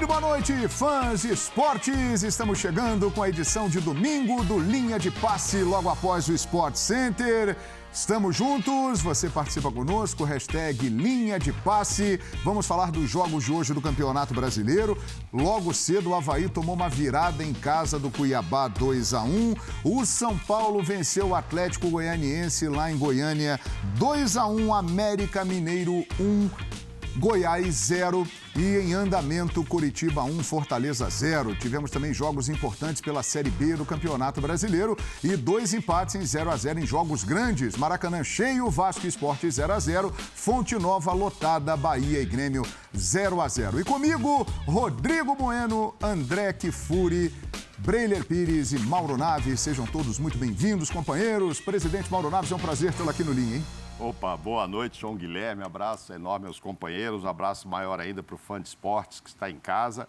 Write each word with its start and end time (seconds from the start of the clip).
Muito 0.00 0.08
boa 0.08 0.20
noite, 0.22 0.66
fãs 0.66 1.20
de 1.20 1.30
esportes. 1.30 2.22
Estamos 2.22 2.58
chegando 2.58 3.10
com 3.10 3.22
a 3.22 3.28
edição 3.28 3.68
de 3.68 3.80
domingo 3.80 4.42
do 4.44 4.58
Linha 4.58 4.98
de 4.98 5.10
Passe, 5.10 5.58
logo 5.58 5.90
após 5.90 6.26
o 6.26 6.32
Sport 6.32 6.74
Center. 6.74 7.54
Estamos 7.92 8.34
juntos, 8.34 9.02
você 9.02 9.28
participa 9.28 9.70
conosco, 9.70 10.24
hashtag 10.24 10.88
Linha 10.88 11.38
de 11.38 11.52
Passe. 11.52 12.18
Vamos 12.42 12.66
falar 12.66 12.90
dos 12.90 13.10
jogos 13.10 13.44
de 13.44 13.52
hoje 13.52 13.74
do 13.74 13.82
Campeonato 13.82 14.32
Brasileiro. 14.32 14.96
Logo 15.30 15.74
cedo, 15.74 16.08
o 16.08 16.14
Havaí 16.14 16.48
tomou 16.48 16.74
uma 16.74 16.88
virada 16.88 17.44
em 17.44 17.52
casa 17.52 17.98
do 17.98 18.10
Cuiabá 18.10 18.68
2 18.68 19.12
a 19.12 19.22
1 19.22 19.54
O 19.84 20.06
São 20.06 20.38
Paulo 20.38 20.82
venceu 20.82 21.28
o 21.28 21.34
Atlético 21.34 21.90
Goianiense 21.90 22.68
lá 22.68 22.90
em 22.90 22.96
Goiânia 22.96 23.60
2 23.98 24.38
a 24.38 24.46
1 24.46 24.72
América 24.72 25.44
Mineiro 25.44 26.06
1. 26.18 26.89
Goiás 27.16 27.74
0 27.74 28.26
e 28.56 28.76
em 28.78 28.94
andamento 28.94 29.64
Curitiba 29.64 30.22
1, 30.22 30.42
Fortaleza 30.42 31.08
0. 31.08 31.54
Tivemos 31.56 31.90
também 31.90 32.14
jogos 32.14 32.48
importantes 32.48 33.02
pela 33.02 33.22
Série 33.22 33.50
B 33.50 33.74
do 33.74 33.84
Campeonato 33.84 34.40
Brasileiro 34.40 34.96
e 35.22 35.36
dois 35.36 35.74
empates 35.74 36.14
em 36.14 36.24
0 36.24 36.50
a 36.50 36.56
0 36.56 36.80
em 36.80 36.86
jogos 36.86 37.24
grandes. 37.24 37.76
Maracanã 37.76 38.22
cheio, 38.22 38.70
Vasco 38.70 39.06
Esporte 39.06 39.50
0 39.50 39.72
a 39.72 39.80
0, 39.80 40.14
Fonte 40.34 40.76
Nova 40.76 41.12
lotada, 41.12 41.76
Bahia 41.76 42.20
e 42.20 42.26
Grêmio 42.26 42.64
0 42.96 43.40
a 43.40 43.48
0. 43.48 43.80
E 43.80 43.84
comigo, 43.84 44.46
Rodrigo 44.66 45.34
Bueno, 45.34 45.94
André 46.02 46.52
Kifuri, 46.52 47.34
Breiler 47.78 48.24
Pires 48.24 48.72
e 48.72 48.78
Mauro 48.78 49.16
Naves. 49.16 49.60
Sejam 49.60 49.86
todos 49.86 50.18
muito 50.18 50.38
bem-vindos, 50.38 50.90
companheiros. 50.90 51.60
Presidente 51.60 52.10
Mauro 52.10 52.30
Naves, 52.30 52.52
é 52.52 52.54
um 52.54 52.58
prazer 52.58 52.92
tê-lo 52.92 53.10
aqui 53.10 53.24
no 53.24 53.32
Linha, 53.32 53.56
hein? 53.56 53.79
Opa, 54.00 54.34
boa 54.34 54.66
noite, 54.66 54.98
João 54.98 55.14
Guilherme. 55.14 55.62
Abraço 55.62 56.10
enorme 56.14 56.46
aos 56.46 56.58
companheiros, 56.58 57.22
um 57.22 57.28
abraço 57.28 57.68
maior 57.68 58.00
ainda 58.00 58.22
para 58.22 58.34
o 58.34 58.38
fã 58.38 58.58
de 58.58 58.66
esportes 58.66 59.20
que 59.20 59.28
está 59.28 59.50
em 59.50 59.58
casa. 59.58 60.08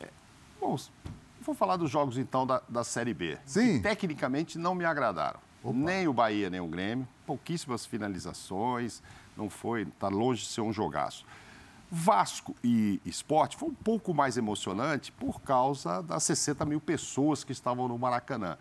É, 0.00 0.08
bom, 0.58 0.74
vou 1.42 1.54
falar 1.54 1.76
dos 1.76 1.90
jogos 1.90 2.16
então 2.16 2.46
da, 2.46 2.62
da 2.66 2.82
Série 2.82 3.12
B. 3.12 3.36
Sim. 3.44 3.74
Que, 3.74 3.80
tecnicamente 3.80 4.56
não 4.56 4.74
me 4.74 4.86
agradaram. 4.86 5.38
Opa. 5.62 5.76
Nem 5.76 6.08
o 6.08 6.14
Bahia, 6.14 6.48
nem 6.48 6.60
o 6.60 6.66
Grêmio. 6.66 7.06
Pouquíssimas 7.26 7.84
finalizações, 7.84 9.02
não 9.36 9.50
foi, 9.50 9.82
está 9.82 10.08
longe 10.08 10.40
de 10.40 10.48
ser 10.48 10.62
um 10.62 10.72
jogaço. 10.72 11.26
Vasco 11.90 12.56
e 12.64 13.02
Esporte 13.04 13.54
foi 13.54 13.68
um 13.68 13.74
pouco 13.74 14.14
mais 14.14 14.38
emocionante 14.38 15.12
por 15.12 15.42
causa 15.42 16.02
das 16.02 16.22
60 16.22 16.64
mil 16.64 16.80
pessoas 16.80 17.44
que 17.44 17.52
estavam 17.52 17.86
no 17.86 17.98
Maracanã. 17.98 18.56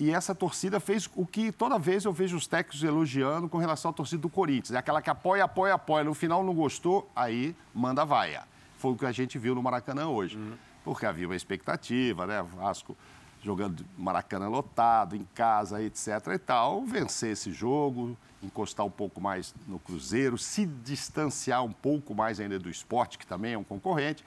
E 0.00 0.12
essa 0.12 0.32
torcida 0.34 0.78
fez 0.78 1.10
o 1.16 1.26
que 1.26 1.50
toda 1.50 1.76
vez 1.78 2.04
eu 2.04 2.12
vejo 2.12 2.36
os 2.36 2.46
técnicos 2.46 2.84
elogiando 2.84 3.48
com 3.48 3.58
relação 3.58 3.90
à 3.90 3.94
torcida 3.94 4.22
do 4.22 4.28
Corinthians. 4.28 4.72
É 4.72 4.78
aquela 4.78 5.02
que 5.02 5.10
apoia, 5.10 5.42
apoia, 5.44 5.74
apoia. 5.74 6.04
No 6.04 6.14
final 6.14 6.44
não 6.44 6.54
gostou, 6.54 7.10
aí 7.16 7.54
manda 7.74 8.04
vaia. 8.04 8.44
Foi 8.78 8.92
o 8.92 8.96
que 8.96 9.04
a 9.04 9.10
gente 9.10 9.38
viu 9.38 9.56
no 9.56 9.62
Maracanã 9.62 10.06
hoje. 10.06 10.36
Uhum. 10.36 10.52
Porque 10.84 11.04
havia 11.04 11.26
uma 11.26 11.34
expectativa, 11.34 12.26
né? 12.26 12.42
Vasco 12.42 12.96
jogando 13.42 13.84
Maracanã 13.96 14.48
lotado, 14.48 15.16
em 15.16 15.26
casa, 15.34 15.82
etc. 15.82 16.08
e 16.34 16.38
tal. 16.38 16.84
Vencer 16.84 17.32
esse 17.32 17.52
jogo, 17.52 18.16
encostar 18.42 18.86
um 18.86 18.90
pouco 18.90 19.20
mais 19.20 19.54
no 19.66 19.78
Cruzeiro, 19.78 20.38
se 20.38 20.64
distanciar 20.64 21.64
um 21.64 21.72
pouco 21.72 22.14
mais 22.14 22.38
ainda 22.38 22.58
do 22.58 22.70
esporte, 22.70 23.18
que 23.18 23.26
também 23.26 23.54
é 23.54 23.58
um 23.58 23.64
concorrente. 23.64 24.24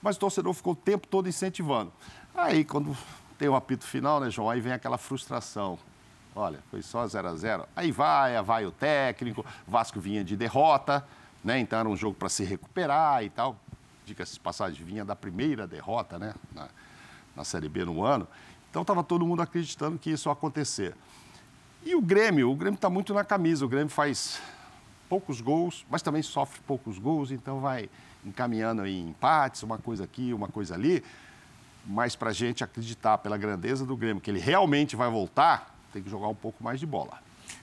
Mas 0.00 0.16
o 0.16 0.18
torcedor 0.18 0.52
ficou 0.52 0.72
o 0.72 0.76
tempo 0.76 1.06
todo 1.06 1.28
incentivando. 1.28 1.92
Aí, 2.34 2.64
quando 2.64 2.96
tem 3.42 3.48
o 3.48 3.56
apito 3.56 3.84
final, 3.84 4.20
né, 4.20 4.30
João? 4.30 4.48
Aí 4.48 4.60
vem 4.60 4.72
aquela 4.72 4.96
frustração. 4.96 5.76
Olha, 6.32 6.60
foi 6.70 6.80
só 6.80 7.04
0 7.04 7.26
a 7.26 7.34
0 7.34 7.66
Aí 7.74 7.90
vai, 7.90 8.40
vai 8.40 8.64
o 8.64 8.70
técnico, 8.70 9.44
Vasco 9.66 9.98
vinha 9.98 10.22
de 10.22 10.36
derrota, 10.36 11.04
né? 11.42 11.58
Então 11.58 11.76
era 11.76 11.88
um 11.88 11.96
jogo 11.96 12.14
para 12.14 12.28
se 12.28 12.44
recuperar 12.44 13.24
e 13.24 13.30
tal. 13.30 13.56
Diga-se 14.06 14.38
passagem, 14.38 14.86
vinha 14.86 15.04
da 15.04 15.16
primeira 15.16 15.66
derrota, 15.66 16.20
né? 16.20 16.34
Na, 16.54 16.68
na 17.34 17.42
Série 17.42 17.68
B 17.68 17.84
no 17.84 18.04
ano. 18.04 18.28
Então 18.70 18.82
estava 18.82 19.02
todo 19.02 19.26
mundo 19.26 19.42
acreditando 19.42 19.98
que 19.98 20.10
isso 20.10 20.28
ia 20.28 20.32
acontecer. 20.32 20.94
E 21.84 21.96
o 21.96 22.00
Grêmio, 22.00 22.48
o 22.48 22.54
Grêmio 22.54 22.76
está 22.76 22.88
muito 22.88 23.12
na 23.12 23.24
camisa. 23.24 23.64
O 23.64 23.68
Grêmio 23.68 23.88
faz 23.90 24.40
poucos 25.08 25.40
gols, 25.40 25.84
mas 25.90 26.00
também 26.00 26.22
sofre 26.22 26.60
poucos 26.64 26.96
gols, 26.96 27.32
então 27.32 27.58
vai 27.58 27.90
encaminhando 28.24 28.86
em 28.86 29.08
empates, 29.08 29.64
uma 29.64 29.78
coisa 29.78 30.04
aqui, 30.04 30.32
uma 30.32 30.46
coisa 30.46 30.76
ali 30.76 31.02
mas 31.86 32.16
para 32.16 32.30
a 32.30 32.32
gente 32.32 32.62
acreditar 32.62 33.18
pela 33.18 33.36
grandeza 33.36 33.84
do 33.84 33.96
Grêmio 33.96 34.20
que 34.20 34.30
ele 34.30 34.40
realmente 34.40 34.96
vai 34.96 35.10
voltar, 35.10 35.74
tem 35.92 36.02
que 36.02 36.10
jogar 36.10 36.28
um 36.28 36.34
pouco 36.34 36.62
mais 36.62 36.80
de 36.80 36.86
bola. 36.86 37.18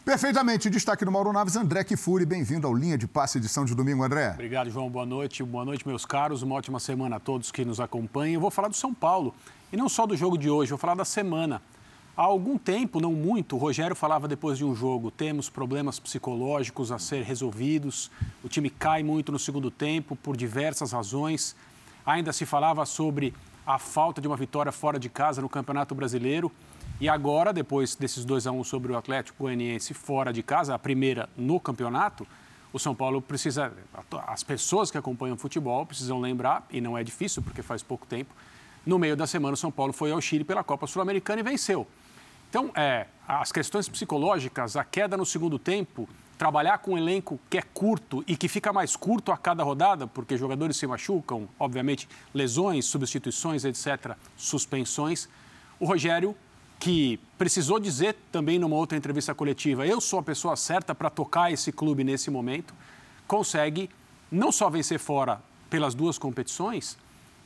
Perfeitamente. 0.06 0.70
Destaque 0.70 1.06
do 1.06 1.12
Mauro 1.12 1.32
Naves, 1.32 1.56
André 1.56 1.84
Kifuri. 1.84 2.26
Bem-vindo 2.26 2.66
ao 2.66 2.74
Linha 2.74 2.98
de 2.98 3.08
Passe, 3.08 3.38
edição 3.38 3.66
de 3.66 3.76
domingo, 3.76 4.04
André. 4.04 4.32
Obrigado, 4.34 4.70
João. 4.70 4.90
Boa 4.90 5.06
noite. 5.06 5.44
Boa 5.44 5.66
noite, 5.66 5.88
meus 5.88 6.06
caros. 6.06 6.42
Uma 6.42 6.56
ótima 6.56 6.80
semana 6.80 7.18
a 7.18 7.20
todos 7.20 7.52
que 7.52 7.64
nos 7.66 7.80
acompanham. 7.80 8.36
Eu 8.36 8.40
vou 8.40 8.52
falar 8.52 8.70
do 8.70 8.76
São 8.76 8.94
Paulo. 8.94 9.36
E 9.72 9.78
não 9.78 9.88
só 9.88 10.08
do 10.08 10.16
jogo 10.16 10.38
de 10.38 10.50
hoje, 10.50 10.70
vou 10.70 10.80
falar 10.80 10.96
da 10.96 11.06
semana. 11.06 11.62
Há 12.18 12.24
algum 12.24 12.58
tempo, 12.58 13.00
não 13.00 13.14
muito, 13.14 13.56
o 13.56 13.60
Rogério 13.60 13.96
falava 13.96 14.28
depois 14.28 14.58
de 14.58 14.66
um 14.66 14.76
jogo: 14.76 15.10
temos 15.10 15.50
problemas 15.50 16.00
psicológicos 16.00 16.92
a 16.92 17.00
ser 17.00 17.24
resolvidos, 17.24 18.12
o 18.44 18.50
time 18.50 18.70
cai 18.70 19.04
muito 19.04 19.32
no 19.32 19.40
segundo 19.40 19.72
tempo 19.72 20.16
por 20.16 20.36
diversas 20.36 20.92
razões. 20.92 21.56
Ainda 22.06 22.34
se 22.34 22.46
falava 22.46 22.86
sobre 22.86 23.34
a 23.70 23.78
falta 23.78 24.20
de 24.20 24.28
uma 24.28 24.36
vitória 24.36 24.72
fora 24.72 24.98
de 24.98 25.10
casa 25.10 25.44
no 25.44 25.48
Campeonato 25.48 25.94
Brasileiro. 25.94 26.52
E 27.00 27.08
agora, 27.08 27.54
depois 27.54 27.94
desses 27.94 28.26
2 28.26 28.48
a 28.48 28.52
1 28.52 28.60
um 28.60 28.64
sobre 28.64 28.92
o 28.92 28.98
Atlético 28.98 29.44
Goianiense 29.44 29.94
fora 29.94 30.34
de 30.34 30.42
casa, 30.42 30.74
a 30.74 30.80
primeira 30.80 31.30
no 31.38 31.60
campeonato, 31.60 32.26
o 32.74 32.80
São 32.80 32.96
Paulo 32.96 33.22
precisa. 33.22 33.72
As 34.26 34.44
pessoas 34.44 34.90
que 34.90 34.98
acompanham 34.98 35.38
futebol 35.38 35.86
precisam 35.86 36.20
lembrar, 36.20 36.66
e 36.72 36.82
não 36.82 36.98
é 36.98 37.04
difícil 37.04 37.44
porque 37.44 37.62
faz 37.62 37.84
pouco 37.84 38.08
tempo, 38.08 38.34
no 38.84 38.98
meio 38.98 39.16
da 39.16 39.28
semana 39.28 39.54
o 39.54 39.58
São 39.58 39.70
Paulo 39.72 39.94
foi 39.94 40.12
ao 40.12 40.20
Chile 40.20 40.44
pela 40.44 40.64
Copa 40.64 40.88
Sul-Americana 40.88 41.42
e 41.42 41.44
venceu. 41.44 41.86
Então, 42.50 42.72
é, 42.76 43.06
as 43.28 43.52
questões 43.52 43.88
psicológicas, 43.88 44.76
a 44.76 44.84
queda 44.84 45.16
no 45.16 45.28
segundo 45.28 45.60
tempo, 45.60 46.10
trabalhar 46.40 46.78
com 46.78 46.94
um 46.94 46.98
elenco 46.98 47.38
que 47.50 47.58
é 47.58 47.62
curto 47.62 48.24
e 48.26 48.38
que 48.38 48.48
fica 48.48 48.72
mais 48.72 48.96
curto 48.96 49.30
a 49.30 49.38
cada 49.38 49.62
rodada, 49.62 50.08
porque 50.08 50.38
jogadores 50.38 50.78
se 50.78 50.88
machucam, 50.88 51.50
obviamente, 51.60 52.08
lesões, 52.34 52.86
substituições, 52.86 53.66
etc., 53.66 54.16
suspensões. 54.38 55.28
O 55.78 55.86
Rogério, 55.86 56.34
que 56.80 57.20
precisou 57.38 57.78
dizer 57.78 58.16
também 58.32 58.58
numa 58.58 58.78
outra 58.78 58.98
entrevista 58.98 59.36
coletiva, 59.36 59.86
eu 59.86 60.00
sou 60.00 60.18
a 60.18 60.24
pessoa 60.24 60.56
certa 60.56 60.96
para 60.96 61.10
tocar 61.10 61.52
esse 61.52 61.74
clube 61.74 62.06
nesse 62.06 62.32
momento, 62.32 62.74
consegue 63.28 63.90
não 64.32 64.50
só 64.50 64.70
vencer 64.70 64.98
fora 64.98 65.42
pelas 65.70 65.94
duas 65.94 66.18
competições, 66.18 66.98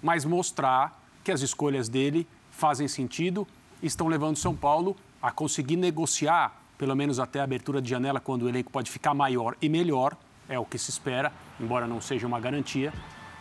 mas 0.04 0.24
mostrar 0.24 1.04
que 1.24 1.32
as 1.32 1.42
escolhas 1.42 1.90
dele 1.90 2.28
fazem 2.52 2.88
sentido, 2.88 3.48
estão 3.82 4.08
levando 4.08 4.38
São 4.38 4.56
Paulo 4.56 4.96
a 5.20 5.32
conseguir 5.32 5.78
negociar 5.78 6.63
pelo 6.84 6.98
menos 6.98 7.18
até 7.18 7.40
a 7.40 7.46
abertura 7.46 7.82
de 7.82 7.90
janela, 7.90 8.20
quando 8.20 8.42
o 8.42 8.50
elenco 8.50 8.70
pode 8.70 8.92
ficar 8.92 9.14
maior 9.14 9.56
e 9.62 9.70
melhor, 9.70 10.18
é 10.50 10.60
o 10.60 10.66
que 10.66 10.78
se 10.78 10.90
espera, 10.90 11.32
embora 11.58 11.88
não 11.88 12.02
seja 12.02 12.28
uma 12.28 12.42
garantia. 12.42 12.92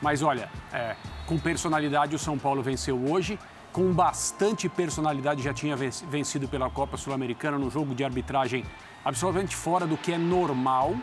Mas 0.00 0.22
olha, 0.22 0.48
é, 0.72 0.94
com 1.26 1.36
personalidade 1.36 2.14
o 2.14 2.20
São 2.20 2.38
Paulo 2.38 2.62
venceu 2.62 2.96
hoje, 3.10 3.36
com 3.72 3.92
bastante 3.92 4.68
personalidade 4.68 5.42
já 5.42 5.52
tinha 5.52 5.76
vencido 5.76 6.46
pela 6.46 6.70
Copa 6.70 6.96
Sul-Americana 6.96 7.58
no 7.58 7.68
jogo 7.68 7.96
de 7.96 8.04
arbitragem 8.04 8.64
absolutamente 9.04 9.56
fora 9.56 9.88
do 9.88 9.96
que 9.96 10.12
é 10.12 10.18
normal. 10.18 10.94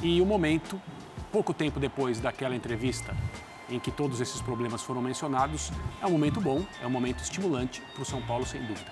E 0.00 0.20
o 0.20 0.26
momento, 0.26 0.80
pouco 1.32 1.52
tempo 1.52 1.80
depois 1.80 2.20
daquela 2.20 2.54
entrevista 2.54 3.16
em 3.68 3.78
que 3.78 3.90
todos 3.90 4.20
esses 4.20 4.40
problemas 4.40 4.82
foram 4.82 5.02
mencionados, 5.02 5.70
é 6.00 6.06
um 6.06 6.10
momento 6.10 6.40
bom, 6.40 6.64
é 6.82 6.86
um 6.86 6.90
momento 6.90 7.22
estimulante 7.22 7.82
para 7.92 8.02
o 8.02 8.04
São 8.04 8.20
Paulo, 8.22 8.46
sem 8.46 8.60
dúvida. 8.62 8.90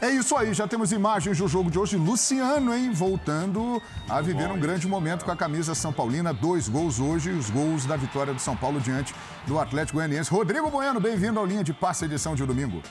É 0.00 0.10
isso 0.10 0.36
aí, 0.36 0.52
já 0.54 0.68
temos 0.68 0.92
imagens 0.92 1.38
do 1.38 1.48
jogo 1.48 1.70
de 1.70 1.78
hoje. 1.78 1.96
Luciano, 1.96 2.74
hein, 2.74 2.92
voltando 2.92 3.82
a 4.08 4.20
viver 4.20 4.50
um 4.50 4.58
grande 4.58 4.86
momento 4.86 5.24
com 5.24 5.30
a 5.30 5.36
camisa 5.36 5.74
São 5.74 5.92
Paulina. 5.92 6.32
Dois 6.32 6.68
gols 6.68 7.00
hoje, 7.00 7.30
os 7.30 7.50
gols 7.50 7.86
da 7.86 7.96
vitória 7.96 8.32
do 8.32 8.40
São 8.40 8.56
Paulo 8.56 8.80
diante 8.80 9.14
do 9.46 9.58
Atlético 9.58 9.98
Goianiense. 9.98 10.30
Rodrigo 10.30 10.70
Bueno, 10.70 11.00
bem-vindo 11.00 11.38
ao 11.38 11.46
Linha 11.46 11.64
de 11.64 11.72
Passe, 11.72 12.04
edição 12.04 12.34
de 12.34 12.44
domingo. 12.44 12.82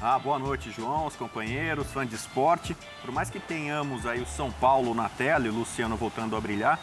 Ah, 0.00 0.18
boa 0.18 0.38
noite, 0.38 0.70
João, 0.70 1.06
os 1.06 1.16
companheiros, 1.16 1.88
fãs 1.88 2.08
de 2.08 2.14
esporte. 2.14 2.76
Por 3.02 3.10
mais 3.10 3.30
que 3.30 3.40
tenhamos 3.40 4.06
aí 4.06 4.22
o 4.22 4.26
São 4.26 4.50
Paulo 4.52 4.94
na 4.94 5.08
tela 5.08 5.46
e 5.46 5.50
o 5.50 5.54
Luciano 5.54 5.96
voltando 5.96 6.36
a 6.36 6.40
brilhar, 6.40 6.78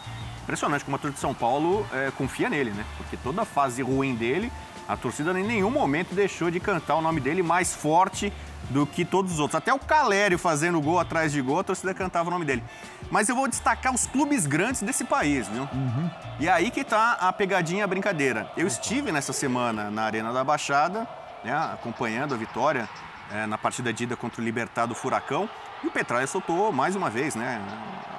impressionante 0.46 0.84
como 0.84 0.94
a 0.94 0.98
torcida 0.98 1.16
de 1.16 1.20
São 1.20 1.34
Paulo 1.34 1.84
é, 1.92 2.12
confia 2.16 2.48
nele, 2.48 2.70
né? 2.70 2.84
Porque 2.96 3.16
toda 3.16 3.42
a 3.42 3.44
fase 3.44 3.82
ruim 3.82 4.14
dele, 4.14 4.52
a 4.88 4.96
torcida 4.96 5.38
em 5.38 5.44
nenhum 5.44 5.70
momento 5.70 6.14
deixou 6.14 6.52
de 6.52 6.60
cantar 6.60 6.94
o 6.94 7.02
nome 7.02 7.20
dele 7.20 7.42
mais 7.42 7.74
forte 7.74 8.32
do 8.70 8.86
que 8.86 9.04
todos 9.04 9.32
os 9.32 9.40
outros. 9.40 9.56
Até 9.56 9.74
o 9.74 9.78
Calério 9.78 10.38
fazendo 10.38 10.80
gol 10.80 11.00
atrás 11.00 11.32
de 11.32 11.42
gol, 11.42 11.58
a 11.58 11.64
torcida 11.64 11.92
cantava 11.92 12.28
o 12.28 12.30
nome 12.30 12.44
dele. 12.44 12.62
Mas 13.10 13.28
eu 13.28 13.34
vou 13.34 13.48
destacar 13.48 13.92
os 13.92 14.06
clubes 14.06 14.46
grandes 14.46 14.82
desse 14.82 15.04
país, 15.04 15.48
viu? 15.48 15.62
Uhum. 15.72 16.10
E 16.38 16.48
aí 16.48 16.70
que 16.70 16.84
tá 16.84 17.16
a 17.20 17.32
pegadinha, 17.32 17.84
a 17.84 17.86
brincadeira. 17.88 18.48
Eu 18.56 18.68
estive 18.68 19.10
nessa 19.10 19.32
semana 19.32 19.90
na 19.90 20.04
Arena 20.04 20.32
da 20.32 20.44
Baixada, 20.44 21.08
né, 21.44 21.52
acompanhando 21.72 22.34
a 22.34 22.36
vitória 22.36 22.88
é, 23.32 23.46
na 23.46 23.58
partida 23.58 23.92
de 23.92 24.04
ida 24.04 24.16
contra 24.16 24.40
o 24.40 24.44
Libertado 24.44 24.94
Furacão. 24.94 25.48
E 25.86 25.88
o 25.88 25.90
Petralha 25.92 26.26
soltou 26.26 26.72
mais 26.72 26.96
uma 26.96 27.08
vez, 27.08 27.36
né? 27.36 27.62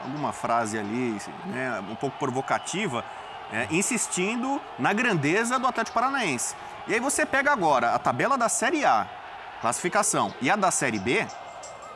Alguma 0.05 0.31
frase 0.31 0.79
ali, 0.79 1.17
né, 1.47 1.83
um 1.91 1.95
pouco 1.95 2.17
provocativa, 2.17 3.03
é, 3.51 3.67
insistindo 3.69 4.61
na 4.79 4.93
grandeza 4.93 5.59
do 5.59 5.67
Atlético 5.67 5.95
Paranaense. 5.95 6.55
E 6.87 6.93
aí 6.93 7.01
você 7.01 7.25
pega 7.25 7.51
agora 7.51 7.93
a 7.93 7.99
tabela 7.99 8.37
da 8.37 8.47
Série 8.47 8.85
A, 8.85 9.05
classificação, 9.59 10.33
e 10.41 10.49
a 10.49 10.55
da 10.55 10.71
Série 10.71 10.97
B, 10.97 11.27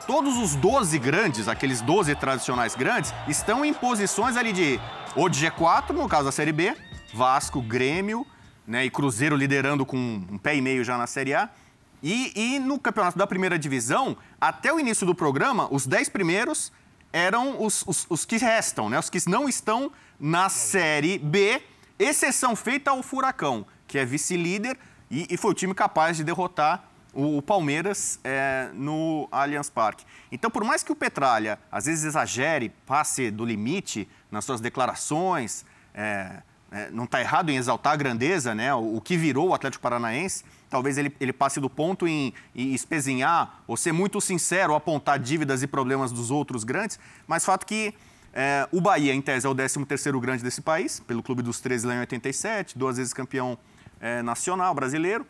todos 0.06 0.38
os 0.38 0.56
12 0.56 1.00
grandes, 1.00 1.48
aqueles 1.48 1.80
12 1.80 2.16
tradicionais 2.16 2.76
grandes, 2.76 3.14
estão 3.30 3.64
em 3.64 3.74
posições 3.74 4.36
ali 4.36 4.52
de 4.52 4.78
ou 5.16 5.30
de 5.30 5.48
G4, 5.48 5.92
no 5.92 6.10
caso 6.10 6.26
da 6.26 6.34
Série 6.34 6.52
B, 6.52 6.76
Vasco, 7.14 7.62
Grêmio 7.62 8.28
né, 8.68 8.84
e 8.84 8.90
Cruzeiro 8.90 9.38
liderando 9.38 9.86
com 9.86 9.96
um 9.98 10.38
pé 10.38 10.54
e 10.54 10.62
meio 10.62 10.84
já 10.84 10.98
na 10.98 11.08
Série 11.08 11.34
A. 11.34 11.50
E, 12.04 12.32
e 12.36 12.60
no 12.60 12.80
campeonato 12.80 13.18
da 13.18 13.28
primeira 13.28 13.60
divisão, 13.60 14.18
até 14.40 14.74
o 14.74 14.80
início 14.80 15.06
do 15.06 15.14
programa, 15.14 15.68
os 15.72 15.86
10 15.86 16.10
primeiros 16.10 16.72
eram 17.14 17.62
os, 17.62 17.84
os, 17.86 18.06
os 18.10 18.26
que 18.26 18.38
restam, 18.38 18.90
né, 18.90 18.98
os 18.98 19.10
que 19.10 19.30
não 19.30 19.48
estão 19.48 19.92
na 20.20 20.50
Série 20.50 21.18
B, 21.18 21.62
exceção 22.00 22.56
feita 22.56 22.92
ao 22.92 23.04
Furacão, 23.04 23.66
que 23.88 23.98
é 23.98 24.06
vice-líder 24.06 24.78
e, 25.10 25.28
e, 25.30 25.38
foi 25.38 25.52
o 25.52 25.54
time 25.54 25.74
capaz 25.74 26.18
de 26.18 26.24
derrotar 26.24 26.90
o, 27.14 27.38
o 27.38 27.42
Palmeiras 27.42 28.20
é, 28.24 28.70
no 28.74 29.28
Allianz 29.32 29.70
Parque. 29.70 30.06
Então, 30.32 30.50
por 30.50 30.64
mais 30.64 30.84
que 30.84 30.92
o 30.92 30.96
Petralha 30.96 31.60
às 31.72 31.86
vezes 31.86 32.06
exagere, 32.06 32.70
passe 32.86 33.30
do 33.30 33.44
limite 33.44 34.08
nas 34.32 34.46
suas 34.46 34.62
declarações, 34.62 35.66
é, 35.94 36.42
é, 36.72 36.90
não 36.92 37.04
está 37.04 37.20
errado 37.20 37.50
em 37.50 37.58
exaltar 37.58 37.94
a 37.94 37.96
grandeza, 37.98 38.56
né, 38.56 38.74
o, 38.74 38.96
o, 38.96 39.02
que 39.02 39.18
virou 39.18 39.50
o 39.50 39.54
Atlético 39.54 39.84
Paranaense, 39.84 40.46
talvez 40.72 40.98
ele, 40.98 41.14
ele 41.20 41.34
passe 41.34 41.60
do 41.60 41.70
ponto 41.70 42.08
em, 42.08 42.34
em 42.56 42.74
espezinhar 42.74 43.62
ou 43.68 43.78
ser 43.78 43.92
muito 43.92 44.20
sincero, 44.20 44.74
apontar 44.74 45.20
dívidas 45.20 45.62
e 45.62 45.68
problemas 45.68 46.12
dos 46.12 46.32
outros 46.32 46.64
grandes, 46.64 46.98
mas 47.28 47.46
fato 47.46 47.66
que 47.66 47.94
é, 48.34 48.68
o 48.72 48.80
Bahia, 48.80 49.14
em 49.14 49.22
tese, 49.22 49.46
é 49.46 49.50
o 49.50 49.54
13º 49.54 50.20
grande 50.20 50.42
desse 50.42 50.62
país, 50.62 51.02
pelo 51.02 51.22
Clube 51.22 51.42
dos 51.42 51.60
13 51.60 51.86
lá 51.86 51.96
em 51.96 52.00
87, 52.00 52.78
duas 52.78 52.98
vezes 52.98 53.14
campeão 53.14 53.58
é, 54.00 54.22
nacional 54.22 54.74
brasileiro. 54.74 55.28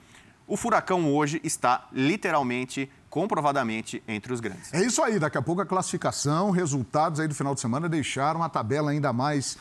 O 0.47 0.57
Furacão 0.57 1.11
hoje 1.13 1.39
está 1.43 1.88
literalmente, 1.91 2.91
comprovadamente, 3.09 4.03
entre 4.07 4.33
os 4.33 4.39
grandes. 4.39 4.73
É 4.73 4.85
isso 4.85 5.01
aí, 5.01 5.17
daqui 5.17 5.38
a 5.38 5.41
pouco 5.41 5.61
a 5.61 5.65
classificação, 5.65 6.51
resultados 6.51 7.19
aí 7.19 7.27
do 7.27 7.33
final 7.33 7.55
de 7.55 7.61
semana 7.61 7.88
deixaram 7.88 8.43
a 8.43 8.49
tabela 8.49 8.91
ainda 8.91 9.11
mais 9.13 9.57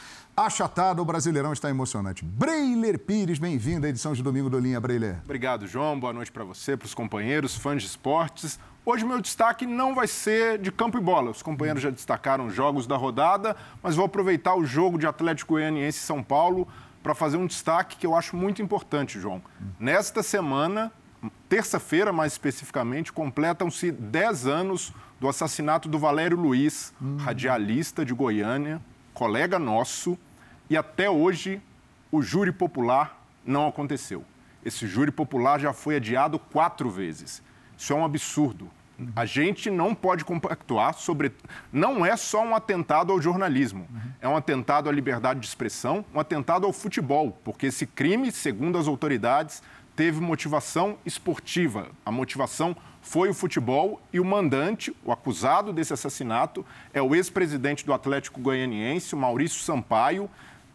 achatada. 0.46 1.00
O 1.00 1.04
Brasileirão 1.04 1.52
está 1.52 1.70
emocionante. 1.70 2.24
Breiler 2.24 2.98
Pires, 2.98 3.38
bem-vindo 3.38 3.86
à 3.86 3.88
edição 3.88 4.12
de 4.12 4.22
domingo 4.22 4.48
do 4.48 4.58
Linha 4.58 4.80
Breiler. 4.80 5.18
Obrigado, 5.24 5.66
João. 5.66 5.98
Boa 5.98 6.12
noite 6.12 6.32
para 6.32 6.44
você, 6.44 6.76
para 6.76 6.86
os 6.86 6.94
companheiros, 6.94 7.56
fãs 7.56 7.82
de 7.82 7.88
esportes. 7.88 8.58
Hoje 8.84 9.04
meu 9.04 9.20
destaque 9.20 9.66
não 9.66 9.94
vai 9.94 10.06
ser 10.06 10.58
de 10.58 10.72
campo 10.72 10.98
e 10.98 11.00
bola. 11.00 11.30
Os 11.30 11.42
companheiros 11.42 11.82
já 11.82 11.90
destacaram 11.90 12.50
jogos 12.50 12.86
da 12.86 12.96
rodada, 12.96 13.54
mas 13.82 13.94
vou 13.94 14.06
aproveitar 14.06 14.54
o 14.54 14.64
jogo 14.64 14.98
de 14.98 15.06
Atlético 15.06 15.54
Goianiense 15.54 15.98
e 15.98 16.02
São 16.02 16.22
Paulo 16.22 16.66
para 17.02 17.14
fazer 17.14 17.36
um 17.36 17.46
destaque 17.46 17.96
que 17.96 18.06
eu 18.06 18.14
acho 18.14 18.36
muito 18.36 18.62
importante, 18.62 19.20
João. 19.20 19.42
Nesta 19.78 20.22
semana, 20.22 20.92
terça-feira 21.48 22.12
mais 22.12 22.32
especificamente, 22.32 23.12
completam-se 23.12 23.90
10 23.90 24.46
anos 24.46 24.92
do 25.18 25.28
assassinato 25.28 25.88
do 25.88 25.98
Valério 25.98 26.36
Luiz, 26.36 26.94
radialista 27.18 28.04
de 28.04 28.14
Goiânia, 28.14 28.80
colega 29.12 29.58
nosso, 29.58 30.18
e 30.70 30.76
até 30.76 31.10
hoje 31.10 31.60
o 32.12 32.22
júri 32.22 32.52
popular 32.52 33.20
não 33.44 33.66
aconteceu. 33.66 34.24
Esse 34.64 34.86
júri 34.86 35.10
popular 35.10 35.58
já 35.58 35.72
foi 35.72 35.96
adiado 35.96 36.38
quatro 36.38 36.88
vezes. 36.88 37.42
Isso 37.76 37.92
é 37.92 37.96
um 37.96 38.04
absurdo. 38.04 38.70
A 39.16 39.24
gente 39.24 39.70
não 39.70 39.94
pode 39.94 40.24
compactuar 40.24 40.94
sobre. 40.94 41.32
Não 41.72 42.04
é 42.04 42.16
só 42.16 42.44
um 42.44 42.54
atentado 42.54 43.12
ao 43.12 43.20
jornalismo, 43.20 43.88
é 44.20 44.28
um 44.28 44.36
atentado 44.36 44.90
à 44.90 44.92
liberdade 44.92 45.40
de 45.40 45.46
expressão, 45.46 46.04
um 46.14 46.20
atentado 46.20 46.66
ao 46.66 46.72
futebol, 46.72 47.36
porque 47.42 47.66
esse 47.66 47.86
crime, 47.86 48.30
segundo 48.30 48.76
as 48.76 48.86
autoridades, 48.86 49.62
teve 49.96 50.20
motivação 50.20 50.98
esportiva. 51.04 51.88
A 52.04 52.12
motivação 52.12 52.76
foi 53.00 53.30
o 53.30 53.34
futebol 53.34 54.00
e 54.12 54.20
o 54.20 54.24
mandante, 54.24 54.94
o 55.02 55.10
acusado 55.10 55.72
desse 55.72 55.94
assassinato, 55.94 56.64
é 56.92 57.00
o 57.00 57.14
ex-presidente 57.14 57.86
do 57.86 57.94
Atlético 57.94 58.40
Goianiense, 58.40 59.16
Maurício 59.16 59.60
Sampaio, 59.60 60.28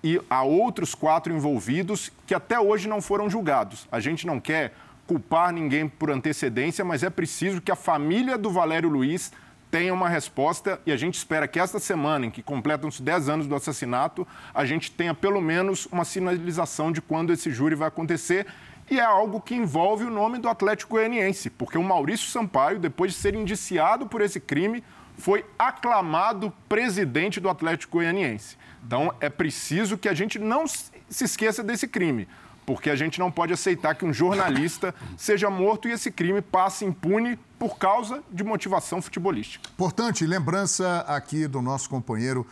e 0.06 0.22
há 0.30 0.44
outros 0.44 0.94
quatro 0.94 1.34
envolvidos 1.34 2.12
que 2.28 2.36
até 2.36 2.60
hoje 2.60 2.88
não 2.88 3.02
foram 3.02 3.28
julgados. 3.28 3.88
A 3.92 4.00
gente 4.00 4.28
não 4.28 4.40
quer 4.40 4.72
culpar 5.08 5.52
ninguém 5.52 5.90
por 5.90 6.12
antecedência, 6.12 6.86
mas 6.86 7.02
é 7.02 7.10
preciso 7.10 7.60
que 7.60 7.72
a 7.72 7.76
família 7.76 8.38
do 8.38 8.52
Valério 8.52 8.88
Luiz 8.88 9.32
tenha 9.72 9.92
uma 9.92 10.08
resposta 10.08 10.80
e 10.86 10.92
a 10.92 10.96
gente 10.96 11.16
espera 11.16 11.48
que 11.48 11.60
esta 11.60 11.80
semana, 11.80 12.28
em 12.28 12.30
que 12.30 12.44
completam-se 12.44 13.02
10 13.02 13.30
anos 13.30 13.48
do 13.48 13.56
assassinato, 13.56 14.28
a 14.54 14.64
gente 14.64 14.92
tenha 14.92 15.16
pelo 15.16 15.42
menos 15.42 15.88
uma 15.88 16.06
sinalização 16.06 16.92
de 16.92 17.02
quando 17.02 17.34
esse 17.34 17.50
júri 17.50 17.74
vai 17.74 17.88
acontecer. 17.88 18.46
E 18.92 19.00
é 19.00 19.04
algo 19.04 19.42
que 19.42 19.56
envolve 19.56 20.04
o 20.04 20.12
nome 20.12 20.38
do 20.38 20.48
Atlético 20.48 20.92
Goianiense, 20.92 21.50
porque 21.50 21.80
o 21.80 21.84
Maurício 21.84 22.30
Sampaio, 22.30 22.78
depois 22.78 23.14
de 23.14 23.18
ser 23.18 23.34
indiciado 23.34 24.06
por 24.06 24.22
esse 24.22 24.40
crime, 24.40 24.84
foi 25.18 25.44
aclamado 25.58 26.54
presidente 26.70 27.40
do 27.40 27.50
Atlético 27.50 27.98
Goianiense. 27.98 28.56
Então 28.86 29.14
é 29.20 29.30
preciso 29.30 29.98
que 29.98 30.08
a 30.08 30.14
gente 30.14 30.38
não 30.38 30.66
se 30.68 31.24
esqueça 31.24 31.64
desse 31.64 31.88
crime 31.88 32.28
porque 32.66 32.90
a 32.90 32.96
gente 32.96 33.20
não 33.20 33.32
pode 33.32 33.54
aceitar 33.54 33.94
que 33.96 34.04
um 34.04 34.12
jornalista 34.12 34.94
seja 35.16 35.50
morto 35.50 35.88
e 35.88 35.92
esse 35.92 36.10
crime 36.10 36.42
passe 36.42 36.84
impune 36.84 37.38
por 37.60 37.78
causa 37.78 38.24
de 38.32 38.44
motivação 38.44 39.02
futebolística. 39.02 39.70
Importante 39.72 40.26
lembrança 40.26 41.06
aqui 41.08 41.48
do 41.48 41.62
nosso 41.62 41.90
companheiro 41.90 42.46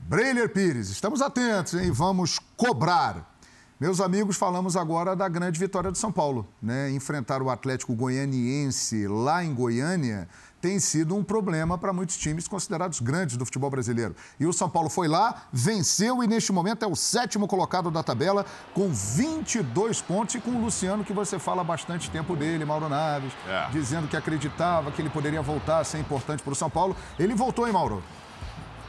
Breiler 0.00 0.48
Pires. 0.48 0.88
Estamos 0.88 1.20
atentos 1.20 1.74
e 1.74 1.90
vamos 1.90 2.38
cobrar. 2.56 3.36
Meus 3.78 4.00
amigos, 4.00 4.36
falamos 4.36 4.76
agora 4.76 5.14
da 5.14 5.28
grande 5.28 5.60
vitória 5.60 5.90
do 5.90 5.96
São 5.96 6.10
Paulo, 6.10 6.48
né? 6.60 6.90
Enfrentar 6.90 7.40
o 7.42 7.48
Atlético 7.48 7.94
Goianiense 7.94 9.06
lá 9.06 9.44
em 9.44 9.54
Goiânia 9.54 10.28
tem 10.60 10.78
sido 10.80 11.16
um 11.16 11.22
problema 11.22 11.78
para 11.78 11.92
muitos 11.92 12.16
times 12.16 12.48
considerados 12.48 13.00
grandes 13.00 13.36
do 13.36 13.44
futebol 13.44 13.70
brasileiro. 13.70 14.14
E 14.38 14.46
o 14.46 14.52
São 14.52 14.68
Paulo 14.68 14.88
foi 14.88 15.08
lá, 15.08 15.42
venceu 15.52 16.22
e 16.22 16.26
neste 16.26 16.52
momento 16.52 16.84
é 16.84 16.86
o 16.88 16.96
sétimo 16.96 17.46
colocado 17.46 17.90
da 17.90 18.02
tabela 18.02 18.44
com 18.74 18.88
22 18.88 20.02
pontos 20.02 20.34
e 20.34 20.40
com 20.40 20.50
o 20.50 20.60
Luciano, 20.60 21.04
que 21.04 21.12
você 21.12 21.38
fala 21.38 21.62
há 21.62 21.64
bastante 21.64 22.10
tempo 22.10 22.36
dele, 22.36 22.64
Mauro 22.64 22.88
Naves, 22.88 23.32
é. 23.46 23.68
dizendo 23.70 24.08
que 24.08 24.16
acreditava 24.16 24.90
que 24.90 25.00
ele 25.00 25.10
poderia 25.10 25.42
voltar 25.42 25.80
a 25.80 25.84
ser 25.84 25.98
importante 25.98 26.42
para 26.42 26.52
o 26.52 26.56
São 26.56 26.70
Paulo. 26.70 26.96
Ele 27.18 27.34
voltou, 27.34 27.66
hein, 27.66 27.72
Mauro? 27.72 28.02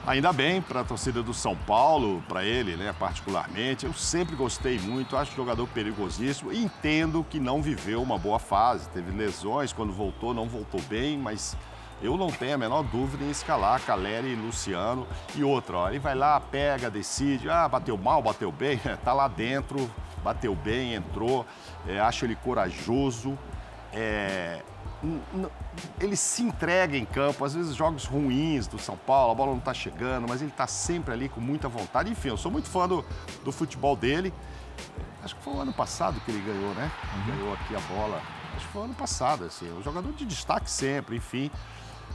Ainda 0.09 0.33
bem 0.33 0.59
para 0.59 0.81
a 0.81 0.83
torcida 0.83 1.21
do 1.21 1.35
São 1.35 1.55
Paulo, 1.55 2.23
para 2.27 2.43
ele, 2.43 2.75
né, 2.75 2.91
particularmente. 2.97 3.85
Eu 3.85 3.93
sempre 3.93 4.35
gostei 4.35 4.79
muito, 4.79 5.15
acho 5.15 5.35
jogador 5.35 5.67
perigosíssimo. 5.67 6.51
Entendo 6.51 7.23
que 7.29 7.39
não 7.39 7.61
viveu 7.61 8.01
uma 8.01 8.17
boa 8.17 8.39
fase, 8.39 8.89
teve 8.89 9.15
lesões, 9.15 9.71
quando 9.71 9.93
voltou, 9.93 10.33
não 10.33 10.49
voltou 10.49 10.81
bem, 10.89 11.15
mas 11.15 11.55
eu 12.01 12.17
não 12.17 12.31
tenho 12.31 12.55
a 12.55 12.57
menor 12.57 12.81
dúvida 12.81 13.23
em 13.23 13.29
escalar 13.29 13.81
Caleri 13.81 14.29
e 14.29 14.35
Luciano. 14.35 15.05
E 15.35 15.43
outra, 15.43 15.77
ó, 15.77 15.89
ele 15.89 15.99
vai 15.99 16.15
lá, 16.15 16.39
pega, 16.39 16.89
decide, 16.89 17.47
ah, 17.47 17.69
bateu 17.69 17.95
mal, 17.95 18.19
bateu 18.19 18.51
bem, 18.51 18.81
tá 19.05 19.13
lá 19.13 19.27
dentro, 19.27 19.91
bateu 20.23 20.55
bem, 20.55 20.95
entrou. 20.95 21.45
É, 21.87 21.99
acho 21.99 22.25
ele 22.25 22.35
corajoso. 22.35 23.37
É, 23.93 24.63
ele 25.99 26.15
se 26.15 26.43
entrega 26.43 26.97
em 26.97 27.05
campo, 27.05 27.45
às 27.45 27.53
vezes 27.53 27.75
jogos 27.75 28.05
ruins 28.05 28.67
do 28.67 28.77
São 28.77 28.97
Paulo, 28.97 29.31
a 29.31 29.35
bola 29.35 29.51
não 29.51 29.59
está 29.59 29.73
chegando, 29.73 30.27
mas 30.27 30.41
ele 30.41 30.51
está 30.51 30.67
sempre 30.67 31.13
ali 31.13 31.29
com 31.29 31.39
muita 31.39 31.69
vontade. 31.69 32.11
Enfim, 32.11 32.29
eu 32.29 32.37
sou 32.37 32.51
muito 32.51 32.69
fã 32.69 32.87
do, 32.87 33.05
do 33.43 33.51
futebol 33.51 33.95
dele. 33.95 34.33
Acho 35.23 35.35
que 35.35 35.43
foi 35.43 35.53
o 35.53 35.59
ano 35.59 35.73
passado 35.73 36.19
que 36.21 36.31
ele 36.31 36.41
ganhou, 36.41 36.73
né? 36.73 36.91
Uhum. 37.13 37.35
Ganhou 37.35 37.53
aqui 37.53 37.75
a 37.75 37.79
bola. 37.79 38.21
Acho 38.55 38.65
que 38.65 38.73
foi 38.73 38.81
o 38.81 38.85
ano 38.85 38.93
passado, 38.93 39.45
assim. 39.45 39.71
Um 39.71 39.81
jogador 39.81 40.11
de 40.13 40.25
destaque 40.25 40.69
sempre, 40.69 41.15
enfim. 41.15 41.51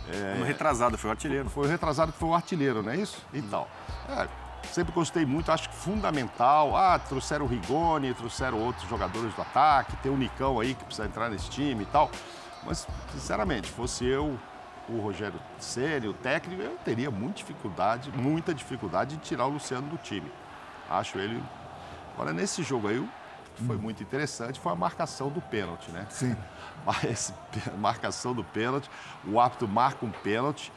É... 0.09 0.35
No 0.39 0.45
retrasado, 0.45 0.99
foi 0.99 1.09
o 1.09 1.13
artilheiro. 1.13 1.49
Foi 1.49 1.67
o 1.67 1.69
retrasado 1.69 2.13
que 2.13 2.19
foi 2.19 2.29
o 2.29 2.35
artilheiro, 2.35 2.83
não 2.83 2.93
é 2.93 2.97
isso? 2.97 3.25
Então, 3.33 3.67
é, 4.09 4.29
sempre 4.71 4.93
gostei 4.93 5.25
muito, 5.25 5.51
acho 5.51 5.69
que 5.69 5.75
fundamental. 5.75 6.77
Ah, 6.77 6.99
trouxeram 6.99 7.47
o 7.47 7.49
Rigoni, 7.49 8.13
trouxeram 8.15 8.59
outros 8.59 8.89
jogadores 8.89 9.33
do 9.35 9.43
ataque, 9.43 9.97
tem 9.99 10.11
o 10.11 10.17
Nicão 10.17 10.61
aí 10.61 10.75
que 10.75 10.85
precisa 10.85 11.07
entrar 11.07 11.29
nesse 11.31 11.49
time 11.49 11.83
e 11.83 11.87
tal. 11.87 12.11
Mas, 12.67 12.87
sinceramente, 13.13 13.71
fosse 13.71 14.05
eu, 14.05 14.39
o 14.89 15.01
Rogério 15.01 15.39
Ceni, 15.59 16.09
o 16.09 16.15
técnico, 16.15 16.63
eu 16.63 16.77
teria 16.85 17.11
muita 17.11 17.39
dificuldade, 17.39 18.11
muita 18.11 18.55
dificuldade 18.55 19.17
de 19.17 19.23
tirar 19.23 19.47
o 19.47 19.51
Luciano 19.51 19.89
do 19.89 19.97
time. 19.97 20.31
Acho 20.89 21.19
ele. 21.19 21.43
Agora, 22.15 22.33
nesse 22.33 22.63
jogo 22.63 22.89
aí, 22.89 23.09
foi 23.67 23.77
muito 23.77 24.03
interessante, 24.03 24.59
foi 24.59 24.73
a 24.73 24.77
marcação 24.77 25.31
do 25.31 25.41
pênalti, 25.41 25.91
né? 25.91 26.07
Sim. 26.11 26.37
Essa 27.09 27.35
marcação 27.79 28.35
do 28.35 28.45
pênalti, 28.45 28.91
o 29.27 29.41
árbitro 29.41 29.67
marca 29.69 30.05
um 30.05 30.11
pênalti, 30.11 30.73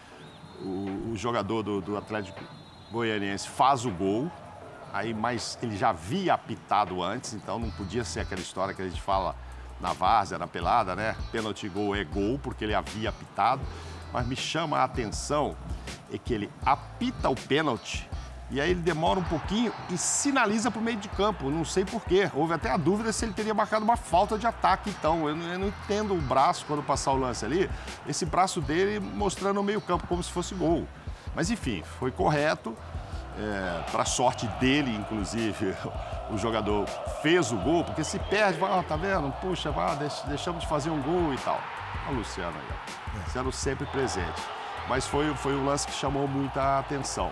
o, 0.61 1.11
o 1.11 1.17
jogador 1.17 1.63
do, 1.63 1.81
do 1.81 1.97
Atlético 1.97 2.39
Goianiense 2.91 3.47
faz 3.47 3.85
o 3.85 3.91
gol, 3.91 4.31
aí 4.93 5.13
mas 5.13 5.57
ele 5.61 5.75
já 5.75 5.89
havia 5.89 6.33
apitado 6.33 7.03
antes, 7.03 7.33
então 7.33 7.59
não 7.59 7.69
podia 7.71 8.03
ser 8.03 8.21
aquela 8.21 8.41
história 8.41 8.73
que 8.73 8.81
a 8.81 8.87
gente 8.87 9.01
fala 9.01 9.35
na 9.79 9.93
várzea, 9.93 10.37
na 10.37 10.47
pelada, 10.47 10.95
né? 10.95 11.15
Pênalti 11.31 11.69
gol 11.69 11.95
é 11.95 12.03
gol, 12.03 12.39
porque 12.39 12.63
ele 12.63 12.73
havia 12.73 13.09
apitado. 13.09 13.61
Mas 14.11 14.25
me 14.25 14.35
chama 14.35 14.79
a 14.79 14.83
atenção 14.83 15.55
é 16.11 16.17
que 16.17 16.33
ele 16.33 16.49
apita 16.65 17.29
o 17.29 17.35
pênalti 17.35 18.09
E 18.49 18.61
aí 18.61 18.71
ele 18.71 18.79
demora 18.79 19.19
um 19.19 19.23
pouquinho 19.23 19.73
e 19.89 19.97
sinaliza 19.97 20.71
para 20.71 20.79
o 20.79 20.83
meio 20.83 20.97
de 20.97 21.09
campo. 21.09 21.49
Não 21.49 21.65
sei 21.65 21.83
porquê. 21.83 22.31
Houve 22.33 22.53
até 22.53 22.71
a 22.71 22.77
dúvida 22.77 23.11
se 23.11 23.25
ele 23.25 23.33
teria 23.33 23.53
marcado 23.53 23.83
uma 23.83 23.97
falta 23.97 24.37
de 24.37 24.47
ataque, 24.47 24.89
então. 24.89 25.27
Eu 25.27 25.35
não, 25.35 25.51
eu 25.51 25.59
não 25.59 25.67
entendo 25.67 26.13
o 26.13 26.21
braço 26.21 26.65
quando 26.65 26.81
passar 26.81 27.11
o 27.11 27.17
lance 27.17 27.43
ali. 27.43 27.69
Esse 28.07 28.25
braço 28.25 28.61
dele 28.61 28.99
mostrando 28.99 29.59
o 29.59 29.63
meio 29.63 29.81
campo 29.81 30.07
como 30.07 30.23
se 30.23 30.31
fosse 30.31 30.55
gol. 30.55 30.87
Mas 31.35 31.51
enfim, 31.51 31.83
foi 31.99 32.09
correto. 32.09 32.75
É, 33.39 33.83
para 33.91 34.03
sorte 34.03 34.47
dele, 34.59 34.95
inclusive, 34.95 35.75
o 36.31 36.37
jogador 36.37 36.87
fez 37.21 37.51
o 37.51 37.55
gol, 37.57 37.83
porque 37.83 38.03
se 38.03 38.17
perde, 38.17 38.57
vai, 38.59 38.83
tá 38.83 38.95
vendo? 38.95 39.31
Puxa, 39.39 39.69
vai, 39.69 39.95
deixamos 40.25 40.61
de 40.61 40.67
fazer 40.67 40.89
um 40.89 41.01
gol 41.01 41.33
e 41.33 41.37
tal. 41.37 41.59
O 42.09 42.13
Luciano 42.13 42.55
aí, 42.57 42.77
ó. 43.15 43.17
Luciano 43.19 43.51
sempre 43.51 43.85
presente. 43.87 44.41
Mas 44.87 45.05
foi, 45.05 45.33
foi 45.35 45.53
um 45.53 45.65
lance 45.65 45.85
que 45.85 45.93
chamou 45.93 46.27
muita 46.27 46.79
atenção. 46.79 47.31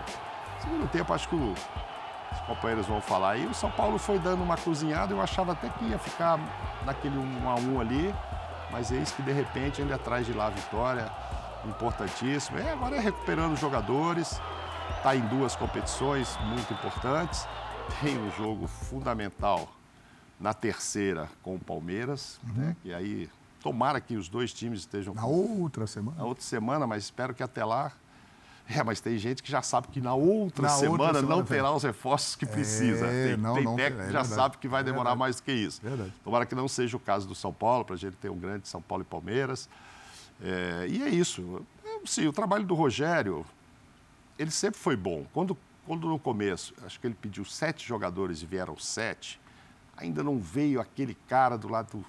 Segundo 0.60 0.88
tempo, 0.88 1.12
acho 1.12 1.28
que 1.28 1.34
os 1.34 2.40
companheiros 2.46 2.86
vão 2.86 3.00
falar 3.00 3.30
aí, 3.32 3.46
o 3.46 3.54
São 3.54 3.70
Paulo 3.70 3.98
foi 3.98 4.18
dando 4.18 4.42
uma 4.42 4.56
cozinhada, 4.56 5.12
eu 5.12 5.20
achava 5.20 5.52
até 5.52 5.68
que 5.68 5.84
ia 5.86 5.98
ficar 5.98 6.38
naquele 6.84 7.16
1 7.18 7.48
a 7.48 7.54
1 7.54 7.80
ali, 7.80 8.14
mas 8.70 8.90
eis 8.90 9.10
que 9.10 9.22
de 9.22 9.32
repente 9.32 9.80
ainda 9.80 9.94
atrás 9.94 10.26
de 10.26 10.32
lá 10.32 10.46
a 10.46 10.50
vitória, 10.50 11.10
importantíssimo. 11.64 12.58
É, 12.58 12.72
agora 12.72 12.96
é 12.96 13.00
recuperando 13.00 13.54
os 13.54 13.60
jogadores, 13.60 14.40
está 14.96 15.16
em 15.16 15.26
duas 15.28 15.56
competições 15.56 16.36
muito 16.44 16.72
importantes, 16.72 17.46
tem 18.00 18.18
um 18.18 18.30
jogo 18.32 18.66
fundamental 18.66 19.68
na 20.38 20.52
terceira 20.52 21.28
com 21.42 21.54
o 21.54 21.58
Palmeiras, 21.58 22.38
uhum. 22.44 22.54
né? 22.54 22.76
Que 22.82 22.92
aí 22.92 23.30
tomara 23.60 24.00
que 24.00 24.16
os 24.16 24.28
dois 24.28 24.52
times 24.52 24.80
estejam 24.80 25.14
na 25.14 25.26
outra 25.26 25.86
semana. 25.86 26.18
Na 26.18 26.24
outra 26.24 26.44
semana, 26.44 26.86
mas 26.86 27.04
espero 27.04 27.34
que 27.34 27.42
até 27.42 27.64
lá 27.64 27.92
é, 28.68 28.82
mas 28.82 29.00
tem 29.00 29.16
gente 29.16 29.42
que 29.42 29.50
já 29.50 29.62
sabe 29.62 29.86
que 29.88 30.00
na 30.00 30.14
outra, 30.14 30.62
na 30.62 30.68
semana, 30.70 31.04
outra 31.04 31.20
semana, 31.20 31.36
não 31.36 31.44
terá 31.44 31.72
os 31.72 31.84
reforços 31.84 32.34
que 32.34 32.44
precisa. 32.44 33.06
É, 33.06 33.28
tem, 33.28 33.36
não, 33.36 33.54
tem 33.54 33.64
não, 33.64 33.76
técnico 33.76 34.02
que 34.02 34.08
é 34.08 34.12
já 34.12 34.24
sabe 34.24 34.58
que 34.58 34.66
vai 34.66 34.82
demorar 34.82 35.10
verdade. 35.10 35.18
mais 35.20 35.36
do 35.36 35.42
que 35.44 35.52
isso. 35.52 35.80
Verdade. 35.80 36.12
Tomara 36.24 36.44
que 36.44 36.54
não 36.54 36.66
seja 36.66 36.96
o 36.96 37.00
caso 37.00 37.28
do 37.28 37.34
São 37.34 37.52
Paulo, 37.52 37.84
para 37.84 37.94
a 37.94 37.98
gente 37.98 38.16
ter 38.16 38.28
um 38.28 38.38
grande 38.38 38.66
São 38.66 38.82
Paulo 38.82 39.02
e 39.02 39.06
Palmeiras. 39.06 39.68
É, 40.42 40.86
e 40.88 41.02
é 41.02 41.08
isso. 41.08 41.64
É, 41.84 42.00
sim, 42.04 42.26
o 42.26 42.32
trabalho 42.32 42.64
do 42.64 42.74
Rogério, 42.74 43.46
ele 44.38 44.50
sempre 44.50 44.78
foi 44.78 44.96
bom. 44.96 45.26
Quando, 45.32 45.56
quando 45.86 46.08
no 46.08 46.18
começo, 46.18 46.74
acho 46.84 47.00
que 47.00 47.06
ele 47.06 47.14
pediu 47.14 47.44
sete 47.44 47.86
jogadores 47.86 48.42
e 48.42 48.46
vieram 48.46 48.76
sete, 48.78 49.40
ainda 49.96 50.22
não 50.22 50.38
veio 50.38 50.80
aquele 50.80 51.14
cara 51.28 51.56
do 51.56 51.68
lado 51.68 52.04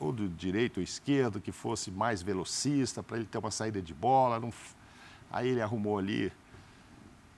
ou 0.00 0.12
do 0.12 0.28
direito 0.28 0.78
ou 0.78 0.82
esquerdo 0.82 1.40
que 1.40 1.50
fosse 1.50 1.90
mais 1.90 2.22
velocista, 2.22 3.02
para 3.02 3.16
ele 3.16 3.26
ter 3.26 3.38
uma 3.38 3.50
saída 3.50 3.82
de 3.82 3.92
bola. 3.92 4.38
Não, 4.38 4.52
Aí 5.30 5.48
ele 5.48 5.60
arrumou 5.60 5.98
ali 5.98 6.32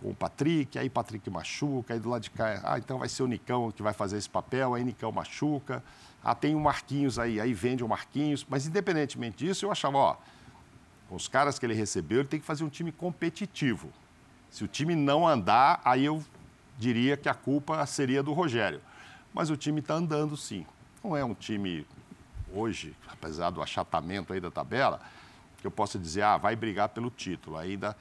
com 0.00 0.10
o 0.10 0.14
Patrick, 0.14 0.78
aí 0.78 0.88
Patrick 0.88 1.28
machuca, 1.28 1.92
aí 1.92 2.00
do 2.00 2.08
lado 2.08 2.22
de 2.22 2.30
cá, 2.30 2.60
ah, 2.64 2.78
então 2.78 2.99
vai 2.99 3.08
ser 3.08 3.22
o 3.22 3.26
Nicão 3.26 3.70
que 3.70 3.82
vai 3.82 3.92
fazer 3.92 4.16
esse 4.16 4.30
papel, 4.30 4.75
aí 4.75 4.84
Nicão 4.84 5.12
machuca. 5.12 5.82
Ah, 6.22 6.34
tem 6.34 6.54
o 6.54 6.60
Marquinhos 6.60 7.18
aí, 7.18 7.40
aí 7.40 7.52
vende 7.52 7.82
o 7.82 7.88
Marquinhos. 7.88 8.46
Mas 8.49 8.66
independentemente 8.66 9.44
disso, 9.44 9.66
eu 9.66 9.72
achava, 9.72 9.99
ó, 9.99 10.16
com 11.08 11.16
os 11.16 11.26
caras 11.26 11.58
que 11.58 11.66
ele 11.66 11.75
recebeu, 11.75 12.20
ele 12.20 12.28
tem 12.28 12.40
que 12.40 12.46
fazer 12.46 12.62
um 12.64 12.68
time 12.68 12.92
competitivo. 12.92 13.90
Se 14.50 14.64
o 14.64 14.69
time 14.69 14.95
não 14.95 15.26
andar, 15.26 15.80
aí 15.85 16.04
eu 16.04 16.23
diria 16.78 17.16
que 17.16 17.28
a 17.28 17.35
culpa 17.35 17.85
seria 17.87 18.23
do 18.23 18.33
Rogério. 18.33 18.80
Mas 19.33 19.50
o 19.50 19.57
time 19.57 19.80
está 19.80 19.95
andando 19.95 20.37
sim. 20.37 20.66
Não 21.02 21.16
é 21.16 21.25
um 21.25 21.35
time 21.35 21.87
hoje, 22.52 22.97
apesar 23.09 23.50
do 23.50 23.62
achatamento 23.62 24.33
aí 24.33 24.40
da 24.40 24.50
tabela, 24.50 25.00
que 25.59 25.66
eu 25.66 25.71
possa 25.71 25.99
dizer, 25.99 26.23
ah, 26.23 26.37
vai 26.37 26.57
brigar 26.57 26.88
pelo 26.88 27.11
título. 27.11 27.57
Ainda 27.57 27.97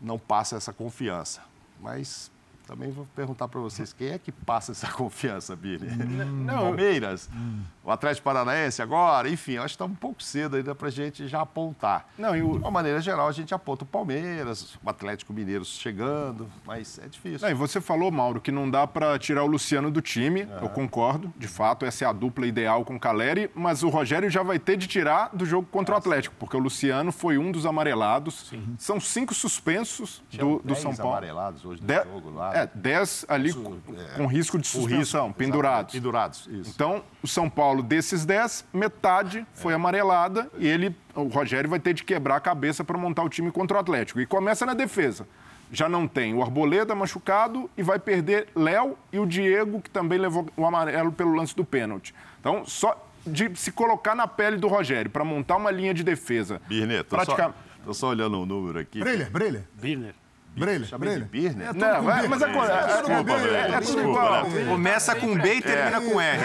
não 0.00 0.18
passa 0.18 0.56
essa 0.56 0.72
confiança. 0.72 1.42
Mas 1.80 2.30
também 2.66 2.90
vou 2.90 3.06
perguntar 3.14 3.48
para 3.48 3.60
vocês, 3.60 3.92
quem 3.92 4.08
é 4.08 4.18
que 4.18 4.32
passa 4.32 4.72
essa 4.72 4.88
confiança, 4.92 5.54
Billy? 5.54 5.88
Hum, 5.88 6.46
Palmeiras? 6.48 7.28
Hum. 7.34 7.60
O 7.84 7.90
Atlético 7.90 8.24
Paranaense 8.24 8.80
agora? 8.80 9.28
Enfim, 9.28 9.56
acho 9.56 9.68
que 9.68 9.74
está 9.74 9.84
um 9.84 9.94
pouco 9.94 10.22
cedo 10.22 10.56
ainda 10.56 10.74
para 10.74 10.88
a 10.88 10.90
gente 10.90 11.26
já 11.26 11.40
apontar. 11.40 12.08
Não, 12.16 12.36
e 12.36 12.42
o... 12.42 12.52
De 12.52 12.58
uma 12.58 12.70
maneira 12.70 13.00
geral, 13.00 13.26
a 13.26 13.32
gente 13.32 13.52
aponta 13.52 13.84
o 13.84 13.86
Palmeiras, 13.86 14.78
o 14.82 14.88
Atlético 14.88 15.32
Mineiro 15.32 15.64
chegando, 15.64 16.48
mas 16.64 16.98
é 16.98 17.08
difícil. 17.08 17.40
Não, 17.40 17.50
e 17.50 17.54
você 17.54 17.80
falou, 17.80 18.10
Mauro, 18.10 18.40
que 18.40 18.52
não 18.52 18.70
dá 18.70 18.86
para 18.86 19.18
tirar 19.18 19.42
o 19.42 19.46
Luciano 19.46 19.90
do 19.90 20.00
time, 20.00 20.46
eu 20.60 20.68
concordo, 20.68 21.32
de 21.36 21.48
fato, 21.48 21.84
essa 21.84 22.04
é 22.04 22.08
a 22.08 22.12
dupla 22.12 22.46
ideal 22.46 22.84
com 22.84 22.96
o 22.96 23.00
Caleri, 23.00 23.50
mas 23.54 23.82
o 23.82 23.88
Rogério 23.88 24.30
já 24.30 24.42
vai 24.42 24.58
ter 24.58 24.76
de 24.76 24.86
tirar 24.86 25.30
do 25.32 25.44
jogo 25.44 25.66
contra 25.70 25.94
o 25.94 25.98
Atlético, 25.98 26.34
porque 26.38 26.56
o 26.56 26.60
Luciano 26.60 27.10
foi 27.10 27.38
um 27.38 27.50
dos 27.50 27.66
amarelados. 27.66 28.48
Sim. 28.48 28.74
São 28.78 29.00
cinco 29.00 29.34
suspensos 29.34 30.22
do, 30.32 30.60
do 30.64 30.74
São 30.74 30.94
Paulo. 30.94 31.12
amarelados 31.12 31.64
hoje 31.64 31.80
no 31.80 31.86
de... 31.86 31.94
jogo 31.94 32.30
lá. 32.30 32.56
É, 32.56 32.61
10 32.66 33.26
ali 33.28 33.50
Isso, 33.50 33.62
com, 33.62 33.74
é, 33.96 34.16
com, 34.16 34.26
risco 34.26 34.58
de 34.58 34.66
suspensão, 34.66 35.26
risco, 35.26 35.38
pendurados. 35.38 35.94
Pendurados, 35.94 36.48
isso. 36.50 36.70
Então, 36.74 37.02
o 37.22 37.28
São 37.28 37.48
Paulo, 37.48 37.82
desses 37.82 38.24
10, 38.24 38.66
metade 38.72 39.46
foi 39.54 39.72
é. 39.72 39.76
amarelada 39.76 40.50
e 40.58 40.66
ele, 40.66 40.94
o 41.14 41.24
Rogério 41.24 41.68
vai 41.68 41.80
ter 41.80 41.94
de 41.94 42.04
quebrar 42.04 42.36
a 42.36 42.40
cabeça 42.40 42.84
para 42.84 42.96
montar 42.98 43.22
o 43.22 43.28
time 43.28 43.50
contra 43.50 43.76
o 43.76 43.80
Atlético. 43.80 44.20
E 44.20 44.26
começa 44.26 44.66
na 44.66 44.74
defesa. 44.74 45.26
Já 45.70 45.88
não 45.88 46.06
tem 46.06 46.34
o 46.34 46.42
Arboleda 46.42 46.94
machucado 46.94 47.70
e 47.76 47.82
vai 47.82 47.98
perder 47.98 48.48
Léo 48.54 48.96
e 49.10 49.18
o 49.18 49.26
Diego, 49.26 49.80
que 49.80 49.88
também 49.88 50.18
levou 50.18 50.46
o 50.54 50.66
amarelo 50.66 51.12
pelo 51.12 51.34
lance 51.34 51.56
do 51.56 51.64
pênalti. 51.64 52.14
Então, 52.38 52.64
só 52.66 53.08
de 53.26 53.50
se 53.56 53.72
colocar 53.72 54.14
na 54.14 54.26
pele 54.26 54.56
do 54.56 54.68
Rogério 54.68 55.10
para 55.10 55.24
montar 55.24 55.56
uma 55.56 55.70
linha 55.70 55.94
de 55.94 56.02
defesa. 56.02 56.60
Birner, 56.68 57.04
tô, 57.04 57.16
praticamente... 57.16 57.56
só, 57.86 57.92
só 57.92 58.08
olhando 58.08 58.38
o 58.38 58.46
número 58.46 58.78
aqui. 58.78 59.00
Brilha, 59.00 59.30
brilha. 59.30 59.68
Birner. 59.74 60.14
Brilha, 60.54 60.98
brilha. 60.98 61.24
Birner? 61.24 61.68
É 61.68 61.72
não, 61.72 62.02
mas, 62.02 62.28
mas 62.28 62.42
agora. 62.42 62.72
É, 62.74 62.76
é, 62.76 62.86
desculpa, 62.86 63.32
é, 63.32 63.80
tudo 63.80 64.00
igual. 64.02 64.46
Começa 64.68 65.14
com 65.14 65.34
B 65.34 65.54
e 65.54 65.62
termina 65.62 66.00
com 66.00 66.20
R. 66.20 66.42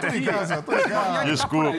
Tô 0.00 0.06
em 0.06 0.22
casa, 0.22 0.62
tô 0.62 0.72
em 0.72 0.82
casa. 0.82 1.24
Desculpa. 1.24 1.70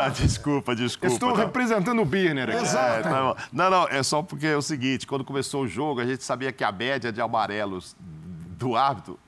Ah, 0.00 0.08
desculpa, 0.10 0.76
desculpa. 0.76 1.12
Estou 1.12 1.34
representando 1.34 2.00
o 2.00 2.04
Birner 2.04 2.50
aqui. 2.50 2.62
Exato. 2.62 3.02
Tá 3.02 3.36
não, 3.52 3.70
não, 3.70 3.88
é 3.88 4.00
só 4.04 4.22
porque 4.22 4.46
é 4.46 4.56
o 4.56 4.62
seguinte: 4.62 5.08
quando 5.08 5.24
começou 5.24 5.64
o 5.64 5.68
jogo, 5.68 6.00
a 6.00 6.06
gente 6.06 6.22
sabia 6.22 6.52
que 6.52 6.62
a 6.62 6.70
média 6.70 7.10
de 7.10 7.20
amarelos 7.20 7.96
do 7.98 8.76
árbitro. 8.76 9.18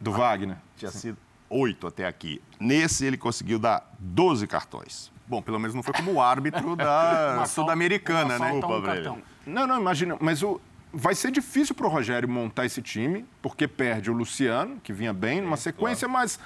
Do 0.00 0.12
Wagner. 0.12 0.56
Tinha 0.76 0.90
sido 0.90 1.18
oito 1.48 1.86
até 1.86 2.06
aqui. 2.06 2.40
Nesse, 2.58 3.04
ele 3.04 3.18
conseguiu 3.18 3.58
dar 3.58 3.92
12 3.98 4.46
cartões. 4.46 5.12
Bom, 5.26 5.40
pelo 5.40 5.60
menos 5.60 5.74
não 5.74 5.82
foi 5.82 5.94
como 5.94 6.14
o 6.14 6.20
árbitro 6.20 6.74
da 6.74 7.44
Sul-Americana, 7.46 8.38
né? 8.38 8.52
Desculpa, 8.52 9.16
Não, 9.46 9.66
não, 9.66 9.78
imagina. 9.80 10.16
Mas 10.20 10.42
o, 10.42 10.60
vai 10.92 11.14
ser 11.14 11.30
difícil 11.30 11.74
para 11.74 11.86
o 11.86 11.90
Rogério 11.90 12.28
montar 12.28 12.66
esse 12.66 12.82
time, 12.82 13.24
porque 13.40 13.68
perde 13.68 14.10
o 14.10 14.14
Luciano, 14.14 14.80
que 14.82 14.92
vinha 14.92 15.12
bem 15.12 15.40
numa 15.40 15.56
sequência, 15.56 16.08
claro. 16.08 16.22
mas 16.22 16.38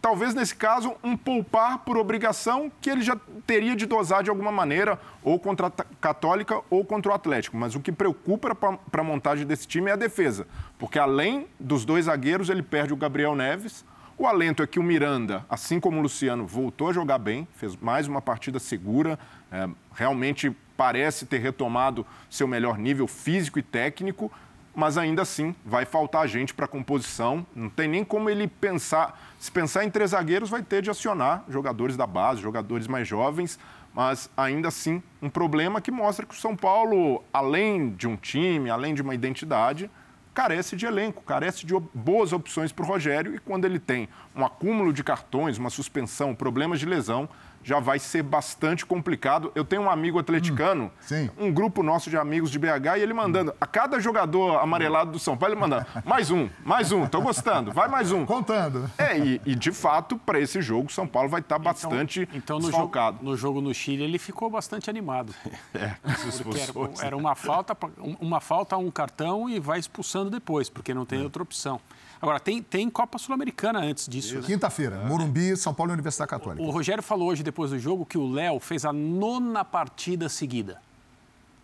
talvez 0.00 0.34
nesse 0.34 0.54
caso 0.54 0.94
um 1.02 1.16
poupar 1.16 1.78
por 1.78 1.96
obrigação 1.96 2.70
que 2.80 2.88
ele 2.88 3.02
já 3.02 3.16
teria 3.46 3.76
de 3.76 3.86
dosar 3.86 4.22
de 4.22 4.30
alguma 4.30 4.52
maneira, 4.52 4.98
ou 5.22 5.38
contra 5.38 5.66
a 5.66 5.70
Católica 6.00 6.60
ou 6.70 6.84
contra 6.84 7.12
o 7.12 7.14
Atlético. 7.14 7.56
Mas 7.56 7.74
o 7.74 7.80
que 7.80 7.92
preocupa 7.92 8.54
para 8.54 9.00
a 9.00 9.04
montagem 9.04 9.46
desse 9.46 9.66
time 9.66 9.90
é 9.90 9.94
a 9.94 9.96
defesa, 9.96 10.46
porque 10.78 10.98
além 10.98 11.46
dos 11.58 11.84
dois 11.84 12.06
zagueiros, 12.06 12.48
ele 12.48 12.62
perde 12.62 12.92
o 12.92 12.96
Gabriel 12.96 13.34
Neves. 13.34 13.84
O 14.16 14.26
alento 14.26 14.62
é 14.62 14.66
que 14.66 14.78
o 14.78 14.82
Miranda, 14.82 15.46
assim 15.48 15.80
como 15.80 15.98
o 15.98 16.02
Luciano, 16.02 16.46
voltou 16.46 16.90
a 16.90 16.92
jogar 16.92 17.16
bem, 17.16 17.48
fez 17.56 17.74
mais 17.76 18.06
uma 18.06 18.20
partida 18.20 18.58
segura, 18.58 19.18
é, 19.50 19.66
realmente 19.94 20.54
parece 20.80 21.26
ter 21.26 21.36
retomado 21.36 22.06
seu 22.30 22.48
melhor 22.48 22.78
nível 22.78 23.06
físico 23.06 23.58
e 23.58 23.62
técnico, 23.62 24.32
mas 24.74 24.96
ainda 24.96 25.20
assim 25.20 25.54
vai 25.62 25.84
faltar 25.84 26.26
gente 26.26 26.54
para 26.54 26.66
composição. 26.66 27.46
Não 27.54 27.68
tem 27.68 27.86
nem 27.86 28.02
como 28.02 28.30
ele 28.30 28.48
pensar. 28.48 29.20
Se 29.38 29.52
pensar 29.52 29.84
em 29.84 29.90
três 29.90 30.12
zagueiros, 30.12 30.48
vai 30.48 30.62
ter 30.62 30.80
de 30.80 30.88
acionar 30.88 31.44
jogadores 31.50 31.98
da 31.98 32.06
base, 32.06 32.40
jogadores 32.40 32.86
mais 32.86 33.06
jovens, 33.06 33.58
mas 33.92 34.30
ainda 34.34 34.68
assim 34.68 35.02
um 35.20 35.28
problema 35.28 35.82
que 35.82 35.90
mostra 35.90 36.24
que 36.24 36.32
o 36.32 36.38
São 36.38 36.56
Paulo, 36.56 37.22
além 37.30 37.90
de 37.90 38.08
um 38.08 38.16
time, 38.16 38.70
além 38.70 38.94
de 38.94 39.02
uma 39.02 39.14
identidade, 39.14 39.90
carece 40.32 40.76
de 40.76 40.86
elenco, 40.86 41.22
carece 41.24 41.66
de 41.66 41.74
boas 41.92 42.32
opções 42.32 42.72
para 42.72 42.86
o 42.86 42.88
Rogério 42.88 43.34
e 43.34 43.38
quando 43.38 43.66
ele 43.66 43.78
tem 43.78 44.08
um 44.34 44.46
acúmulo 44.46 44.94
de 44.94 45.04
cartões, 45.04 45.58
uma 45.58 45.68
suspensão, 45.68 46.34
problemas 46.34 46.80
de 46.80 46.86
lesão, 46.86 47.28
já 47.62 47.78
vai 47.80 47.98
ser 47.98 48.22
bastante 48.22 48.84
complicado. 48.86 49.52
Eu 49.54 49.64
tenho 49.64 49.82
um 49.82 49.90
amigo 49.90 50.18
atleticano, 50.18 50.90
hum, 51.10 51.28
um 51.38 51.52
grupo 51.52 51.82
nosso 51.82 52.10
de 52.10 52.16
amigos 52.16 52.50
de 52.50 52.58
BH, 52.58 52.96
e 52.98 53.00
ele 53.00 53.12
mandando, 53.12 53.54
a 53.60 53.66
cada 53.66 54.00
jogador 54.00 54.58
amarelado 54.58 55.12
do 55.12 55.18
São 55.18 55.36
Paulo, 55.36 55.54
ele 55.54 55.60
mandando, 55.60 55.86
mais 56.04 56.30
um, 56.30 56.48
mais 56.64 56.92
um, 56.92 57.06
tô 57.06 57.20
gostando, 57.20 57.72
vai 57.72 57.88
mais 57.88 58.12
um. 58.12 58.24
Contando. 58.24 58.90
É, 58.96 59.18
e, 59.18 59.40
e 59.44 59.54
de 59.54 59.72
fato, 59.72 60.16
para 60.18 60.40
esse 60.40 60.60
jogo, 60.62 60.90
São 60.90 61.06
Paulo 61.06 61.28
vai 61.28 61.40
estar 61.40 61.58
tá 61.58 61.70
então, 61.70 61.90
bastante 61.90 62.28
então, 62.32 62.58
no 62.58 62.70
jogo, 62.70 62.92
no 63.20 63.36
jogo 63.36 63.60
no 63.60 63.74
Chile, 63.74 64.04
ele 64.04 64.18
ficou 64.18 64.50
bastante 64.50 64.88
animado. 64.88 65.34
É, 65.72 65.94
era, 66.02 67.06
era 67.06 67.16
uma 67.16 67.34
falta, 67.34 67.76
uma 68.20 68.40
falta, 68.40 68.76
um 68.76 68.90
cartão 68.90 69.48
e 69.48 69.60
vai 69.60 69.78
expulsando 69.78 70.28
depois, 70.28 70.68
porque 70.68 70.92
não 70.92 71.06
tem 71.06 71.20
é. 71.20 71.22
outra 71.22 71.42
opção. 71.42 71.80
Agora, 72.20 72.38
tem, 72.38 72.62
tem 72.62 72.90
Copa 72.90 73.16
Sul-Americana 73.16 73.80
antes 73.80 74.06
disso. 74.06 74.36
Né? 74.36 74.42
Quinta-feira, 74.42 74.96
é. 74.96 75.06
Morumbi, 75.06 75.56
São 75.56 75.72
Paulo 75.72 75.92
e 75.92 75.94
Universidade 75.94 76.28
Católica. 76.28 76.62
O, 76.62 76.68
o 76.68 76.70
Rogério 76.70 77.02
falou 77.02 77.28
hoje, 77.28 77.42
depois 77.42 77.70
do 77.70 77.78
jogo, 77.78 78.04
que 78.04 78.18
o 78.18 78.30
Léo 78.30 78.60
fez 78.60 78.84
a 78.84 78.92
nona 78.92 79.64
partida 79.64 80.28
seguida, 80.28 80.82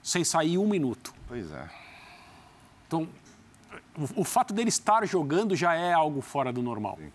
sem 0.03 0.25
sair 0.25 0.57
um 0.57 0.67
minuto. 0.67 1.13
Pois 1.29 1.51
é. 1.53 1.69
Então, 2.87 3.07
o, 3.99 4.23
o, 4.23 4.25
fato 4.25 4.55
dele 4.55 4.71
estar 4.71 5.07
jogando 5.07 5.55
já 5.55 5.75
é 5.75 5.93
algo 5.93 6.23
fora 6.23 6.51
do 6.53 6.63
normal. 6.63 6.97
Sim. 6.99 7.11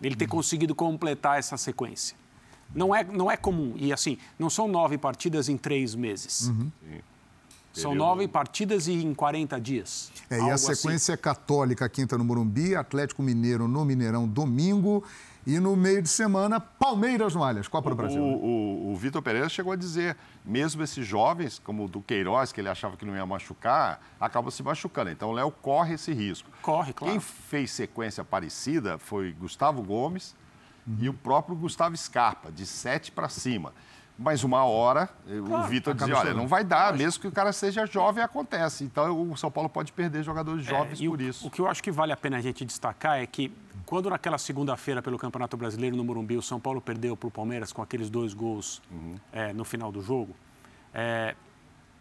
Ele 0.00 0.14
ter 0.14 0.24
uhum. 0.24 0.30
conseguido 0.30 0.74
completar 0.74 1.38
essa 1.38 1.56
sequência. 1.56 2.16
Não 2.74 2.94
é, 2.94 3.02
não 3.04 3.30
é 3.30 3.36
comum. 3.36 3.74
E 3.76 3.92
assim, 3.92 4.18
não 4.38 4.48
são 4.48 4.68
nove 4.68 4.96
partidas 4.98 5.48
em 5.48 5.56
três 5.56 5.94
meses. 5.94 6.48
Uhum. 6.48 6.70
São 7.72 7.94
nove 7.94 8.28
partidas 8.28 8.86
e 8.86 8.92
em 8.92 9.14
40 9.14 9.60
dias. 9.60 10.12
É, 10.28 10.38
e 10.38 10.50
a 10.50 10.54
assim. 10.54 10.74
sequência 10.74 11.14
assim. 11.14 11.22
católica, 11.22 11.88
quinta 11.88 12.18
no 12.18 12.24
Morumbi, 12.24 12.76
Atlético 12.76 13.22
Mineiro 13.22 13.66
no 13.66 13.84
Mineirão, 13.84 14.28
domingo. 14.28 15.02
E 15.44 15.58
no 15.58 15.74
meio 15.74 16.00
de 16.00 16.08
semana, 16.08 16.60
Palmeiras 16.60 17.34
no 17.34 17.42
Allianz, 17.42 17.66
Copa 17.66 17.90
do 17.90 17.96
Brasil. 17.96 18.22
O, 18.22 18.90
o, 18.90 18.92
o 18.92 18.96
Vitor 18.96 19.20
Pereira 19.20 19.48
chegou 19.48 19.72
a 19.72 19.76
dizer, 19.76 20.16
mesmo 20.44 20.84
esses 20.84 21.04
jovens, 21.04 21.58
como 21.58 21.84
o 21.84 21.88
do 21.88 22.00
Queiroz, 22.00 22.52
que 22.52 22.60
ele 22.60 22.68
achava 22.68 22.96
que 22.96 23.04
não 23.04 23.16
ia 23.16 23.26
machucar, 23.26 24.00
acabam 24.20 24.52
se 24.52 24.62
machucando. 24.62 25.10
Então 25.10 25.30
o 25.30 25.32
Léo 25.32 25.50
corre 25.50 25.94
esse 25.94 26.12
risco. 26.12 26.48
Corre, 26.62 26.92
claro. 26.92 27.12
Quem 27.12 27.20
fez 27.20 27.72
sequência 27.72 28.22
parecida 28.22 28.98
foi 28.98 29.32
Gustavo 29.32 29.82
Gomes 29.82 30.36
uhum. 30.86 30.96
e 31.00 31.08
o 31.08 31.14
próprio 31.14 31.56
Gustavo 31.56 31.96
Scarpa, 31.96 32.52
de 32.52 32.64
sete 32.64 33.10
para 33.10 33.28
cima. 33.28 33.72
Mas 34.18 34.44
uma 34.44 34.64
hora, 34.64 35.08
claro, 35.26 35.64
o 35.64 35.68
Vitor 35.68 35.94
dizia, 35.94 36.16
olha, 36.16 36.34
não 36.34 36.46
vai 36.46 36.62
dar, 36.62 36.94
mesmo 36.96 37.20
que 37.20 37.26
o 37.26 37.32
cara 37.32 37.52
seja 37.52 37.86
jovem, 37.86 38.22
acontece. 38.22 38.84
Então 38.84 39.30
o 39.30 39.36
São 39.36 39.50
Paulo 39.50 39.68
pode 39.68 39.92
perder 39.92 40.22
jogadores 40.22 40.66
é, 40.66 40.70
jovens 40.70 41.00
é, 41.00 41.08
por 41.08 41.18
o, 41.18 41.22
isso. 41.22 41.46
O 41.46 41.50
que 41.50 41.60
eu 41.60 41.66
acho 41.66 41.82
que 41.82 41.90
vale 41.90 42.12
a 42.12 42.16
pena 42.16 42.36
a 42.36 42.40
gente 42.40 42.64
destacar 42.64 43.18
é 43.18 43.26
que 43.26 43.52
quando 43.86 44.10
naquela 44.10 44.38
segunda-feira 44.38 45.02
pelo 45.02 45.18
Campeonato 45.18 45.56
Brasileiro 45.56 45.96
no 45.96 46.04
Morumbi, 46.04 46.36
o 46.36 46.42
São 46.42 46.60
Paulo 46.60 46.80
perdeu 46.80 47.16
para 47.16 47.26
o 47.26 47.30
Palmeiras 47.30 47.72
com 47.72 47.82
aqueles 47.82 48.10
dois 48.10 48.32
gols 48.34 48.82
uhum. 48.90 49.16
é, 49.32 49.52
no 49.52 49.64
final 49.64 49.90
do 49.90 50.02
jogo, 50.02 50.36
é, 50.94 51.34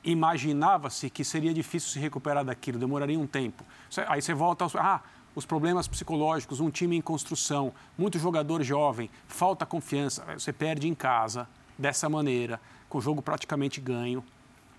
imaginava-se 0.03 1.09
que 1.09 1.23
seria 1.23 1.53
difícil 1.53 1.89
se 1.89 1.99
recuperar 1.99 2.43
daquilo, 2.43 2.77
demoraria 2.77 3.19
um 3.19 3.27
tempo. 3.27 3.63
Aí 4.07 4.21
você 4.21 4.33
volta 4.33 4.63
aos... 4.63 4.75
Ah, 4.75 5.01
os 5.33 5.45
problemas 5.45 5.87
psicológicos, 5.87 6.59
um 6.59 6.69
time 6.69 6.97
em 6.97 7.01
construção, 7.01 7.73
muito 7.97 8.19
jogador 8.19 8.61
jovem, 8.63 9.09
falta 9.27 9.65
confiança, 9.65 10.25
você 10.37 10.51
perde 10.51 10.89
em 10.89 10.93
casa 10.93 11.47
dessa 11.77 12.09
maneira, 12.09 12.59
com 12.89 12.97
o 12.97 13.01
jogo 13.01 13.21
praticamente 13.21 13.79
ganho, 13.79 14.23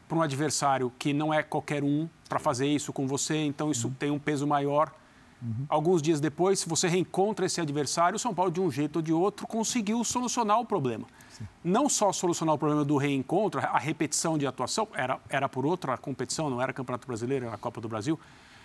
para 0.09 0.19
um 0.19 0.23
adversário 0.23 0.93
que 0.99 1.13
não 1.13 1.33
é 1.33 1.43
qualquer 1.43 1.83
um 1.83 2.09
para 2.29 2.39
fazer 2.39 2.67
isso 2.67 2.93
com 2.93 3.07
você, 3.07 3.37
então 3.37 3.71
isso 3.71 3.89
uhum. 3.89 3.95
tem 3.95 4.11
um 4.11 4.19
peso 4.19 4.47
maior. 4.47 4.93
Uhum. 5.41 5.67
Alguns 5.69 6.03
dias 6.03 6.21
depois, 6.21 6.61
se 6.61 6.69
você 6.69 6.87
reencontra 6.87 7.47
esse 7.47 7.61
adversário, 7.61 8.17
o 8.17 8.19
São 8.19 8.35
Paulo, 8.35 8.51
de 8.51 8.61
um 8.61 8.71
jeito 8.71 8.97
ou 8.97 9.03
de 9.03 9.13
outro, 9.13 9.47
conseguiu 9.47 10.05
solucionar 10.05 10.61
o 10.61 10.67
problema. 10.67 11.07
Sim. 11.31 11.49
Não 11.65 11.89
só 11.89 12.13
solucionar 12.13 12.55
o 12.55 12.59
problema 12.59 12.85
do 12.85 12.97
reencontro, 12.97 13.61
a 13.61 13.79
repetição 13.79 14.37
de 14.37 14.47
atuação, 14.47 14.87
era, 14.95 15.19
era 15.29 15.49
por 15.49 15.65
outra 15.65 15.97
competição, 15.97 16.51
não 16.51 16.61
era 16.61 16.73
Campeonato 16.73 17.07
Brasileiro, 17.07 17.47
era 17.47 17.55
a 17.55 17.59
Copa 17.59 17.81
do 17.81 17.89
Brasil, 17.89 18.21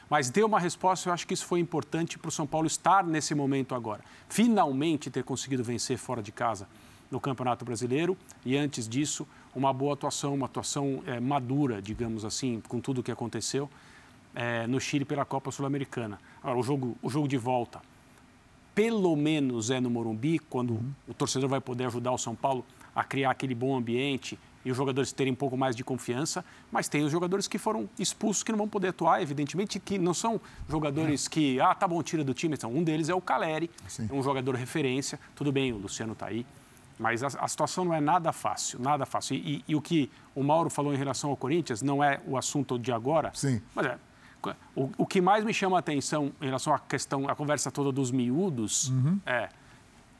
mas 0.09 0.29
deu 0.29 0.47
uma 0.47 0.59
resposta, 0.59 1.09
eu 1.09 1.13
acho 1.13 1.25
que 1.25 1.33
isso 1.33 1.45
foi 1.45 1.59
importante 1.59 2.17
para 2.19 2.29
o 2.29 2.31
São 2.31 2.45
Paulo 2.45 2.67
estar 2.67 3.03
nesse 3.03 3.33
momento 3.33 3.73
agora. 3.73 4.01
Finalmente 4.29 5.09
ter 5.09 5.23
conseguido 5.23 5.63
vencer 5.63 5.97
fora 5.97 6.21
de 6.21 6.31
casa 6.31 6.67
no 7.09 7.19
Campeonato 7.19 7.63
Brasileiro 7.63 8.17
e, 8.45 8.57
antes 8.57 8.87
disso, 8.87 9.27
uma 9.55 9.73
boa 9.73 9.93
atuação, 9.93 10.33
uma 10.33 10.45
atuação 10.45 11.01
é, 11.05 11.19
madura, 11.19 11.81
digamos 11.81 12.25
assim, 12.25 12.61
com 12.67 12.79
tudo 12.79 12.99
o 12.99 13.03
que 13.03 13.11
aconteceu 13.11 13.69
é, 14.35 14.67
no 14.67 14.79
Chile 14.79 15.05
pela 15.05 15.25
Copa 15.25 15.51
Sul-Americana. 15.51 16.19
Agora, 16.41 16.59
o 16.59 16.63
jogo, 16.63 16.97
o 17.01 17.09
jogo 17.09 17.27
de 17.27 17.37
volta, 17.37 17.81
pelo 18.75 19.15
menos 19.15 19.71
é 19.71 19.79
no 19.79 19.89
Morumbi, 19.89 20.37
quando 20.37 20.73
uhum. 20.73 20.91
o 21.07 21.13
torcedor 21.13 21.49
vai 21.49 21.59
poder 21.59 21.85
ajudar 21.85 22.11
o 22.11 22.17
São 22.17 22.35
Paulo 22.35 22.63
a 22.95 23.03
criar 23.03 23.31
aquele 23.31 23.55
bom 23.55 23.75
ambiente 23.75 24.37
e 24.63 24.71
os 24.71 24.75
jogadores 24.75 25.11
terem 25.11 25.31
um 25.31 25.35
pouco 25.35 25.55
mais 25.55 25.75
de 25.75 25.83
confiança, 25.83 26.43
mas 26.71 26.89
tem 26.89 27.03
os 27.03 27.11
jogadores 27.11 27.47
que 27.47 27.57
foram 27.57 27.89
expulsos 27.97 28.43
que 28.43 28.51
não 28.51 28.57
vão 28.57 28.67
poder 28.67 28.89
atuar, 28.89 29.21
evidentemente, 29.21 29.79
que 29.79 29.97
não 29.97 30.13
são 30.13 30.41
jogadores 30.69 31.25
é. 31.25 31.29
que, 31.29 31.59
ah, 31.61 31.73
tá 31.73 31.87
bom, 31.87 32.03
tira 32.03 32.23
do 32.23 32.33
time. 32.33 32.55
Então, 32.55 32.71
um 32.71 32.83
deles 32.83 33.07
é 33.07 33.15
o 33.15 33.21
Caleri, 33.21 33.71
Sim. 33.87 34.09
um 34.11 34.21
jogador 34.21 34.55
referência. 34.55 35.19
Tudo 35.35 35.51
bem, 35.51 35.71
o 35.71 35.77
Luciano 35.77 36.13
está 36.13 36.27
aí. 36.27 36.45
Mas 36.99 37.23
a, 37.23 37.27
a, 37.27 37.47
situação 37.47 37.85
não 37.85 37.93
é 37.93 38.01
nada 38.01 38.33
fácil, 38.33 38.79
nada 38.81 39.05
fácil. 39.05 39.35
E, 39.35 39.57
e, 39.57 39.63
e, 39.67 39.75
o 39.75 39.81
que 39.81 40.09
o 40.33 40.43
Mauro 40.43 40.69
falou 40.69 40.93
em 40.93 40.97
relação 40.97 41.29
ao 41.29 41.37
Corinthians 41.37 41.81
não 41.81 42.03
é 42.03 42.19
o 42.25 42.35
assunto 42.35 42.79
de 42.79 42.91
agora, 42.91 43.31
Sim. 43.35 43.61
mas 43.75 43.85
é 43.85 43.97
o, 44.75 44.89
o, 44.97 45.05
que 45.05 45.19
mais 45.19 45.43
me 45.43 45.53
chama 45.53 45.77
a 45.77 45.79
atenção 45.79 46.31
em 46.41 46.45
relação 46.45 46.73
à 46.73 46.79
questão, 46.79 47.27
à 47.27 47.35
conversa 47.35 47.71
toda 47.71 47.91
dos 47.91 48.11
miúdos, 48.11 48.89
uhum. 48.89 49.19
é 49.25 49.49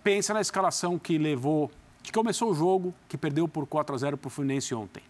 pensa 0.03 0.33
na 0.33 0.39
escalação 0.39 0.97
que 0.97 1.17
levou, 1.17 1.69
que 2.01 2.13
começou 2.13 2.51
o 2.51 2.55
jogo, 2.55 2.93
que 3.09 3.17
perdeu 3.17 3.45
por 3.45 3.67
4 3.67 3.93
a 3.93 3.97
0 3.97 4.17
para 4.17 4.27
o 4.27 4.29
Fluminense 4.29 4.73
ontem. 4.73 5.03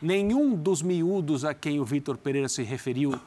Nenhum 0.00 0.54
dos 0.54 0.80
miúdos 0.80 1.44
a 1.44 1.52
quem 1.52 1.78
o 1.78 1.84
Vitor 1.84 2.16
Pereira 2.16 2.48
se 2.48 2.62
referiu 2.62 3.20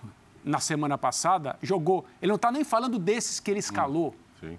na 0.43 0.59
semana 0.59 0.97
passada 0.97 1.55
jogou. 1.61 2.03
Ele 2.19 2.29
não 2.29 2.35
está 2.35 2.51
nem 2.51 2.63
falando 2.63 2.97
desses 2.97 3.39
que 3.39 3.51
ele 3.51 3.59
escalou. 3.59 4.15
Sim. 4.39 4.57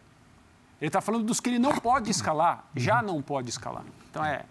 Ele 0.84 0.90
está 0.90 1.00
falando 1.00 1.24
dos 1.24 1.40
que 1.40 1.48
ele 1.48 1.58
não 1.58 1.72
pode 1.72 2.10
escalar, 2.10 2.68
já 2.76 3.00
não 3.00 3.22
pode 3.22 3.48
escalar. 3.48 3.86
Então 4.10 4.22
é, 4.22 4.44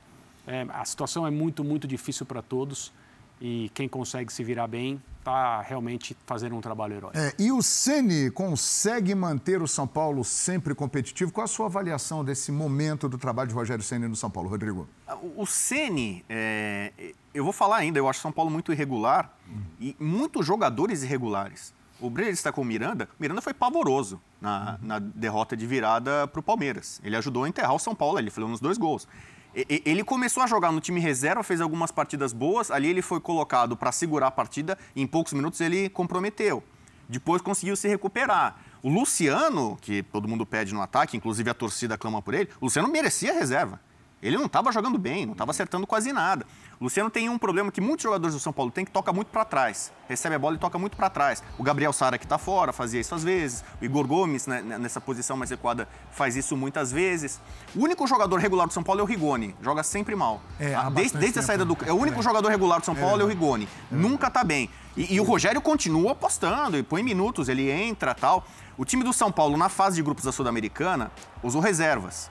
é 0.47 0.65
a 0.69 0.83
situação 0.83 1.27
é 1.27 1.29
muito, 1.29 1.63
muito 1.63 1.87
difícil 1.87 2.25
para 2.25 2.41
todos 2.41 2.91
e 3.39 3.69
quem 3.75 3.87
consegue 3.87 4.33
se 4.33 4.43
virar 4.43 4.65
bem 4.65 4.99
está 5.19 5.61
realmente 5.61 6.17
fazendo 6.25 6.55
um 6.55 6.59
trabalho 6.59 6.95
heróico. 6.95 7.15
É, 7.19 7.31
e 7.37 7.51
o 7.51 7.61
Ceni 7.61 8.31
consegue 8.31 9.13
manter 9.13 9.61
o 9.61 9.67
São 9.67 9.85
Paulo 9.85 10.23
sempre 10.23 10.73
competitivo? 10.73 11.31
Qual 11.31 11.45
a 11.45 11.47
sua 11.47 11.67
avaliação 11.67 12.25
desse 12.25 12.51
momento 12.51 13.07
do 13.07 13.19
trabalho 13.19 13.49
de 13.49 13.53
Rogério 13.53 13.83
Ceni 13.83 14.07
no 14.07 14.15
São 14.15 14.31
Paulo, 14.31 14.49
Rodrigo? 14.49 14.89
O 15.37 15.45
Ceni, 15.45 16.25
é, 16.27 17.13
eu 17.31 17.43
vou 17.43 17.53
falar 17.53 17.77
ainda, 17.77 17.99
eu 17.99 18.09
acho 18.09 18.19
São 18.19 18.31
Paulo 18.31 18.49
muito 18.49 18.73
irregular 18.73 19.37
hum. 19.47 19.61
e 19.79 19.95
muitos 19.99 20.43
jogadores 20.43 21.03
irregulares. 21.03 21.75
O 22.03 22.09
Breyer 22.09 22.33
está 22.33 22.51
com 22.51 22.59
o 22.59 22.65
Miranda. 22.65 23.07
Miranda 23.17 23.41
foi 23.41 23.53
pavoroso 23.53 24.21
na, 24.41 24.77
na 24.81 24.99
derrota 24.99 25.55
de 25.55 25.65
virada 25.65 26.27
para 26.27 26.41
o 26.41 26.43
Palmeiras. 26.43 26.99
Ele 27.01 27.15
ajudou 27.15 27.45
a 27.45 27.47
enterrar 27.47 27.73
o 27.73 27.79
São 27.79 27.95
Paulo, 27.95 28.19
ele 28.19 28.29
falou 28.29 28.49
nos 28.49 28.59
dois 28.59 28.77
gols. 28.77 29.07
Ele 29.55 30.03
começou 30.03 30.43
a 30.43 30.47
jogar 30.47 30.73
no 30.73 30.81
time 30.81 30.99
reserva, 30.99 31.41
fez 31.43 31.61
algumas 31.61 31.91
partidas 31.91 32.33
boas, 32.33 32.69
ali 32.69 32.89
ele 32.89 33.01
foi 33.01 33.21
colocado 33.21 33.77
para 33.77 33.89
segurar 33.93 34.27
a 34.27 34.31
partida 34.31 34.77
e 34.93 35.01
em 35.01 35.07
poucos 35.07 35.31
minutos 35.31 35.61
ele 35.61 35.87
comprometeu. 35.87 36.61
Depois 37.07 37.41
conseguiu 37.41 37.77
se 37.77 37.87
recuperar. 37.87 38.57
O 38.81 38.89
Luciano, 38.89 39.77
que 39.79 40.03
todo 40.03 40.27
mundo 40.27 40.45
pede 40.45 40.73
no 40.73 40.81
ataque, 40.81 41.15
inclusive 41.15 41.49
a 41.49 41.53
torcida 41.53 41.97
clama 41.97 42.21
por 42.21 42.33
ele, 42.33 42.49
o 42.59 42.65
Luciano 42.65 42.89
merecia 42.89 43.31
reserva. 43.33 43.79
Ele 44.21 44.37
não 44.37 44.45
estava 44.45 44.71
jogando 44.71 44.97
bem, 44.97 45.25
não 45.25 45.33
estava 45.33 45.51
acertando 45.51 45.85
quase 45.85 46.11
nada. 46.11 46.45
Luciano 46.79 47.09
tem 47.09 47.29
um 47.29 47.37
problema 47.37 47.71
que 47.71 47.79
muitos 47.79 48.03
jogadores 48.03 48.33
do 48.33 48.39
São 48.39 48.51
Paulo 48.51 48.71
têm, 48.71 48.83
que 48.83 48.91
toca 48.91 49.13
muito 49.13 49.27
para 49.27 49.45
trás. 49.45 49.91
Recebe 50.07 50.35
a 50.35 50.39
bola 50.39 50.55
e 50.55 50.59
toca 50.59 50.77
muito 50.77 50.97
para 50.97 51.09
trás. 51.09 51.43
O 51.57 51.63
Gabriel 51.63 51.93
Sara, 51.93 52.17
que 52.17 52.25
está 52.25 52.37
fora, 52.37 52.73
fazia 52.73 52.99
isso 52.99 53.15
às 53.15 53.23
vezes. 53.23 53.63
O 53.81 53.85
Igor 53.85 54.05
Gomes, 54.05 54.47
né, 54.47 54.61
nessa 54.61 54.99
posição 54.99 55.37
mais 55.37 55.49
recuada, 55.49 55.87
faz 56.11 56.35
isso 56.35 56.57
muitas 56.57 56.91
vezes. 56.91 57.39
O 57.75 57.83
único 57.83 58.05
jogador 58.07 58.37
regular 58.37 58.67
do 58.67 58.73
São 58.73 58.83
Paulo 58.83 59.01
é 59.01 59.03
o 59.03 59.07
Rigoni. 59.07 59.55
Joga 59.61 59.83
sempre 59.83 60.15
mal. 60.15 60.41
É, 60.59 60.75
ah, 60.75 60.89
desde, 60.89 61.17
desde 61.17 61.39
a 61.39 61.41
saída 61.41 61.63
do... 61.63 61.77
É 61.85 61.93
o 61.93 61.97
único 61.97 62.19
é. 62.19 62.23
jogador 62.23 62.49
regular 62.49 62.79
do 62.79 62.85
São 62.85 62.95
Paulo 62.95 63.19
é, 63.19 63.21
é 63.21 63.25
o 63.25 63.27
Rigoni. 63.27 63.67
É. 63.91 63.95
Nunca 63.95 64.27
está 64.27 64.43
bem. 64.43 64.69
E, 64.95 65.15
e, 65.15 65.19
o 65.19 65.23
Rogério 65.23 65.61
continua 65.61 66.11
apostando, 66.11 66.77
e 66.77 66.83
põe 66.83 67.01
minutos, 67.01 67.49
ele 67.49 67.71
entra 67.71 68.13
tal. 68.13 68.45
O 68.77 68.85
time 68.85 69.03
do 69.03 69.11
São 69.13 69.31
Paulo, 69.31 69.57
na 69.57 69.69
fase 69.69 69.95
de 69.95 70.03
grupos 70.03 70.23
da 70.23 70.31
Sul-Americana, 70.31 71.11
usou 71.41 71.61
reservas. 71.61 72.29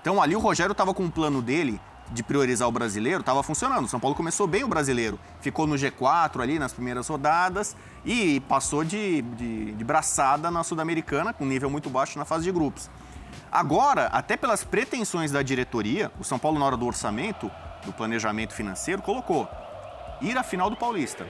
Então 0.00 0.22
ali 0.22 0.34
o 0.34 0.38
Rogério 0.38 0.72
estava 0.72 0.94
com 0.94 1.02
um 1.02 1.10
plano 1.10 1.42
dele 1.42 1.80
de 2.10 2.22
priorizar 2.22 2.68
o 2.68 2.72
brasileiro 2.72 3.20
estava 3.20 3.42
funcionando. 3.42 3.84
O 3.84 3.88
São 3.88 4.00
Paulo 4.00 4.16
começou 4.16 4.46
bem 4.46 4.64
o 4.64 4.68
brasileiro, 4.68 5.18
ficou 5.40 5.66
no 5.66 5.74
G4 5.74 6.40
ali 6.40 6.58
nas 6.58 6.72
primeiras 6.72 7.08
rodadas 7.08 7.76
e 8.04 8.40
passou 8.40 8.84
de, 8.84 9.22
de, 9.22 9.72
de 9.72 9.84
braçada 9.84 10.50
na 10.50 10.64
Sul-Americana, 10.64 11.32
com 11.32 11.44
nível 11.44 11.70
muito 11.70 11.90
baixo 11.90 12.18
na 12.18 12.24
fase 12.24 12.44
de 12.44 12.52
grupos. 12.52 12.90
Agora, 13.50 14.06
até 14.06 14.36
pelas 14.36 14.64
pretensões 14.64 15.30
da 15.30 15.42
diretoria, 15.42 16.10
o 16.18 16.24
São 16.24 16.38
Paulo, 16.38 16.58
na 16.58 16.66
hora 16.66 16.76
do 16.76 16.86
orçamento, 16.86 17.50
do 17.84 17.92
planejamento 17.92 18.52
financeiro, 18.52 19.02
colocou 19.02 19.48
ir 20.20 20.36
à 20.36 20.42
final 20.42 20.68
do 20.68 20.76
Paulista. 20.76 21.26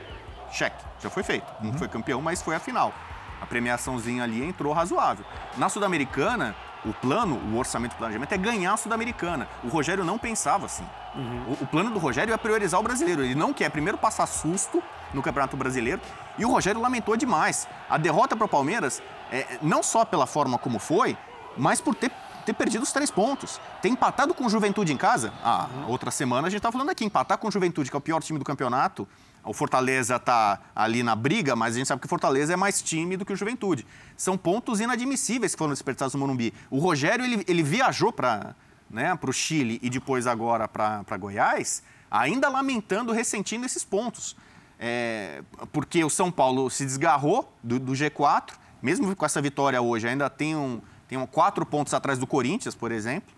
Cheque, 0.51 0.83
já 1.01 1.11
foi 1.11 1.23
feito. 1.23 1.47
Não 1.61 1.71
uhum. 1.71 1.79
foi 1.79 1.89
campeão, 1.89 2.23
mas 2.23 2.43
foi 2.43 2.55
a 2.55 2.61
final. 2.61 2.93
A 3.41 3.47
premiaçãozinha 3.47 4.25
ali 4.25 4.45
entrou 4.45 4.73
razoável. 4.73 5.25
Na 5.57 5.69
Sul-Americana, 5.69 6.57
o 6.91 6.95
plano, 6.95 7.37
o 7.53 7.59
orçamento, 7.59 7.93
o 7.93 7.97
planejamento 7.97 8.33
é 8.33 8.39
ganhar 8.39 8.73
a 8.73 8.77
Sul-Americana. 8.77 9.49
O 9.63 9.69
Rogério 9.69 10.05
não 10.05 10.19
pensava 10.19 10.67
assim. 10.67 10.85
Uhum. 11.15 11.57
O, 11.61 11.65
o, 11.65 11.67
plano 11.67 11.91
do 11.91 11.99
Rogério 11.99 12.33
é 12.33 12.37
priorizar 12.37 12.81
o 12.81 12.83
brasileiro. 12.83 13.23
Ele 13.23 13.35
não 13.35 13.53
quer 13.53 13.71
primeiro 13.71 13.99
passar 13.99 14.27
susto 14.27 14.83
no 15.13 15.23
Campeonato 15.23 15.57
Brasileiro. 15.57 16.01
E 16.39 16.45
o 16.45 16.51
Rogério 16.51 16.81
lamentou 16.81 17.17
demais. 17.17 17.69
A 17.89 17.99
derrota 17.99 18.37
para 18.37 18.47
o 18.47 18.49
Palmeiras, 18.49 19.03
é, 19.31 19.59
não 19.61 19.83
só 19.83 20.05
pela 20.05 20.27
forma 20.27 20.59
como 20.59 20.79
foi, 20.79 21.17
mas 21.57 21.81
por 21.81 21.95
ter, 21.95 22.11
ter 22.47 22.53
perdido 22.53 22.83
os 22.83 22.93
três 22.93 23.11
pontos. 23.11 23.61
Ter 23.83 23.89
empatado 23.89 24.33
com 24.33 24.47
o 24.47 24.49
Juventude 24.49 24.93
em 24.93 24.97
casa. 24.97 25.33
Ah, 25.45 25.69
uhum. 25.73 25.91
outra 25.91 26.11
semana 26.11 26.49
a 26.49 26.51
gente 26.51 26.59
está 26.59 26.73
falando 26.73 26.91
aqui, 26.91 27.05
empatar 27.05 27.39
com 27.39 27.49
o 27.49 27.51
Juventude, 27.51 27.91
que 27.91 27.97
é 27.97 27.99
o 27.99 28.03
pior 28.03 28.23
time 28.23 28.39
do 28.39 28.45
campeonato. 28.45 29.07
O 29.45 29.53
Fortaleza 29.53 30.17
está 30.17 30.61
ali 30.75 31.03
na 31.03 31.15
briga, 31.15 31.57
mas 31.57 31.75
a 31.75 31.79
gente 31.79 31.89
sabe 31.89 32.01
que 32.01 32.07
o 32.07 32.11
Fortaleza 32.11 32.53
é 32.53 32.57
mais 32.57 32.83
time 32.83 33.17
do 33.17 33.25
que 33.25 33.33
o 33.33 33.37
Juventude. 33.37 33.87
São 34.17 34.37
pontos 34.37 34.81
inadmissíveis 34.81 35.55
que 35.55 35.59
foram 35.59 35.73
despertados 35.73 36.15
no 36.15 36.21
Morumbi. 36.21 36.53
O 36.71 36.79
Rogério, 36.79 37.25
ele, 37.25 37.45
ele 37.49 37.63
viajou 37.63 38.13
para 38.13 38.55
né, 38.91 39.19
o 39.21 39.33
Chile 39.33 39.79
e 39.83 39.91
depois 39.91 40.27
agora 40.27 40.67
para 40.67 41.17
Goiás, 41.17 41.83
ainda 42.11 42.49
lamentando, 42.49 43.13
ressentindo 43.13 43.67
esses 43.67 43.85
pontos. 43.85 44.37
é, 44.79 45.43
porque 45.73 46.05
o 46.05 46.11
São 46.11 46.31
Paulo 46.31 46.71
se 46.71 46.85
desgarrou 46.85 47.53
do, 47.63 47.79
do, 47.79 47.93
G4, 47.93 48.53
mesmo 48.81 49.15
com 49.17 49.27
essa 49.27 49.43
vitória 49.43 49.81
hoje, 49.83 50.07
ainda 50.07 50.31
tem, 50.31 50.55
um, 50.55 50.81
tem 51.09 51.19
um, 51.19 51.27
quatro 51.27 51.67
pontos 51.67 51.93
atrás 51.93 52.19
do 52.19 52.27
Corinthians, 52.27 52.75
por 52.75 52.93
exemplo. 52.93 53.35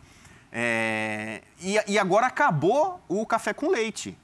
É, 0.53 1.43
e, 1.61 1.79
e, 1.87 1.99
agora 1.99 2.27
acabou 2.27 3.01
o 3.09 3.25
café 3.25 3.55
com 3.55 3.71
leite. 3.71 4.19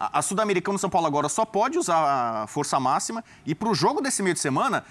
A, 0.00 0.22
Sul-Americana 0.22 0.78
São 0.78 0.88
Paulo 0.88 1.06
agora 1.06 1.28
só 1.28 1.44
pode 1.44 1.78
usar 1.78 2.42
a 2.42 2.46
força 2.46 2.80
máxima 2.80 3.22
e 3.44 3.54
para 3.54 3.68
o 3.68 3.74
jogo 3.74 4.00
desse 4.00 4.22
meio 4.22 4.32
de 4.32 4.40
semana 4.40 4.82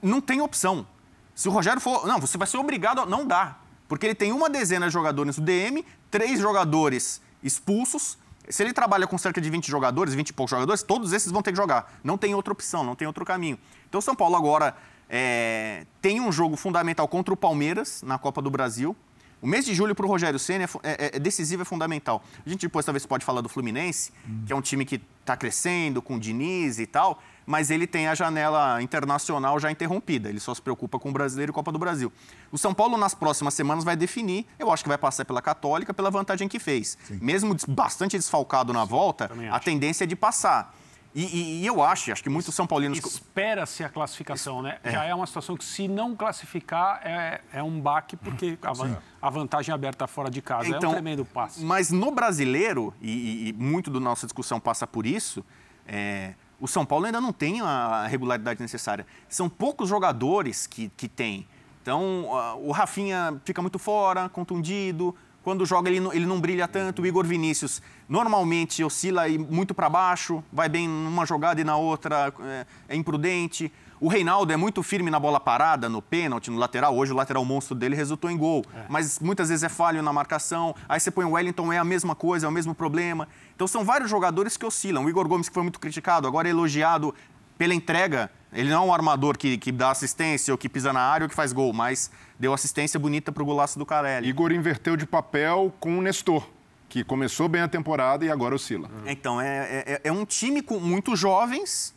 não 0.00 0.20
tem 0.20 0.40
opção. 0.40 0.86
Se 1.34 1.48
o 1.48 1.50
Rogério 1.50 1.80
for. 1.80 2.06
Não, 2.06 2.20
você 2.20 2.38
vai 2.38 2.46
ser 2.46 2.58
obrigado 2.58 3.00
a. 3.00 3.06
Não 3.06 3.26
dá. 3.26 3.56
Porque 3.88 4.06
ele 4.06 4.14
tem 4.14 4.30
uma 4.30 4.48
dezena 4.48 4.86
de 4.86 4.92
jogadores 4.92 5.36
no 5.36 5.44
DM, 5.44 5.84
três 6.10 6.38
jogadores 6.38 7.20
expulsos. 7.42 8.16
Se 8.48 8.62
ele 8.62 8.72
trabalha 8.72 9.06
com 9.06 9.18
cerca 9.18 9.40
de 9.40 9.50
20 9.50 9.68
jogadores, 9.68 10.14
20 10.14 10.28
e 10.28 10.32
poucos 10.32 10.50
jogadores, 10.50 10.82
todos 10.82 11.12
esses 11.12 11.32
vão 11.32 11.42
ter 11.42 11.50
que 11.50 11.56
jogar. 11.56 11.92
Não 12.04 12.16
tem 12.16 12.34
outra 12.34 12.52
opção, 12.52 12.84
não 12.84 12.94
tem 12.94 13.06
outro 13.06 13.24
caminho. 13.24 13.58
Então 13.88 13.98
o 13.98 14.02
São 14.02 14.14
Paulo 14.14 14.36
agora 14.36 14.76
é, 15.08 15.86
tem 16.00 16.20
um 16.20 16.30
jogo 16.30 16.56
fundamental 16.56 17.06
contra 17.08 17.34
o 17.34 17.36
Palmeiras 17.36 18.02
na 18.02 18.18
Copa 18.18 18.40
do 18.40 18.50
Brasil. 18.50 18.96
O 19.42 19.46
mês 19.46 19.64
de 19.64 19.74
julho 19.74 19.92
para 19.92 20.06
o 20.06 20.08
Rogério 20.08 20.38
Senna 20.38 20.64
é, 20.64 20.68
é, 20.84 21.16
é, 21.16 21.18
decisivo, 21.18 21.62
é 21.62 21.64
fundamental. 21.64 22.22
A 22.46 22.48
gente 22.48 22.60
depois 22.60 22.86
talvez 22.86 23.04
pode 23.04 23.24
falar 23.24 23.40
do 23.40 23.48
Fluminense, 23.48 24.12
hum. 24.24 24.44
que 24.46 24.52
é 24.52 24.56
um 24.56 24.60
time 24.60 24.84
que 24.84 25.02
está 25.20 25.36
crescendo 25.36 26.00
com 26.00 26.14
o 26.14 26.20
Diniz 26.20 26.78
e 26.78 26.86
tal, 26.86 27.20
mas 27.44 27.68
ele 27.68 27.84
tem 27.84 28.06
a 28.06 28.14
janela 28.14 28.80
internacional 28.80 29.58
já 29.58 29.68
interrompida. 29.68 30.28
Ele 30.28 30.38
só 30.38 30.54
se 30.54 30.62
preocupa 30.62 30.96
com 30.96 31.10
o 31.10 31.12
brasileiro 31.12 31.50
e 31.50 31.52
Copa 31.52 31.72
do 31.72 31.78
Brasil. 31.78 32.12
O 32.52 32.56
São 32.56 32.72
Paulo, 32.72 32.96
nas 32.96 33.14
próximas 33.14 33.52
semanas, 33.52 33.82
vai 33.82 33.96
definir. 33.96 34.46
Eu 34.60 34.70
acho 34.70 34.84
que 34.84 34.88
vai 34.88 34.98
passar 34.98 35.24
pela 35.24 35.42
Católica 35.42 35.92
pela 35.92 36.08
vantagem 36.08 36.46
que 36.46 36.60
fez. 36.60 36.96
Sim. 37.02 37.18
Mesmo 37.20 37.56
bastante 37.66 38.16
desfalcado 38.16 38.72
na 38.72 38.84
volta, 38.84 39.28
a 39.50 39.58
tendência 39.58 40.04
é 40.04 40.06
de 40.06 40.14
passar. 40.14 40.72
E, 41.14 41.24
e, 41.24 41.62
e, 41.62 41.66
eu 41.66 41.82
acho, 41.82 42.10
acho 42.10 42.22
que 42.22 42.30
muitos 42.30 42.54
São 42.54 42.66
Paulinos. 42.66 42.98
Espera-se 42.98 43.84
a 43.84 43.88
classificação, 43.88 44.62
né? 44.62 44.78
É. 44.82 44.92
Já 44.92 45.04
é 45.04 45.14
uma 45.14 45.26
situação 45.26 45.56
que, 45.56 45.64
se 45.64 45.86
não 45.86 46.16
classificar, 46.16 47.00
é, 47.04 47.40
é 47.52 47.62
um 47.62 47.80
baque, 47.80 48.16
porque 48.16 48.58
a, 48.62 49.26
a 49.26 49.30
vantagem 49.30 49.74
aberta 49.74 50.06
fora 50.06 50.30
de 50.30 50.40
casa 50.40 50.68
então, 50.68 50.72
é 50.72 50.76
um 50.76 50.78
então, 50.78 50.92
tremendo 50.92 51.24
passo. 51.24 51.64
Mas 51.64 51.90
no 51.90 52.10
brasileiro, 52.10 52.94
e, 53.00 53.48
e, 53.48 53.52
muito 53.52 53.90
da 53.90 54.00
nossa 54.00 54.26
discussão 54.26 54.58
passa 54.58 54.86
por 54.86 55.04
isso, 55.04 55.44
é, 55.86 56.34
o 56.58 56.66
São 56.66 56.86
Paulo 56.86 57.04
ainda 57.04 57.20
não 57.20 57.32
tem 57.32 57.60
a 57.60 58.06
regularidade 58.06 58.60
necessária. 58.60 59.06
São 59.28 59.48
poucos 59.48 59.88
jogadores 59.88 60.66
que, 60.66 60.90
que 60.96 61.08
tem. 61.08 61.46
Então, 61.82 62.28
o 62.62 62.70
Rafinha 62.70 63.40
fica 63.44 63.60
muito 63.60 63.78
fora, 63.78 64.28
contundido. 64.28 65.14
Quando 65.42 65.66
joga, 65.66 65.90
ele 65.90 65.98
não, 65.98 66.12
ele 66.12 66.24
não 66.24 66.40
brilha 66.40 66.68
tanto. 66.68 67.02
O 67.02 67.06
Igor 67.06 67.26
Vinícius 67.26 67.82
normalmente 68.12 68.84
oscila 68.84 69.22
muito 69.48 69.72
para 69.72 69.88
baixo, 69.88 70.44
vai 70.52 70.68
bem 70.68 70.86
numa 70.86 71.24
jogada 71.24 71.62
e 71.62 71.64
na 71.64 71.78
outra 71.78 72.30
é, 72.40 72.66
é, 72.90 72.94
imprudente. 72.94 73.72
O 73.98 74.06
Reinaldo 74.06 74.52
é 74.52 74.56
muito 74.56 74.82
firme 74.82 75.10
na 75.10 75.18
bola 75.18 75.40
parada, 75.40 75.88
no 75.88 76.02
pênalti, 76.02 76.50
no 76.50 76.58
lateral. 76.58 76.94
Hoje 76.94 77.10
o 77.10 77.16
lateral 77.16 77.42
monstro 77.42 77.74
dele 77.74 77.96
resultou 77.96 78.30
em 78.30 78.36
gol. 78.36 78.66
É. 78.74 78.84
Mas 78.86 79.18
muitas 79.18 79.48
vezes 79.48 79.62
é 79.62 79.68
falho 79.70 80.02
na 80.02 80.12
marcação. 80.12 80.74
Aí 80.86 81.00
você 81.00 81.10
põe 81.10 81.24
o 81.24 81.30
Wellington, 81.30 81.72
é 81.72 81.78
a 81.78 81.84
mesma 81.84 82.14
coisa, 82.14 82.44
é 82.44 82.48
o 82.48 82.52
mesmo 82.52 82.74
problema. 82.74 83.26
Então 83.54 83.66
são 83.66 83.82
vários 83.82 84.10
jogadores 84.10 84.58
que 84.58 84.66
oscilam. 84.66 85.06
O 85.06 85.08
Igor 85.08 85.26
Gomes, 85.26 85.48
que 85.48 85.54
foi 85.54 85.62
muito 85.62 85.80
criticado, 85.80 86.28
agora 86.28 86.46
é 86.46 86.50
elogiado 86.50 87.14
pela 87.56 87.72
entrega. 87.72 88.30
Ele 88.52 88.68
não 88.68 88.82
é 88.82 88.86
um 88.88 88.92
armador 88.92 89.38
que, 89.38 89.56
que 89.56 89.72
dá 89.72 89.90
assistência 89.90 90.52
ou 90.52 90.58
que 90.58 90.68
pisa 90.68 90.92
na 90.92 91.00
área 91.00 91.24
ou 91.24 91.30
que 91.30 91.34
faz 91.34 91.50
gol, 91.54 91.72
mas 91.72 92.10
deu 92.38 92.52
assistência 92.52 93.00
bonita 93.00 93.32
para 93.32 93.42
o 93.42 93.46
golaço 93.46 93.78
do 93.78 93.86
Carelli. 93.86 94.28
Igor 94.28 94.52
inverteu 94.52 94.98
de 94.98 95.06
papel 95.06 95.72
com 95.80 95.98
o 95.98 96.02
Nestor, 96.02 96.46
que 96.92 97.02
começou 97.02 97.48
bem 97.48 97.62
a 97.62 97.68
temporada 97.68 98.22
e 98.22 98.30
agora 98.30 98.54
oscila. 98.54 98.90
Então, 99.06 99.40
é, 99.40 99.82
é, 99.86 100.00
é 100.04 100.12
um 100.12 100.26
time 100.26 100.60
com 100.60 100.78
muitos 100.78 101.18
jovens 101.18 101.94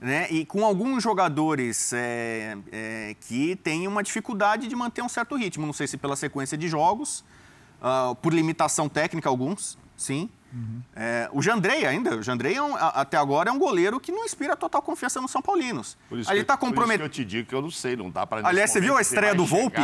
né? 0.00 0.26
E 0.30 0.44
com 0.44 0.64
alguns 0.64 1.00
jogadores 1.00 1.92
é, 1.92 2.56
é, 2.72 3.14
que 3.20 3.54
têm 3.56 3.86
uma 3.86 4.02
dificuldade 4.02 4.66
de 4.66 4.74
manter 4.74 5.00
um 5.00 5.08
certo 5.08 5.36
ritmo. 5.36 5.64
Não 5.64 5.72
sei 5.72 5.86
se 5.86 5.96
pela 5.96 6.16
sequência 6.16 6.58
de 6.58 6.66
jogos, 6.66 7.22
uh, 7.80 8.12
por 8.16 8.34
limitação 8.34 8.88
técnica, 8.88 9.28
alguns, 9.28 9.78
sim. 9.96 10.28
Uhum. 10.52 10.82
É, 10.94 11.30
o 11.32 11.40
Jandrei 11.40 11.86
ainda, 11.86 12.16
o 12.16 12.22
Jandrei 12.22 12.56
é 12.56 12.62
um, 12.62 12.76
até 12.76 13.16
agora 13.16 13.48
é 13.48 13.52
um 13.52 13.58
goleiro 13.58 13.98
que 13.98 14.12
não 14.12 14.24
inspira 14.24 14.54
total 14.54 14.82
confiança 14.82 15.20
no 15.20 15.26
São 15.26 15.40
Paulinos. 15.40 15.96
Por 16.08 16.18
isso, 16.18 16.30
ele 16.30 16.44
tá 16.44 16.56
comprometido. 16.56 17.08
que 17.08 17.20
eu 17.20 17.24
te 17.24 17.24
digo 17.24 17.48
que 17.48 17.54
eu 17.54 17.62
não 17.62 17.70
sei, 17.70 17.96
não 17.96 18.10
dá 18.10 18.26
para. 18.26 18.46
Aliás, 18.46 18.70
você 18.70 18.80
viu 18.80 18.96
a 18.96 19.00
estreia 19.00 19.34
do 19.34 19.46
Volpe? 19.46 19.80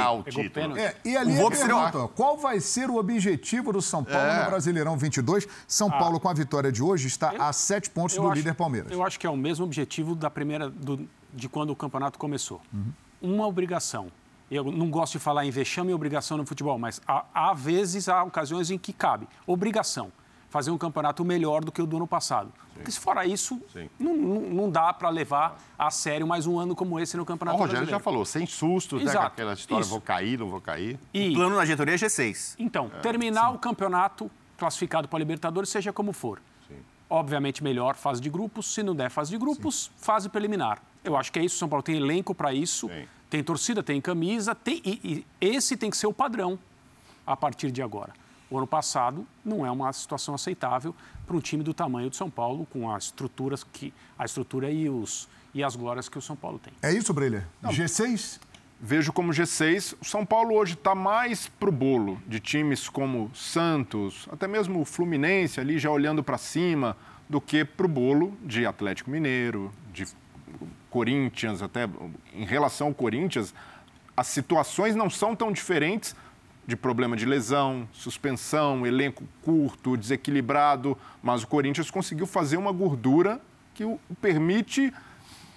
É, 0.76 0.96
e 1.04 1.16
ali 1.16 1.32
o 1.32 1.36
Volpe 1.36 1.56
pergunta, 1.56 2.08
qual 2.08 2.36
vai 2.36 2.60
ser 2.60 2.90
o 2.90 2.96
objetivo 2.96 3.72
do 3.72 3.80
São 3.80 4.04
Paulo 4.04 4.28
é. 4.28 4.44
no 4.44 4.50
Brasileirão 4.50 4.96
22? 4.98 5.48
São 5.66 5.88
ah. 5.88 5.98
Paulo, 5.98 6.20
com 6.20 6.28
a 6.28 6.34
vitória 6.34 6.70
de 6.70 6.82
hoje, 6.82 7.06
está 7.08 7.34
eu, 7.34 7.42
a 7.42 7.52
sete 7.52 7.88
pontos 7.88 8.16
do 8.16 8.26
acho, 8.26 8.34
líder 8.34 8.54
Palmeiras. 8.54 8.92
Eu 8.92 9.02
acho 9.02 9.18
que 9.18 9.26
é 9.26 9.30
o 9.30 9.36
mesmo 9.36 9.64
objetivo 9.64 10.14
da 10.14 10.28
primeira, 10.28 10.68
do, 10.68 11.08
de 11.32 11.48
quando 11.48 11.70
o 11.70 11.76
campeonato 11.76 12.18
começou. 12.18 12.60
Uhum. 12.72 12.92
Uma 13.22 13.46
obrigação. 13.46 14.12
Eu 14.50 14.64
não 14.64 14.90
gosto 14.90 15.14
de 15.14 15.18
falar 15.18 15.44
em 15.44 15.50
vexame 15.50 15.90
e 15.90 15.94
obrigação 15.94 16.36
no 16.36 16.46
futebol, 16.46 16.78
mas 16.78 17.00
há, 17.06 17.24
há 17.34 17.54
vezes, 17.54 18.08
há 18.08 18.22
ocasiões 18.22 18.70
em 18.70 18.78
que 18.78 18.92
cabe. 18.92 19.28
Obrigação 19.46 20.10
fazer 20.48 20.70
um 20.70 20.78
campeonato 20.78 21.24
melhor 21.24 21.64
do 21.64 21.70
que 21.70 21.80
o 21.80 21.86
do 21.86 21.96
ano 21.96 22.06
passado. 22.06 22.46
Sim. 22.46 22.74
Porque 22.74 22.90
se 22.90 23.00
fora 23.00 23.26
isso, 23.26 23.60
não, 23.98 24.16
não, 24.16 24.70
dá 24.70 24.92
para 24.92 25.08
levar 25.10 25.60
a 25.78 25.90
sério 25.90 26.26
mais 26.26 26.46
um 26.46 26.58
ano 26.58 26.74
como 26.74 26.98
esse 26.98 27.16
no 27.16 27.24
Campeonato 27.24 27.56
O 27.56 27.60
Rogério 27.60 27.80
brasileiro. 27.80 27.98
já 27.98 28.02
falou, 28.02 28.24
sem 28.24 28.46
sustos, 28.46 29.02
né, 29.02 29.10
Exato. 29.10 29.24
né, 29.24 29.26
aquela 29.26 29.52
história, 29.52 29.82
isso. 29.82 29.90
vou 29.90 30.00
cair, 30.00 30.38
não 30.38 30.48
vou 30.48 30.60
cair. 30.60 30.98
E, 31.12 31.30
o 31.30 31.34
plano 31.34 31.56
na 31.56 31.64
diretoria 31.64 31.94
é 31.94 31.98
G6. 31.98 32.54
Então, 32.58 32.90
é, 32.94 33.00
terminar 33.00 33.50
sim. 33.50 33.56
o 33.56 33.58
campeonato 33.58 34.30
classificado 34.56 35.06
para 35.08 35.18
a 35.18 35.20
Libertadores, 35.20 35.68
seja 35.70 35.92
como 35.92 36.12
for. 36.12 36.40
Sim. 36.66 36.76
Obviamente, 37.10 37.62
melhor 37.62 37.94
fase 37.94 38.20
de 38.20 38.30
grupos. 38.30 38.72
Se 38.72 38.82
não 38.82 38.94
der 38.94 39.10
fase 39.10 39.30
de 39.30 39.38
grupos, 39.38 39.84
sim. 39.84 39.90
fase 40.04 40.28
preliminar. 40.28 40.80
Eu 41.04 41.16
acho 41.16 41.30
que 41.30 41.38
é 41.38 41.44
isso. 41.44 41.58
São 41.58 41.68
Paulo 41.68 41.82
tem 41.82 41.96
elenco 41.96 42.34
para 42.34 42.52
isso, 42.52 42.90
tem 43.28 43.42
torcida, 43.42 43.82
tem 43.82 44.00
camisa, 44.00 44.54
tem, 44.54 44.80
e, 44.84 45.24
e 45.40 45.46
esse 45.46 45.76
tem 45.76 45.90
que 45.90 45.96
ser 45.96 46.06
o 46.06 46.12
padrão 46.12 46.58
a 47.26 47.36
partir 47.36 47.70
de 47.70 47.82
agora. 47.82 48.12
O 48.50 48.56
ano 48.56 48.66
passado 48.66 49.26
não 49.44 49.64
é 49.66 49.70
uma 49.70 49.92
situação 49.92 50.34
aceitável 50.34 50.94
para 51.26 51.36
um 51.36 51.40
time 51.40 51.62
do 51.62 51.74
tamanho 51.74 52.08
do 52.08 52.16
São 52.16 52.30
Paulo, 52.30 52.66
com 52.70 52.90
as 52.90 53.04
estruturas 53.04 53.62
que 53.62 53.92
a 54.18 54.24
estrutura 54.24 54.70
e, 54.70 54.88
os, 54.88 55.28
e 55.54 55.62
as 55.62 55.76
glórias 55.76 56.08
que 56.08 56.16
o 56.16 56.22
São 56.22 56.34
Paulo 56.34 56.58
tem. 56.58 56.72
É 56.82 56.92
isso, 56.92 57.12
Brilha? 57.12 57.46
G6? 57.64 58.40
Vejo 58.80 59.12
como 59.12 59.32
G6. 59.32 59.96
O 60.00 60.04
São 60.04 60.24
Paulo 60.24 60.54
hoje 60.54 60.74
está 60.74 60.94
mais 60.94 61.48
para 61.48 61.68
o 61.68 61.72
bolo 61.72 62.20
de 62.26 62.40
times 62.40 62.88
como 62.88 63.30
Santos, 63.34 64.26
até 64.32 64.46
mesmo 64.46 64.80
o 64.80 64.84
Fluminense 64.84 65.60
ali 65.60 65.78
já 65.78 65.90
olhando 65.90 66.22
para 66.22 66.38
cima, 66.38 66.96
do 67.28 67.40
que 67.40 67.64
para 67.64 67.84
o 67.84 67.88
bolo 67.88 68.36
de 68.42 68.64
Atlético 68.64 69.10
Mineiro, 69.10 69.70
de 69.92 70.06
Corinthians, 70.88 71.60
até 71.60 71.88
em 72.32 72.46
relação 72.46 72.86
ao 72.86 72.94
Corinthians, 72.94 73.52
as 74.16 74.28
situações 74.28 74.96
não 74.96 75.10
são 75.10 75.36
tão 75.36 75.52
diferentes 75.52 76.16
de 76.68 76.76
problema 76.76 77.16
de 77.16 77.24
lesão, 77.24 77.88
suspensão, 77.94 78.86
elenco 78.86 79.24
curto, 79.42 79.96
desequilibrado, 79.96 80.98
mas 81.22 81.42
o 81.42 81.46
Corinthians 81.46 81.90
conseguiu 81.90 82.26
fazer 82.26 82.58
uma 82.58 82.70
gordura 82.70 83.40
que 83.72 83.86
o 83.86 83.98
permite 84.20 84.92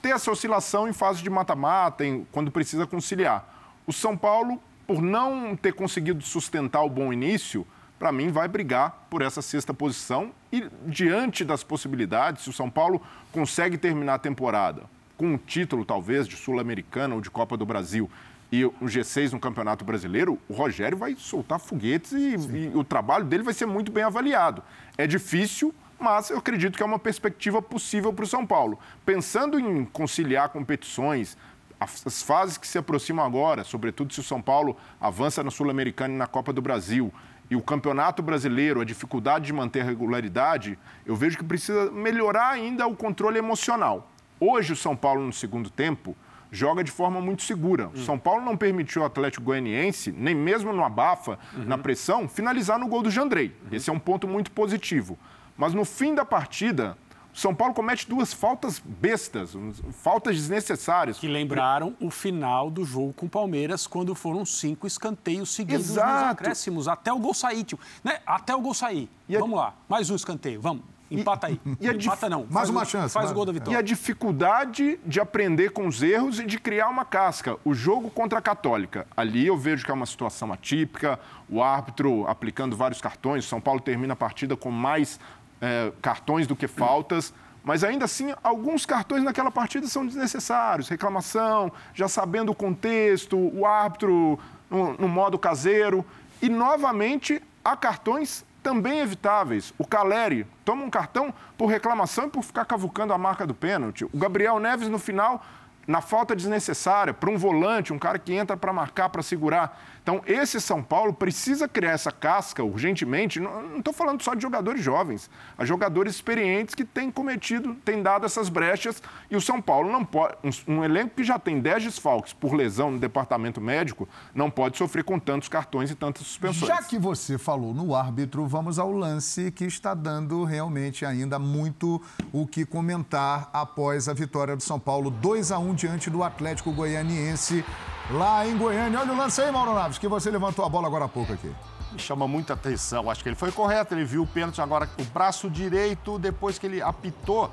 ter 0.02 0.12
essa 0.12 0.32
oscilação 0.32 0.88
em 0.88 0.93
fase 0.93 1.21
de 1.21 1.30
mata-mata, 1.30 2.06
quando 2.32 2.50
precisa 2.50 2.88
conciliar. 2.88 3.45
O 3.86 3.91
São 3.91 4.15
Paulo, 4.15 4.58
por 4.88 5.02
não 5.02 5.54
ter 5.54 5.74
conseguido 5.74 6.24
sustentar 6.24 6.82
o 6.82 6.89
bom 6.89 7.12
início, 7.12 7.67
para 8.00 8.13
mim 8.13 8.32
vai 8.32 8.47
brigar 8.47 9.06
por 9.10 9.21
essa 9.21 9.41
sexta 9.41 9.74
posição 9.74 10.32
e 10.50 10.65
diante 10.86 11.43
das 11.43 11.62
possibilidades, 11.62 12.45
se 12.45 12.50
o 12.50 12.54
São 12.54 12.69
Paulo 12.69 13.02
consegue 13.34 13.78
terminar 13.78 14.13
a 14.13 14.19
temporada 14.19 14.84
com 15.17 15.34
um 15.34 15.38
título 15.38 15.86
talvez 15.86 16.26
de 16.26 16.36
Sul-Americana 16.38 17.13
ou 17.13 17.21
de 17.21 17.30
Copa 17.30 17.56
do 17.56 17.65
Brasil 17.65 18.10
e 18.52 18.66
o 18.66 18.74
G6 18.82 19.32
no 19.32 19.40
Campeonato 19.40 19.86
Brasileiro, 19.86 20.38
o 20.50 20.54
Rogério 20.54 20.98
vai 20.98 21.16
soltar 21.18 21.60
foguetes 21.60 22.12
e, 22.12 22.36
e, 22.36 22.72
o 22.76 22.84
trabalho 22.84 23.24
dele 23.24 23.44
vai 23.44 23.54
ser 23.54 23.66
muito 23.66 23.92
bem 23.92 24.04
avaliado. 24.04 24.62
É 24.98 25.08
difícil, 25.08 25.74
mas 25.98 26.30
eu 26.30 26.38
acredito 26.38 26.76
que 26.76 26.84
é 26.84 26.86
uma 26.86 27.00
perspectiva 27.00 27.62
possível 27.62 28.12
para 28.12 28.26
o 28.26 28.28
São 28.28 28.46
Paulo. 28.46 28.78
Pensando 29.06 29.58
em 29.58 29.86
conciliar 29.86 30.50
competições, 30.50 31.38
as 31.80 32.22
fases 32.22 32.58
que 32.58 32.68
se 32.68 32.78
aproximam 32.78 33.26
agora, 33.26 33.64
sobretudo 33.64 34.14
se 34.14 34.20
o 34.20 34.24
São 34.24 34.42
Paulo 34.42 34.76
avança 35.00 35.42
na 35.44 35.50
Sul-Americana 35.50 36.14
e 36.14 36.18
na 36.18 36.28
Copa 36.28 36.52
do 36.52 36.62
Brasil, 36.62 37.12
e 37.50 37.56
o 37.56 37.62
Campeonato 37.62 38.22
Brasileiro, 38.22 38.82
a 38.82 38.86
dificuldade 38.86 39.46
de 39.46 39.54
manter 39.54 39.82
a 39.82 39.84
regularidade, 39.84 40.78
eu 41.06 41.16
vejo 41.16 41.38
que 41.38 41.44
precisa 41.44 41.92
melhorar 41.92 42.50
ainda 42.50 42.86
o 42.88 42.96
controle 42.96 43.38
emocional. 43.38 44.10
Hoje, 44.40 44.74
o 44.74 44.76
São 44.76 44.96
Paulo, 44.96 45.22
no 45.22 45.34
segundo 45.34 45.70
tempo, 45.70 46.16
joga 46.52 46.84
de 46.84 46.92
forma 46.92 47.22
muito 47.22 47.44
segura. 47.44 47.88
O 47.88 47.98
São 47.98 48.20
Paulo 48.20 48.44
não 48.44 48.58
permitiu 48.58 49.02
o 49.02 49.06
Atlético 49.06 49.46
Goianiense, 49.46 50.12
nem 50.12 50.36
mesmo 50.36 50.74
no 50.74 50.84
abafa, 50.84 51.40
uhum. 51.56 51.64
na 51.64 51.78
pressão, 51.78 52.28
finalizar 52.28 52.78
no 52.78 52.88
gol 52.88 53.02
do 53.02 53.10
Jandrei. 53.10 53.56
Uhum. 53.64 53.70
Esse 53.72 53.90
é 53.90 53.94
um 53.94 54.00
ponto 54.00 54.28
muito 54.28 54.52
positivo. 54.52 55.18
Mas 55.58 55.74
no 55.74 55.86
fim 55.86 56.14
da 56.14 56.26
partida, 56.26 56.98
o 57.34 57.38
São 57.38 57.56
Paulo 57.56 57.74
comete 57.74 58.10
duas 58.10 58.34
faltas 58.34 58.80
bestas, 58.80 59.56
faltas 59.94 60.36
desnecessárias. 60.36 61.18
Que 61.18 61.28
lembraram 61.28 61.96
o 62.00 62.10
final 62.10 62.70
do 62.70 62.84
jogo 62.84 63.14
com 63.14 63.26
o 63.26 63.30
Palmeiras, 63.30 63.88
quando 63.88 64.14
foram 64.14 64.46
cinco 64.46 64.86
escanteios 64.86 65.54
seguidos 65.54 65.92
Exato. 65.92 66.12
nos 66.12 66.32
acréscimos, 66.32 66.88
até 66.90 67.14
o 67.14 67.20
gol 67.20 67.34
sair. 67.34 67.66
Né? 68.04 68.20
Até 68.26 68.54
o 68.54 68.60
gol 68.60 68.74
sair. 68.74 69.10
E 69.30 69.38
vamos 69.38 69.58
a... 69.58 69.62
lá, 69.62 69.74
mais 69.88 70.10
um 70.10 70.16
escanteio, 70.16 70.60
vamos. 70.60 70.84
Empata 71.12 71.47
aí. 71.47 71.60
E 71.80 71.89
a 71.89 71.93
Empata 71.93 72.30
não. 72.30 72.47
Mais 72.50 72.69
uma 72.69 72.86
chance. 72.86 73.13
Faz 73.13 73.32
o 73.32 73.34
gol 73.34 73.45
da 73.45 73.52
vitória. 73.52 73.76
E 73.76 73.78
a 73.78 73.82
dificuldade 73.82 74.97
de 75.06 75.19
aprender 75.19 75.71
com 75.71 75.86
os 75.86 76.02
erros 76.02 76.39
e 76.39 76.45
de 76.45 76.58
criar 76.58 76.88
uma 76.88 77.04
casca. 77.04 77.58
O 77.65 77.74
jogo 77.74 78.10
contra 78.10 78.39
a 78.39 78.41
Católica. 78.41 79.06
Ali 79.15 79.45
eu 79.45 79.58
vejo 79.58 79.84
que 79.84 79.91
é 79.91 79.93
uma 79.93 80.06
situação 80.06 80.54
atípica, 80.54 81.19
o 81.50 81.62
árbitro 81.62 82.26
aplicando 82.28 82.76
vários 82.76 83.02
cartões. 83.02 83.45
São 83.45 83.60
Paulo 83.60 83.82
termina 83.82 84.13
a 84.13 84.15
partida 84.15 84.56
com 84.56 84.71
mais 84.71 85.19
é, 85.60 85.91
cartões 86.02 86.47
do 86.47 86.56
que 86.56 86.67
faltas. 86.67 87.34
Mas 87.63 87.84
ainda 87.84 88.06
assim, 88.06 88.34
alguns 88.41 88.86
cartões 88.86 89.24
naquela 89.24 89.52
partida 89.52 89.88
são 89.88 90.06
desnecessários. 90.06 90.88
Reclamação, 90.88 91.71
já 91.93 92.08
sabendo 92.08 92.52
o 92.52 92.56
contexto, 92.56 93.38
o 93.38 93.65
árbitro 93.65 94.39
no, 94.69 94.93
no 94.93 95.08
modo 95.08 95.38
caseiro. 95.38 96.06
E 96.41 96.50
novamente 96.50 97.41
há 97.63 97.76
cartões 97.76 98.43
também 98.62 99.00
evitáveis. 99.00 99.74
O 99.78 99.86
Caleri 99.86 100.45
toma 100.63 100.84
um 100.84 100.89
cartão 100.89 101.34
por 101.58 101.67
reclamação 101.67 102.26
e 102.26 102.30
por 102.30 102.43
ficar 102.43 102.65
cavucando 102.65 103.13
a 103.13 103.17
marca 103.17 103.45
do 103.45 103.54
pênalti. 103.54 104.06
O 104.06 104.17
Gabriel 104.17 104.60
Neves, 104.60 104.88
no 104.88 105.00
final, 105.00 105.43
na 105.88 106.02
falta 106.02 106.36
desnecessária, 106.36 107.13
para 107.13 107.30
um 107.30 107.38
volante, 107.38 107.91
um 107.91 108.00
cara 108.00 108.19
que 108.19 108.34
entra 108.34 108.56
para 108.56 108.71
marcar, 108.71 109.10
para 109.10 109.21
segurar. 109.21 109.80
Então, 110.02 110.22
esse 110.26 110.60
São 110.60 110.82
Paulo 110.82 111.14
precisa 111.14 111.68
criar 111.68 111.92
essa 111.92 112.12
casca 112.12 112.64
urgentemente. 112.64 113.40
Não 113.40 113.78
estou 113.78 113.94
falando 113.94 114.22
só 114.24 114.34
de 114.34 114.42
jogadores 114.42 114.82
jovens, 114.84 115.30
há 115.58 115.64
jogadores 115.64 116.16
experientes 116.16 116.74
que 116.74 116.84
têm 116.84 117.12
cometido, 117.12 117.76
têm 117.86 118.02
dado 118.02 118.26
essas 118.26 118.50
brechas. 118.50 119.02
E 119.30 119.36
o 119.36 119.42
São 119.42 119.62
Paulo 119.62 119.92
não 119.92 120.04
pode. 120.04 120.36
Um, 120.44 120.76
um 120.76 120.84
elenco 120.84 121.16
que 121.16 121.24
já 121.24 121.38
tem 121.38 121.60
10 121.60 121.84
desfalques 121.84 122.34
por 122.34 122.54
lesão 122.54 122.92
no 122.92 123.00
departamento 123.00 123.62
médico 123.62 124.10
não 124.34 124.50
pode 124.50 124.78
sofrer 124.78 125.04
com 125.04 125.20
tantos 125.20 125.48
cartões 125.48 125.92
e 125.92 125.96
tantas 125.96 126.26
suspensões. 126.26 126.68
Já 126.68 126.82
que 126.82 126.98
você 126.98 127.38
falou 127.38 127.74
no 127.74 127.96
árbitro, 127.96 128.48
vamos 128.48 128.80
ao 128.80 128.92
lance 128.92 129.52
que 129.52 129.66
está 129.66 129.94
dando 129.94 130.44
realmente 130.44 131.06
ainda 131.06 131.38
muito 131.38 132.02
o 132.32 132.48
que 132.48 132.66
comentar 132.66 133.50
após 133.54 134.10
a 134.10 134.14
vitória 134.14 134.56
do 134.56 134.64
São 134.64 134.80
Paulo 134.80 135.12
2 135.12 135.52
a 135.52 135.60
1 135.60 135.74
diante 135.76 136.10
do 136.10 136.24
Atlético 136.24 136.72
Goianiense 136.72 137.64
lá 138.10 138.46
em 138.48 138.58
Goiânia. 138.58 139.00
Olha 139.00 139.14
o 139.14 139.18
lance 139.18 139.42
aí, 139.42 139.52
Mauro 139.52 139.74
Naves, 139.74 139.98
que 139.98 140.08
você 140.08 140.30
levantou 140.30 140.66
a 140.66 140.70
bola 140.70 140.88
agora 140.88 141.06
há 141.06 141.10
pouco 141.10 141.34
aqui. 141.34 141.54
Me 141.92 142.00
chama 142.00 142.28
muita 142.28 142.54
atenção. 142.54 143.10
Acho 143.10 143.22
que 143.22 143.30
ele 143.30 143.36
foi 143.36 143.52
correto, 143.52 143.94
ele 143.94 144.06
viu 144.06 144.24
o 144.24 144.28
pênalti 144.28 144.62
agora, 144.62 144.90
o 145.00 145.04
braço 145.06 145.50
direito, 145.50 146.18
depois 146.18 146.58
que 146.58 146.66
ele 146.66 146.82
apitou. 146.82 147.52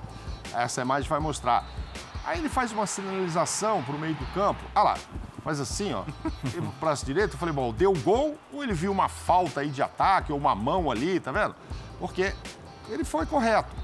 Essa 0.54 0.82
imagem 0.82 1.08
vai 1.08 1.18
mostrar. 1.20 1.64
Aí 2.24 2.38
ele 2.38 2.48
faz 2.48 2.72
uma 2.72 2.86
sinalização 2.86 3.82
para 3.82 3.94
o 3.94 3.98
meio 3.98 4.14
do 4.14 4.26
campo. 4.34 4.60
Ah 4.74 4.82
lá, 4.82 4.98
faz 5.42 5.60
assim, 5.60 5.92
ó. 5.94 6.04
Ele 6.54 6.68
braço 6.78 7.06
direito. 7.06 7.32
Eu 7.34 7.38
falei, 7.38 7.54
bom, 7.54 7.72
deu 7.72 7.92
gol 7.94 8.36
ou 8.52 8.62
ele 8.62 8.74
viu 8.74 8.92
uma 8.92 9.08
falta 9.08 9.60
aí 9.60 9.70
de 9.70 9.82
ataque 9.82 10.30
ou 10.30 10.38
uma 10.38 10.54
mão 10.54 10.90
ali, 10.90 11.18
tá 11.20 11.32
vendo? 11.32 11.54
Porque 11.98 12.34
ele 12.90 13.02
foi 13.02 13.24
correto. 13.24 13.74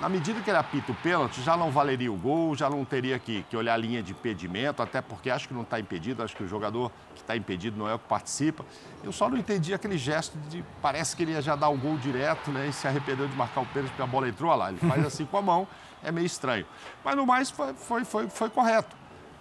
Na 0.00 0.08
medida 0.08 0.40
que 0.40 0.48
ele 0.48 0.56
apita 0.56 0.92
o 0.92 0.94
pênalti, 0.94 1.42
já 1.42 1.56
não 1.56 1.72
valeria 1.72 2.12
o 2.12 2.16
gol, 2.16 2.54
já 2.54 2.70
não 2.70 2.84
teria 2.84 3.18
que, 3.18 3.42
que 3.42 3.56
olhar 3.56 3.74
a 3.74 3.76
linha 3.76 4.00
de 4.00 4.12
impedimento, 4.12 4.80
até 4.80 5.00
porque 5.00 5.28
acho 5.28 5.48
que 5.48 5.54
não 5.54 5.62
está 5.62 5.80
impedido, 5.80 6.22
acho 6.22 6.36
que 6.36 6.44
o 6.44 6.46
jogador 6.46 6.92
que 7.16 7.20
está 7.20 7.36
impedido 7.36 7.76
não 7.76 7.88
é 7.88 7.94
o 7.94 7.98
que 7.98 8.06
participa. 8.06 8.64
Eu 9.02 9.10
só 9.10 9.28
não 9.28 9.36
entendi 9.36 9.74
aquele 9.74 9.98
gesto 9.98 10.38
de. 10.48 10.64
Parece 10.80 11.16
que 11.16 11.24
ele 11.24 11.32
ia 11.32 11.42
já 11.42 11.56
dar 11.56 11.68
o 11.68 11.76
gol 11.76 11.96
direto, 11.96 12.52
né? 12.52 12.68
E 12.68 12.72
se 12.72 12.86
arrependeu 12.86 13.26
de 13.26 13.34
marcar 13.34 13.62
o 13.62 13.66
pênalti 13.66 13.90
porque 13.90 14.02
a 14.02 14.06
bola 14.06 14.28
entrou 14.28 14.54
lá. 14.54 14.70
Ele 14.70 14.78
faz 14.78 15.04
assim 15.04 15.24
com 15.26 15.36
a 15.36 15.42
mão, 15.42 15.66
é 16.04 16.12
meio 16.12 16.26
estranho. 16.26 16.64
Mas 17.04 17.16
no 17.16 17.26
mais 17.26 17.50
foi, 17.50 17.74
foi, 17.74 18.04
foi, 18.04 18.28
foi 18.28 18.50
correto. 18.50 18.96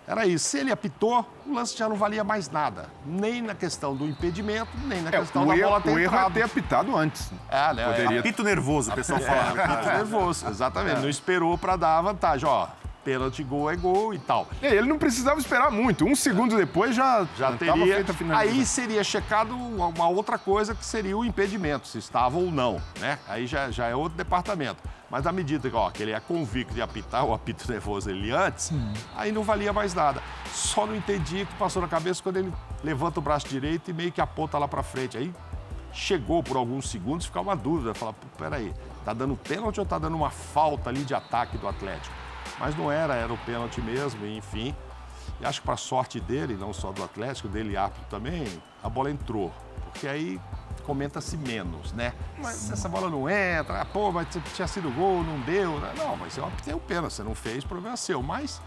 Era 0.07 0.25
isso. 0.25 0.47
Se 0.47 0.59
ele 0.59 0.71
apitou, 0.71 1.25
o 1.45 1.53
lance 1.53 1.77
já 1.77 1.89
não 1.89 1.97
valia 1.97 2.23
mais 2.23 2.49
nada. 2.49 2.89
Nem 3.05 3.41
na 3.41 3.53
questão 3.53 3.93
do 3.93 4.05
impedimento, 4.07 4.69
nem 4.85 5.01
na 5.01 5.09
É, 5.09 5.19
questão 5.19 5.45
da 5.45 5.55
erro, 5.57 5.67
bola 5.69 5.81
ter 5.81 5.89
o 5.91 5.99
erro 5.99 6.15
é 6.17 6.29
ter 6.29 6.41
apitado 6.43 6.95
antes. 6.95 7.29
É, 7.49 7.73
né? 7.73 7.85
Poderia- 7.85 8.19
Apito 8.21 8.41
nervoso, 8.43 8.89
o 8.91 8.95
pessoal 8.95 9.19
fala. 9.19 9.59
É, 9.61 9.63
apito 9.65 9.87
nervoso, 9.89 10.47
exatamente. 10.47 11.01
Não 11.01 11.09
esperou 11.09 11.57
para 11.57 11.75
dar 11.75 11.97
a 11.97 12.01
vantagem. 12.01 12.47
Ó, 12.47 12.67
pênalti, 13.03 13.43
gol 13.43 13.69
é 13.69 13.75
gol 13.75 14.13
e 14.13 14.19
tal. 14.19 14.47
E 14.61 14.65
ele 14.65 14.87
não 14.87 14.97
precisava 14.97 15.39
esperar 15.41 15.69
muito. 15.71 16.05
Um 16.05 16.15
segundo 16.15 16.55
depois 16.55 16.95
já, 16.95 17.25
Já 17.37 17.51
estava 17.51 17.57
teria. 17.57 17.95
feita 17.95 18.11
a 18.13 18.15
finalização. 18.15 18.59
Aí 18.59 18.65
seria 18.65 19.03
checado 19.03 19.55
uma 19.57 20.07
outra 20.07 20.37
coisa 20.37 20.73
que 20.73 20.85
seria 20.85 21.17
o 21.17 21.25
impedimento, 21.25 21.85
se 21.87 21.97
estava 21.97 22.37
ou 22.37 22.49
não, 22.49 22.81
né? 22.99 23.19
Aí 23.27 23.45
já, 23.45 23.69
já 23.71 23.87
é 23.87 23.95
outro 23.95 24.17
departamento. 24.17 24.77
Mas 25.09 25.25
à 25.25 25.31
medida 25.31 25.69
que, 25.69 25.75
ó, 25.75 25.89
que 25.89 26.03
ele 26.03 26.11
é 26.11 26.19
convicto 26.19 26.73
de 26.73 26.81
apitar 26.81 27.23
o 27.23 27.33
apito 27.33 27.65
nervoso 27.71 28.09
ele 28.09 28.31
antes, 28.31 28.71
aí 29.15 29.31
não 29.31 29.43
valia 29.43 29.71
mais 29.71 29.93
nada. 29.93 30.21
Só 30.53 30.85
não 30.85 30.95
entendi 30.95 31.43
o 31.43 31.45
que 31.45 31.55
passou 31.55 31.81
na 31.81 31.87
cabeça 31.87 32.21
quando 32.21 32.37
ele 32.37 32.53
levanta 32.83 33.19
o 33.19 33.21
braço 33.21 33.47
direito 33.47 33.89
e 33.89 33.93
meio 33.93 34.11
que 34.11 34.19
aponta 34.19 34.57
lá 34.57 34.67
para 34.67 34.83
frente. 34.83 35.17
Aí 35.17 35.33
chegou 35.93 36.43
por 36.43 36.57
alguns 36.57 36.89
segundos, 36.89 37.25
ficar 37.25 37.41
uma 37.41 37.55
dúvida, 37.55 37.93
falar, 37.93 38.13
"Pô, 38.13 38.27
peraí, 38.37 38.73
tá 39.05 39.13
dando 39.13 39.35
pênalti 39.35 39.79
ou 39.79 39.85
tá 39.85 39.97
dando 39.97 40.15
uma 40.15 40.29
falta 40.29 40.89
ali 40.89 41.03
de 41.03 41.15
ataque 41.15 41.57
do 41.57 41.67
Atlético? 41.67 42.13
Mas 42.59 42.75
não 42.75 42.91
era, 42.91 43.15
era 43.15 43.31
o 43.31 43.37
pênalti 43.39 43.81
mesmo, 43.81 44.25
e, 44.25 44.37
enfim. 44.37 44.75
E 45.39 45.45
acho 45.45 45.61
que 45.61 45.65
para 45.65 45.77
sorte 45.77 46.19
dele, 46.19 46.55
não 46.55 46.73
só 46.73 46.91
do 46.91 47.03
Atlético, 47.03 47.47
dele 47.47 47.77
árbitro 47.77 48.03
também, 48.09 48.45
a 48.83 48.89
bola 48.89 49.11
entrou. 49.11 49.53
Porque 49.83 50.07
aí 50.07 50.39
comenta-se 50.87 51.35
menos, 51.35 51.91
né? 51.91 52.13
Mas 52.41 52.71
essa 52.71 52.87
bola 52.87 53.09
não 53.09 53.29
entra, 53.29 53.81
ah, 53.81 53.85
pô, 53.85 54.09
mas 54.11 54.25
tinha 54.55 54.67
sido 54.67 54.89
gol, 54.91 55.21
não 55.21 55.37
deu. 55.41 55.77
né? 55.79 55.91
Não, 55.97 56.15
mas 56.15 56.37
eu 56.37 56.45
optei 56.45 56.73
o 56.73 56.79
pênalti, 56.79 57.13
você 57.13 57.23
não 57.23 57.35
fez, 57.35 57.63
o 57.65 57.67
problema 57.67 57.93
é 57.93 57.97
seu. 57.97 58.23
Mas 58.23 58.61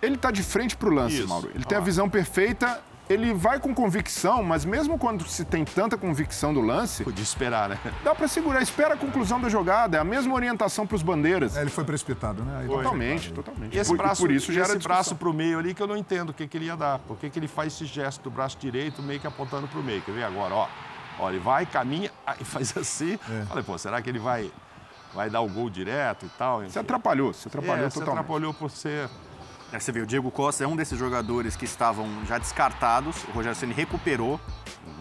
Ele 0.00 0.14
está 0.14 0.30
de 0.30 0.44
frente 0.44 0.76
para 0.76 0.88
o 0.88 0.92
lance, 0.94 1.18
Isso. 1.18 1.28
Mauro. 1.28 1.48
Ele 1.48 1.56
Olha 1.58 1.64
tem 1.66 1.76
a 1.76 1.80
visão 1.80 2.08
perfeita, 2.08 2.80
ele 3.10 3.32
vai 3.32 3.58
com 3.58 3.74
convicção, 3.74 4.42
mas 4.42 4.64
mesmo 4.66 4.98
quando 4.98 5.26
se 5.26 5.42
tem 5.44 5.64
tanta 5.64 5.96
convicção 5.96 6.52
do 6.54 6.60
lance, 6.60 7.02
podia 7.02 7.22
esperar, 7.22 7.68
né? 7.70 7.78
dá 8.04 8.14
para 8.14 8.28
segurar. 8.28 8.60
Espera 8.62 8.94
a 8.94 8.96
conclusão 8.98 9.40
da 9.40 9.48
jogada. 9.48 9.96
É 9.96 10.00
a 10.00 10.04
mesma 10.04 10.34
orientação 10.34 10.86
para 10.86 10.94
os 10.94 11.02
bandeiras. 11.02 11.56
É, 11.56 11.62
ele 11.62 11.70
foi 11.70 11.84
precipitado, 11.84 12.44
né? 12.44 12.58
Aí- 12.60 12.66
Totalmente, 12.68 13.32
totalmente. 13.32 13.74
E 13.74 13.78
esse 13.80 13.90
por, 13.90 13.96
braço, 13.96 14.20
por 14.22 14.30
isso 14.30 14.52
gera 14.52 14.66
esse 14.68 14.78
braço 14.78 15.00
discussão. 15.14 15.16
pro 15.18 15.32
meio 15.32 15.58
ali 15.58 15.72
que 15.74 15.82
eu 15.82 15.86
não 15.86 15.96
entendo 15.96 16.28
o 16.30 16.34
que, 16.34 16.46
que 16.46 16.56
ele 16.58 16.66
ia 16.66 16.76
dar. 16.76 16.98
Por 17.00 17.16
que, 17.16 17.30
que 17.30 17.38
ele 17.38 17.48
faz 17.48 17.72
esse 17.72 17.86
gesto 17.86 18.22
do 18.22 18.30
braço 18.30 18.58
direito 18.60 19.02
meio 19.02 19.18
que 19.18 19.26
apontando 19.26 19.66
pro 19.68 19.82
meio? 19.82 20.02
Quer 20.02 20.12
ver 20.12 20.24
agora, 20.24 20.54
ó. 20.54 20.68
Ó, 21.18 21.28
ele 21.30 21.38
vai, 21.38 21.66
caminha, 21.66 22.10
aí 22.26 22.44
faz 22.44 22.76
assim. 22.76 23.18
Falei, 23.48 23.64
pô, 23.64 23.76
será 23.78 24.00
que 24.00 24.08
ele 24.08 24.18
vai, 24.18 24.50
vai 25.14 25.28
dar 25.28 25.40
o 25.40 25.48
gol 25.48 25.68
direto 25.68 26.26
e 26.26 26.28
tal? 26.30 26.68
Se 26.68 26.78
atrapalhou, 26.78 27.32
se 27.32 27.48
atrapalhou 27.48 27.86
é, 27.86 27.88
totalmente. 27.88 28.18
atrapalhou 28.18 28.54
por 28.54 28.70
ser... 28.70 29.08
É, 29.70 29.78
você 29.78 29.92
vê, 29.92 30.00
o 30.00 30.06
Diego 30.06 30.30
Costa 30.30 30.64
é 30.64 30.66
um 30.66 30.74
desses 30.74 30.98
jogadores 30.98 31.54
que 31.54 31.66
estavam 31.66 32.08
já 32.24 32.38
descartados. 32.38 33.22
O 33.24 33.32
Rogério 33.32 33.58
Ceni 33.58 33.74
recuperou. 33.74 34.40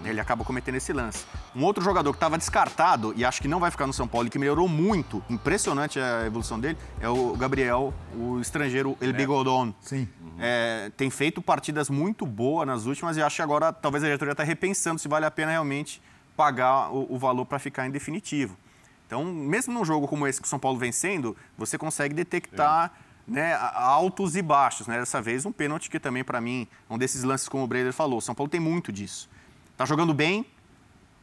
Ele 0.03 0.19
acaba 0.19 0.43
cometendo 0.43 0.75
esse 0.75 0.91
lance. 0.91 1.25
Um 1.55 1.63
outro 1.63 1.83
jogador 1.83 2.11
que 2.11 2.17
estava 2.17 2.37
descartado 2.37 3.13
e 3.15 3.23
acho 3.23 3.41
que 3.41 3.47
não 3.47 3.59
vai 3.59 3.71
ficar 3.71 3.87
no 3.87 3.93
São 3.93 4.07
Paulo 4.07 4.27
e 4.27 4.29
que 4.29 4.37
melhorou 4.37 4.67
muito, 4.67 5.23
impressionante 5.29 5.99
a 5.99 6.25
evolução 6.25 6.59
dele, 6.59 6.77
é 6.99 7.09
o 7.09 7.35
Gabriel, 7.35 7.93
o 8.13 8.39
estrangeiro 8.39 8.97
El 9.01 9.13
Bigodon. 9.13 9.73
Sim. 9.81 10.07
É, 10.39 10.91
tem 10.95 11.09
feito 11.09 11.41
partidas 11.41 11.89
muito 11.89 12.25
boas 12.25 12.67
nas 12.67 12.85
últimas 12.85 13.17
e 13.17 13.21
acho 13.21 13.37
que 13.37 13.41
agora 13.41 13.73
talvez 13.73 14.03
a 14.03 14.07
diretoria 14.07 14.33
está 14.33 14.43
repensando 14.43 14.99
se 14.99 15.07
vale 15.07 15.25
a 15.25 15.31
pena 15.31 15.51
realmente 15.51 16.01
pagar 16.35 16.91
o, 16.91 17.15
o 17.15 17.17
valor 17.17 17.45
para 17.45 17.57
ficar 17.57 17.87
em 17.87 17.91
definitivo. 17.91 18.55
Então, 19.07 19.23
mesmo 19.23 19.73
num 19.73 19.85
jogo 19.85 20.07
como 20.07 20.27
esse 20.27 20.39
que 20.39 20.45
o 20.45 20.49
São 20.49 20.59
Paulo 20.59 20.77
vencendo, 20.77 21.35
você 21.57 21.77
consegue 21.77 22.13
detectar 22.13 22.91
né, 23.27 23.53
altos 23.73 24.35
e 24.35 24.41
baixos. 24.41 24.87
Né? 24.87 24.99
Dessa 24.99 25.21
vez, 25.21 25.45
um 25.45 25.51
pênalti 25.51 25.89
que 25.89 25.99
também, 25.99 26.23
para 26.23 26.39
mim, 26.39 26.67
é 26.89 26.93
um 26.93 26.97
desses 26.97 27.23
lances, 27.23 27.49
como 27.49 27.63
o 27.63 27.67
Breider 27.67 27.93
falou. 27.93 28.21
São 28.21 28.33
Paulo 28.33 28.49
tem 28.49 28.59
muito 28.59 28.91
disso. 28.91 29.29
Tá 29.75 29.85
jogando 29.85 30.13
bem 30.13 30.45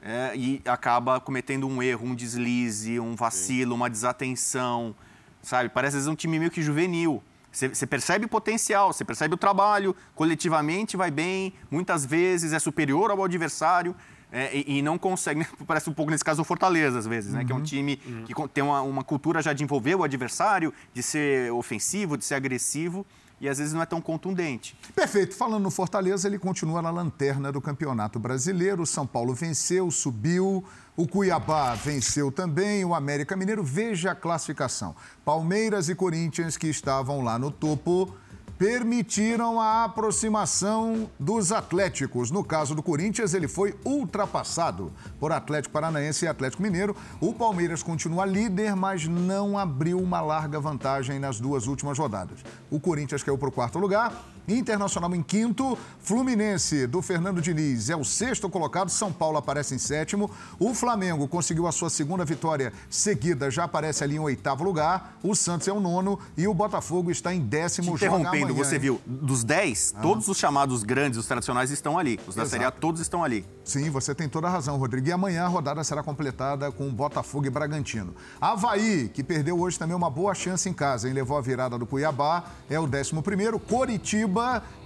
é, 0.03 0.33
e 0.37 0.61
acaba 0.67 1.19
cometendo 1.19 1.67
um 1.67 1.83
erro, 1.83 2.07
um 2.07 2.15
deslize, 2.15 3.01
um 3.01 3.17
vacilo, 3.17 3.75
uma 3.75 3.89
desatenção, 3.89 4.95
sabe? 5.43 5.71
Parece 5.71 5.97
às 5.97 6.03
vezes 6.03 6.09
um 6.09 6.15
time 6.15 6.39
meio 6.39 6.51
que 6.51 6.63
juvenil. 6.63 7.23
Você 7.51 7.69
você 7.69 7.87
percebe 7.87 8.27
o 8.27 8.29
potencial, 8.29 8.93
você 8.93 9.05
percebe 9.05 9.35
o 9.35 9.39
trabalho, 9.39 9.97
coletivamente 10.15 10.97
vai 10.97 11.11
bem, 11.11 11.55
muitas 11.71 12.05
vezes 12.05 12.53
é 12.53 12.59
superior 12.59 13.11
ao 13.11 13.25
adversário 13.25 13.95
é, 14.33 14.57
e, 14.57 14.79
e 14.79 14.83
não 14.83 14.99
consegue. 14.99 15.41
né? 15.41 15.47
Parece 15.67 15.89
um 15.89 15.95
pouco 15.95 16.11
nesse 16.11 16.25
caso 16.25 16.43
o 16.43 16.45
Fortaleza, 16.45 16.99
às 16.99 17.07
vezes, 17.07 17.33
né? 17.33 17.45
Que 17.45 17.53
é 17.53 17.55
um 17.55 17.63
time 17.63 17.97
que 18.27 18.35
con- 18.35 18.49
tem 18.49 18.63
uma, 18.65 18.83
uma 18.83 19.05
cultura 19.05 19.41
já 19.43 19.53
de 19.53 19.63
envolver 19.65 19.95
o 19.95 20.03
adversário, 20.05 20.73
de 20.93 21.03
ser 21.03 21.53
ofensivo, 21.53 22.17
de 22.17 22.25
ser 22.25 22.35
agressivo 22.35 23.07
e 23.41 23.49
às 23.49 23.59
vezes 23.59 23.73
não 23.75 23.83
é 23.83 23.87
tão 23.87 24.01
contundente. 24.01 24.77
Perfeito. 24.95 25.35
Falando 25.37 25.63
no 25.65 25.71
Fortaleza, 25.71 26.27
ele 26.29 26.39
continua 26.39 26.81
na 26.81 26.91
lanterna 26.91 27.51
do 27.53 27.61
Campeonato 27.61 28.19
Brasileiro. 28.19 28.83
O 28.83 28.87
São 28.87 29.07
Paulo 29.07 29.35
venceu, 29.35 29.91
subiu. 29.91 30.65
O 30.97 31.07
Cuiabá 31.07 31.75
venceu 31.75 32.31
também. 32.31 32.85
O 32.85 32.95
América 32.95 33.37
Mineiro, 33.37 33.63
veja 33.63 34.13
a 34.13 34.15
classificação. 34.15 34.95
Palmeiras 35.25 35.89
e 35.89 35.95
Corinthians, 35.95 36.57
que 36.57 36.69
estavam 36.69 37.23
lá 37.23 37.37
no 37.39 37.51
topo, 37.51 38.15
permitiram 38.59 39.61
a 39.61 39.85
aproximação 39.85 41.11
dos 41.19 41.53
Atléticos. 41.53 42.31
No 42.31 42.45
caso 42.45 42.75
do 42.75 42.83
Corinthians, 42.83 43.35
ele 43.35 43.49
foi 43.49 43.75
ultrapassado 43.85 44.93
por 45.19 45.33
Atlético 45.33 45.73
Paranaense 45.73 46.25
e 46.25 46.29
Atlético 46.29 46.63
Mineiro. 46.63 46.97
O 47.21 47.33
Palmeiras 47.33 47.83
continua 47.83 48.25
líder, 48.25 48.77
mas 48.77 49.07
não 49.07 49.59
abriu 49.59 49.99
uma 49.99 50.21
larga 50.21 50.61
vantagem 50.61 51.19
nas 51.19 51.41
duas 51.41 51.67
últimas 51.67 51.99
rodadas. 51.99 52.39
O 52.71 52.79
Corinthians 52.79 53.23
caiu 53.23 53.39
para 53.39 53.49
o 53.49 53.53
quarto 53.53 53.79
lugar 53.79 54.34
Internacional 54.47 55.15
em 55.15 55.23
quinto. 55.23 55.79
Fluminense 56.01 56.87
do 56.87 57.01
Fernando 57.01 57.41
Diniz 57.41 57.89
é 57.89 57.97
o 57.97 58.05
sexto 58.05 58.49
colocado. 58.49 58.91
São 58.91 59.13
Paulo 59.13 59.39
aparece 59.39 59.75
em 59.75 59.79
sétimo. 59.79 60.31
O 60.59 60.75
Flamengo 60.75 61.27
conseguiu 61.27 61.67
a 61.67 61.73
sua 61.73 61.89
segunda 61.89 62.25
vitória 62.25 62.73
seguida, 62.91 63.51
já 63.51 63.65
aparece 63.65 64.05
ali 64.05 64.17
em 64.17 64.19
oitavo 64.19 64.63
lugar. 64.65 65.19
O 65.23 65.35
Santos 65.35 65.67
é 65.69 65.73
o 65.73 65.81
nono 65.81 66.19
e 66.37 66.47
o 66.47 66.55
Botafogo 66.55 67.11
está 67.11 67.35
em 67.35 67.41
décimo. 67.41 67.93
Te 67.93 68.05
interrompendo, 68.05 68.47
amanhã, 68.47 68.65
você 68.65 68.75
hein? 68.75 68.81
viu, 68.81 69.01
dos 69.07 69.45
dez, 69.45 69.95
ah. 69.97 70.03
todos 70.03 70.29
os 70.29 70.37
chamados 70.37 70.83
grandes, 70.83 71.19
os 71.19 71.27
tradicionais 71.27 71.71
estão 71.71 71.99
ali. 71.99 72.21
Os 72.27 72.35
da 72.35 72.43
Exato. 72.43 72.51
Série 72.51 72.65
A 72.65 72.71
todos 72.71 73.01
estão 73.01 73.25
ali. 73.25 73.47
Sim, 73.65 73.89
você 73.89 74.15
tem 74.15 74.29
toda 74.29 74.47
a 74.47 74.51
razão, 74.51 74.77
Rodrigo. 74.77 75.09
E 75.09 75.13
amanhã 75.13 75.45
a 75.45 75.49
rodada 75.49 75.83
será 75.83 76.03
completada 76.03 76.71
com 76.71 76.93
Botafogo 76.93 77.47
e 77.47 77.51
Bragantino. 77.51 78.15
Havaí, 78.41 79.09
que 79.09 79.23
perdeu 79.23 79.59
hoje 79.59 79.79
também 79.79 79.97
uma 79.97 80.11
boa 80.11 80.35
chance 80.35 80.69
em 80.69 80.73
casa, 80.73 81.09
hein? 81.09 81.15
Levou 81.15 81.39
a 81.39 81.41
virada 81.41 81.79
do 81.79 81.87
Cuiabá, 81.87 82.45
é 82.69 82.79
o 82.79 82.87
décimo 82.87 83.23
primeiro. 83.23 83.59
Coritiba, 83.59 84.34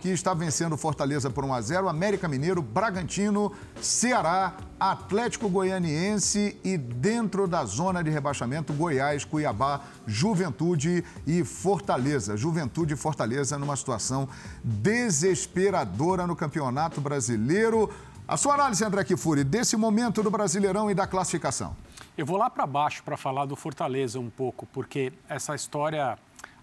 que 0.00 0.08
está 0.10 0.34
vencendo 0.34 0.76
Fortaleza 0.76 1.30
por 1.30 1.44
1 1.44 1.54
a 1.54 1.60
0 1.60 1.88
América 1.88 2.28
Mineiro, 2.28 2.62
Bragantino, 2.62 3.52
Ceará, 3.80 4.56
Atlético 4.78 5.48
Goianiense 5.48 6.56
e 6.62 6.76
dentro 6.76 7.48
da 7.48 7.64
zona 7.64 8.02
de 8.02 8.10
rebaixamento, 8.10 8.72
Goiás, 8.72 9.24
Cuiabá, 9.24 9.80
Juventude 10.06 11.04
e 11.26 11.44
Fortaleza. 11.44 12.36
Juventude 12.36 12.94
e 12.94 12.96
Fortaleza 12.96 13.58
numa 13.58 13.76
situação 13.76 14.28
desesperadora 14.62 16.26
no 16.26 16.36
Campeonato 16.36 17.00
Brasileiro. 17.00 17.90
A 18.26 18.36
sua 18.36 18.54
análise, 18.54 18.84
André 18.84 19.04
Kifuri, 19.04 19.42
desse 19.42 19.76
momento 19.76 20.22
do 20.22 20.30
Brasileirão 20.30 20.90
e 20.90 20.94
da 20.94 21.06
classificação. 21.06 21.74
Eu 22.16 22.26
vou 22.26 22.36
lá 22.36 22.50
para 22.50 22.66
baixo 22.66 23.02
para 23.02 23.16
falar 23.16 23.46
do 23.46 23.56
Fortaleza 23.56 24.20
um 24.20 24.28
pouco, 24.28 24.66
porque 24.66 25.12
essa 25.28 25.54
história, 25.54 26.18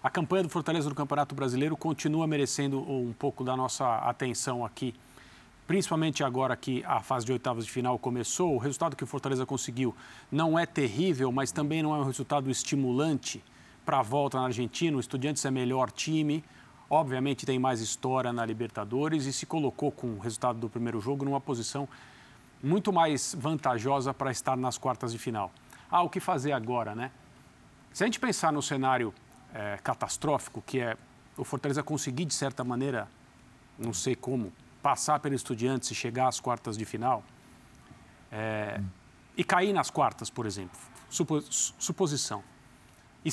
a 0.06 0.10
campanha 0.10 0.44
do 0.44 0.48
Fortaleza 0.48 0.88
no 0.88 0.94
Campeonato 0.94 1.34
Brasileiro 1.34 1.76
continua 1.76 2.28
merecendo 2.28 2.78
um 2.80 3.12
pouco 3.12 3.42
da 3.42 3.56
nossa 3.56 3.96
atenção 3.96 4.64
aqui. 4.64 4.94
Principalmente 5.66 6.22
agora 6.22 6.56
que 6.56 6.84
a 6.84 7.00
fase 7.00 7.26
de 7.26 7.32
oitavas 7.32 7.64
de 7.64 7.72
final 7.72 7.98
começou, 7.98 8.54
o 8.54 8.58
resultado 8.58 8.94
que 8.94 9.02
o 9.02 9.06
Fortaleza 9.06 9.44
conseguiu 9.44 9.92
não 10.30 10.56
é 10.56 10.64
terrível, 10.64 11.32
mas 11.32 11.50
também 11.50 11.82
não 11.82 11.92
é 11.92 11.98
um 11.98 12.04
resultado 12.04 12.48
estimulante 12.48 13.42
para 13.84 13.98
a 13.98 14.02
volta 14.02 14.38
na 14.38 14.44
Argentina. 14.44 14.96
O 14.96 15.00
Estudiantes 15.00 15.44
é 15.44 15.50
melhor 15.50 15.90
time, 15.90 16.44
Obviamente 16.88 17.44
tem 17.44 17.58
mais 17.58 17.80
história 17.80 18.32
na 18.32 18.46
Libertadores 18.46 19.26
e 19.26 19.32
se 19.32 19.44
colocou 19.44 19.90
com 19.90 20.06
o 20.06 20.18
resultado 20.20 20.60
do 20.60 20.68
primeiro 20.68 21.00
jogo 21.00 21.24
numa 21.24 21.40
posição 21.40 21.88
muito 22.62 22.92
mais 22.92 23.34
vantajosa 23.36 24.14
para 24.14 24.30
estar 24.30 24.56
nas 24.56 24.78
quartas 24.78 25.10
de 25.10 25.18
final. 25.18 25.50
Ah, 25.90 26.02
o 26.02 26.08
que 26.08 26.20
fazer 26.20 26.52
agora, 26.52 26.94
né? 26.94 27.10
Se 27.92 28.04
a 28.04 28.06
gente 28.06 28.20
pensar 28.20 28.52
no 28.52 28.62
cenário 28.62 29.12
é, 29.56 29.78
catastrófico, 29.82 30.62
que 30.62 30.80
é 30.80 30.96
o 31.36 31.44
Fortaleza 31.44 31.82
conseguir, 31.82 32.24
de 32.24 32.34
certa 32.34 32.62
maneira, 32.62 33.08
não 33.78 33.92
sei 33.92 34.14
como, 34.14 34.52
passar 34.82 35.18
pelo 35.20 35.34
Estudiantes 35.34 35.90
e 35.90 35.94
chegar 35.94 36.28
às 36.28 36.38
quartas 36.38 36.76
de 36.76 36.84
final, 36.84 37.24
é, 38.30 38.78
hum. 38.80 38.86
e 39.36 39.42
cair 39.42 39.72
nas 39.72 39.90
quartas, 39.90 40.30
por 40.30 40.46
exemplo, 40.46 40.78
supo, 41.08 41.40
suposição, 41.42 42.42
e, 43.24 43.30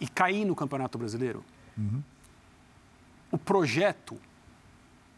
e, 0.00 0.08
cair 0.08 0.44
no 0.44 0.54
Campeonato 0.54 0.96
Brasileiro, 0.96 1.44
uhum 1.76 2.02
o 3.34 3.38
projeto 3.38 4.16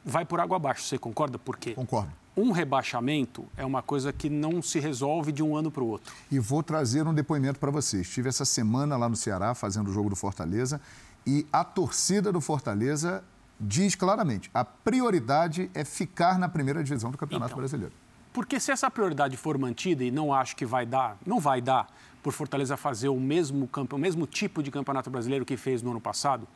vai 0.02 0.24
por 0.24 0.40
água 0.40 0.56
abaixo. 0.56 0.82
Você 0.84 0.98
concorda 0.98 1.38
por 1.38 1.58
quê? 1.58 1.74
Concordo. 1.74 2.10
Um 2.36 2.50
rebaixamento 2.50 3.46
é 3.56 3.64
uma 3.64 3.82
coisa 3.82 4.12
que 4.12 4.28
não 4.28 4.60
se 4.60 4.78
resolve 4.78 5.32
de 5.32 5.42
um 5.42 5.56
ano 5.56 5.70
para 5.70 5.82
o 5.82 5.86
outro. 5.86 6.12
E 6.30 6.38
vou 6.38 6.62
trazer 6.62 7.06
um 7.06 7.14
depoimento 7.14 7.58
para 7.58 7.70
vocês. 7.70 8.06
Estive 8.06 8.28
essa 8.28 8.44
semana 8.44 8.96
lá 8.96 9.08
no 9.08 9.16
Ceará 9.16 9.54
fazendo 9.54 9.88
o 9.88 9.92
jogo 9.92 10.10
do 10.10 10.16
Fortaleza 10.16 10.78
e 11.26 11.46
a 11.50 11.64
torcida 11.64 12.30
do 12.30 12.40
Fortaleza 12.40 13.24
diz 13.58 13.94
claramente: 13.94 14.50
a 14.52 14.64
prioridade 14.64 15.70
é 15.72 15.82
ficar 15.82 16.38
na 16.38 16.48
primeira 16.48 16.84
divisão 16.84 17.10
do 17.10 17.16
Campeonato 17.16 17.52
então, 17.52 17.58
Brasileiro. 17.58 17.92
Porque 18.34 18.60
se 18.60 18.70
essa 18.70 18.90
prioridade 18.90 19.34
for 19.38 19.56
mantida, 19.56 20.04
e 20.04 20.10
não 20.10 20.32
acho 20.32 20.54
que 20.56 20.66
vai 20.66 20.84
dar, 20.84 21.16
não 21.26 21.40
vai 21.40 21.62
dar, 21.62 21.86
por 22.22 22.34
Fortaleza 22.34 22.76
fazer 22.76 23.08
o 23.08 23.18
mesmo, 23.18 23.66
campo, 23.66 23.96
o 23.96 23.98
mesmo 23.98 24.26
tipo 24.26 24.62
de 24.62 24.70
campeonato 24.70 25.08
brasileiro 25.08 25.44
que 25.44 25.56
fez 25.56 25.80
no 25.80 25.90
ano 25.92 26.00
passado, 26.02 26.46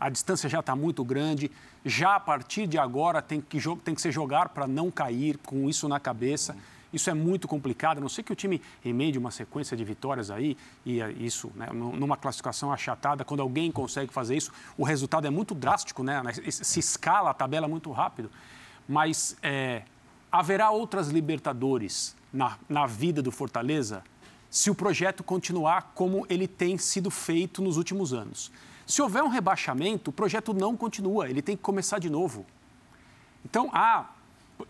a 0.00 0.08
distância 0.08 0.48
já 0.48 0.60
está 0.60 0.74
muito 0.74 1.04
grande, 1.04 1.50
já 1.84 2.16
a 2.16 2.20
partir 2.20 2.66
de 2.66 2.78
agora 2.78 3.20
tem 3.20 3.40
que, 3.40 3.60
tem 3.84 3.94
que 3.94 4.00
ser 4.00 4.10
jogar 4.10 4.48
para 4.48 4.66
não 4.66 4.90
cair 4.90 5.36
com 5.38 5.68
isso 5.68 5.86
na 5.86 6.00
cabeça. 6.00 6.56
Isso 6.92 7.08
é 7.08 7.14
muito 7.14 7.46
complicado, 7.46 7.98
a 7.98 8.00
não 8.00 8.08
sei 8.08 8.24
que 8.24 8.32
o 8.32 8.36
time 8.36 8.60
emende 8.84 9.18
uma 9.18 9.30
sequência 9.30 9.76
de 9.76 9.84
vitórias 9.84 10.30
aí, 10.30 10.56
e 10.84 11.00
é 11.00 11.12
isso, 11.12 11.52
né, 11.54 11.68
numa 11.72 12.16
classificação 12.16 12.72
achatada, 12.72 13.24
quando 13.24 13.40
alguém 13.40 13.70
consegue 13.70 14.12
fazer 14.12 14.36
isso, 14.36 14.50
o 14.76 14.82
resultado 14.82 15.26
é 15.26 15.30
muito 15.30 15.54
drástico, 15.54 16.02
né, 16.02 16.20
se 16.48 16.80
escala 16.80 17.30
a 17.30 17.34
tabela 17.34 17.68
muito 17.68 17.92
rápido. 17.92 18.28
Mas 18.88 19.36
é, 19.40 19.82
haverá 20.32 20.70
outras 20.70 21.10
Libertadores 21.10 22.16
na, 22.32 22.58
na 22.68 22.86
vida 22.86 23.22
do 23.22 23.30
Fortaleza 23.30 24.02
se 24.50 24.68
o 24.68 24.74
projeto 24.74 25.22
continuar 25.22 25.92
como 25.94 26.26
ele 26.28 26.48
tem 26.48 26.76
sido 26.76 27.08
feito 27.08 27.62
nos 27.62 27.76
últimos 27.76 28.12
anos. 28.12 28.50
Se 28.90 29.00
houver 29.00 29.22
um 29.22 29.28
rebaixamento, 29.28 30.10
o 30.10 30.12
projeto 30.12 30.52
não 30.52 30.76
continua, 30.76 31.30
ele 31.30 31.40
tem 31.40 31.56
que 31.56 31.62
começar 31.62 32.00
de 32.00 32.10
novo. 32.10 32.44
Então, 33.44 33.70
ah, 33.72 34.10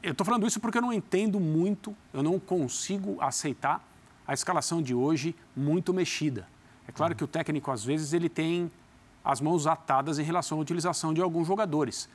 eu 0.03 0.13
estou 0.13 0.27
falando 0.27 0.47
isso 0.47 0.61
porque 0.61 0.77
eu 0.77 0.83
não 0.83 0.93
entendo 0.93 1.41
muito, 1.41 1.97
eu 2.13 2.23
não 2.23 2.39
consigo 2.39 3.17
aceitar 3.19 3.83
a 4.27 4.35
escalação 4.35 4.83
de 4.83 4.95
hoje 4.95 5.35
muito 5.57 5.95
mexida. 5.95 6.47
É 6.87 6.93
claro 6.93 7.17
que 7.17 7.25
o 7.25 7.27
técnico, 7.27 7.71
às 7.71 7.83
vezes, 7.83 8.13
ele 8.13 8.29
tem 8.29 8.71
as 9.25 9.41
mãos 9.41 9.67
atadas 9.67 10.19
em 10.19 10.23
relação 10.23 10.59
à 10.59 10.61
utilização 10.61 11.15
de 11.15 11.23
alguns 11.23 11.47
jogadores. 11.47 12.07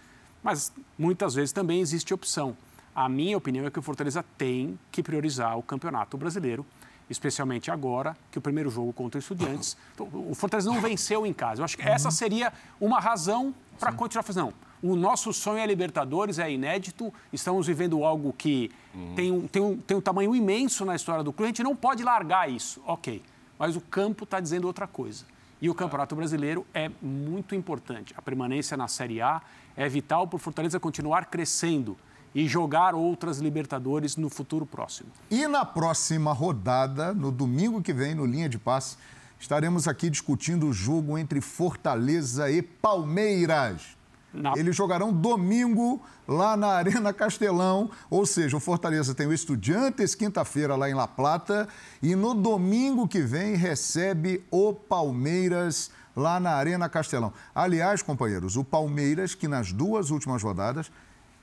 Mas 0.44 0.72
muitas 1.00 1.34
vezes 1.34 1.52
também 1.52 1.80
existe 1.80 2.14
opção. 2.14 2.56
A 2.94 3.10
minha 3.10 3.36
opinião 3.36 3.66
é 3.66 3.72
que 3.72 3.80
o 3.80 3.82
Fortaleza 3.82 4.24
tem 4.38 4.78
que 4.92 5.02
priorizar 5.02 5.58
o 5.58 5.64
Campeonato 5.64 6.16
Brasileiro 6.18 6.64
especialmente 7.10 7.70
agora, 7.70 8.16
que 8.32 8.38
o 8.38 8.42
primeiro 8.42 8.70
jogo 8.70 8.92
contra 8.94 9.18
o 9.18 9.20
Estudiantes. 9.20 9.78
Então, 9.94 10.10
o 10.14 10.34
Fortaleza 10.34 10.70
não 10.70 10.82
venceu 10.82 11.26
em 11.26 11.34
casa. 11.34 11.62
Eu 11.62 11.66
acho 11.66 11.78
que 11.78 11.88
essa 11.88 12.10
seria 12.12 12.52
uma 12.80 13.00
razão 13.00 13.54
para 13.80 13.92
continuar 13.92 14.24
fazendo. 14.24 14.46
Não, 14.46 14.54
o 14.92 14.96
nosso 14.96 15.34
sonho 15.34 15.58
é 15.58 15.66
Libertadores, 15.66 16.38
é 16.38 16.52
inédito, 16.52 17.14
estamos 17.34 17.68
vivendo 17.68 18.04
algo 18.04 18.34
que 18.34 18.72
uhum. 18.94 19.16
tem, 19.16 19.32
um, 19.32 19.48
tem, 19.48 19.62
um, 19.62 19.78
tem 19.78 19.98
um 19.98 20.02
tamanho 20.02 20.36
imenso 20.36 20.86
na 20.86 20.96
história 20.96 21.24
do 21.24 21.34
clube, 21.34 21.46
a 21.46 21.48
gente 21.48 21.64
não 21.64 21.76
pode 21.76 22.04
largar 22.04 22.50
isso, 22.50 22.82
ok. 22.86 23.22
Mas 23.58 23.76
o 23.76 23.82
campo 23.82 24.26
está 24.26 24.40
dizendo 24.40 24.66
outra 24.66 24.86
coisa. 24.86 25.26
E 25.62 25.70
o 25.70 25.74
Campeonato 25.74 26.16
Brasileiro 26.16 26.66
é 26.74 26.92
muito 27.02 27.56
importante. 27.56 28.14
A 28.18 28.22
permanência 28.22 28.76
na 28.76 28.88
Série 28.88 29.22
A 29.22 29.42
é 29.76 29.88
vital 29.88 30.28
para 30.28 30.36
o 30.36 30.40
Fortaleza 30.40 30.80
continuar 30.80 31.26
crescendo 31.26 31.98
e 32.36 32.48
jogar 32.50 32.94
outras 32.94 33.40
Libertadores 33.40 34.18
no 34.18 34.30
futuro 34.30 34.66
próximo. 34.66 35.10
E 35.32 35.48
na 35.48 35.64
próxima 35.64 36.34
rodada, 36.34 37.14
no 37.14 37.32
domingo 37.32 37.82
que 37.82 37.94
vem, 37.94 38.14
no 38.14 38.26
Linha 38.26 38.50
de 38.50 38.60
Passe, 38.60 38.98
estaremos 39.40 39.88
aqui 39.88 40.10
discutindo 40.10 40.68
o 40.68 40.74
jogo 40.74 41.18
entre 41.18 41.40
Fortaleza 41.40 42.52
e 42.52 42.62
Palmeiras. 42.62 43.96
Na... 44.34 44.52
Eles 44.58 44.76
jogarão 44.76 45.14
domingo 45.14 46.02
lá 46.28 46.58
na 46.58 46.68
Arena 46.68 47.14
Castelão, 47.14 47.90
ou 48.10 48.26
seja, 48.26 48.58
o 48.58 48.60
Fortaleza 48.60 49.16
tem 49.16 49.28
o 49.28 49.34
Estudiantes 49.34 50.14
quinta-feira 50.14 50.76
lá 50.76 50.90
em 50.90 50.94
La 50.94 51.08
Plata 51.08 51.70
e 52.04 52.16
no 52.16 52.34
domingo 52.34 53.08
que 53.08 53.22
vem 53.22 53.56
recebe 53.56 54.44
o 54.52 54.74
Palmeiras 54.74 55.90
lá 56.14 56.38
na 56.38 56.52
Arena 56.52 56.90
Castelão. 56.90 57.32
Aliás, 57.54 58.02
companheiros, 58.02 58.58
o 58.58 58.64
Palmeiras 58.64 59.34
que 59.34 59.48
nas 59.48 59.72
duas 59.72 60.10
últimas 60.10 60.44
rodadas 60.44 60.92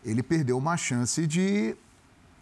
ele 0.05 0.23
perdeu 0.23 0.59
uma 0.59 0.77
chance 0.77 1.27
de 1.27 1.77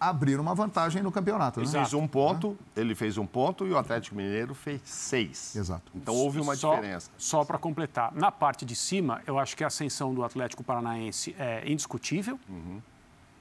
abrir 0.00 0.40
uma 0.40 0.54
vantagem 0.54 1.02
no 1.02 1.12
campeonato. 1.12 1.60
Né? 1.60 1.66
Ele 1.66 1.72
fez 1.72 1.92
um 1.92 2.08
ponto, 2.08 2.56
ele 2.74 2.94
fez 2.94 3.18
um 3.18 3.26
ponto 3.26 3.66
e 3.66 3.70
o 3.70 3.76
Atlético 3.76 4.16
Mineiro 4.16 4.54
fez 4.54 4.80
seis. 4.82 5.54
Exato. 5.54 5.92
Então 5.94 6.14
houve 6.14 6.40
uma 6.40 6.56
só, 6.56 6.74
diferença. 6.74 7.10
Só 7.18 7.44
para 7.44 7.58
completar, 7.58 8.10
na 8.14 8.32
parte 8.32 8.64
de 8.64 8.74
cima, 8.74 9.20
eu 9.26 9.38
acho 9.38 9.54
que 9.54 9.62
a 9.62 9.66
ascensão 9.66 10.14
do 10.14 10.24
Atlético 10.24 10.64
Paranaense 10.64 11.36
é 11.38 11.70
indiscutível. 11.70 12.40
Uhum. 12.48 12.80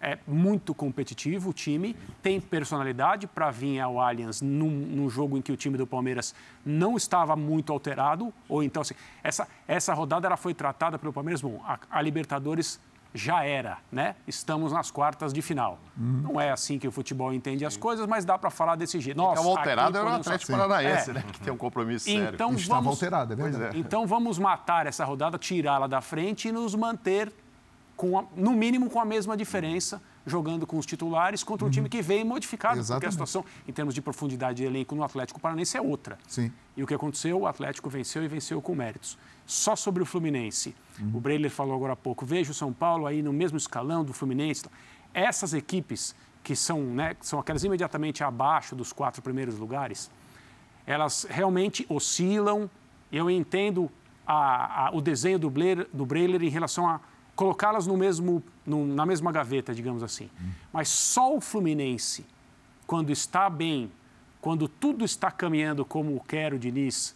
É 0.01 0.17
muito 0.25 0.73
competitivo 0.73 1.49
o 1.49 1.53
time, 1.53 1.93
tem 2.21 2.39
personalidade 2.39 3.27
para 3.27 3.51
vir 3.51 3.81
ao 3.81 3.99
Allianz 3.99 4.41
num, 4.41 4.69
num, 4.69 5.09
jogo 5.09 5.37
em 5.37 5.41
que 5.41 5.51
o 5.51 5.57
time 5.57 5.77
do 5.77 5.85
Palmeiras 5.85 6.33
não 6.65 6.95
estava 6.95 7.35
muito 7.35 7.73
alterado. 7.73 8.33
Ou 8.47 8.63
então, 8.63 8.81
assim, 8.81 8.95
essa, 9.21 9.45
essa 9.67 9.93
rodada 9.93 10.25
ela 10.25 10.37
foi 10.37 10.53
tratada 10.53 10.97
pelo 10.97 11.11
Palmeiras. 11.11 11.41
Bom, 11.41 11.61
a, 11.65 11.77
a 11.91 12.01
Libertadores 12.01 12.79
já 13.13 13.43
era, 13.43 13.79
né? 13.91 14.15
Estamos 14.27 14.71
nas 14.71 14.91
quartas 14.91 15.33
de 15.33 15.41
final. 15.41 15.79
Uhum. 15.97 16.21
Não 16.23 16.41
é 16.41 16.51
assim 16.51 16.77
que 16.77 16.87
o 16.87 16.91
futebol 16.91 17.33
entende 17.33 17.65
as 17.65 17.75
coisas, 17.75 18.05
mas 18.05 18.23
dá 18.23 18.37
para 18.37 18.49
falar 18.49 18.75
desse 18.75 18.99
jeito. 18.99 19.17
Nossa, 19.17 19.41
Estava 19.41 19.49
alterado 19.49 19.97
era 19.97 20.05
o 20.05 20.09
Atlético 20.09 20.51
Paranaense, 20.51 21.09
é. 21.09 21.13
né? 21.13 21.23
Que 21.31 21.39
tem 21.39 21.51
um 21.51 21.57
compromisso 21.57 22.09
então, 22.09 22.49
sério. 22.49 22.61
Estava 22.61 22.81
vamos, 22.81 22.97
alterado, 22.97 23.33
é 23.33 23.35
verdade. 23.35 23.77
É. 23.77 23.79
Então 23.79 24.05
vamos 24.05 24.37
matar 24.37 24.85
essa 24.85 25.03
rodada, 25.03 25.37
tirá-la 25.37 25.87
da 25.87 26.01
frente 26.01 26.49
e 26.49 26.51
nos 26.51 26.75
manter, 26.75 27.31
com 27.97 28.19
a, 28.19 28.23
no 28.35 28.51
mínimo, 28.51 28.89
com 28.89 28.99
a 28.99 29.05
mesma 29.05 29.35
diferença 29.35 30.01
jogando 30.25 30.67
com 30.67 30.77
os 30.77 30.85
titulares 30.85 31.43
contra 31.43 31.65
um 31.65 31.69
time 31.69 31.87
que 31.89 32.01
veio 32.01 32.25
modificado, 32.25 32.75
porque 32.75 32.79
a 32.81 32.83
Exatamente. 32.95 33.11
situação, 33.13 33.45
em 33.67 33.71
termos 33.71 33.93
de 33.95 34.01
profundidade 34.01 34.57
de 34.57 34.63
elenco 34.65 34.93
no 34.95 35.03
Atlético 35.03 35.39
Paranaense, 35.39 35.77
é 35.77 35.81
outra. 35.81 36.17
Sim. 36.27 36.51
E 36.77 36.83
o 36.83 36.87
que 36.87 36.93
aconteceu? 36.93 37.39
O 37.41 37.47
Atlético 37.47 37.89
venceu 37.89 38.23
e 38.23 38.27
venceu 38.27 38.61
com 38.61 38.75
méritos. 38.75 39.17
Só 39.45 39.75
sobre 39.75 40.03
o 40.03 40.05
Fluminense. 40.05 40.75
O 41.13 41.19
Breiler 41.19 41.49
falou 41.49 41.75
agora 41.75 41.93
há 41.93 41.95
pouco. 41.95 42.25
Veja 42.25 42.51
o 42.51 42.53
São 42.53 42.71
Paulo 42.71 43.05
aí 43.07 43.21
no 43.23 43.33
mesmo 43.33 43.57
escalão 43.57 44.03
do 44.03 44.13
Fluminense. 44.13 44.65
Essas 45.13 45.53
equipes, 45.53 46.13
que 46.43 46.55
são, 46.55 46.81
né, 46.81 47.15
que 47.15 47.25
são 47.25 47.39
aquelas 47.39 47.63
imediatamente 47.63 48.23
abaixo 48.23 48.75
dos 48.75 48.93
quatro 48.93 49.21
primeiros 49.21 49.57
lugares, 49.57 50.11
elas 50.85 51.25
realmente 51.29 51.85
oscilam. 51.89 52.69
Eu 53.11 53.29
entendo 53.29 53.89
a- 54.27 54.87
a- 54.87 54.91
o 54.93 55.01
desenho 55.01 55.39
do 55.39 55.49
Breiler, 55.49 55.87
do 55.91 56.05
Breiler 56.05 56.43
em 56.43 56.49
relação 56.49 56.87
a 56.87 56.99
colocá-las 57.39 57.87
no 57.87 57.95
mesmo, 57.95 58.43
no- 58.65 58.85
na 58.85 59.05
mesma 59.05 59.31
gaveta, 59.31 59.73
digamos 59.73 60.03
assim. 60.03 60.29
Mas 60.73 60.89
só 60.89 61.33
o 61.33 61.39
Fluminense, 61.39 62.25
quando 62.85 63.11
está 63.11 63.49
bem, 63.49 63.89
quando 64.41 64.67
tudo 64.67 65.05
está 65.05 65.31
caminhando 65.31 65.85
como 65.85 66.21
quer 66.27 66.53
o 66.53 66.59
Diniz, 66.59 67.15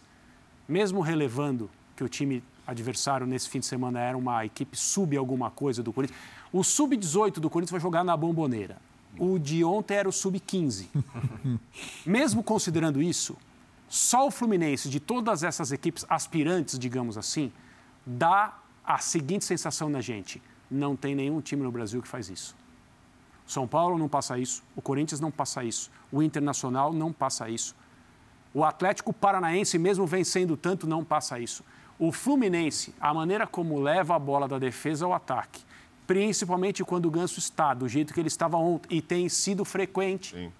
mesmo 0.66 1.02
relevando 1.02 1.68
que 1.94 2.02
o 2.02 2.08
time 2.08 2.42
adversário 2.66 3.26
nesse 3.26 3.50
fim 3.50 3.60
de 3.60 3.66
semana 3.66 4.00
era 4.00 4.16
uma 4.16 4.46
equipe 4.46 4.74
sub 4.78 5.14
alguma 5.14 5.50
coisa 5.50 5.82
do 5.82 5.92
Corinthians, 5.92 6.18
o 6.50 6.64
sub-18 6.64 7.34
do 7.38 7.50
Corinthians 7.50 7.72
vai 7.72 7.80
jogar 7.80 8.02
na 8.02 8.16
bomboneira. 8.16 8.78
O 9.18 9.38
de 9.38 9.62
ontem 9.62 9.94
era 9.94 10.08
o 10.08 10.12
sub-15. 10.12 10.86
Mesmo 12.06 12.42
considerando 12.42 13.02
isso, 13.02 13.36
só 13.90 14.26
o 14.26 14.30
Fluminense, 14.30 14.88
de 14.88 14.98
todas 15.00 15.42
essas 15.42 15.70
equipes 15.70 16.06
aspirantes, 16.08 16.78
digamos 16.78 17.18
assim, 17.18 17.52
dá 18.06 18.54
a 18.84 18.98
seguinte 18.98 19.44
sensação 19.44 19.88
na 19.88 20.00
gente: 20.00 20.42
não 20.70 20.96
tem 20.96 21.14
nenhum 21.14 21.40
time 21.40 21.62
no 21.62 21.72
Brasil 21.72 22.02
que 22.02 22.08
faz 22.08 22.28
isso. 22.28 22.56
São 23.46 23.66
Paulo 23.66 23.98
não 23.98 24.08
passa 24.08 24.38
isso, 24.38 24.62
o 24.74 24.80
Corinthians 24.80 25.20
não 25.20 25.30
passa 25.30 25.62
isso, 25.62 25.90
o 26.10 26.22
Internacional 26.22 26.92
não 26.92 27.12
passa 27.12 27.48
isso. 27.48 27.74
O 28.54 28.64
Atlético 28.64 29.12
Paranaense, 29.12 29.78
mesmo 29.78 30.06
vencendo 30.06 30.56
tanto, 30.56 30.86
não 30.86 31.04
passa 31.04 31.38
isso. 31.38 31.64
O 31.98 32.10
Fluminense, 32.10 32.94
a 33.00 33.12
maneira 33.12 33.46
como 33.46 33.80
leva 33.80 34.14
a 34.14 34.18
bola 34.18 34.48
da 34.48 34.58
defesa 34.58 35.04
ao 35.04 35.12
ataque, 35.12 35.62
principalmente 36.06 36.84
quando 36.84 37.06
o 37.06 37.10
Ganso 37.10 37.38
está 37.38 37.74
do 37.74 37.88
jeito 37.88 38.14
que 38.14 38.20
ele 38.20 38.28
estava 38.28 38.56
ontem 38.56 38.96
e 38.96 39.02
tem 39.02 39.28
sido 39.28 39.64
frequente, 39.64 40.34
Sim. 40.34 40.52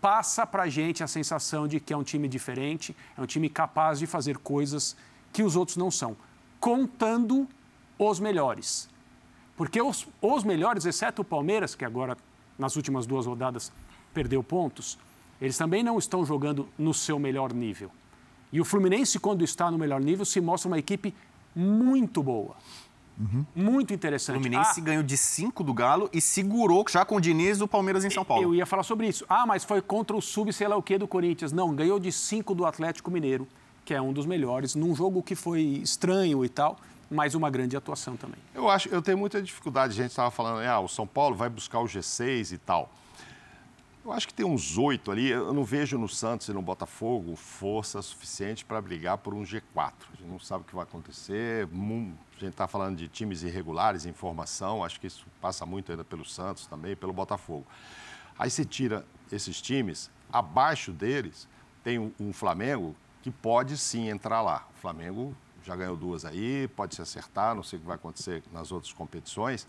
passa 0.00 0.46
para 0.46 0.64
a 0.64 0.68
gente 0.68 1.02
a 1.02 1.06
sensação 1.06 1.66
de 1.66 1.80
que 1.80 1.92
é 1.92 1.96
um 1.96 2.02
time 2.02 2.28
diferente, 2.28 2.96
é 3.16 3.20
um 3.20 3.26
time 3.26 3.48
capaz 3.48 3.98
de 3.98 4.06
fazer 4.06 4.38
coisas 4.38 4.96
que 5.32 5.42
os 5.42 5.56
outros 5.56 5.76
não 5.76 5.90
são, 5.90 6.16
contando 6.60 7.48
os 7.98 8.20
melhores. 8.20 8.88
Porque 9.56 9.80
os, 9.80 10.06
os 10.22 10.44
melhores, 10.44 10.84
exceto 10.84 11.22
o 11.22 11.24
Palmeiras, 11.24 11.74
que 11.74 11.84
agora 11.84 12.16
nas 12.58 12.76
últimas 12.76 13.06
duas 13.06 13.26
rodadas 13.26 13.72
perdeu 14.12 14.42
pontos, 14.42 14.98
eles 15.40 15.56
também 15.56 15.82
não 15.82 15.98
estão 15.98 16.24
jogando 16.24 16.68
no 16.78 16.92
seu 16.92 17.18
melhor 17.18 17.52
nível. 17.52 17.90
E 18.52 18.60
o 18.60 18.64
Fluminense, 18.64 19.18
quando 19.18 19.42
está 19.42 19.70
no 19.70 19.78
melhor 19.78 20.00
nível, 20.00 20.24
se 20.24 20.40
mostra 20.40 20.68
uma 20.68 20.78
equipe 20.78 21.14
muito 21.54 22.22
boa. 22.22 22.56
Muito 23.54 23.90
O 23.90 23.94
interessante. 23.94 24.36
Fluminense 24.36 24.80
Ah, 24.80 24.82
ganhou 24.82 25.02
de 25.02 25.16
5 25.16 25.62
do 25.62 25.74
Galo 25.74 26.08
e 26.12 26.20
segurou 26.22 26.84
já 26.88 27.04
com 27.04 27.16
o 27.16 27.20
Diniz 27.20 27.60
o 27.60 27.68
Palmeiras 27.68 28.02
em 28.04 28.08
São 28.10 28.24
Paulo. 28.24 28.42
Eu 28.42 28.54
ia 28.54 28.64
falar 28.64 28.82
sobre 28.82 29.06
isso. 29.08 29.26
Ah, 29.28 29.44
mas 29.46 29.62
foi 29.62 29.82
contra 29.82 30.16
o 30.16 30.22
sub 30.22 30.50
sei 30.52 30.66
lá 30.66 30.76
o 30.76 30.82
que 30.82 30.96
do 30.96 31.06
Corinthians. 31.06 31.52
Não, 31.52 31.74
ganhou 31.74 32.00
de 32.00 32.10
5 32.10 32.54
do 32.54 32.64
Atlético 32.64 33.10
Mineiro, 33.10 33.46
que 33.90 33.94
é 33.94 34.00
um 34.00 34.12
dos 34.12 34.24
melhores, 34.24 34.76
num 34.76 34.94
jogo 34.94 35.20
que 35.20 35.34
foi 35.34 35.62
estranho 35.62 36.44
e 36.44 36.48
tal, 36.48 36.78
mas 37.10 37.34
uma 37.34 37.50
grande 37.50 37.76
atuação 37.76 38.16
também. 38.16 38.38
Eu 38.54 38.70
acho, 38.70 38.88
eu 38.88 39.02
tenho 39.02 39.18
muita 39.18 39.42
dificuldade. 39.42 39.94
A 39.94 39.96
gente 39.96 40.12
estava 40.12 40.30
falando, 40.30 40.64
ah, 40.64 40.78
o 40.78 40.86
São 40.86 41.08
Paulo 41.08 41.34
vai 41.34 41.50
buscar 41.50 41.80
o 41.80 41.86
G6 41.86 42.52
e 42.52 42.58
tal. 42.58 42.88
Eu 44.04 44.12
acho 44.12 44.28
que 44.28 44.32
tem 44.34 44.46
uns 44.46 44.78
oito 44.78 45.10
ali. 45.10 45.28
Eu 45.28 45.52
não 45.52 45.64
vejo 45.64 45.98
no 45.98 46.08
Santos 46.08 46.46
e 46.46 46.52
no 46.52 46.62
Botafogo 46.62 47.34
força 47.34 48.00
suficiente 48.00 48.64
para 48.64 48.80
brigar 48.80 49.18
por 49.18 49.34
um 49.34 49.42
G4. 49.42 49.64
A 49.74 50.16
gente 50.16 50.30
não 50.30 50.38
sabe 50.38 50.62
o 50.62 50.64
que 50.68 50.74
vai 50.76 50.84
acontecer. 50.84 51.66
A 51.66 52.38
gente 52.38 52.52
está 52.52 52.68
falando 52.68 52.96
de 52.96 53.08
times 53.08 53.42
irregulares 53.42 54.06
em 54.06 54.12
formação. 54.12 54.84
Acho 54.84 55.00
que 55.00 55.08
isso 55.08 55.26
passa 55.40 55.66
muito 55.66 55.90
ainda 55.90 56.04
pelo 56.04 56.24
Santos 56.24 56.64
também, 56.64 56.94
pelo 56.94 57.12
Botafogo. 57.12 57.66
Aí 58.38 58.48
você 58.48 58.64
tira 58.64 59.04
esses 59.32 59.60
times, 59.60 60.08
abaixo 60.32 60.92
deles 60.92 61.48
tem 61.82 62.14
um 62.20 62.32
Flamengo 62.32 62.94
que 63.22 63.30
pode 63.30 63.76
sim 63.76 64.08
entrar 64.08 64.40
lá. 64.42 64.66
O 64.76 64.80
Flamengo 64.80 65.34
já 65.64 65.76
ganhou 65.76 65.96
duas 65.96 66.24
aí, 66.24 66.68
pode 66.68 66.94
se 66.94 67.02
acertar, 67.02 67.54
não 67.54 67.62
sei 67.62 67.78
o 67.78 67.80
que 67.80 67.86
vai 67.86 67.96
acontecer 67.96 68.42
nas 68.52 68.72
outras 68.72 68.92
competições. 68.92 69.66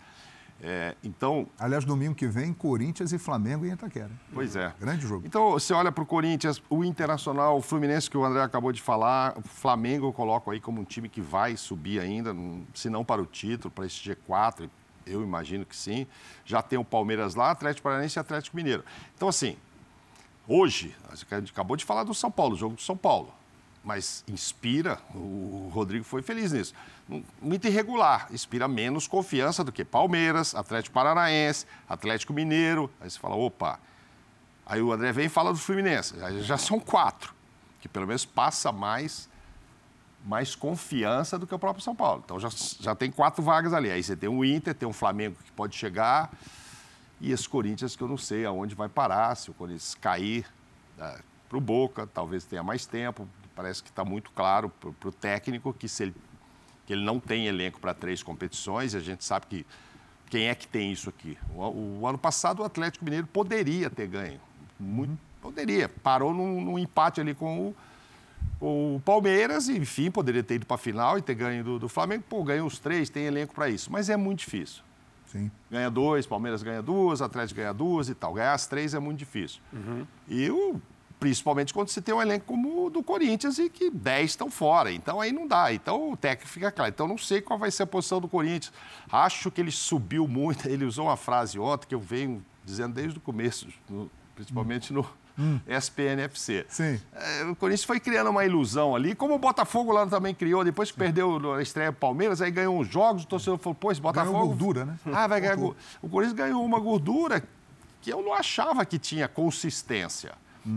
É, 0.64 0.96
então, 1.04 1.48
Aliás, 1.58 1.84
domingo 1.84 2.14
que 2.14 2.28
vem, 2.28 2.54
Corinthians 2.54 3.12
e 3.12 3.18
Flamengo 3.18 3.66
em 3.66 3.72
Itaquera. 3.72 4.12
Pois 4.32 4.56
é. 4.56 4.72
Grande 4.80 5.08
jogo. 5.08 5.26
Então, 5.26 5.52
você 5.52 5.74
olha 5.74 5.92
para 5.92 6.04
o 6.04 6.06
Corinthians, 6.06 6.62
o 6.70 6.84
Internacional, 6.84 7.58
o 7.58 7.62
Fluminense, 7.62 8.10
que 8.10 8.16
o 8.16 8.24
André 8.24 8.44
acabou 8.44 8.72
de 8.72 8.82
falar, 8.82 9.36
o 9.38 9.42
Flamengo 9.42 10.08
eu 10.08 10.14
coloco 10.14 10.52
aí 10.52 10.60
como 10.60 10.80
um 10.80 10.84
time 10.84 11.10
que 11.10 11.20
vai 11.20 11.58
subir 11.58 12.00
ainda, 12.00 12.36
se 12.76 12.92
não 12.92 13.04
para 13.04 13.22
o 13.22 13.26
título, 13.26 13.72
para 13.72 13.88
esse 13.88 13.98
G4, 13.98 14.70
eu 15.06 15.24
imagino 15.24 15.66
que 15.66 15.76
sim. 15.76 16.06
Já 16.46 16.62
tem 16.62 16.78
o 16.78 16.86
Palmeiras 16.86 17.34
lá, 17.34 17.50
Atlético 17.50 17.84
Paranaense 17.84 18.18
e 18.18 18.20
Atlético 18.20 18.56
Mineiro. 18.56 18.84
Então, 19.16 19.28
assim, 19.28 19.58
hoje, 20.48 20.96
a 21.10 21.16
gente 21.16 21.52
acabou 21.52 21.76
de 21.76 21.84
falar 21.84 22.04
do 22.04 22.14
São 22.14 22.30
Paulo, 22.30 22.54
o 22.54 22.58
jogo 22.58 22.76
do 22.76 22.82
São 22.82 22.96
Paulo. 22.96 23.34
Mas 23.84 24.24
inspira, 24.28 25.00
o 25.16 25.70
Rodrigo 25.74 26.06
foi 26.06 26.22
feliz 26.22 26.52
nisso. 26.52 26.74
Muito 27.42 27.68
irregular, 27.68 28.28
inspira 28.32 28.68
menos 28.68 29.08
confiança 29.08 29.64
do 29.64 29.72
que 29.72 29.84
Palmeiras, 29.84 30.54
Atlético 30.54 30.94
Paranaense, 30.94 31.66
Atlético 31.90 32.32
Mineiro. 32.32 32.92
Aí 33.02 33.10
você 33.10 33.18
fala, 33.18 33.36
opa, 33.36 33.80
Aí 34.72 34.82
o 34.82 34.94
André 34.94 35.12
vem 35.12 35.26
e 35.26 35.30
fala 35.30 35.52
do 35.52 35.60
Fluminense. 35.60 36.16
Aí 36.24 36.42
já 36.44 36.58
são 36.58 36.80
quatro, 36.80 37.34
que 37.82 37.90
pelo 37.90 38.08
menos 38.08 38.24
passa 38.24 38.72
mais, 38.72 39.30
mais 40.24 40.56
confiança 40.56 41.38
do 41.38 41.46
que 41.46 41.54
o 41.54 41.60
próprio 41.60 41.84
São 41.84 41.94
Paulo. 41.94 42.22
Então 42.24 42.40
já, 42.40 42.48
já 42.80 42.96
tem 42.96 43.12
quatro 43.12 43.44
vagas 43.44 43.74
ali. 43.74 43.92
Aí 43.92 44.02
você 44.02 44.16
tem 44.16 44.30
o 44.30 44.46
Inter, 44.46 44.74
tem 44.74 44.88
o 44.88 44.94
Flamengo 44.94 45.36
que 45.44 45.52
pode 45.52 45.76
chegar, 45.76 46.32
e 47.20 47.34
esse 47.34 47.50
Corinthians 47.50 47.98
que 47.98 48.02
eu 48.02 48.08
não 48.08 48.18
sei 48.18 48.46
aonde 48.46 48.74
vai 48.74 48.88
parar, 48.88 49.36
se 49.36 49.52
o 49.52 49.54
Corinthians 49.54 49.94
cair 50.00 50.46
para 50.98 51.58
o 51.58 51.60
Boca, 51.60 52.08
talvez 52.08 52.46
tenha 52.46 52.64
mais 52.64 52.86
tempo. 52.86 53.28
Parece 53.56 53.84
que 53.84 53.90
está 53.90 54.04
muito 54.04 54.32
claro 54.32 54.70
para 54.70 55.10
o 55.10 55.12
técnico 55.12 55.74
que, 55.74 55.88
se 55.88 56.04
ele, 56.04 56.16
que 56.86 56.94
ele 56.94 57.04
não 57.04 57.20
tem 57.20 57.48
elenco 57.48 57.80
para 57.80 57.94
três 57.94 58.24
competições, 58.24 58.94
e 58.94 58.98
a 58.98 59.02
gente 59.02 59.24
sabe 59.24 59.46
que 59.48 59.66
quem 60.30 60.48
é 60.48 60.56
que 60.56 60.68
tem 60.68 60.92
isso 60.92 61.10
aqui? 61.10 61.38
O, 61.54 62.00
o 62.02 62.08
ano 62.08 62.18
passado 62.18 62.62
o 62.62 62.64
Atlético 62.64 63.04
Mineiro 63.04 63.28
poderia 63.28 63.90
ter 63.90 64.08
ganho. 64.08 64.40
Muito, 64.80 65.20
Poderia. 65.42 65.90
Parou 65.90 66.34
num, 66.34 66.62
num 66.62 66.80
empate 66.80 67.20
ali 67.20 67.34
com 67.34 67.74
o, 68.62 68.96
o 68.96 69.02
Palmeiras 69.02 69.68
e, 69.68 69.78
enfim, 69.78 70.12
poderia 70.12 70.44
ter 70.44 70.56
ido 70.56 70.66
para 70.66 70.76
a 70.76 70.78
final 70.78 71.18
e 71.18 71.22
ter 71.22 71.34
ganho 71.34 71.64
do, 71.64 71.80
do 71.80 71.90
Flamengo. 71.90 72.24
Pô, 72.30 72.44
ganhou 72.44 72.68
os 72.68 72.78
três, 72.78 73.10
tem 73.10 73.26
elenco 73.26 73.54
para 73.56 73.68
isso. 73.68 73.92
Mas 73.92 74.10
é 74.10 74.16
muito 74.16 74.40
difícil. 74.40 74.84
Sim. 75.26 75.50
Ganha 75.70 75.90
dois, 75.90 76.28
Palmeiras 76.28 76.62
ganha 76.62 76.82
duas, 76.82 77.22
Atlético 77.22 77.60
ganha 77.60 77.74
duas 77.74 78.10
e 78.10 78.14
tal. 78.14 78.34
Ganhar 78.34 78.54
as 78.54 78.68
três 78.68 78.94
é 78.94 79.00
muito 79.00 79.18
difícil. 79.18 79.62
E 80.28 80.50
o, 80.52 80.80
principalmente 81.26 81.72
quando 81.72 81.90
você 81.90 82.02
tem 82.02 82.16
um 82.16 82.20
elenco 82.22 82.46
como 82.48 82.88
o 82.88 82.90
do 82.90 83.04
Corinthians 83.04 83.60
e 83.60 83.70
que 83.70 83.92
dez 83.92 84.32
estão 84.32 84.50
fora. 84.50 84.92
Então 84.92 85.22
aí 85.22 85.32
não 85.32 85.48
dá. 85.48 85.72
Então 85.72 86.12
o 86.12 86.18
técnico 86.18 86.50
fica 86.52 86.72
claro. 86.72 86.90
Então 86.90 87.08
não 87.08 87.18
sei 87.18 87.40
qual 87.40 87.60
vai 87.60 87.70
ser 87.70 87.84
a 87.84 87.88
posição 87.88 88.20
do 88.20 88.28
Corinthians. 88.28 88.74
Acho 89.10 89.52
que 89.52 89.62
ele 89.62 89.70
subiu 89.72 90.28
muito. 90.28 90.68
Ele 90.68 90.84
usou 90.84 91.06
uma 91.06 91.16
frase 91.16 91.60
ontem 91.60 91.86
que 91.88 91.94
eu 91.94 92.00
venho 92.00 92.44
dizendo 92.66 92.96
desde 92.96 93.20
o 93.20 93.22
começo, 93.22 93.68
no- 93.88 94.10
principalmente 94.34 94.92
no 94.92 95.08
SPNFC. 95.68 96.66
Sim. 96.68 97.00
É, 97.14 97.44
o 97.46 97.56
Corinthians 97.56 97.84
foi 97.84 98.00
criando 98.00 98.32
uma 98.32 98.44
ilusão 98.44 98.96
ali, 98.96 99.14
como 99.14 99.36
o 99.36 99.40
Botafogo 99.40 99.92
lá 99.92 100.08
também 100.08 100.34
criou, 100.34 100.64
depois 100.64 100.92
que 100.92 100.98
perdeu 100.98 101.40
na 101.40 101.62
estreia 101.62 101.92
do 101.92 101.98
Palmeiras, 101.98 102.42
aí 102.42 102.50
ganhou 102.50 102.80
uns 102.80 102.88
jogos, 102.88 103.24
o 103.24 103.28
torcedor 103.28 103.60
falou, 103.60 103.76
pô, 103.76 103.92
esse 103.92 104.02
Botafogo... 104.02 104.34
Ganhou 104.34 104.48
gordura, 104.48 104.86
né? 104.86 105.00
Ah, 105.14 105.28
vai 105.28 105.40
ganhar... 105.40 105.58
O 105.60 106.10
Corinthians 106.10 106.34
ganhou 106.38 106.66
uma 106.66 106.80
gordura 106.80 107.44
que 108.02 108.12
eu 108.12 108.22
não 108.24 108.34
achava 108.34 108.84
que 108.86 108.98
tinha 108.98 109.28
consistência. 109.28 110.34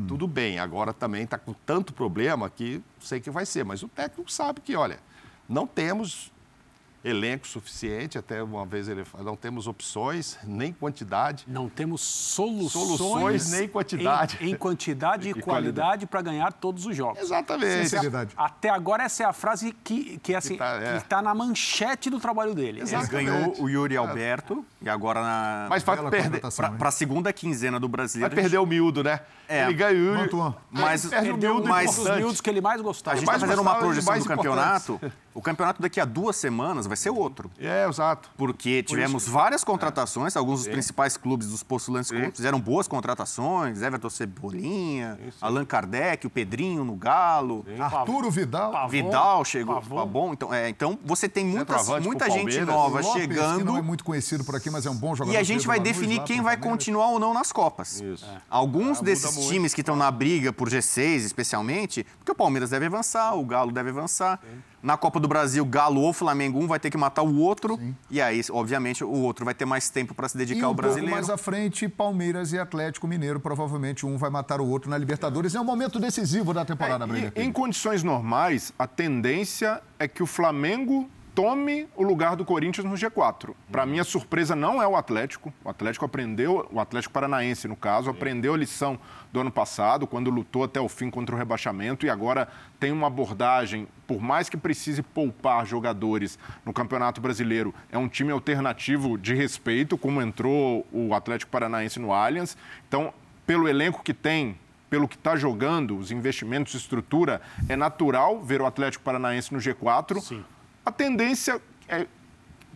Tudo 0.08 0.26
bem, 0.26 0.58
agora 0.58 0.92
também 0.92 1.24
está 1.24 1.36
com 1.36 1.52
tanto 1.52 1.92
problema 1.92 2.48
que 2.48 2.82
sei 3.00 3.20
que 3.20 3.30
vai 3.30 3.44
ser, 3.44 3.64
mas 3.64 3.82
o 3.82 3.88
técnico 3.88 4.32
sabe 4.32 4.60
que, 4.60 4.74
olha, 4.74 4.98
não 5.48 5.66
temos 5.66 6.32
elenco 7.04 7.46
suficiente, 7.46 8.16
até 8.16 8.42
uma 8.42 8.64
vez 8.64 8.88
ele 8.88 9.04
fala, 9.04 9.22
não 9.24 9.36
temos 9.36 9.66
opções, 9.66 10.38
nem 10.42 10.72
quantidade. 10.72 11.44
Não 11.46 11.68
temos 11.68 12.00
soluções, 12.00 12.72
Soluções 12.96 13.50
nem 13.50 13.68
quantidade. 13.68 14.38
Em, 14.40 14.50
em 14.52 14.56
quantidade 14.56 15.28
e, 15.28 15.32
E 15.32 15.34
qualidade 15.34 16.06
para 16.06 16.22
ganhar 16.22 16.52
todos 16.52 16.86
os 16.86 16.96
jogos. 16.96 17.20
Exatamente. 17.20 17.88
Sinceridade. 17.88 18.32
Até 18.36 18.70
agora, 18.70 19.04
essa 19.04 19.22
é 19.22 19.26
a 19.26 19.32
frase 19.32 19.72
que, 19.84 20.18
que, 20.22 20.34
assim, 20.34 20.54
Que 20.54 20.58
tá, 20.58 20.76
é. 20.82 20.98
que 20.98 21.04
tá 21.04 21.20
na 21.20 21.34
manchete 21.34 22.08
do 22.08 22.18
trabalho 22.18 22.54
dele. 22.54 22.78
Ele 22.80 22.82
Exatamente. 22.82 23.30
ganhou 23.30 23.54
o 23.60 23.68
Yuri 23.68 23.96
Alberto 23.96 24.64
e 24.80 24.88
agora 24.88 25.20
na, 25.20 25.66
Mas 25.68 25.82
vai 25.82 25.96
perder, 26.10 26.40
para 26.78 26.88
a 26.88 26.92
segunda 26.92 27.32
quinzena 27.32 27.78
do 27.78 27.86
vai 27.86 27.92
brasileiro. 27.92 28.34
perder 28.34 28.58
o 28.58 28.66
miúdo, 28.66 29.04
né? 29.04 29.20
É. 29.46 29.64
Ele 29.64 29.74
ganhou. 29.74 30.14
Mantuan. 30.16 30.54
Mas- 30.70 31.04
Aí 31.04 31.10
perde 31.10 31.28
o 31.28 31.32
Perdeu 31.34 31.50
miúdo 31.54 31.66
um 31.66 31.70
mas- 31.70 31.96
dos 31.96 32.16
miúdos 32.16 32.40
que 32.40 32.48
ele 32.48 32.60
mais 32.62 32.80
A 32.80 32.82
gostava. 32.82 33.16
gente 33.16 33.26
mais 33.26 33.36
está 33.36 33.46
fazendo 33.46 33.60
uma 33.62 33.74
projeção 33.76 34.18
do 34.18 34.24
campeonato. 34.24 35.00
O 35.34 35.42
campeonato 35.42 35.82
daqui 35.82 36.00
a 36.00 36.04
duas 36.04 36.36
semanas 36.36 36.86
vai 36.86 36.93
vai 36.94 36.96
ser 36.96 37.10
outro. 37.10 37.50
É, 37.58 37.86
exato. 37.88 38.30
Porque 38.36 38.82
tivemos 38.82 39.26
várias 39.28 39.64
contratações, 39.64 40.36
alguns 40.36 40.60
dos 40.64 40.68
principais 40.68 41.16
clubes 41.16 41.48
dos 41.48 41.62
postulantes 41.62 42.10
fizeram 42.34 42.60
boas 42.60 42.86
contratações, 42.88 43.82
Everton 43.82 44.08
Cebolinha, 44.10 45.18
Allan 45.40 45.64
Kardec, 45.64 46.26
o 46.26 46.30
Pedrinho 46.30 46.84
no 46.84 46.94
Galo. 46.94 47.64
Arturo 47.78 48.30
Vidal. 48.30 48.70
Pavon, 48.72 48.88
Vidal 48.88 49.44
chegou, 49.44 49.74
Pavon. 49.74 50.06
bom. 50.06 50.32
Então, 50.32 50.54
é, 50.54 50.68
então 50.68 50.98
você 51.04 51.28
tem 51.28 51.44
muitas, 51.44 51.88
muita 52.00 52.30
gente 52.30 52.60
nova 52.60 53.00
Lopes, 53.00 53.12
chegando. 53.12 53.58
que 53.58 53.64
não 53.64 53.76
é 53.76 53.82
muito 53.82 54.04
conhecido 54.04 54.44
por 54.44 54.54
aqui, 54.54 54.70
mas 54.70 54.86
é 54.86 54.90
um 54.90 54.96
bom 54.96 55.14
jogador. 55.14 55.34
E 55.34 55.36
a 55.36 55.42
gente 55.42 55.66
vai 55.66 55.80
definir 55.80 56.22
quem 56.24 56.40
vai 56.40 56.56
continuar 56.56 57.08
ou 57.08 57.18
não 57.18 57.34
nas 57.34 57.50
Copas. 57.52 58.00
Isso. 58.00 58.24
Alguns 58.48 58.84
Ah, 58.84 59.00
muda 59.00 59.04
desses 59.04 59.36
muito. 59.36 59.48
times 59.48 59.74
que 59.74 59.80
estão 59.80 59.96
na 59.96 60.10
briga 60.10 60.52
por 60.52 60.68
G6, 60.68 61.24
especialmente, 61.24 62.04
porque 62.18 62.30
o 62.32 62.34
Palmeiras 62.34 62.70
deve 62.70 62.86
avançar, 62.86 63.34
o 63.34 63.44
Galo 63.44 63.72
deve 63.72 63.90
avançar. 63.90 64.40
Na 64.84 64.98
Copa 64.98 65.18
do 65.18 65.26
Brasil, 65.26 65.64
Galo 65.64 66.02
ou 66.02 66.12
Flamengo, 66.12 66.62
um 66.62 66.66
vai 66.66 66.78
ter 66.78 66.90
que 66.90 66.98
matar 66.98 67.22
o 67.22 67.38
outro. 67.38 67.80
E 68.10 68.20
aí, 68.20 68.42
obviamente, 68.50 69.02
o 69.02 69.10
outro 69.10 69.42
vai 69.42 69.54
ter 69.54 69.64
mais 69.64 69.88
tempo 69.88 70.14
para 70.14 70.28
se 70.28 70.36
E 70.36 70.38
dedicar 70.38 70.66
um 70.66 70.68
ao 70.68 70.74
brasileiro. 70.74 71.08
pouco 71.08 71.26
mais 71.26 71.30
à 71.30 71.38
frente, 71.38 71.88
Palmeiras 71.88 72.52
e 72.52 72.58
Atlético 72.58 73.08
Mineiro. 73.08 73.40
Provavelmente 73.40 74.04
um 74.04 74.18
vai 74.18 74.28
matar 74.28 74.60
o 74.60 74.66
outro 74.68 74.90
na 74.90 74.98
Libertadores. 74.98 75.54
É 75.54 75.60
um 75.60 75.64
momento 75.64 75.98
decisivo 75.98 76.52
da 76.52 76.66
temporada, 76.66 77.06
É, 77.06 77.32
e, 77.40 77.44
em 77.44 77.50
condições 77.50 78.02
normais, 78.02 78.74
a 78.78 78.86
tendência 78.86 79.80
é 79.98 80.06
que 80.06 80.22
o 80.22 80.26
Flamengo 80.26 81.08
tome 81.34 81.88
o 81.96 82.02
lugar 82.02 82.36
do 82.36 82.44
Corinthians 82.44 82.86
no 82.86 82.94
G4. 82.94 83.54
Para 83.70 83.84
mim, 83.84 83.98
a 83.98 84.04
surpresa 84.04 84.54
não 84.54 84.80
é 84.80 84.86
o 84.86 84.96
Atlético. 84.96 85.52
O 85.64 85.68
Atlético 85.68 86.04
aprendeu, 86.04 86.68
o 86.70 86.78
Atlético 86.78 87.12
Paranaense, 87.12 87.66
no 87.66 87.74
caso, 87.74 88.08
aprendeu 88.08 88.54
a 88.54 88.56
lição 88.56 88.98
do 89.32 89.40
ano 89.40 89.50
passado, 89.50 90.06
quando 90.06 90.30
lutou 90.30 90.62
até 90.62 90.80
o 90.80 90.88
fim 90.88 91.10
contra 91.10 91.34
o 91.34 91.38
rebaixamento 91.38 92.06
e 92.06 92.10
agora 92.10 92.46
tem 92.78 92.92
uma 92.92 93.08
abordagem, 93.08 93.88
por 94.06 94.20
mais 94.20 94.48
que 94.48 94.56
precise 94.56 95.02
poupar 95.02 95.66
jogadores 95.66 96.38
no 96.64 96.72
Campeonato 96.72 97.20
Brasileiro, 97.20 97.74
é 97.90 97.98
um 97.98 98.08
time 98.08 98.30
alternativo 98.30 99.18
de 99.18 99.34
respeito, 99.34 99.98
como 99.98 100.22
entrou 100.22 100.86
o 100.92 101.14
Atlético 101.14 101.50
Paranaense 101.50 101.98
no 101.98 102.12
Allianz. 102.12 102.56
Então, 102.86 103.12
pelo 103.44 103.68
elenco 103.68 104.02
que 104.04 104.14
tem, 104.14 104.56
pelo 104.88 105.08
que 105.08 105.16
está 105.16 105.34
jogando, 105.34 105.96
os 105.96 106.12
investimentos, 106.12 106.74
estrutura, 106.74 107.40
é 107.68 107.74
natural 107.74 108.40
ver 108.40 108.60
o 108.60 108.66
Atlético 108.66 109.02
Paranaense 109.02 109.52
no 109.52 109.58
G4. 109.58 110.20
Sim. 110.20 110.44
A 110.84 110.92
tendência 110.92 111.62
é 111.88 112.06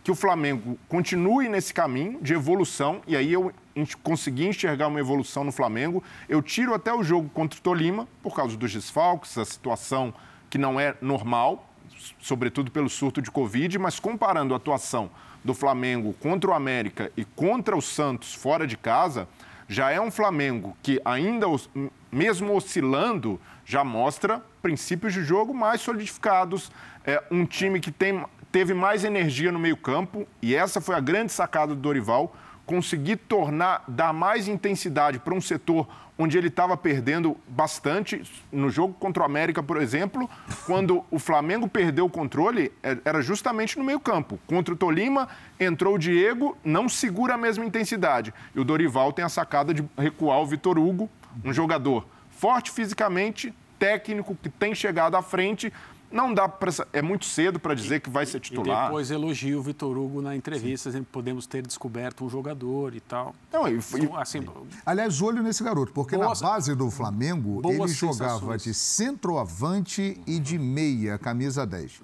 que 0.03 0.09
o 0.09 0.15
Flamengo 0.15 0.79
continue 0.87 1.47
nesse 1.47 1.71
caminho 1.71 2.19
de 2.19 2.33
evolução, 2.33 3.01
e 3.05 3.15
aí 3.15 3.31
eu 3.31 3.53
consegui 4.01 4.47
enxergar 4.47 4.87
uma 4.87 4.99
evolução 4.99 5.43
no 5.43 5.51
Flamengo. 5.51 6.03
Eu 6.27 6.41
tiro 6.41 6.73
até 6.73 6.91
o 6.91 7.03
jogo 7.03 7.29
contra 7.29 7.59
o 7.59 7.61
Tolima, 7.61 8.07
por 8.23 8.35
causa 8.35 8.57
dos 8.57 8.73
desfalques, 8.73 9.37
a 9.37 9.45
situação 9.45 10.11
que 10.49 10.57
não 10.57 10.79
é 10.79 10.95
normal, 10.99 11.69
sobretudo 12.19 12.71
pelo 12.71 12.89
surto 12.89 13.21
de 13.21 13.29
Covid, 13.29 13.77
mas 13.77 13.99
comparando 13.99 14.55
a 14.55 14.57
atuação 14.57 15.11
do 15.43 15.53
Flamengo 15.53 16.13
contra 16.19 16.49
o 16.49 16.53
América 16.53 17.11
e 17.15 17.23
contra 17.23 17.77
o 17.77 17.81
Santos 17.81 18.33
fora 18.33 18.65
de 18.65 18.75
casa, 18.75 19.27
já 19.67 19.91
é 19.91 20.01
um 20.01 20.09
Flamengo 20.09 20.75
que 20.81 20.99
ainda, 21.05 21.45
mesmo 22.11 22.55
oscilando, 22.55 23.39
já 23.69 23.83
mostra 23.83 24.43
princípios 24.63 25.13
de 25.13 25.23
jogo 25.23 25.53
mais 25.53 25.79
solidificados, 25.79 26.71
é 27.05 27.23
um 27.29 27.45
time 27.45 27.79
que 27.79 27.91
tem, 27.91 28.25
teve 28.51 28.73
mais 28.73 29.03
energia 29.03 29.51
no 29.51 29.59
meio 29.59 29.77
campo, 29.77 30.27
e 30.41 30.55
essa 30.55 30.81
foi 30.81 30.95
a 30.95 30.99
grande 30.99 31.31
sacada 31.31 31.75
do 31.75 31.79
Dorival, 31.79 32.35
conseguir 32.65 33.17
tornar, 33.17 33.83
dar 33.87 34.11
mais 34.11 34.47
intensidade 34.47 35.19
para 35.19 35.35
um 35.35 35.39
setor 35.41 35.87
onde 36.17 36.35
ele 36.35 36.47
estava 36.47 36.75
perdendo 36.75 37.37
bastante. 37.47 38.23
No 38.51 38.71
jogo 38.71 38.95
contra 38.95 39.21
o 39.21 39.25
América, 39.25 39.61
por 39.61 39.79
exemplo, 39.79 40.27
quando 40.65 41.05
o 41.11 41.19
Flamengo 41.19 41.67
perdeu 41.67 42.05
o 42.05 42.09
controle, 42.09 42.71
é- 42.81 42.97
era 43.05 43.21
justamente 43.21 43.77
no 43.77 43.85
meio 43.85 43.99
campo. 43.99 44.39
Contra 44.47 44.73
o 44.73 44.77
Tolima, 44.77 45.27
entrou 45.59 45.93
o 45.93 45.99
Diego, 45.99 46.57
não 46.63 46.89
segura 46.89 47.35
a 47.35 47.37
mesma 47.37 47.63
intensidade. 47.63 48.33
E 48.55 48.59
o 48.59 48.63
Dorival 48.63 49.13
tem 49.13 49.23
a 49.23 49.29
sacada 49.29 49.75
de 49.75 49.83
recuar 49.95 50.39
o 50.39 50.47
Vitor 50.47 50.79
Hugo, 50.79 51.07
um 51.45 51.53
jogador 51.53 52.05
forte 52.39 52.71
fisicamente, 52.71 53.53
técnico, 53.77 54.33
que 54.41 54.47
tem 54.49 54.73
chegado 54.73 55.15
à 55.17 55.21
frente. 55.21 55.71
Não 56.11 56.33
dá 56.33 56.47
para. 56.49 56.71
É 56.91 57.03
muito 57.03 57.25
cedo 57.25 57.59
para 57.59 57.75
dizer 57.75 57.99
que 57.99 58.09
vai 58.09 58.25
ser 58.25 58.37
E 58.37 58.39
titular. 58.39 58.85
depois 58.85 59.11
elogia 59.11 59.59
o 59.59 59.61
Vitor 59.61 59.95
Hugo 59.95 60.23
na 60.23 60.35
entrevista, 60.35 60.89
dizendo 60.89 61.05
que 61.05 61.11
podemos 61.11 61.45
ter 61.45 61.61
descoberto 61.67 62.25
um 62.25 62.29
jogador 62.29 62.95
e 62.95 62.99
tal. 62.99 63.35
Não, 63.53 63.67
e- 63.67 63.73
e- 63.75 63.79
Então, 64.05 64.17
assim, 64.17 64.39
Aliás, 64.83 65.21
olho 65.21 65.43
nesse 65.43 65.63
garoto, 65.63 65.91
porque 65.93 66.17
Boas- 66.17 66.41
na 66.41 66.49
base 66.49 66.73
do 66.73 66.89
Flamengo 66.89 67.61
ele 67.63 67.87
jogava 67.89 68.29
sensações. 68.39 68.63
de 68.63 68.73
centroavante 68.73 70.19
e 70.25 70.39
de 70.39 70.57
meia, 70.57 71.17
camisa 71.19 71.65
10. 71.67 72.01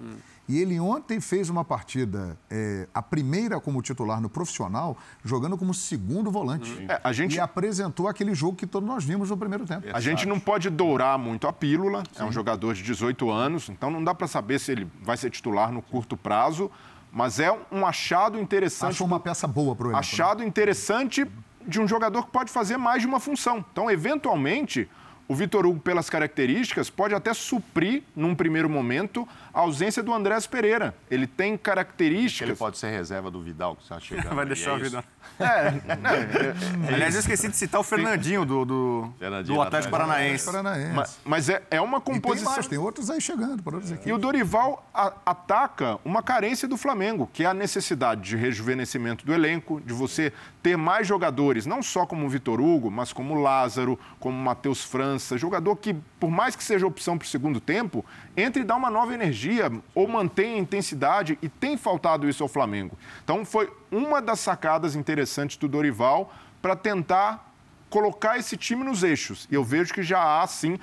E 0.48 0.58
ele 0.60 0.78
ontem 0.78 1.20
fez 1.20 1.50
uma 1.50 1.64
partida, 1.64 2.38
é, 2.48 2.86
a 2.94 3.02
primeira 3.02 3.58
como 3.60 3.82
titular 3.82 4.20
no 4.20 4.28
profissional, 4.28 4.96
jogando 5.24 5.58
como 5.58 5.74
segundo 5.74 6.30
volante. 6.30 6.84
É, 6.88 7.00
a 7.02 7.12
gente- 7.12 7.34
E 7.36 7.40
apresentou 7.40 8.06
aquele 8.06 8.32
jogo 8.34 8.56
que 8.56 8.66
todos 8.66 8.88
nós 8.88 9.04
vimos 9.04 9.30
no 9.30 9.36
primeiro 9.36 9.66
tempo. 9.66 9.86
A 9.92 10.00
gente 10.00 10.26
não 10.26 10.38
pode 10.38 10.70
dourar 10.70 11.18
muito 11.18 11.48
a 11.48 11.52
pílula, 11.52 12.04
é 12.16 12.22
um 12.22 12.30
jogador 12.30 12.74
de 12.74 12.82
18 12.82 13.28
anos, 13.30 13.68
então 13.68 13.90
não 13.90 14.02
dá 14.04 14.14
para 14.14 14.28
saber 14.28 14.60
se 14.60 14.70
ele 14.70 14.90
vai 15.02 15.16
ser 15.16 15.30
titular 15.30 15.72
no 15.72 15.82
curto 15.82 16.16
prazo, 16.16 16.70
mas 17.10 17.40
é 17.40 17.50
um 17.72 17.84
achado 17.84 18.38
interessante. 18.38 18.90
Achou 18.90 19.06
uma 19.06 19.18
peça 19.18 19.48
boa 19.48 19.74
para 19.74 19.86
o 19.86 19.90
elenco. 19.90 19.94
né? 19.94 19.98
achado 19.98 20.44
interessante 20.44 21.26
de 21.66 21.80
um 21.80 21.88
jogador 21.88 22.24
que 22.24 22.30
pode 22.30 22.52
fazer 22.52 22.76
mais 22.76 23.02
de 23.02 23.08
uma 23.08 23.18
função. 23.18 23.64
Então, 23.72 23.90
eventualmente, 23.90 24.88
o 25.28 25.34
Vitor 25.34 25.66
Hugo, 25.66 25.80
pelas 25.80 26.08
características, 26.08 26.88
pode 26.88 27.14
até 27.14 27.34
suprir, 27.34 28.02
num 28.14 28.34
primeiro 28.34 28.68
momento, 28.70 29.26
a 29.52 29.60
ausência 29.60 30.02
do 30.02 30.12
Andrés 30.14 30.46
Pereira. 30.46 30.94
Ele 31.10 31.26
tem 31.26 31.56
características. 31.56 32.48
Ele 32.48 32.56
pode 32.56 32.78
ser 32.78 32.90
reserva 32.90 33.30
do 33.30 33.40
Vidal, 33.42 33.74
que 33.76 33.82
está 33.82 33.98
chegando. 33.98 34.28
Vai 34.34 34.44
aí, 34.44 34.48
deixar 34.48 34.70
é 34.70 34.74
a 34.74 34.76
isso? 34.76 34.84
vida. 34.84 35.04
É, 35.38 35.70
né, 35.96 36.54
Aliás, 36.94 37.14
eu 37.14 37.20
esqueci 37.20 37.48
de 37.48 37.56
citar 37.56 37.80
o 37.80 37.84
Fernandinho 37.84 38.44
do, 38.44 38.64
do, 38.64 39.12
Fernandinho 39.18 39.56
do 39.56 39.62
Atlético. 39.62 39.90
Paranaense. 39.90 40.44
Paranaense. 40.46 40.92
mas, 40.94 41.18
mas 41.24 41.48
é, 41.48 41.62
é 41.70 41.80
uma 41.80 41.98
E 41.98 42.00
tem 42.00 42.14
composição. 42.14 42.52
mais, 42.52 42.66
tem 42.68 42.78
outros 42.78 43.10
aí 43.10 43.20
chegando, 43.20 43.62
por 43.62 43.74
outros 43.74 43.90
E 43.90 43.94
equipes. 43.94 44.12
o 44.12 44.18
Dorival 44.18 44.88
a- 44.94 45.12
ataca 45.26 45.98
uma 46.04 46.22
carência 46.22 46.68
do 46.68 46.76
Flamengo, 46.76 47.28
que 47.32 47.42
é 47.42 47.46
a 47.46 47.54
necessidade 47.54 48.20
de 48.22 48.36
rejuvenescimento 48.36 49.26
do 49.26 49.32
elenco, 49.34 49.80
de 49.80 49.92
você 49.92 50.32
ter 50.62 50.76
mais 50.76 51.06
jogadores, 51.06 51.66
não 51.66 51.82
só 51.82 52.06
como 52.06 52.26
o 52.26 52.28
Vitor 52.28 52.60
Hugo, 52.60 52.90
mas 52.90 53.12
como 53.12 53.34
o 53.34 53.42
Lázaro, 53.42 53.98
como 54.20 54.36
o 54.38 54.40
Matheus 54.40 54.82
França, 54.84 55.15
jogador 55.36 55.76
que, 55.76 55.94
por 56.20 56.30
mais 56.30 56.54
que 56.56 56.62
seja 56.62 56.86
opção 56.86 57.16
para 57.18 57.26
o 57.26 57.28
segundo 57.28 57.60
tempo, 57.60 58.04
entre 58.36 58.62
e 58.62 58.64
dá 58.64 58.76
uma 58.76 58.90
nova 58.90 59.14
energia 59.14 59.70
ou 59.94 60.08
mantém 60.08 60.54
a 60.54 60.58
intensidade 60.58 61.38
e 61.42 61.48
tem 61.48 61.76
faltado 61.76 62.28
isso 62.28 62.42
ao 62.42 62.48
Flamengo. 62.48 62.96
Então 63.22 63.44
foi 63.44 63.72
uma 63.90 64.20
das 64.20 64.40
sacadas 64.40 64.96
interessantes 64.96 65.56
do 65.56 65.68
Dorival 65.68 66.32
para 66.60 66.74
tentar 66.74 67.52
colocar 67.88 68.38
esse 68.38 68.56
time 68.56 68.84
nos 68.84 69.02
eixos. 69.02 69.46
E 69.50 69.54
eu 69.54 69.64
vejo 69.64 69.94
que 69.94 70.02
já 70.02 70.40
há, 70.40 70.46
sim, 70.46 70.78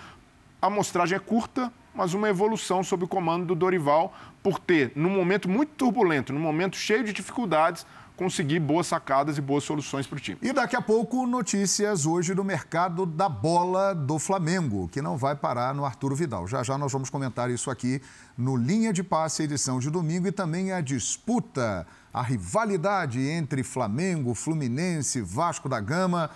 a 0.62 0.68
amostragem 0.68 1.16
é 1.16 1.20
curta, 1.20 1.72
mas 1.94 2.14
uma 2.14 2.30
evolução 2.30 2.84
sob 2.84 3.04
o 3.04 3.08
comando 3.08 3.46
do 3.46 3.56
Dorival, 3.56 4.14
por 4.42 4.60
ter, 4.60 4.92
num 4.96 5.10
momento 5.10 5.48
muito 5.48 5.72
turbulento, 5.76 6.34
num 6.34 6.40
momento 6.40 6.76
cheio 6.76 7.04
de 7.04 7.14
dificuldades, 7.14 7.86
conseguir 8.16 8.60
boas 8.60 8.88
sacadas 8.88 9.38
e 9.38 9.42
boas 9.42 9.64
soluções 9.64 10.06
para 10.06 10.18
o 10.18 10.20
time. 10.20 10.38
E 10.42 10.54
daqui 10.54 10.76
a 10.76 10.82
pouco, 10.82 11.26
notícias 11.26 12.06
hoje 12.06 12.34
do 12.34 12.44
mercado 12.44 13.06
da 13.06 13.28
bola 13.28 13.94
do 13.94 14.20
Flamengo, 14.20 14.88
que 14.88 15.02
não 15.02 15.18
vai 15.18 15.36
parar 15.36 15.74
no 15.74 15.86
Arturo 15.86 16.16
Vidal. 16.16 16.48
Já 16.48 16.64
já 16.64 16.78
nós 16.78 16.92
vamos 16.92 17.10
comentar 17.10 17.50
isso 17.50 17.70
aqui 17.72 18.02
no 18.38 18.56
Linha 18.56 18.94
de 18.94 19.04
Passe, 19.04 19.44
edição 19.44 19.80
de 19.80 19.90
domingo, 19.90 20.28
e 20.28 20.32
também 20.32 20.72
a 20.72 20.82
disputa, 20.82 21.88
a 22.14 22.22
rivalidade 22.22 23.20
entre 23.20 23.64
Flamengo, 23.64 24.34
Fluminense, 24.34 25.22
Vasco 25.22 25.68
da 25.68 25.80
Gama. 25.80 26.30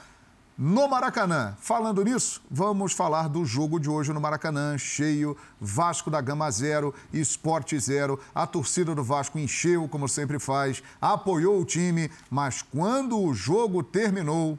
No 0.58 0.88
Maracanã. 0.88 1.55
Falando 1.60 2.03
nisso, 2.03 2.41
vamos 2.49 2.91
falar 2.91 3.30
do 3.30 3.45
jogo 3.45 3.80
de 3.80 3.88
hoje 3.88 4.12
no 4.12 4.20
Maracanã, 4.20 4.76
cheio, 4.76 5.38
Vasco 5.62 6.10
da 6.10 6.20
Gama 6.20 6.49
0, 6.49 6.95
Esporte 7.14 7.80
0. 7.80 8.20
A 8.34 8.47
torcida 8.47 8.95
do 8.95 9.03
Vasco 9.03 9.38
encheu, 9.38 9.88
como 9.88 10.10
sempre 10.10 10.39
faz, 10.39 10.82
apoiou 10.99 11.62
o 11.62 11.66
time, 11.66 12.10
mas 12.28 12.64
quando 12.64 13.20
o 13.20 13.36
jogo 13.36 13.84
terminou, 13.84 14.58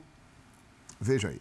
veja 1.00 1.30
aí. 1.30 1.40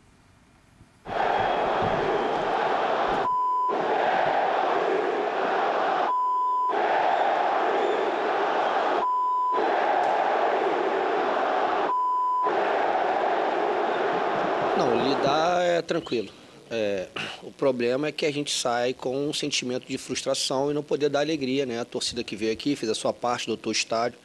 Lidar 15.28 15.62
é 15.62 15.82
tranquilo. 15.82 16.30
É, 16.72 17.08
o 17.44 17.52
problema 17.52 18.08
é 18.08 18.12
que 18.14 18.26
a 18.26 18.32
gente 18.32 18.50
sai 18.50 18.94
com 18.94 19.28
um 19.28 19.34
sentimento 19.34 19.86
de 19.86 19.98
frustração 19.98 20.72
e 20.72 20.74
não 20.74 20.82
poder 20.82 21.10
dar 21.10 21.20
alegria, 21.20 21.66
né? 21.66 21.82
A 21.82 21.86
torcida 21.86 22.24
que 22.24 22.34
veio 22.34 22.54
aqui 22.54 22.78
fez 22.78 22.90
a 22.90 22.96
sua 22.96 23.12
parte, 23.12 23.46
dotou 23.46 23.72
o 23.72 23.74
estádio, 23.74 24.18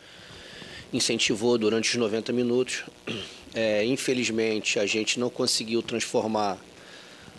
incentivou 0.92 1.58
durante 1.58 1.90
os 1.90 1.96
90 1.96 2.32
minutos. 2.32 2.84
É, 3.52 3.84
infelizmente, 3.84 4.78
a 4.78 4.86
gente 4.86 5.18
não 5.18 5.28
conseguiu 5.28 5.82
transformar 5.82 6.56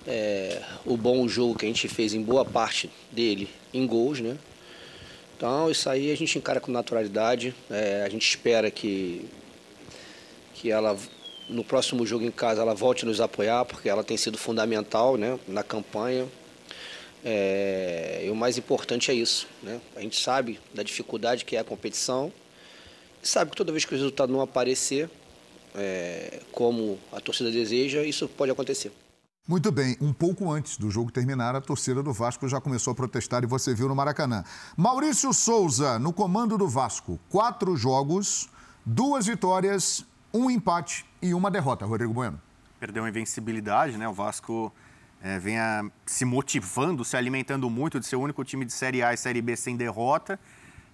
é, 0.06 0.62
o 0.86 0.98
bom 0.98 1.26
jogo 1.28 1.58
que 1.58 1.66
a 1.66 1.68
gente 1.68 1.88
fez 1.88 2.14
em 2.14 2.22
boa 2.22 2.44
parte 2.44 2.90
dele 3.12 3.50
em 3.74 3.88
gols, 3.88 4.20
né? 4.20 4.38
Então, 5.38 5.72
isso 5.72 5.90
aí 5.90 6.12
a 6.12 6.16
gente 6.16 6.38
encara 6.38 6.60
com 6.60 6.72
naturalidade. 6.72 7.56
É, 7.70 8.04
a 8.06 8.10
gente 8.10 8.28
espera 8.28 8.70
que, 8.70 9.26
que 10.54 10.70
ela, 10.70 10.98
no 11.50 11.64
próximo 11.64 12.06
jogo 12.06 12.24
em 12.24 12.32
casa, 12.32 12.62
ela 12.62 12.74
volte 12.74 13.06
a 13.06 13.08
nos 13.08 13.20
apoiar, 13.20 13.66
porque 13.66 13.90
ela 13.90 14.04
tem 14.04 14.18
sido 14.18 14.38
fundamental 14.38 15.18
né, 15.18 15.40
na 15.48 15.64
campanha. 15.64 16.28
É, 17.24 18.24
e 18.26 18.30
o 18.30 18.36
mais 18.36 18.58
importante 18.58 19.12
é 19.12 19.14
isso. 19.14 19.48
Né? 19.62 19.80
A 19.96 20.02
gente 20.02 20.20
sabe 20.20 20.60
da 20.74 20.84
dificuldade 20.84 21.46
que 21.46 21.56
é 21.56 21.60
a 21.60 21.64
competição, 21.64 22.32
e 23.22 23.28
sabe 23.28 23.52
que 23.52 23.58
toda 23.58 23.72
vez 23.72 23.86
que 23.86 23.94
o 23.94 23.98
resultado 23.98 24.32
não 24.32 24.42
aparecer, 24.42 25.10
é, 25.76 26.42
como 26.52 27.00
a 27.12 27.20
torcida 27.20 27.50
deseja, 27.50 28.04
isso 28.04 28.28
pode 28.28 28.52
acontecer. 28.52 28.92
Muito 29.46 29.72
bem, 29.74 29.98
um 30.00 30.14
pouco 30.14 30.50
antes 30.50 30.78
do 30.78 30.90
jogo 30.90 31.12
terminar, 31.12 31.54
a 31.54 31.60
torcida 31.60 32.02
do 32.02 32.14
Vasco 32.14 32.48
já 32.48 32.62
começou 32.62 32.92
a 32.92 32.96
protestar 32.96 33.44
e 33.44 33.48
você 33.48 33.74
viu 33.74 33.90
no 33.90 33.96
Maracanã. 33.96 34.44
Maurício 34.78 35.34
Souza, 35.34 36.00
no 36.00 36.14
comando 36.14 36.58
do 36.58 36.68
Vasco, 36.68 37.20
quatro 37.30 37.76
jogos, 37.76 38.48
duas 38.86 39.26
vitórias, 39.26 40.06
um 40.34 40.50
empate 40.50 41.06
e 41.22 41.34
uma 41.34 41.52
derrota. 41.52 41.86
Rodrigo 41.86 42.14
Bueno. 42.14 42.42
Perdeu 42.80 43.06
a 43.06 43.10
invencibilidade, 43.10 43.98
né? 43.98 44.08
O 44.08 44.14
Vasco 44.14 44.74
é, 45.22 45.38
vem 45.38 45.60
a, 45.60 45.86
se 46.06 46.26
motivando, 46.26 47.06
se 47.06 47.16
alimentando 47.16 47.70
muito 47.70 48.00
de 48.00 48.06
ser 48.06 48.16
o 48.16 48.22
único 48.22 48.44
time 48.44 48.66
de 48.66 48.74
Série 48.74 49.04
A 49.04 49.14
e 49.14 49.18
Série 49.18 49.42
B 49.42 49.56
sem 49.56 49.78
derrota. 49.78 50.40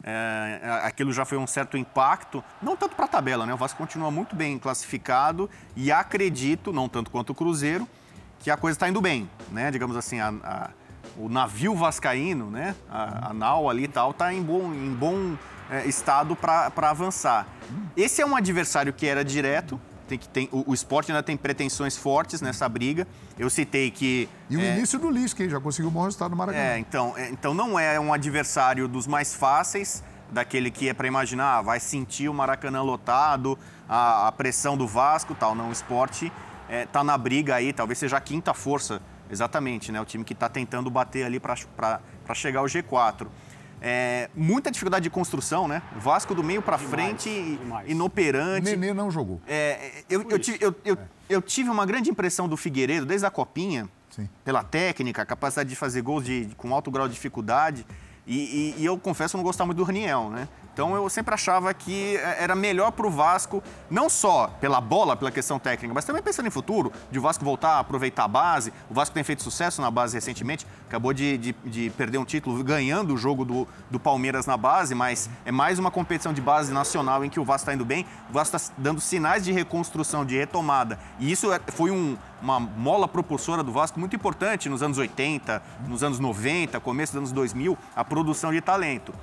É, 0.03 0.81
aquilo 0.83 1.11
já 1.11 1.25
foi 1.25 1.37
um 1.37 1.47
certo 1.47 1.75
impacto, 1.75 2.43
não 2.61 2.77
tanto 2.77 2.95
para 2.95 3.05
a 3.05 3.07
tabela, 3.07 3.45
né? 3.45 3.53
O 3.53 3.57
Vasco 3.57 3.77
continua 3.77 4.11
muito 4.11 4.35
bem 4.35 4.59
classificado 4.59 5.49
e 5.75 5.91
acredito, 5.91 6.71
não 6.71 6.87
tanto 6.87 7.09
quanto 7.09 7.31
o 7.31 7.35
Cruzeiro, 7.35 7.87
que 8.39 8.49
a 8.49 8.55
coisa 8.55 8.75
está 8.75 8.87
indo 8.87 9.01
bem, 9.01 9.29
né? 9.51 9.71
Digamos 9.71 9.97
assim, 9.97 10.19
a, 10.19 10.29
a, 10.43 10.69
o 11.17 11.27
navio 11.27 11.75
vascaíno, 11.75 12.49
né? 12.49 12.75
A, 12.89 13.29
a 13.29 13.33
nau 13.33 13.69
ali 13.69 13.85
e 13.85 13.87
tal, 13.87 14.11
está 14.11 14.33
em 14.33 14.41
bom, 14.41 14.73
em 14.73 14.93
bom 14.93 15.35
é, 15.69 15.87
estado 15.87 16.35
para 16.35 16.71
avançar. 16.89 17.47
Esse 17.95 18.21
é 18.21 18.25
um 18.25 18.35
adversário 18.35 18.91
que 18.91 19.05
era 19.05 19.23
direto, 19.23 19.79
tem 20.07 20.17
que 20.17 20.27
tem, 20.27 20.49
o, 20.51 20.71
o 20.71 20.73
esporte 20.73 21.11
ainda 21.11 21.21
tem 21.21 21.37
pretensões 21.37 21.95
fortes 21.95 22.41
nessa 22.41 22.67
briga. 22.67 23.07
Eu 23.37 23.49
citei 23.49 23.91
que. 23.91 24.27
E 24.49 24.57
o 24.57 24.61
é, 24.61 24.75
início 24.75 24.97
do 24.97 25.09
Lisca, 25.09 25.47
já 25.47 25.59
conseguiu 25.59 25.89
um 25.89 25.93
bom 25.93 26.03
resultado 26.03 26.31
no 26.31 26.37
Maracanã. 26.37 26.63
É, 26.63 26.79
então, 26.79 27.13
é, 27.15 27.29
então 27.29 27.53
não 27.53 27.79
é 27.79 27.99
um 27.99 28.11
adversário 28.11 28.87
dos 28.87 29.05
mais 29.05 29.35
fáceis, 29.35 30.03
daquele 30.31 30.71
que 30.71 30.89
é 30.89 30.93
para 30.93 31.07
imaginar, 31.07 31.57
ah, 31.57 31.61
vai 31.61 31.79
sentir 31.79 32.27
o 32.27 32.33
Maracanã 32.33 32.81
lotado, 32.81 33.57
a, 33.87 34.27
a 34.27 34.31
pressão 34.31 34.75
do 34.75 34.87
Vasco 34.87 35.35
tal. 35.35 35.53
Não, 35.53 35.69
o 35.69 35.71
esporte 35.71 36.25
está 36.25 36.75
é, 36.75 36.85
tá 36.85 37.03
na 37.03 37.17
briga 37.17 37.55
aí, 37.55 37.71
talvez 37.71 37.99
seja 37.99 38.17
a 38.17 38.21
quinta 38.21 38.53
força, 38.53 39.01
exatamente, 39.29 39.91
né? 39.91 40.01
O 40.01 40.05
time 40.05 40.23
que 40.23 40.33
está 40.33 40.49
tentando 40.49 40.89
bater 40.89 41.23
ali 41.23 41.39
para 41.39 42.33
chegar 42.33 42.59
ao 42.61 42.65
G4. 42.65 43.27
É, 43.81 44.29
muita 44.35 44.69
dificuldade 44.69 45.03
de 45.03 45.09
construção, 45.09 45.67
né? 45.67 45.81
Vasco 45.97 46.35
do 46.35 46.43
meio 46.43 46.61
para 46.61 46.77
frente, 46.77 47.29
demais. 47.29 47.89
inoperante. 47.89 48.75
Nenê 48.75 48.93
não 48.93 49.09
jogou. 49.09 49.41
É, 49.47 50.03
eu, 50.09 50.21
eu, 50.29 50.39
eu, 50.59 50.75
eu, 50.83 50.97
eu, 51.29 51.41
tive 51.41 51.69
uma 51.69 51.85
grande 51.85 52.09
impressão 52.09 52.47
do 52.47 52.57
Figueiredo 52.57 53.05
desde 53.05 53.25
a 53.25 53.31
Copinha, 53.31 53.87
Sim. 54.09 54.27
pela 54.43 54.63
técnica, 54.63 55.25
capacidade 55.25 55.69
de 55.69 55.75
fazer 55.75 56.01
gols 56.01 56.25
de, 56.25 56.49
com 56.57 56.73
alto 56.73 56.91
grau 56.91 57.07
de 57.07 57.13
dificuldade. 57.13 57.85
E, 58.27 58.75
e, 58.77 58.81
e 58.81 58.85
eu 58.85 58.97
confesso 58.97 59.35
não 59.35 59.43
gostava 59.43 59.67
muito 59.67 59.77
do 59.77 59.83
Raniel, 59.83 60.29
né? 60.29 60.47
Então 60.79 60.95
eu 60.95 61.09
sempre 61.09 61.33
achava 61.33 61.73
que 61.73 62.15
eh, 62.15 62.37
era 62.39 62.55
melhor 62.55 62.93
para 62.93 63.05
o 63.05 63.11
Vasco, 63.11 63.61
não 63.91 64.09
só 64.09 64.47
pela 64.61 64.79
bola, 64.79 65.13
pela 65.13 65.29
questão 65.29 65.59
técnica, 65.59 65.93
mas 65.93 66.05
também 66.05 66.23
pensando 66.23 66.47
em 66.47 66.49
futuro, 66.49 66.89
de 67.11 67.19
o 67.19 67.21
Vasco 67.21 67.43
voltar 67.43 67.71
a 67.71 67.79
aproveitar 67.79 68.23
a 68.23 68.27
base. 68.29 68.71
O 68.89 68.93
Vasco 68.93 69.13
tem 69.13 69.21
feito 69.21 69.43
sucesso 69.43 69.81
na 69.81 69.91
base 69.91 70.15
recentemente, 70.15 70.65
acabou 70.87 71.11
de, 71.11 71.37
de, 71.37 71.55
de 71.65 71.89
perder 71.89 72.17
um 72.17 72.23
título 72.23 72.63
ganhando 72.63 73.13
o 73.13 73.17
jogo 73.17 73.43
do, 73.43 73.67
do 73.91 73.99
Palmeiras 73.99 74.45
na 74.45 74.55
base, 74.55 74.95
mas 74.95 75.29
é 75.45 75.51
mais 75.51 75.79
uma 75.79 75.91
competição 75.91 76.31
de 76.31 76.39
base 76.39 76.71
nacional 76.71 77.25
em 77.25 77.29
que 77.29 77.41
o 77.41 77.43
Vasco 77.43 77.63
está 77.63 77.73
indo 77.73 77.83
bem. 77.83 78.05
O 78.29 78.31
Vasco 78.31 78.55
está 78.55 78.73
dando 78.77 79.01
sinais 79.01 79.43
de 79.43 79.51
reconstrução, 79.51 80.25
de 80.25 80.37
retomada. 80.37 80.97
E 81.19 81.29
isso 81.29 81.51
é, 81.51 81.59
foi 81.73 81.91
um, 81.91 82.17
uma 82.41 82.57
mola 82.57 83.05
propulsora 83.05 83.61
do 83.61 83.73
Vasco 83.73 83.99
muito 83.99 84.15
importante 84.15 84.69
nos 84.69 84.81
anos 84.81 84.97
80, 84.97 85.61
nos 85.89 86.03
anos 86.03 86.19
90, 86.19 86.79
começo 86.79 87.11
dos 87.11 87.17
anos 87.17 87.31
2000, 87.33 87.77
a 87.93 88.05
produção 88.05 88.53
de 88.53 88.61
talento. 88.61 89.13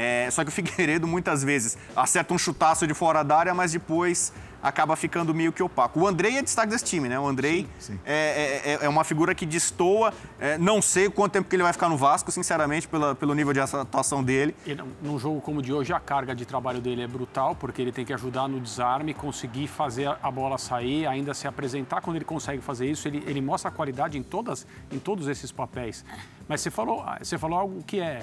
É, 0.00 0.30
só 0.30 0.44
que 0.44 0.50
o 0.50 0.52
Figueiredo 0.52 1.08
muitas 1.08 1.42
vezes 1.42 1.76
acerta 1.96 2.32
um 2.32 2.38
chutaço 2.38 2.86
de 2.86 2.94
fora 2.94 3.24
da 3.24 3.36
área, 3.36 3.52
mas 3.52 3.72
depois 3.72 4.32
acaba 4.62 4.94
ficando 4.94 5.34
meio 5.34 5.52
que 5.52 5.60
opaco. 5.60 6.00
O 6.00 6.06
Andrei 6.06 6.36
é 6.36 6.42
destaque 6.42 6.68
desse 6.68 6.84
time, 6.84 7.08
né? 7.08 7.18
O 7.18 7.26
Andrei 7.26 7.66
sim, 7.78 7.94
sim. 7.94 8.00
É, 8.04 8.62
é, 8.64 8.84
é, 8.84 8.88
uma 8.88 9.02
figura 9.02 9.34
que 9.34 9.44
destoa. 9.44 10.14
É, 10.38 10.56
não 10.56 10.80
sei 10.80 11.10
quanto 11.10 11.32
tempo 11.32 11.48
que 11.48 11.56
ele 11.56 11.64
vai 11.64 11.72
ficar 11.72 11.88
no 11.88 11.96
Vasco, 11.96 12.30
sinceramente, 12.30 12.86
pela, 12.86 13.12
pelo 13.14 13.34
nível 13.34 13.52
de 13.52 13.58
atuação 13.58 14.22
dele. 14.22 14.54
E 14.64 14.76
num 15.02 15.18
jogo 15.18 15.40
como 15.40 15.58
o 15.58 15.62
de 15.62 15.72
hoje, 15.72 15.92
a 15.92 15.98
carga 15.98 16.32
de 16.32 16.46
trabalho 16.46 16.80
dele 16.80 17.02
é 17.02 17.06
brutal, 17.08 17.56
porque 17.56 17.82
ele 17.82 17.90
tem 17.90 18.04
que 18.04 18.12
ajudar 18.12 18.46
no 18.46 18.60
desarme, 18.60 19.12
conseguir 19.12 19.66
fazer 19.66 20.16
a 20.22 20.30
bola 20.30 20.58
sair, 20.58 21.06
ainda 21.06 21.34
se 21.34 21.48
apresentar. 21.48 22.00
Quando 22.02 22.16
ele 22.16 22.24
consegue 22.24 22.62
fazer 22.62 22.88
isso, 22.88 23.08
ele, 23.08 23.22
ele 23.26 23.40
mostra 23.40 23.68
a 23.68 23.72
qualidade 23.72 24.16
em, 24.16 24.22
todas, 24.22 24.64
em 24.92 24.98
todos 25.00 25.26
esses 25.26 25.50
papéis. 25.50 26.04
Mas 26.48 26.60
você 26.60 26.70
falou, 26.70 27.04
você 27.18 27.36
falou 27.36 27.58
algo 27.58 27.82
que 27.82 28.00
é 28.00 28.22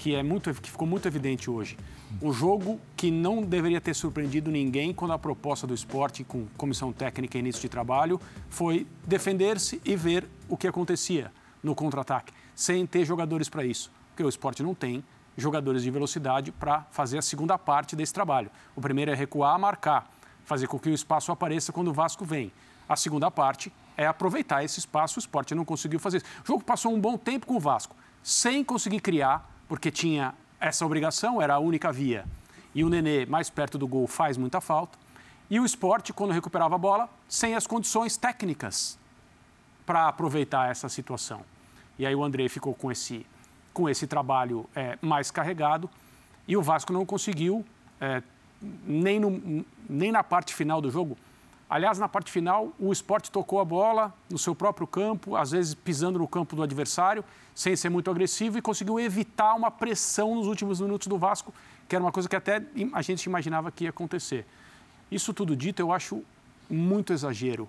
que, 0.00 0.14
é 0.14 0.22
muito, 0.22 0.54
que 0.54 0.70
ficou 0.70 0.88
muito 0.88 1.06
evidente 1.06 1.50
hoje. 1.50 1.76
Um 2.22 2.32
jogo 2.32 2.80
que 2.96 3.10
não 3.10 3.42
deveria 3.42 3.82
ter 3.82 3.92
surpreendido 3.92 4.50
ninguém 4.50 4.94
quando 4.94 5.12
a 5.12 5.18
proposta 5.18 5.66
do 5.66 5.74
esporte, 5.74 6.24
com 6.24 6.46
comissão 6.56 6.90
técnica 6.90 7.36
e 7.36 7.40
início 7.40 7.60
de 7.60 7.68
trabalho, 7.68 8.18
foi 8.48 8.86
defender-se 9.06 9.78
e 9.84 9.94
ver 9.94 10.26
o 10.48 10.56
que 10.56 10.66
acontecia 10.66 11.30
no 11.62 11.74
contra-ataque, 11.74 12.32
sem 12.54 12.86
ter 12.86 13.04
jogadores 13.04 13.50
para 13.50 13.62
isso. 13.62 13.92
Porque 14.08 14.24
o 14.24 14.28
esporte 14.28 14.62
não 14.62 14.74
tem 14.74 15.04
jogadores 15.36 15.82
de 15.82 15.90
velocidade 15.90 16.50
para 16.50 16.86
fazer 16.90 17.18
a 17.18 17.22
segunda 17.22 17.58
parte 17.58 17.94
desse 17.94 18.14
trabalho. 18.14 18.50
O 18.74 18.80
primeiro 18.80 19.10
é 19.10 19.14
recuar, 19.14 19.58
marcar, 19.58 20.10
fazer 20.46 20.66
com 20.66 20.78
que 20.78 20.88
o 20.88 20.94
espaço 20.94 21.30
apareça 21.30 21.74
quando 21.74 21.88
o 21.88 21.92
Vasco 21.92 22.24
vem. 22.24 22.50
A 22.88 22.96
segunda 22.96 23.30
parte 23.30 23.70
é 23.98 24.06
aproveitar 24.06 24.64
esse 24.64 24.78
espaço, 24.78 25.18
o 25.18 25.20
esporte 25.20 25.54
não 25.54 25.64
conseguiu 25.66 26.00
fazer 26.00 26.16
isso. 26.16 26.26
O 26.42 26.46
jogo 26.46 26.64
passou 26.64 26.90
um 26.90 26.98
bom 26.98 27.18
tempo 27.18 27.44
com 27.44 27.56
o 27.56 27.60
Vasco, 27.60 27.94
sem 28.22 28.64
conseguir 28.64 29.00
criar 29.00 29.59
porque 29.70 29.88
tinha 29.88 30.34
essa 30.58 30.84
obrigação, 30.84 31.40
era 31.40 31.54
a 31.54 31.60
única 31.60 31.92
via. 31.92 32.24
E 32.74 32.82
o 32.82 32.88
Nenê, 32.88 33.24
mais 33.24 33.48
perto 33.48 33.78
do 33.78 33.86
gol, 33.86 34.04
faz 34.08 34.36
muita 34.36 34.60
falta. 34.60 34.98
E 35.48 35.60
o 35.60 35.64
esporte, 35.64 36.12
quando 36.12 36.32
recuperava 36.32 36.74
a 36.74 36.78
bola, 36.78 37.08
sem 37.28 37.54
as 37.54 37.68
condições 37.68 38.16
técnicas 38.16 38.98
para 39.86 40.08
aproveitar 40.08 40.68
essa 40.72 40.88
situação. 40.88 41.42
E 41.96 42.04
aí 42.04 42.12
o 42.16 42.24
André 42.24 42.48
ficou 42.48 42.74
com 42.74 42.90
esse, 42.90 43.24
com 43.72 43.88
esse 43.88 44.08
trabalho 44.08 44.68
é, 44.74 44.98
mais 45.00 45.30
carregado 45.30 45.88
e 46.48 46.56
o 46.56 46.62
Vasco 46.62 46.92
não 46.92 47.06
conseguiu, 47.06 47.64
é, 48.00 48.24
nem, 48.84 49.20
no, 49.20 49.64
nem 49.88 50.10
na 50.10 50.24
parte 50.24 50.52
final 50.52 50.80
do 50.80 50.90
jogo. 50.90 51.16
Aliás, 51.70 52.00
na 52.00 52.08
parte 52.08 52.32
final, 52.32 52.72
o 52.80 52.92
esporte 52.92 53.30
tocou 53.30 53.60
a 53.60 53.64
bola 53.64 54.12
no 54.28 54.36
seu 54.36 54.56
próprio 54.56 54.88
campo, 54.88 55.36
às 55.36 55.52
vezes 55.52 55.72
pisando 55.72 56.18
no 56.18 56.26
campo 56.26 56.56
do 56.56 56.64
adversário, 56.64 57.24
sem 57.54 57.76
ser 57.76 57.88
muito 57.88 58.10
agressivo 58.10 58.58
e 58.58 58.62
conseguiu 58.62 58.98
evitar 58.98 59.54
uma 59.54 59.70
pressão 59.70 60.34
nos 60.34 60.48
últimos 60.48 60.80
minutos 60.80 61.06
do 61.06 61.16
Vasco, 61.16 61.54
que 61.88 61.94
era 61.94 62.04
uma 62.04 62.10
coisa 62.10 62.28
que 62.28 62.34
até 62.34 62.60
a 62.92 63.02
gente 63.02 63.22
imaginava 63.22 63.70
que 63.70 63.84
ia 63.84 63.90
acontecer. 63.90 64.44
Isso 65.12 65.32
tudo 65.32 65.54
dito, 65.54 65.78
eu 65.78 65.92
acho 65.92 66.24
muito 66.68 67.12
exagero 67.12 67.68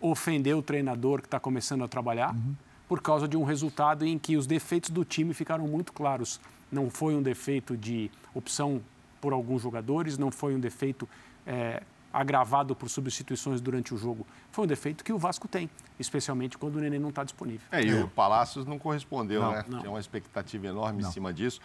ofender 0.00 0.56
o 0.56 0.62
treinador 0.62 1.20
que 1.20 1.28
está 1.28 1.38
começando 1.38 1.84
a 1.84 1.88
trabalhar 1.88 2.34
uhum. 2.34 2.56
por 2.88 3.00
causa 3.00 3.28
de 3.28 3.36
um 3.36 3.44
resultado 3.44 4.04
em 4.04 4.18
que 4.18 4.36
os 4.36 4.48
defeitos 4.48 4.90
do 4.90 5.04
time 5.04 5.32
ficaram 5.32 5.68
muito 5.68 5.92
claros. 5.92 6.40
Não 6.70 6.90
foi 6.90 7.14
um 7.14 7.22
defeito 7.22 7.76
de 7.76 8.10
opção 8.34 8.82
por 9.20 9.32
alguns 9.32 9.62
jogadores, 9.62 10.18
não 10.18 10.32
foi 10.32 10.52
um 10.52 10.60
defeito 10.60 11.08
é, 11.46 11.84
agravado 12.16 12.74
por 12.74 12.88
substituições 12.88 13.60
durante 13.60 13.92
o 13.92 13.98
jogo. 13.98 14.26
Foi 14.50 14.64
um 14.64 14.66
defeito 14.66 15.04
que 15.04 15.12
o 15.12 15.18
Vasco 15.18 15.46
tem, 15.46 15.68
especialmente 16.00 16.56
quando 16.56 16.76
o 16.76 16.80
Nenê 16.80 16.98
não 16.98 17.10
está 17.10 17.22
disponível. 17.22 17.60
É, 17.70 17.82
e 17.82 17.92
o 17.92 18.08
Palácios 18.08 18.64
não 18.64 18.78
correspondeu, 18.78 19.42
não, 19.42 19.52
né? 19.52 19.64
Não. 19.68 19.78
Tinha 19.80 19.90
uma 19.90 20.00
expectativa 20.00 20.66
enorme 20.66 21.02
não. 21.02 21.10
em 21.10 21.12
cima 21.12 21.30
disso. 21.32 21.60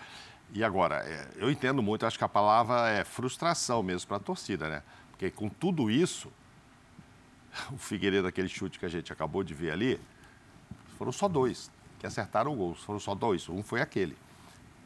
E 0.53 0.61
agora, 0.61 0.97
é, 1.07 1.29
eu 1.37 1.49
entendo 1.49 1.81
muito, 1.81 2.05
acho 2.05 2.17
que 2.17 2.23
a 2.25 2.29
palavra 2.29 2.89
é 2.89 3.05
frustração 3.05 3.81
mesmo 3.81 4.09
para 4.09 4.17
a 4.17 4.19
torcida, 4.19 4.67
né? 4.67 4.83
Porque 5.11 5.31
com 5.31 5.47
tudo 5.47 5.89
isso, 5.89 6.29
o 7.71 7.77
Figueiredo, 7.77 8.27
aquele 8.27 8.49
chute 8.49 8.77
que 8.77 8.85
a 8.85 8.89
gente 8.89 9.13
acabou 9.13 9.45
de 9.45 9.53
ver 9.53 9.71
ali, 9.71 9.99
foram 10.97 11.13
só 11.13 11.29
dois 11.29 11.71
que 11.97 12.05
acertaram 12.05 12.51
o 12.51 12.55
gol, 12.55 12.75
foram 12.75 12.99
só 12.99 13.15
dois, 13.15 13.47
um 13.47 13.63
foi 13.63 13.79
aquele. 13.79 14.17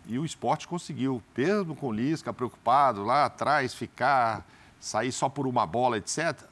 E 0.05 0.19
o 0.19 0.25
esporte 0.25 0.67
conseguiu, 0.67 1.23
mesmo 1.35 1.75
com 1.75 1.87
o 1.87 1.91
Lisca 1.91 2.31
preocupado 2.31 3.03
lá 3.03 3.25
atrás, 3.25 3.73
ficar 3.73 4.45
sair 4.85 5.11
só 5.11 5.27
por 5.27 5.47
uma 5.47 5.65
bola, 5.65 5.97
etc., 5.97 6.43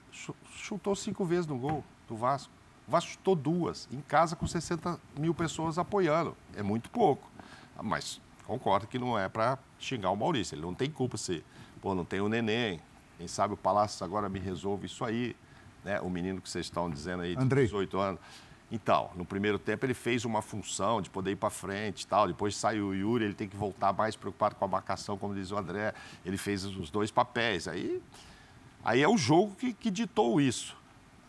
chutou 0.56 0.96
cinco 0.96 1.24
vezes 1.24 1.46
no 1.46 1.56
gol 1.56 1.84
do 2.08 2.16
Vasco. 2.16 2.52
O 2.88 2.92
Vasco 2.92 3.12
chutou 3.12 3.36
duas, 3.36 3.88
em 3.92 4.02
casa 4.02 4.36
com 4.36 4.48
60 4.48 5.00
mil 5.20 5.36
pessoas 5.36 5.78
apoiando. 5.78 6.36
É 6.56 6.64
muito 6.64 6.90
pouco. 6.90 7.30
Mas 7.80 8.20
concordo 8.48 8.88
que 8.88 8.98
não 8.98 9.20
é 9.20 9.30
para 9.30 9.60
xingar 9.78 10.10
o 10.10 10.16
Maurício. 10.16 10.56
Ele 10.56 10.64
não 10.64 10.74
tem 10.74 10.90
culpa 10.90 11.16
se, 11.16 11.46
pô, 11.80 11.94
não 11.94 12.04
tem 12.04 12.22
o 12.22 12.28
neném. 12.28 12.82
Quem 13.20 13.28
sabe 13.28 13.54
o 13.54 13.58
Palácio 13.58 14.04
agora 14.04 14.28
me 14.28 14.40
resolve 14.40 14.88
isso 14.88 15.06
aí. 15.06 15.36
Né? 15.84 16.02
O 16.02 16.10
menino 16.10 16.42
que 16.42 16.50
vocês 16.50 16.66
estão 16.66 16.90
dizendo 16.90 17.22
aí, 17.22 17.36
de 17.36 17.42
Andrei. 17.42 17.66
18 17.66 18.00
anos. 18.00 18.20
Então, 18.72 19.12
no 19.16 19.24
primeiro 19.24 19.60
tempo 19.60 19.86
ele 19.86 19.94
fez 19.94 20.26
uma 20.26 20.42
função 20.42 21.02
de 21.02 21.10
poder 21.10 21.32
ir 21.32 21.36
para 21.36 21.50
frente 21.50 22.02
e 22.04 22.08
tal. 22.08 22.28
Depois 22.28 22.56
saiu 22.56 22.88
o 22.88 22.96
Yuri, 22.96 23.26
ele 23.26 23.34
tem 23.34 23.48
que 23.48 23.56
voltar 23.56 23.94
mais 23.94 24.16
preocupado 24.16 24.56
com 24.56 24.66
a 24.66 24.68
marcação, 24.68 25.18
como 25.18 25.36
diz 25.36 25.52
o 25.52 25.58
André. 25.58 25.94
Ele 26.26 26.38
fez 26.38 26.66
os 26.66 26.90
dois 26.90 27.12
papéis. 27.12 27.68
Aí, 27.68 28.02
aí 28.84 29.02
é 29.02 29.08
o 29.08 29.18
jogo 29.18 29.56
que, 29.56 29.74
que 29.74 29.92
ditou 29.92 30.42
isso. 30.42 30.76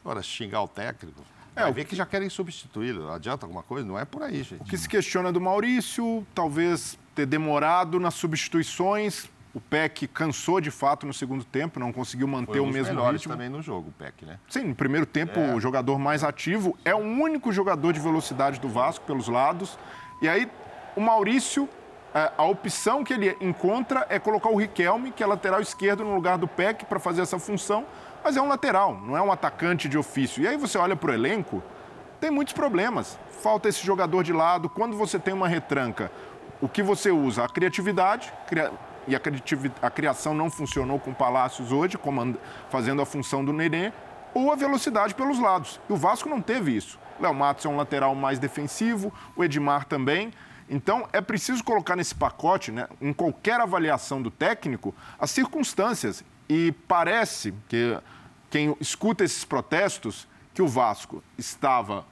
Agora, 0.03 0.23
xingar 0.23 0.63
o 0.63 0.69
técnico. 0.69 1.23
É, 1.57 1.67
o 1.67 1.73
ver 1.73 1.85
que 1.85 1.95
já 1.95 2.05
querem 2.05 2.29
substituí-lo. 2.29 3.11
Adianta 3.13 3.47
alguma 3.47 3.63
coisa? 3.63 3.87
Não 3.87 3.99
é 3.99 4.05
por 4.05 4.23
aí, 4.23 4.43
gente. 4.43 4.63
O 4.63 4.65
que 4.65 4.77
se 4.77 4.89
questiona 4.89 5.33
do 5.33 5.41
Maurício, 5.41 6.27
talvez 6.35 6.99
ter 7.15 7.27
demorado 7.27 8.01
nas 8.01 8.15
substituições, 8.15 9.29
o 9.55 9.61
PEC 9.61 10.09
cansou 10.09 10.61
de 10.61 10.71
fato 10.71 11.07
no 11.07 11.15
segundo 11.15 11.45
tempo, 11.45 11.79
não 11.79 11.93
conseguiu 11.93 12.27
manter 12.27 12.59
um 12.59 12.65
o 12.65 12.73
mesmo 12.73 13.01
ritmo. 13.09 13.33
também 13.33 13.49
no 13.49 13.63
jogo, 13.63 13.91
o 13.91 13.93
PEC, 13.93 14.27
né? 14.27 14.39
Sim, 14.49 14.65
no 14.65 14.75
primeiro 14.75 15.07
tempo, 15.07 15.39
é. 15.39 15.55
o 15.55 15.61
jogador 15.61 15.97
mais 15.97 16.25
ativo 16.25 16.77
é 16.85 16.93
o 16.93 16.99
único 16.99 17.53
jogador 17.53 17.93
de 17.93 18.01
velocidade 18.01 18.59
do 18.59 18.69
Vasco 18.69 19.05
pelos 19.07 19.29
lados. 19.29 19.79
E 20.21 20.29
aí, 20.29 20.51
o 20.97 21.01
Maurício, 21.01 21.69
é, 22.13 22.33
a 22.37 22.43
opção 22.43 23.05
que 23.05 23.15
ele 23.15 23.37
encontra 23.41 24.05
é 24.11 24.19
colocar 24.19 24.49
o 24.49 24.57
Riquelme, 24.57 25.13
que 25.13 25.23
é 25.23 25.27
lateral 25.27 25.61
esquerdo, 25.61 26.05
no 26.05 26.17
lugar 26.17 26.37
do 26.37 26.49
PEC, 26.49 26.85
para 26.87 26.99
fazer 26.99 27.23
essa 27.23 27.39
função. 27.39 27.87
Mas 28.25 28.37
é 28.37 28.43
um 28.43 28.49
lateral, 28.49 29.01
não 29.07 29.17
é 29.17 29.23
um 29.23 29.31
atacante 29.31 29.89
de 29.89 29.97
ofício. 29.97 30.43
E 30.43 30.49
aí 30.49 30.57
você 30.57 30.77
olha 30.79 30.97
para 30.97 31.13
o 31.13 31.15
elenco, 31.15 31.63
tem 32.21 32.31
muitos 32.31 32.55
problemas. 32.55 33.17
Falta 33.41 33.69
esse 33.69 33.85
jogador 33.85 34.25
de 34.25 34.33
lado. 34.33 34.69
Quando 34.69 34.97
você 34.97 35.19
tem 35.19 35.33
uma 35.33 35.47
retranca, 35.47 36.11
o 36.61 36.69
que 36.69 36.83
você 36.83 37.11
usa? 37.11 37.45
A 37.45 37.49
criatividade, 37.49 38.33
e 39.07 39.15
a, 39.15 39.21
a 39.83 39.91
criação 39.91 40.35
não 40.35 40.51
funcionou 40.51 40.99
com 40.99 41.11
o 41.11 41.15
Palácios 41.15 41.73
hoje, 41.73 41.99
fazendo 42.71 43.03
a 43.03 43.07
função 43.07 43.45
do 43.45 43.53
Nenê, 43.53 43.93
ou 44.33 44.53
a 44.53 44.57
velocidade 44.57 45.15
pelos 45.15 45.39
lados. 45.39 45.81
E 45.89 45.93
o 45.93 45.97
Vasco 45.97 46.29
não 46.29 46.41
teve 46.41 46.77
isso. 46.77 46.99
Léo 47.21 47.35
Matos 47.35 47.65
é 47.65 47.69
um 47.69 47.77
lateral 47.77 48.15
mais 48.15 48.39
defensivo, 48.39 49.13
o 49.37 49.45
Edmar 49.45 49.85
também. 49.85 50.33
Então, 50.69 51.07
é 51.13 51.21
preciso 51.21 51.63
colocar 51.63 51.95
nesse 51.95 52.15
pacote, 52.15 52.73
né, 52.73 52.89
em 53.01 53.13
qualquer 53.13 53.61
avaliação 53.61 54.21
do 54.21 54.31
técnico, 54.31 54.95
as 55.19 55.31
circunstâncias. 55.31 56.25
E 56.49 56.73
parece 56.89 57.55
que 57.69 57.99
quem 58.51 58.75
escuta 58.81 59.25
esses 59.25 59.45
protestos, 59.45 60.27
que 60.53 60.63
o 60.63 60.69
Vasco 60.69 61.23
estava 61.37 62.07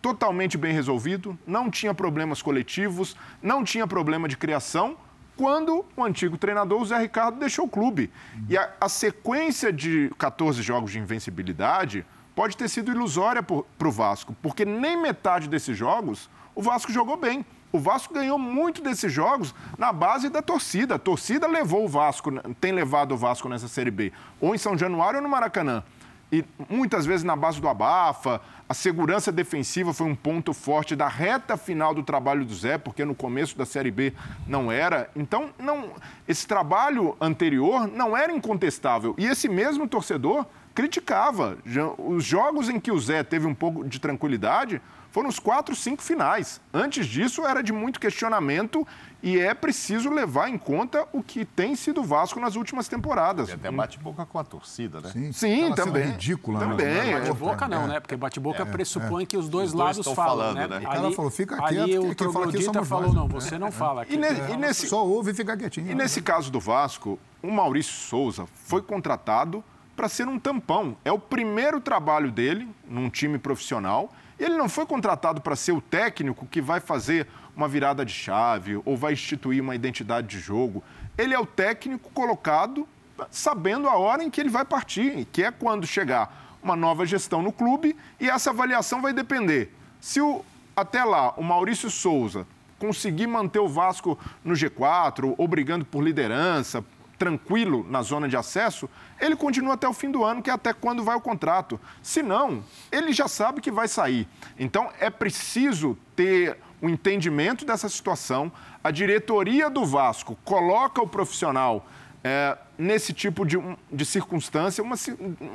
totalmente 0.00 0.56
bem 0.56 0.72
resolvido, 0.72 1.38
não 1.46 1.70
tinha 1.70 1.92
problemas 1.92 2.40
coletivos, 2.40 3.16
não 3.42 3.64
tinha 3.64 3.86
problema 3.86 4.28
de 4.28 4.36
criação, 4.36 4.96
quando 5.38 5.86
o 5.96 6.04
antigo 6.04 6.36
treinador, 6.36 6.82
o 6.82 6.84
Zé 6.84 6.98
Ricardo, 6.98 7.38
deixou 7.38 7.64
o 7.64 7.68
clube. 7.68 8.10
E 8.48 8.58
a, 8.58 8.70
a 8.80 8.88
sequência 8.88 9.72
de 9.72 10.10
14 10.18 10.60
jogos 10.62 10.90
de 10.90 10.98
invencibilidade 10.98 12.04
pode 12.34 12.56
ter 12.56 12.68
sido 12.68 12.90
ilusória 12.90 13.40
para 13.42 13.88
o 13.88 13.92
Vasco, 13.92 14.36
porque 14.42 14.64
nem 14.64 15.00
metade 15.00 15.48
desses 15.48 15.76
jogos 15.76 16.28
o 16.56 16.62
Vasco 16.62 16.92
jogou 16.92 17.16
bem. 17.16 17.46
O 17.70 17.78
Vasco 17.78 18.12
ganhou 18.12 18.38
muito 18.38 18.82
desses 18.82 19.12
jogos 19.12 19.54
na 19.78 19.92
base 19.92 20.28
da 20.28 20.42
torcida. 20.42 20.96
A 20.96 20.98
torcida 20.98 21.46
levou 21.46 21.84
o 21.84 21.88
Vasco, 21.88 22.32
tem 22.60 22.72
levado 22.72 23.12
o 23.12 23.16
Vasco 23.16 23.48
nessa 23.48 23.68
Série 23.68 23.92
B, 23.92 24.12
ou 24.40 24.54
em 24.54 24.58
São 24.58 24.76
Januário 24.76 25.18
ou 25.18 25.22
no 25.22 25.28
Maracanã 25.28 25.84
e 26.30 26.44
muitas 26.68 27.06
vezes 27.06 27.24
na 27.24 27.34
base 27.34 27.60
do 27.60 27.68
abafa. 27.68 28.40
A 28.68 28.74
segurança 28.74 29.32
defensiva 29.32 29.94
foi 29.94 30.06
um 30.06 30.14
ponto 30.14 30.52
forte 30.52 30.94
da 30.94 31.08
reta 31.08 31.56
final 31.56 31.94
do 31.94 32.02
trabalho 32.02 32.44
do 32.44 32.54
Zé, 32.54 32.76
porque 32.76 33.04
no 33.04 33.14
começo 33.14 33.56
da 33.56 33.64
Série 33.64 33.90
B 33.90 34.12
não 34.46 34.70
era. 34.70 35.10
Então, 35.16 35.50
não, 35.58 35.92
esse 36.26 36.46
trabalho 36.46 37.16
anterior 37.20 37.88
não 37.88 38.16
era 38.16 38.32
incontestável. 38.32 39.14
E 39.16 39.26
esse 39.26 39.48
mesmo 39.48 39.88
torcedor 39.88 40.44
criticava. 40.74 41.56
Os 41.98 42.24
jogos 42.24 42.68
em 42.68 42.78
que 42.78 42.92
o 42.92 43.00
Zé 43.00 43.22
teve 43.22 43.46
um 43.46 43.54
pouco 43.54 43.84
de 43.84 43.98
tranquilidade 43.98 44.82
foram 45.18 45.28
os 45.28 45.40
quatro, 45.40 45.74
cinco 45.74 46.00
finais. 46.00 46.60
Antes 46.72 47.04
disso, 47.04 47.44
era 47.44 47.60
de 47.60 47.72
muito 47.72 47.98
questionamento 47.98 48.86
e 49.20 49.36
é 49.36 49.52
preciso 49.52 50.10
levar 50.10 50.48
em 50.48 50.56
conta 50.56 51.08
o 51.12 51.24
que 51.24 51.44
tem 51.44 51.74
sido 51.74 52.02
o 52.02 52.04
Vasco 52.04 52.38
nas 52.38 52.54
últimas 52.54 52.86
temporadas. 52.86 53.48
E 53.48 53.52
até 53.52 53.68
bate-boca 53.68 54.24
com 54.24 54.38
a 54.38 54.44
torcida, 54.44 55.00
né? 55.00 55.10
Sim, 55.10 55.32
Sim 55.32 55.74
também. 55.74 56.12
ridícula, 56.12 56.60
também. 56.60 56.86
Né? 56.86 57.18
Bate-boca 57.18 57.66
não, 57.66 57.88
né? 57.88 57.98
Porque 57.98 58.14
bate-boca 58.14 58.62
é, 58.62 58.64
pressupõe 58.64 59.24
é. 59.24 59.26
que 59.26 59.36
os 59.36 59.48
dois 59.48 59.70
os 59.70 59.74
lados 59.74 60.04
dois 60.04 60.14
falam, 60.14 60.54
falando, 60.54 60.54
né? 60.54 60.66
né? 60.68 60.78
O 60.86 60.88
cara 60.88 61.10
falou, 61.10 61.30
fica 61.32 61.56
quieto, 61.56 61.82
ali 61.82 61.98
o 61.98 62.14
troglodita 62.14 62.84
falou, 62.84 63.12
não, 63.12 63.26
você 63.26 63.58
não 63.58 63.72
fala. 63.72 64.06
E, 64.08 64.16
ne, 64.16 64.28
e 64.52 64.56
nesse, 64.56 64.86
Só 64.86 65.04
ouve 65.04 65.32
e 65.32 65.34
fica 65.34 65.56
quietinho. 65.56 65.90
E 65.90 65.96
nesse 65.96 66.22
caso 66.22 66.48
do 66.48 66.60
Vasco, 66.60 67.18
o 67.42 67.50
Maurício 67.50 67.92
Souza 67.92 68.46
foi 68.54 68.82
contratado 68.82 69.64
para 69.96 70.08
ser 70.08 70.28
um 70.28 70.38
tampão. 70.38 70.96
É 71.04 71.10
o 71.10 71.18
primeiro 71.18 71.80
trabalho 71.80 72.30
dele 72.30 72.68
num 72.88 73.10
time 73.10 73.36
profissional. 73.36 74.12
Ele 74.38 74.56
não 74.56 74.68
foi 74.68 74.86
contratado 74.86 75.40
para 75.40 75.56
ser 75.56 75.72
o 75.72 75.80
técnico 75.80 76.46
que 76.46 76.60
vai 76.60 76.80
fazer 76.80 77.26
uma 77.56 77.66
virada 77.66 78.04
de 78.04 78.12
chave 78.12 78.80
ou 78.84 78.96
vai 78.96 79.12
instituir 79.12 79.62
uma 79.62 79.74
identidade 79.74 80.28
de 80.28 80.38
jogo. 80.38 80.82
Ele 81.16 81.34
é 81.34 81.38
o 81.38 81.46
técnico 81.46 82.10
colocado 82.10 82.86
sabendo 83.30 83.88
a 83.88 83.96
hora 83.96 84.22
em 84.22 84.30
que 84.30 84.40
ele 84.40 84.48
vai 84.48 84.64
partir, 84.64 85.26
que 85.32 85.42
é 85.42 85.50
quando 85.50 85.86
chegar 85.86 86.56
uma 86.62 86.76
nova 86.76 87.04
gestão 87.04 87.42
no 87.42 87.52
clube, 87.52 87.96
e 88.20 88.28
essa 88.28 88.50
avaliação 88.50 89.00
vai 89.00 89.12
depender. 89.12 89.74
Se 90.00 90.20
o, 90.20 90.44
até 90.76 91.02
lá 91.02 91.32
o 91.36 91.42
Maurício 91.42 91.90
Souza 91.90 92.46
conseguir 92.78 93.26
manter 93.26 93.58
o 93.58 93.68
Vasco 93.68 94.18
no 94.44 94.54
G4 94.54 95.34
ou 95.36 95.48
brigando 95.48 95.84
por 95.84 96.02
liderança, 96.02 96.84
tranquilo 97.18 97.84
na 97.88 98.00
zona 98.00 98.28
de 98.28 98.36
acesso, 98.36 98.88
ele 99.20 99.34
continua 99.34 99.74
até 99.74 99.88
o 99.88 99.92
fim 99.92 100.10
do 100.10 100.24
ano, 100.24 100.42
que 100.42 100.48
é 100.48 100.52
até 100.52 100.72
quando 100.72 101.02
vai 101.02 101.16
o 101.16 101.20
contrato. 101.20 101.78
Se 102.02 102.22
não, 102.22 102.62
ele 102.92 103.12
já 103.12 103.26
sabe 103.26 103.60
que 103.60 103.70
vai 103.70 103.88
sair. 103.88 104.28
Então 104.58 104.90
é 105.00 105.10
preciso 105.10 105.98
ter 106.14 106.56
o 106.80 106.86
um 106.86 106.88
entendimento 106.88 107.64
dessa 107.64 107.88
situação. 107.88 108.52
A 108.82 108.90
diretoria 108.90 109.68
do 109.68 109.84
Vasco 109.84 110.38
coloca 110.44 111.02
o 111.02 111.08
profissional 111.08 111.86
é, 112.22 112.56
nesse 112.78 113.12
tipo 113.12 113.44
de, 113.44 113.58
de 113.90 114.04
circunstância, 114.06 114.82
uma, 114.82 114.96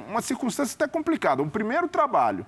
uma 0.09 0.21
circunstância 0.21 0.75
até 0.75 0.87
complicada. 0.87 1.41
Um 1.41 1.49
primeiro 1.49 1.87
trabalho 1.87 2.45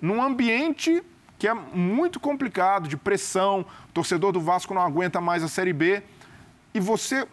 num 0.00 0.22
ambiente 0.22 1.02
que 1.38 1.46
é 1.46 1.54
muito 1.54 2.18
complicado, 2.18 2.88
de 2.88 2.96
pressão, 2.96 3.60
o 3.60 3.92
torcedor 3.92 4.32
do 4.32 4.40
Vasco 4.40 4.72
não 4.72 4.80
aguenta 4.80 5.20
mais 5.20 5.44
a 5.44 5.48
Série 5.48 5.72
B, 5.72 6.02
e 6.72 6.80
você 6.80 7.26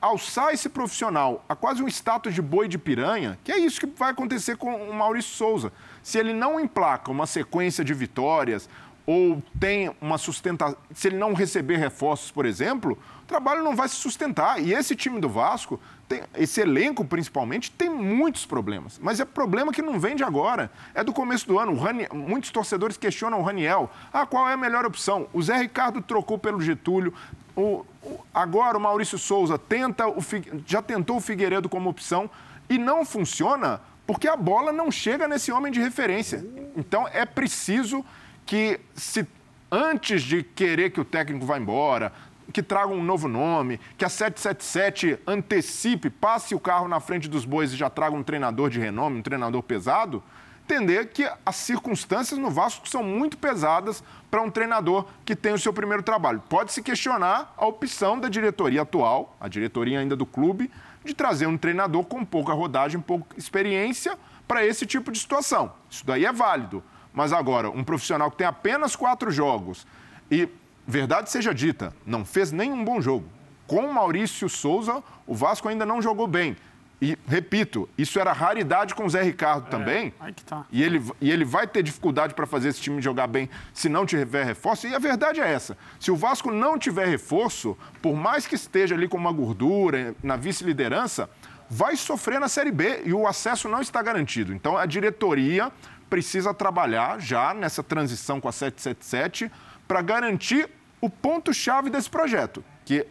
alçar 0.00 0.52
esse 0.52 0.68
profissional 0.68 1.44
a 1.48 1.54
quase 1.54 1.82
um 1.82 1.88
status 1.88 2.34
de 2.34 2.40
boi 2.40 2.66
de 2.66 2.78
piranha, 2.78 3.38
que 3.44 3.52
é 3.52 3.58
isso 3.58 3.80
que 3.80 3.86
vai 3.86 4.10
acontecer 4.10 4.56
com 4.56 4.74
o 4.74 4.94
Maurício 4.94 5.32
Souza. 5.32 5.72
Se 6.02 6.18
ele 6.18 6.32
não 6.32 6.58
emplaca 6.58 7.10
uma 7.10 7.26
sequência 7.26 7.84
de 7.84 7.92
vitórias 7.92 8.68
ou 9.06 9.42
tem 9.58 9.94
uma 10.00 10.18
sustentação, 10.18 10.76
se 10.94 11.08
ele 11.08 11.16
não 11.16 11.34
receber 11.34 11.76
reforços, 11.76 12.30
por 12.30 12.46
exemplo, 12.46 12.98
o 13.22 13.26
trabalho 13.26 13.62
não 13.62 13.74
vai 13.74 13.88
se 13.88 13.96
sustentar. 13.96 14.60
E 14.62 14.72
esse 14.72 14.94
time 14.94 15.20
do 15.20 15.28
Vasco, 15.28 15.80
tem, 16.08 16.22
esse 16.36 16.60
elenco 16.60 17.04
principalmente, 17.04 17.70
tem 17.70 17.90
muitos 17.90 18.46
problemas. 18.46 18.98
Mas 19.02 19.20
é 19.20 19.24
problema 19.24 19.72
que 19.72 19.82
não 19.82 19.98
vem 19.98 20.16
de 20.16 20.24
agora, 20.24 20.70
é 20.94 21.02
do 21.02 21.12
começo 21.12 21.46
do 21.46 21.58
ano. 21.58 21.74
Rani, 21.76 22.06
muitos 22.12 22.50
torcedores 22.50 22.96
questionam 22.96 23.40
o 23.40 23.42
Raniel. 23.42 23.90
Ah, 24.12 24.24
qual 24.24 24.48
é 24.48 24.54
a 24.54 24.56
melhor 24.56 24.86
opção? 24.86 25.28
O 25.32 25.42
Zé 25.42 25.58
Ricardo 25.58 26.00
trocou 26.00 26.38
pelo 26.38 26.60
Getúlio, 26.60 27.12
o, 27.56 27.84
agora 28.32 28.78
o 28.78 28.80
Maurício 28.80 29.18
Souza 29.18 29.58
tenta 29.58 30.08
o, 30.08 30.18
já 30.66 30.80
tentou 30.82 31.16
o 31.16 31.20
Figueiredo 31.20 31.68
como 31.68 31.90
opção 31.90 32.30
e 32.68 32.78
não 32.78 33.04
funciona 33.04 33.80
porque 34.06 34.26
a 34.26 34.36
bola 34.36 34.72
não 34.72 34.90
chega 34.90 35.28
nesse 35.28 35.52
homem 35.52 35.72
de 35.72 35.80
referência. 35.80 36.44
Então 36.76 37.06
é 37.12 37.24
preciso 37.24 38.04
que 38.44 38.80
se 38.94 39.26
antes 39.70 40.22
de 40.22 40.42
querer 40.42 40.90
que 40.90 41.00
o 41.00 41.04
técnico 41.04 41.46
vá 41.46 41.58
embora, 41.58 42.12
que 42.52 42.62
traga 42.62 42.88
um 42.88 43.02
novo 43.02 43.28
nome, 43.28 43.78
que 43.96 44.04
a 44.04 44.08
777 44.08 45.20
antecipe, 45.26 46.10
passe 46.10 46.54
o 46.54 46.60
carro 46.60 46.88
na 46.88 46.98
frente 46.98 47.28
dos 47.28 47.44
bois 47.44 47.72
e 47.72 47.76
já 47.76 47.88
traga 47.88 48.16
um 48.16 48.22
treinador 48.22 48.68
de 48.68 48.80
renome, 48.80 49.18
um 49.18 49.22
treinador 49.22 49.62
pesado, 49.62 50.22
entender 50.70 51.08
que 51.08 51.28
as 51.44 51.56
circunstâncias 51.56 52.38
no 52.38 52.48
Vasco 52.48 52.88
são 52.88 53.02
muito 53.02 53.36
pesadas 53.36 54.04
para 54.30 54.40
um 54.40 54.50
treinador 54.50 55.06
que 55.24 55.34
tem 55.34 55.52
o 55.52 55.58
seu 55.58 55.72
primeiro 55.72 56.02
trabalho. 56.02 56.40
Pode-se 56.48 56.80
questionar 56.80 57.52
a 57.56 57.66
opção 57.66 58.18
da 58.18 58.28
diretoria 58.28 58.82
atual, 58.82 59.36
a 59.40 59.48
diretoria 59.48 59.98
ainda 59.98 60.14
do 60.14 60.24
clube, 60.24 60.70
de 61.04 61.12
trazer 61.12 61.46
um 61.46 61.58
treinador 61.58 62.04
com 62.04 62.24
pouca 62.24 62.52
rodagem, 62.52 63.00
pouca 63.00 63.36
experiência 63.36 64.16
para 64.46 64.64
esse 64.64 64.86
tipo 64.86 65.10
de 65.10 65.18
situação. 65.18 65.72
Isso 65.90 66.06
daí 66.06 66.24
é 66.24 66.32
válido. 66.32 66.82
Mas 67.12 67.32
agora, 67.32 67.68
um 67.68 67.82
profissional 67.82 68.30
que 68.30 68.36
tem 68.36 68.46
apenas 68.46 68.94
quatro 68.94 69.30
jogos 69.30 69.84
e, 70.30 70.48
verdade 70.86 71.30
seja 71.30 71.52
dita, 71.52 71.92
não 72.06 72.24
fez 72.24 72.52
nenhum 72.52 72.84
bom 72.84 73.00
jogo. 73.00 73.26
Com 73.66 73.92
Maurício 73.92 74.48
Souza, 74.48 75.02
o 75.26 75.34
Vasco 75.34 75.68
ainda 75.68 75.84
não 75.84 76.00
jogou 76.00 76.28
bem. 76.28 76.56
E, 77.00 77.18
repito, 77.26 77.88
isso 77.96 78.20
era 78.20 78.30
raridade 78.32 78.94
com 78.94 79.06
o 79.06 79.10
Zé 79.10 79.22
Ricardo 79.22 79.66
é, 79.68 79.70
também. 79.70 80.14
Aí 80.20 80.34
que 80.34 80.44
tá. 80.44 80.66
E 80.70 80.82
ele, 80.82 81.02
e 81.20 81.30
ele 81.30 81.46
vai 81.46 81.66
ter 81.66 81.82
dificuldade 81.82 82.34
para 82.34 82.46
fazer 82.46 82.68
esse 82.68 82.80
time 82.80 83.00
jogar 83.00 83.26
bem 83.26 83.48
se 83.72 83.88
não 83.88 84.04
tiver 84.04 84.44
reforço. 84.44 84.86
E 84.86 84.94
a 84.94 84.98
verdade 84.98 85.40
é 85.40 85.50
essa: 85.50 85.78
se 85.98 86.10
o 86.10 86.16
Vasco 86.16 86.50
não 86.50 86.78
tiver 86.78 87.06
reforço, 87.06 87.76
por 88.02 88.14
mais 88.14 88.46
que 88.46 88.54
esteja 88.54 88.94
ali 88.94 89.08
com 89.08 89.16
uma 89.16 89.32
gordura 89.32 90.14
na 90.22 90.36
vice-liderança, 90.36 91.30
vai 91.70 91.96
sofrer 91.96 92.38
na 92.38 92.48
Série 92.48 92.72
B 92.72 93.02
e 93.06 93.14
o 93.14 93.26
acesso 93.26 93.68
não 93.68 93.80
está 93.80 94.02
garantido. 94.02 94.52
Então 94.52 94.76
a 94.76 94.84
diretoria 94.84 95.72
precisa 96.10 96.52
trabalhar 96.52 97.18
já 97.18 97.54
nessa 97.54 97.82
transição 97.82 98.40
com 98.40 98.48
a 98.48 98.52
777 98.52 99.50
para 99.88 100.02
garantir 100.02 100.68
o 101.00 101.08
ponto-chave 101.08 101.88
desse 101.88 102.10
projeto, 102.10 102.62
que 102.84 103.06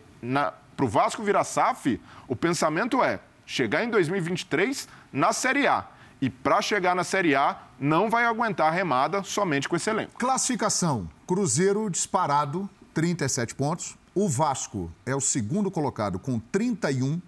para 0.75 0.85
o 0.85 0.87
Vasco 0.87 1.23
virar 1.23 1.43
SAF, 1.43 1.99
o 2.27 2.35
pensamento 2.35 3.03
é 3.03 3.19
chegar 3.49 3.83
em 3.83 3.89
2023 3.89 4.87
na 5.11 5.33
Série 5.33 5.65
A. 5.65 5.87
E 6.21 6.29
para 6.29 6.61
chegar 6.61 6.95
na 6.95 7.03
Série 7.03 7.33
A, 7.33 7.57
não 7.79 8.09
vai 8.09 8.25
aguentar 8.25 8.67
a 8.67 8.71
remada 8.71 9.23
somente 9.23 9.67
com 9.67 9.75
esse 9.75 9.89
elenco. 9.89 10.11
Classificação: 10.19 11.09
Cruzeiro 11.25 11.89
disparado, 11.89 12.69
37 12.93 13.55
pontos. 13.55 13.97
O 14.13 14.29
Vasco 14.29 14.91
é 15.05 15.15
o 15.15 15.21
segundo 15.21 15.71
colocado 15.71 16.19
com 16.19 16.39
31. 16.39 17.19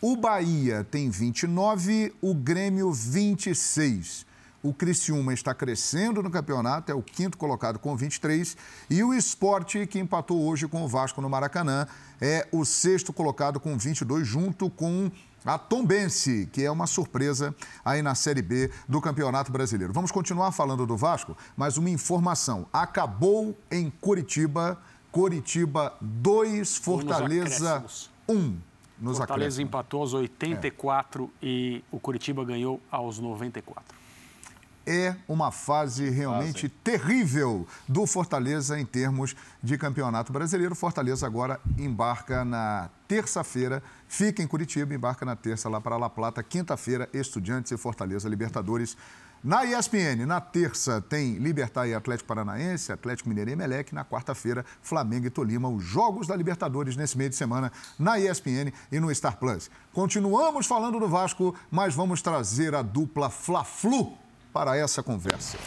O 0.00 0.16
Bahia 0.16 0.86
tem 0.90 1.10
29, 1.10 2.14
o 2.22 2.34
Grêmio 2.34 2.90
26. 2.90 4.24
O 4.62 4.72
Criciúma 4.72 5.34
está 5.34 5.54
crescendo 5.54 6.22
no 6.22 6.30
campeonato, 6.30 6.90
é 6.90 6.94
o 6.94 7.02
quinto 7.02 7.36
colocado 7.36 7.78
com 7.78 7.94
23. 7.94 8.56
E 8.88 9.02
o 9.02 9.12
Esporte, 9.12 9.86
que 9.86 9.98
empatou 9.98 10.42
hoje 10.42 10.66
com 10.66 10.82
o 10.82 10.88
Vasco 10.88 11.20
no 11.20 11.28
Maracanã, 11.28 11.86
é 12.20 12.46
o 12.50 12.64
sexto 12.64 13.12
colocado 13.12 13.60
com 13.60 13.76
22, 13.76 14.26
junto 14.26 14.70
com 14.70 15.10
a 15.46 15.58
Tombense, 15.58 16.48
que 16.52 16.64
é 16.64 16.70
uma 16.70 16.86
surpresa 16.86 17.54
aí 17.84 18.02
na 18.02 18.14
Série 18.14 18.42
B 18.42 18.70
do 18.88 19.00
Campeonato 19.00 19.52
Brasileiro. 19.52 19.92
Vamos 19.92 20.10
continuar 20.10 20.50
falando 20.52 20.84
do 20.84 20.96
Vasco, 20.96 21.36
mas 21.56 21.76
uma 21.76 21.88
informação. 21.88 22.66
Acabou 22.72 23.56
em 23.70 23.88
Curitiba, 23.88 24.78
Curitiba 25.12 25.94
2, 26.00 26.76
Fortaleza 26.78 27.84
1. 28.28 28.34
Um, 28.34 28.58
nos 28.98 29.18
Fortaleza 29.18 29.62
empatou 29.62 30.00
aos 30.00 30.14
84 30.14 31.24
é. 31.24 31.46
e 31.46 31.84
o 31.92 32.00
Curitiba 32.00 32.44
ganhou 32.44 32.80
aos 32.90 33.18
94 33.18 34.05
é 34.86 35.16
uma 35.26 35.50
fase 35.50 36.08
realmente 36.08 36.66
ah, 36.66 36.80
terrível 36.84 37.66
do 37.88 38.06
Fortaleza 38.06 38.78
em 38.78 38.86
termos 38.86 39.34
de 39.62 39.76
campeonato 39.76 40.32
brasileiro. 40.32 40.74
Fortaleza 40.74 41.26
agora 41.26 41.60
embarca 41.76 42.44
na 42.44 42.88
terça-feira, 43.08 43.82
fica 44.06 44.42
em 44.42 44.46
Curitiba, 44.46 44.94
embarca 44.94 45.26
na 45.26 45.34
terça 45.34 45.68
lá 45.68 45.80
para 45.80 45.96
La 45.96 46.08
Plata, 46.08 46.42
quinta-feira, 46.42 47.08
Estudiantes 47.12 47.72
e 47.72 47.76
Fortaleza 47.76 48.28
Libertadores. 48.28 48.96
Na 49.44 49.64
ESPN, 49.64 50.24
na 50.26 50.40
terça, 50.40 51.00
tem 51.00 51.34
Libertar 51.34 51.86
e 51.86 51.94
Atlético 51.94 52.26
Paranaense, 52.26 52.90
Atlético 52.90 53.28
Mineiro 53.28 53.50
e 53.50 53.52
Emelec. 53.52 53.94
Na 53.94 54.04
quarta-feira, 54.04 54.64
Flamengo 54.82 55.26
e 55.26 55.30
Tolima, 55.30 55.68
os 55.68 55.84
jogos 55.84 56.26
da 56.26 56.34
Libertadores 56.34 56.96
nesse 56.96 57.16
meio 57.16 57.30
de 57.30 57.36
semana 57.36 57.70
na 57.98 58.18
ESPN 58.18 58.72
e 58.90 58.98
no 58.98 59.14
Star 59.14 59.36
Plus. 59.36 59.70
Continuamos 59.92 60.66
falando 60.66 60.98
do 60.98 61.06
Vasco, 61.06 61.54
mas 61.70 61.94
vamos 61.94 62.22
trazer 62.22 62.74
a 62.74 62.82
dupla 62.82 63.30
Fla-Flu 63.30 64.25
para 64.56 64.74
essa 64.74 65.02
conversa. 65.02 65.58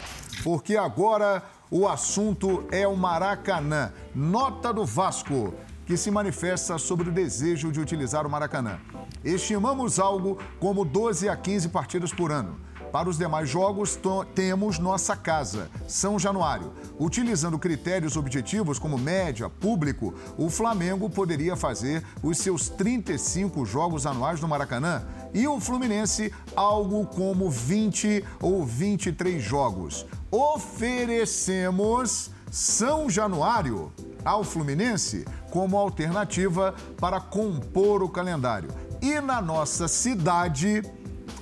Porque 0.42 0.76
agora 0.76 1.44
o 1.70 1.86
assunto 1.86 2.66
é 2.72 2.88
o 2.88 2.96
Maracanã. 2.96 3.92
Nota 4.12 4.72
do 4.72 4.84
Vasco, 4.84 5.54
que 5.86 5.96
se 5.96 6.10
manifesta 6.10 6.76
sobre 6.76 7.08
o 7.08 7.12
desejo 7.12 7.70
de 7.70 7.78
utilizar 7.78 8.26
o 8.26 8.30
Maracanã. 8.30 8.80
Estimamos 9.22 10.00
algo 10.00 10.38
como 10.58 10.84
12 10.84 11.28
a 11.28 11.36
15 11.36 11.68
partidas 11.68 12.12
por 12.12 12.32
ano. 12.32 12.58
Para 12.90 13.08
os 13.08 13.16
demais 13.16 13.48
jogos, 13.48 13.96
temos 14.34 14.80
nossa 14.80 15.14
casa, 15.14 15.70
São 15.86 16.18
Januário. 16.18 16.72
Utilizando 16.98 17.60
critérios 17.60 18.16
objetivos 18.16 18.80
como 18.80 18.98
média, 18.98 19.48
público, 19.48 20.12
o 20.36 20.50
Flamengo 20.50 21.08
poderia 21.08 21.54
fazer 21.54 22.04
os 22.20 22.38
seus 22.38 22.68
35 22.68 23.64
jogos 23.64 24.06
anuais 24.06 24.40
no 24.40 24.48
Maracanã 24.48 25.04
e 25.32 25.46
o 25.46 25.60
Fluminense 25.60 26.32
algo 26.54 27.06
como 27.06 27.50
20 27.50 28.24
ou 28.40 28.64
23 28.64 29.42
jogos. 29.42 30.06
Oferecemos 30.30 32.30
São 32.50 33.08
Januário 33.08 33.92
ao 34.24 34.44
Fluminense 34.44 35.24
como 35.50 35.76
alternativa 35.76 36.74
para 36.98 37.20
compor 37.20 38.02
o 38.02 38.08
calendário. 38.08 38.70
E 39.00 39.20
na 39.20 39.40
nossa 39.40 39.88
cidade 39.88 40.82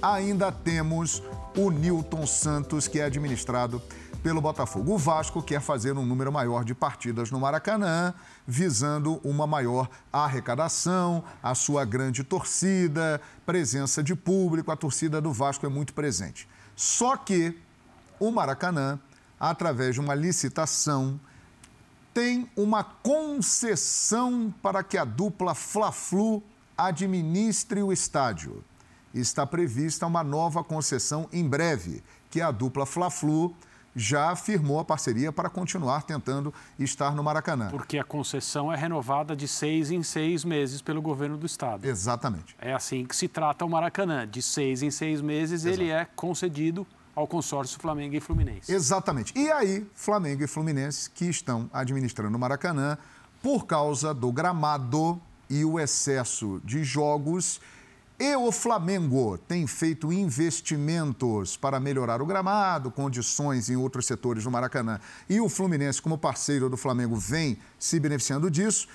ainda 0.01 0.53
temos 0.53 1.22
o 1.57 1.70
Newton 1.70 2.26
Santos, 2.26 2.86
que 2.86 3.01
é 3.01 3.05
administrado 3.05 3.82
pelo 4.29 4.43
Botafogo. 4.43 4.93
O 4.93 4.99
Vasco 4.99 5.43
quer 5.43 5.59
fazer 5.59 5.97
um 5.97 6.05
número 6.05 6.31
maior 6.31 6.62
de 6.62 6.74
partidas 6.74 7.31
no 7.31 7.41
Maracanã, 7.41 8.12
visando 8.47 9.18
uma 9.24 9.47
maior 9.47 9.89
arrecadação, 10.12 11.24
a 11.43 11.55
sua 11.55 11.83
grande 11.87 12.22
torcida, 12.22 13.22
presença 13.47 14.03
de 14.03 14.14
público. 14.14 14.70
A 14.70 14.76
torcida 14.76 15.18
do 15.18 15.33
Vasco 15.33 15.64
é 15.64 15.68
muito 15.70 15.95
presente. 15.95 16.47
Só 16.76 17.16
que 17.16 17.59
o 18.20 18.31
Maracanã, 18.31 19.01
através 19.41 19.95
de 19.95 20.01
uma 20.01 20.14
licitação, 20.14 21.18
tem 22.12 22.51
uma 22.55 22.85
concessão 22.85 24.53
para 24.61 24.83
que 24.83 24.99
a 24.99 25.07
dupla 25.07 25.55
Fla-Flu 25.55 26.43
administre 26.76 27.83
o 27.83 27.91
estádio 27.91 28.62
está 29.14 29.47
prevista 29.47 30.07
uma 30.07 30.22
nova 30.22 30.62
concessão 30.62 31.26
em 31.33 31.49
breve, 31.49 32.03
que 32.29 32.43
é 32.43 32.45
a 32.45 32.51
dupla 32.51 32.85
Fla-Flu 32.85 33.57
já 33.99 34.36
firmou 34.36 34.78
a 34.78 34.84
parceria 34.84 35.32
para 35.32 35.51
continuar 35.51 36.03
tentando 36.03 36.55
estar 36.78 37.14
no 37.14 37.22
Maracanã. 37.22 37.68
Porque 37.68 37.99
a 37.99 38.05
concessão 38.05 38.72
é 38.72 38.76
renovada 38.76 39.34
de 39.34 39.49
seis 39.49 39.90
em 39.90 40.03
seis 40.05 40.44
meses 40.44 40.80
pelo 40.80 41.03
governo 41.03 41.36
do 41.36 41.44
estado. 41.44 41.84
Exatamente. 41.84 42.55
É 42.61 42.72
assim 42.72 43.05
que 43.05 43.16
se 43.16 43.26
trata 43.26 43.64
o 43.64 43.68
Maracanã. 43.68 44.26
De 44.26 44.40
seis 44.40 44.82
em 44.82 44.90
seis 44.90 45.20
meses 45.20 45.64
Exato. 45.64 45.82
ele 45.82 45.90
é 45.90 46.07
concedido 46.14 46.86
ao 47.14 47.26
consórcio 47.26 47.80
Flamengo 47.80 48.14
e 48.14 48.20
Fluminense. 48.20 48.72
Exatamente. 48.72 49.32
E 49.36 49.51
aí, 49.51 49.84
Flamengo 49.94 50.44
e 50.44 50.46
Fluminense 50.46 51.11
que 51.11 51.24
estão 51.24 51.68
administrando 51.72 52.36
o 52.36 52.40
Maracanã 52.40 52.96
por 53.42 53.66
causa 53.66 54.14
do 54.14 54.30
gramado 54.30 55.20
e 55.51 55.64
o 55.64 55.80
excesso 55.80 56.61
de 56.64 56.84
jogos 56.84 57.61
e 58.20 58.34
o 58.34 58.50
Flamengo 58.50 59.38
tem 59.38 59.64
feito 59.66 60.12
investimentos 60.12 61.56
para 61.56 61.78
melhorar 61.78 62.20
o 62.20 62.26
gramado, 62.26 62.90
condições 62.90 63.70
em 63.70 63.76
outros 63.76 64.06
setores 64.06 64.42
do 64.42 64.50
Maracanã. 64.50 64.98
E 65.28 65.40
o 65.40 65.48
Fluminense, 65.48 66.02
como 66.02 66.18
parceiro 66.18 66.68
do 66.68 66.76
Flamengo, 66.76 67.14
vem 67.14 67.58
se 67.78 68.00
beneficiando 68.00 68.50
disso. 68.50 68.88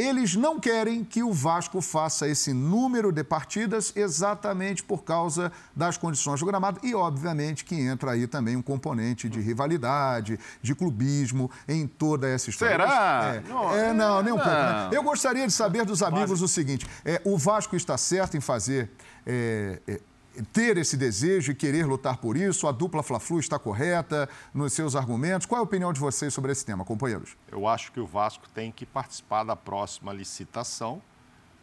Eles 0.00 0.34
não 0.34 0.58
querem 0.58 1.04
que 1.04 1.22
o 1.22 1.30
Vasco 1.30 1.82
faça 1.82 2.26
esse 2.26 2.54
número 2.54 3.12
de 3.12 3.22
partidas 3.22 3.92
exatamente 3.94 4.82
por 4.82 5.04
causa 5.04 5.52
das 5.76 5.98
condições 5.98 6.40
do 6.40 6.46
gramado 6.46 6.80
e, 6.82 6.94
obviamente, 6.94 7.66
que 7.66 7.74
entra 7.74 8.12
aí 8.12 8.26
também 8.26 8.56
um 8.56 8.62
componente 8.62 9.28
de 9.28 9.38
rivalidade, 9.40 10.40
de 10.62 10.74
clubismo 10.74 11.50
em 11.68 11.86
toda 11.86 12.26
essa 12.26 12.48
história. 12.48 12.78
Será? 12.78 13.34
É, 13.34 13.40
não, 13.46 13.74
é, 13.74 13.92
não 13.92 14.22
nem 14.22 14.32
um 14.32 14.36
não. 14.36 14.42
pouco. 14.42 14.58
Né? 14.58 14.88
Eu 14.90 15.02
gostaria 15.02 15.46
de 15.46 15.52
saber 15.52 15.84
dos 15.84 16.02
amigos 16.02 16.40
o 16.40 16.48
seguinte: 16.48 16.86
é, 17.04 17.20
o 17.22 17.36
Vasco 17.36 17.76
está 17.76 17.98
certo 17.98 18.38
em 18.38 18.40
fazer 18.40 18.90
é, 19.26 19.80
é 19.86 20.00
ter 20.42 20.76
esse 20.76 20.96
desejo 20.96 21.52
e 21.52 21.54
querer 21.54 21.86
lutar 21.86 22.18
por 22.18 22.36
isso? 22.36 22.66
A 22.66 22.72
dupla 22.72 23.02
Fla-Flu 23.02 23.40
está 23.40 23.58
correta 23.58 24.28
nos 24.52 24.72
seus 24.72 24.96
argumentos? 24.96 25.46
Qual 25.46 25.58
é 25.58 25.60
a 25.60 25.64
opinião 25.64 25.92
de 25.92 26.00
vocês 26.00 26.32
sobre 26.32 26.52
esse 26.52 26.64
tema, 26.64 26.84
companheiros? 26.84 27.36
Eu 27.50 27.66
acho 27.66 27.92
que 27.92 28.00
o 28.00 28.06
Vasco 28.06 28.48
tem 28.50 28.70
que 28.70 28.84
participar 28.84 29.44
da 29.44 29.56
próxima 29.56 30.12
licitação, 30.12 31.02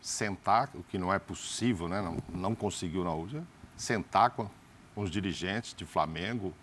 sentar, 0.01 0.69
o 0.73 0.83
que 0.83 0.97
não 0.97 1.13
é 1.13 1.19
possível, 1.19 1.87
né? 1.87 2.01
não, 2.01 2.17
não 2.29 2.55
conseguiu 2.55 3.03
na 3.03 3.11
última, 3.11 3.47
sentar 3.75 4.31
com, 4.31 4.49
com 4.95 5.01
os 5.01 5.09
dirigentes 5.09 5.73
de 5.73 5.85
Flamengo 5.85 6.53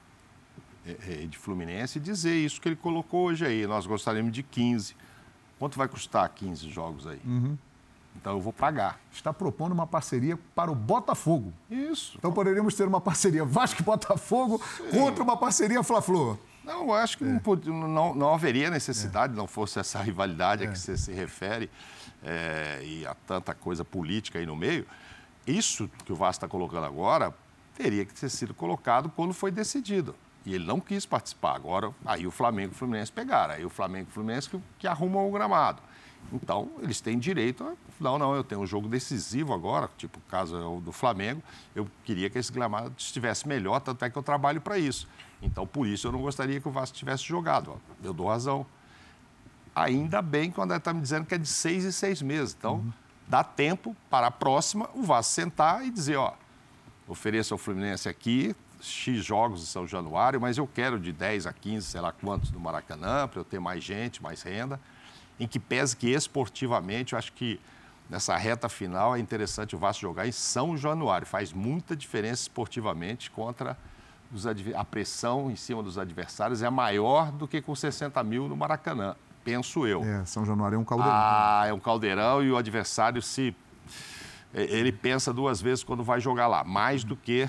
e 1.22 1.26
de 1.26 1.38
Fluminense 1.38 1.98
e 1.98 2.00
dizer 2.00 2.34
isso 2.34 2.60
que 2.60 2.68
ele 2.68 2.76
colocou 2.76 3.26
hoje 3.26 3.46
aí. 3.46 3.66
Nós 3.66 3.86
gostaríamos 3.86 4.32
de 4.32 4.42
15. 4.42 4.94
Quanto 5.58 5.78
vai 5.78 5.88
custar 5.88 6.28
15 6.28 6.68
jogos 6.68 7.06
aí? 7.06 7.20
Uhum. 7.24 7.56
Então 8.16 8.34
eu 8.34 8.40
vou 8.40 8.52
pagar. 8.52 8.98
Está 9.12 9.32
propondo 9.32 9.72
uma 9.72 9.86
parceria 9.86 10.38
para 10.54 10.70
o 10.70 10.74
Botafogo. 10.74 11.52
Isso. 11.70 12.16
Então 12.18 12.32
poderíamos 12.32 12.74
ter 12.74 12.86
uma 12.86 13.00
parceria 13.00 13.44
Vasco 13.44 13.82
e 13.82 13.84
Botafogo 13.84 14.62
Sim. 14.76 14.90
contra 14.98 15.22
uma 15.22 15.36
parceria 15.36 15.82
Fla-Flu. 15.82 16.38
Não, 16.64 16.84
eu 16.84 16.94
acho 16.94 17.18
que 17.18 17.24
é. 17.24 17.40
não, 17.66 17.88
não, 17.88 18.14
não, 18.14 18.34
haveria 18.34 18.70
necessidade, 18.70 19.34
é. 19.34 19.36
não 19.36 19.46
fosse 19.46 19.78
essa 19.78 20.00
rivalidade 20.00 20.64
é. 20.64 20.66
a 20.66 20.72
que 20.72 20.78
você 20.78 20.96
se 20.96 21.12
refere 21.12 21.70
é, 22.22 22.80
e 22.82 23.06
a 23.06 23.14
tanta 23.14 23.54
coisa 23.54 23.84
política 23.84 24.38
aí 24.38 24.46
no 24.46 24.56
meio. 24.56 24.86
Isso 25.46 25.90
que 26.04 26.12
o 26.12 26.16
Vasco 26.16 26.38
está 26.38 26.48
colocando 26.48 26.86
agora 26.86 27.34
teria 27.76 28.04
que 28.04 28.14
ter 28.14 28.30
sido 28.30 28.54
colocado 28.54 29.10
quando 29.10 29.34
foi 29.34 29.50
decidido. 29.50 30.14
E 30.46 30.54
ele 30.54 30.64
não 30.64 30.80
quis 30.80 31.04
participar. 31.04 31.54
Agora, 31.54 31.90
aí 32.04 32.26
o 32.26 32.30
Flamengo 32.30 32.72
e 32.72 32.74
o 32.74 32.76
Fluminense 32.76 33.10
pegaram. 33.10 33.54
Aí 33.54 33.64
o 33.64 33.70
Flamengo 33.70 34.08
e 34.08 34.10
o 34.10 34.12
Fluminense 34.12 34.48
que, 34.48 34.60
que 34.78 34.86
arrumam 34.86 35.28
o 35.28 35.32
gramado. 35.32 35.82
Então, 36.32 36.70
eles 36.80 37.00
têm 37.00 37.18
direito 37.18 37.64
a. 37.64 37.74
Não, 38.00 38.18
não, 38.18 38.34
eu 38.34 38.42
tenho 38.42 38.60
um 38.60 38.66
jogo 38.66 38.88
decisivo 38.88 39.52
agora, 39.52 39.88
tipo 39.96 40.18
o 40.18 40.30
caso 40.30 40.56
é 40.56 40.80
do 40.80 40.92
Flamengo. 40.92 41.42
Eu 41.74 41.88
queria 42.04 42.28
que 42.28 42.38
esse 42.38 42.52
gramado 42.52 42.92
estivesse 42.96 43.46
melhor, 43.46 43.80
tanto 43.80 44.04
é 44.04 44.10
que 44.10 44.16
eu 44.16 44.22
trabalho 44.22 44.60
para 44.60 44.78
isso. 44.78 45.08
Então, 45.40 45.66
por 45.66 45.86
isso, 45.86 46.06
eu 46.06 46.12
não 46.12 46.20
gostaria 46.20 46.60
que 46.60 46.66
o 46.66 46.70
Vasco 46.70 46.96
tivesse 46.96 47.24
jogado. 47.24 47.80
Eu 48.02 48.12
dou 48.12 48.28
razão. 48.28 48.66
Ainda 49.74 50.22
bem 50.22 50.50
que 50.50 50.58
o 50.58 50.62
André 50.62 50.78
está 50.78 50.92
me 50.92 51.00
dizendo 51.00 51.26
que 51.26 51.34
é 51.34 51.38
de 51.38 51.48
seis 51.48 51.84
e 51.84 51.92
seis 51.92 52.22
meses. 52.22 52.54
Então, 52.58 52.76
uhum. 52.76 52.92
dá 53.28 53.44
tempo 53.44 53.94
para 54.10 54.28
a 54.28 54.30
próxima 54.30 54.88
o 54.94 55.02
Vasco 55.02 55.32
sentar 55.32 55.84
e 55.84 55.90
dizer: 55.90 56.16
ó, 56.16 56.34
ofereço 57.06 57.54
ao 57.54 57.58
Fluminense 57.58 58.08
aqui 58.08 58.54
X 58.84 59.24
jogos 59.24 59.62
em 59.62 59.66
São 59.66 59.86
Januário, 59.86 60.40
mas 60.40 60.58
eu 60.58 60.66
quero 60.66 60.98
de 60.98 61.12
10 61.12 61.46
a 61.46 61.52
15, 61.52 61.86
sei 61.86 62.00
lá 62.00 62.12
quantos 62.12 62.50
no 62.50 62.60
Maracanã, 62.60 63.26
para 63.26 63.40
eu 63.40 63.44
ter 63.44 63.58
mais 63.58 63.82
gente, 63.82 64.22
mais 64.22 64.42
renda. 64.42 64.80
Em 65.38 65.46
que 65.46 65.58
pese 65.58 65.96
que 65.96 66.10
esportivamente, 66.10 67.12
eu 67.12 67.18
acho 67.18 67.32
que 67.32 67.60
nessa 68.08 68.36
reta 68.36 68.68
final 68.68 69.16
é 69.16 69.18
interessante 69.18 69.74
o 69.74 69.78
Vasco 69.78 70.02
jogar 70.02 70.26
em 70.26 70.32
São 70.32 70.76
Januário. 70.76 71.26
Faz 71.26 71.52
muita 71.52 71.96
diferença 71.96 72.42
esportivamente 72.42 73.30
contra 73.30 73.76
a 74.74 74.84
pressão 74.84 75.50
em 75.50 75.56
cima 75.56 75.82
dos 75.82 75.96
adversários 75.98 76.62
é 76.62 76.70
maior 76.70 77.30
do 77.30 77.46
que 77.46 77.60
com 77.60 77.74
60 77.74 78.22
mil 78.24 78.48
no 78.48 78.56
Maracanã, 78.56 79.14
penso 79.44 79.86
eu. 79.86 80.02
É, 80.02 80.24
São 80.24 80.44
Januário 80.44 80.76
é 80.76 80.78
um 80.78 80.84
caldeirão. 80.84 81.14
Ah, 81.14 81.64
é 81.68 81.72
um 81.72 81.78
caldeirão 81.78 82.42
e 82.42 82.50
o 82.50 82.56
adversário 82.56 83.22
se 83.22 83.54
ele 84.52 84.92
pensa 84.92 85.32
duas 85.32 85.60
vezes 85.60 85.84
quando 85.84 86.02
vai 86.02 86.20
jogar 86.20 86.46
lá, 86.46 86.64
mais 86.64 87.04
do 87.04 87.16
que 87.16 87.48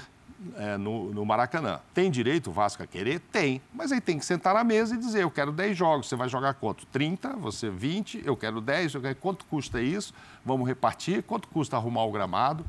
é, 0.58 0.78
no, 0.78 1.14
no, 1.14 1.26
Maracanã. 1.26 1.80
Tem 1.94 2.10
direito 2.10 2.50
o 2.50 2.54
Vasco 2.54 2.82
a 2.84 2.88
querer? 2.88 3.20
Tem. 3.20 3.62
Mas 3.74 3.92
aí 3.92 4.02
tem 4.02 4.20
que 4.20 4.26
sentar 4.26 4.54
na 4.54 4.64
mesa 4.64 4.96
e 4.96 4.98
dizer: 4.98 5.24
eu 5.24 5.32
quero 5.32 5.52
10 5.52 5.78
jogos. 5.78 6.08
Você 6.08 6.16
vai 6.16 6.30
jogar 6.30 6.54
quanto? 6.56 6.86
30, 6.88 7.36
você 7.36 7.70
20, 7.70 8.24
eu 8.26 8.36
quero 8.36 8.62
10. 8.62 8.96
Eu 8.96 9.02
quero... 9.02 9.16
Quanto 9.16 9.46
custa 9.46 9.82
isso? 9.82 10.14
Vamos 10.46 10.68
repartir. 10.68 11.24
Quanto 11.24 11.48
custa 11.48 11.76
arrumar 11.76 12.04
o 12.06 12.12
gramado? 12.12 12.66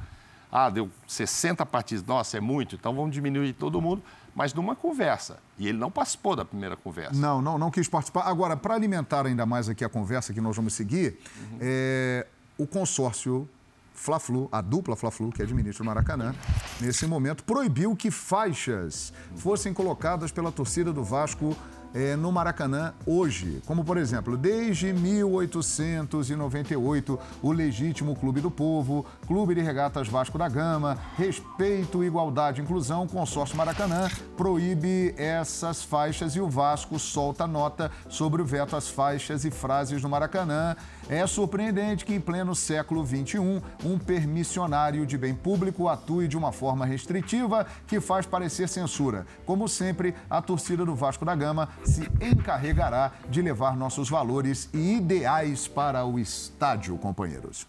Ah, 0.51 0.71
deu 0.71 0.91
60 1.07 1.65
partidas. 1.67 2.05
Nossa, 2.05 2.37
é 2.37 2.41
muito. 2.41 2.75
Então 2.75 2.95
vamos 2.95 3.13
diminuir 3.13 3.53
todo 3.53 3.81
mundo. 3.81 4.03
Mas 4.35 4.53
numa 4.53 4.77
conversa. 4.77 5.39
E 5.59 5.67
ele 5.67 5.79
não 5.79 5.91
participou 5.91 6.37
da 6.37 6.45
primeira 6.45 6.77
conversa. 6.77 7.19
Não, 7.19 7.41
não, 7.41 7.57
não 7.57 7.71
quis 7.71 7.89
participar. 7.89 8.23
Agora, 8.23 8.57
para 8.57 8.75
alimentar 8.75 9.27
ainda 9.27 9.47
mais 9.47 9.69
aqui 9.69 9.85
a 9.85 9.89
conversa 9.89 10.33
que 10.35 10.41
nós 10.41 10.55
vamos 10.55 10.75
seguir, 10.75 11.19
uhum. 11.41 11.59
é, 11.61 12.27
o 12.59 12.67
consórcio 12.67 13.49
Fla-Flu, 13.97 14.49
a 14.53 14.61
dupla 14.61 14.95
Fla-Flu, 14.95 15.33
que 15.33 15.43
administra 15.43 15.83
o 15.83 15.87
Maracanã, 15.87 16.35
nesse 16.81 17.07
momento 17.07 17.43
proibiu 17.43 17.97
que 17.97 18.11
faixas 18.11 19.13
fossem 19.35 19.73
colocadas 19.73 20.31
pela 20.31 20.53
torcida 20.53 20.93
do 20.93 21.03
Vasco 21.03 21.57
é, 21.97 22.15
no 22.15 22.31
Maracanã 22.31 22.93
hoje. 23.07 23.63
Como, 23.65 23.83
por 23.83 23.97
exemplo, 23.97 24.37
desde 24.37 24.93
1898, 24.93 27.19
o 27.43 27.53
legítimo 27.53 28.15
Clube 28.15 28.43
do 28.43 28.51
Povo, 28.51 29.07
Clube 29.27 29.55
de 29.55 29.63
Regatas 29.63 30.07
Vasco 30.07 30.37
da 30.37 30.47
Gama, 30.47 30.99
Respeito, 31.17 32.05
Igualdade 32.05 32.61
e 32.61 32.65
Inclusão, 32.65 33.07
Consórcio 33.07 33.57
Maracanã, 33.57 34.11
proíbe 34.37 35.15
essas 35.17 35.83
faixas 35.83 36.37
e 36.37 36.41
o 36.41 36.51
Vasco 36.51 36.99
solta 36.99 37.47
nota 37.47 37.91
sobre 38.11 38.43
o 38.43 38.45
veto 38.45 38.77
às 38.77 38.89
faixas 38.89 39.47
e 39.47 39.51
frases 39.51 40.03
no 40.03 40.11
Maracanã. 40.11 40.77
É 41.09 41.25
surpreendente 41.27 42.05
que, 42.05 42.15
em 42.15 42.21
pleno 42.21 42.55
século 42.55 43.07
XXI, 43.07 43.63
um 43.85 43.99
permissionário 43.99 45.07
de 45.07 45.17
bem 45.17 45.35
público 45.35 45.89
atue 45.89 46.27
de 46.27 46.37
uma 46.37 46.51
forma 46.51 46.85
restritiva 46.85 47.67
que 47.87 48.01
faz 48.01 48.27
parecer 48.27 48.69
censura. 48.69 49.25
Como 49.45 49.69
sempre, 49.69 50.15
a 50.29 50.43
torcida 50.43 50.85
do 50.85 50.97
Vasco 50.97 51.25
da 51.25 51.35
Gama 51.37 51.69
se 51.85 52.11
encarregará 52.21 53.13
de 53.31 53.41
levar 53.41 53.77
nossos 53.77 54.11
valores 54.11 54.69
e 54.73 54.97
ideais 54.97 55.69
para 55.69 56.05
o 56.05 56.19
estádio, 56.19 56.97
companheiros. 56.99 57.69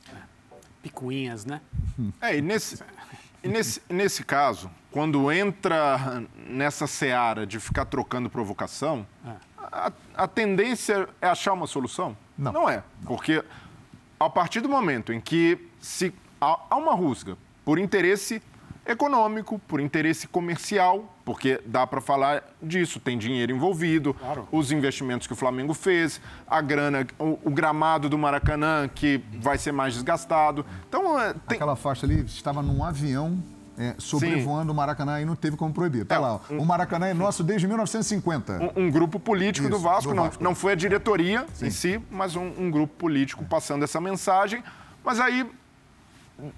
Picuinhas, 0.82 1.46
né? 1.46 1.62
É, 2.20 2.38
e 2.38 2.42
nesse, 2.42 2.82
e 3.44 3.48
nesse, 3.48 3.82
nesse 3.88 4.24
caso, 4.24 4.72
quando 4.92 5.32
entra 5.32 6.24
nessa 6.50 6.88
seara 6.88 7.46
de 7.46 7.60
ficar 7.60 7.86
trocando 7.86 8.30
provocação, 8.32 9.06
é. 9.24 9.47
A, 9.78 9.92
a 10.24 10.28
tendência 10.28 11.08
é 11.22 11.28
achar 11.28 11.54
uma 11.54 11.68
solução? 11.68 12.18
Não. 12.38 12.52
Não 12.52 12.70
é. 12.70 12.84
Porque 13.06 13.44
a 14.20 14.30
partir 14.30 14.62
do 14.62 14.70
momento 14.70 15.14
em 15.14 15.22
que 15.22 15.70
se 15.80 16.14
há 16.42 16.76
uma 16.76 16.94
rusga 16.94 17.38
por 17.64 17.78
interesse 17.78 18.42
econômico, 18.86 19.60
por 19.68 19.82
interesse 19.82 20.28
comercial, 20.28 21.14
porque 21.26 21.62
dá 21.66 21.86
para 21.86 22.00
falar 22.00 22.42
disso, 22.62 23.02
tem 23.02 23.18
dinheiro 23.18 23.52
envolvido, 23.52 24.14
claro. 24.14 24.48
os 24.50 24.72
investimentos 24.72 25.28
que 25.28 25.34
o 25.34 25.36
Flamengo 25.36 25.74
fez, 25.74 26.22
a 26.48 26.62
grana, 26.62 27.06
o, 27.20 27.38
o, 27.44 27.52
gramado 27.52 28.08
do 28.08 28.18
Maracanã 28.18 28.88
que 28.88 29.22
vai 29.42 29.58
ser 29.58 29.74
mais 29.74 29.94
desgastado. 29.94 30.66
Então, 30.88 31.20
é, 31.20 31.34
tem... 31.34 31.58
aquela 31.58 31.76
faixa 31.76 32.06
ali 32.06 32.24
estava 32.24 32.62
num 32.62 32.82
avião 32.84 33.44
é, 33.78 33.96
sobrevoando 33.98 34.66
Sim. 34.66 34.72
o 34.72 34.74
Maracanã 34.74 35.22
e 35.22 35.26
não 35.26 35.36
teve 35.36 35.56
como 35.56 35.74
proibir. 35.74 36.06
Tá 36.06 36.16
é, 36.16 36.20
lá, 36.20 36.42
um, 36.50 36.60
o 36.60 36.66
Maracanã 36.66 37.08
é 37.08 37.14
nosso 37.14 37.44
desde 37.44 37.68
1950. 37.68 38.74
Um, 38.76 38.86
um 38.86 38.92
grupo 38.92 39.20
político 39.20 39.68
Isso, 39.68 39.78
do, 39.78 39.80
Vasco, 39.80 40.14
do 40.14 40.16
Vasco, 40.16 40.44
Não, 40.44 40.50
não 40.50 40.56
foi 40.56 40.74
a 40.74 40.76
diretoria 40.76 41.46
Sim. 41.54 41.68
em 41.68 41.72
si, 41.72 42.02
mas 42.10 42.36
um, 42.36 42.52
um 42.58 42.72
grupo 42.72 42.94
político 42.96 43.46
passando 43.46 43.84
essa 43.84 44.02
mensagem. 44.02 44.64
Mas 45.04 45.20
aí 45.20 45.50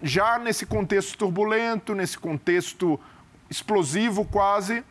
já 0.01 0.38
nesse 0.39 0.65
contexto 0.65 1.17
turbulento, 1.17 1.93
nesse 1.93 2.17
contexto 2.17 2.99
explosivo 3.49 4.26
quase, 4.26 4.84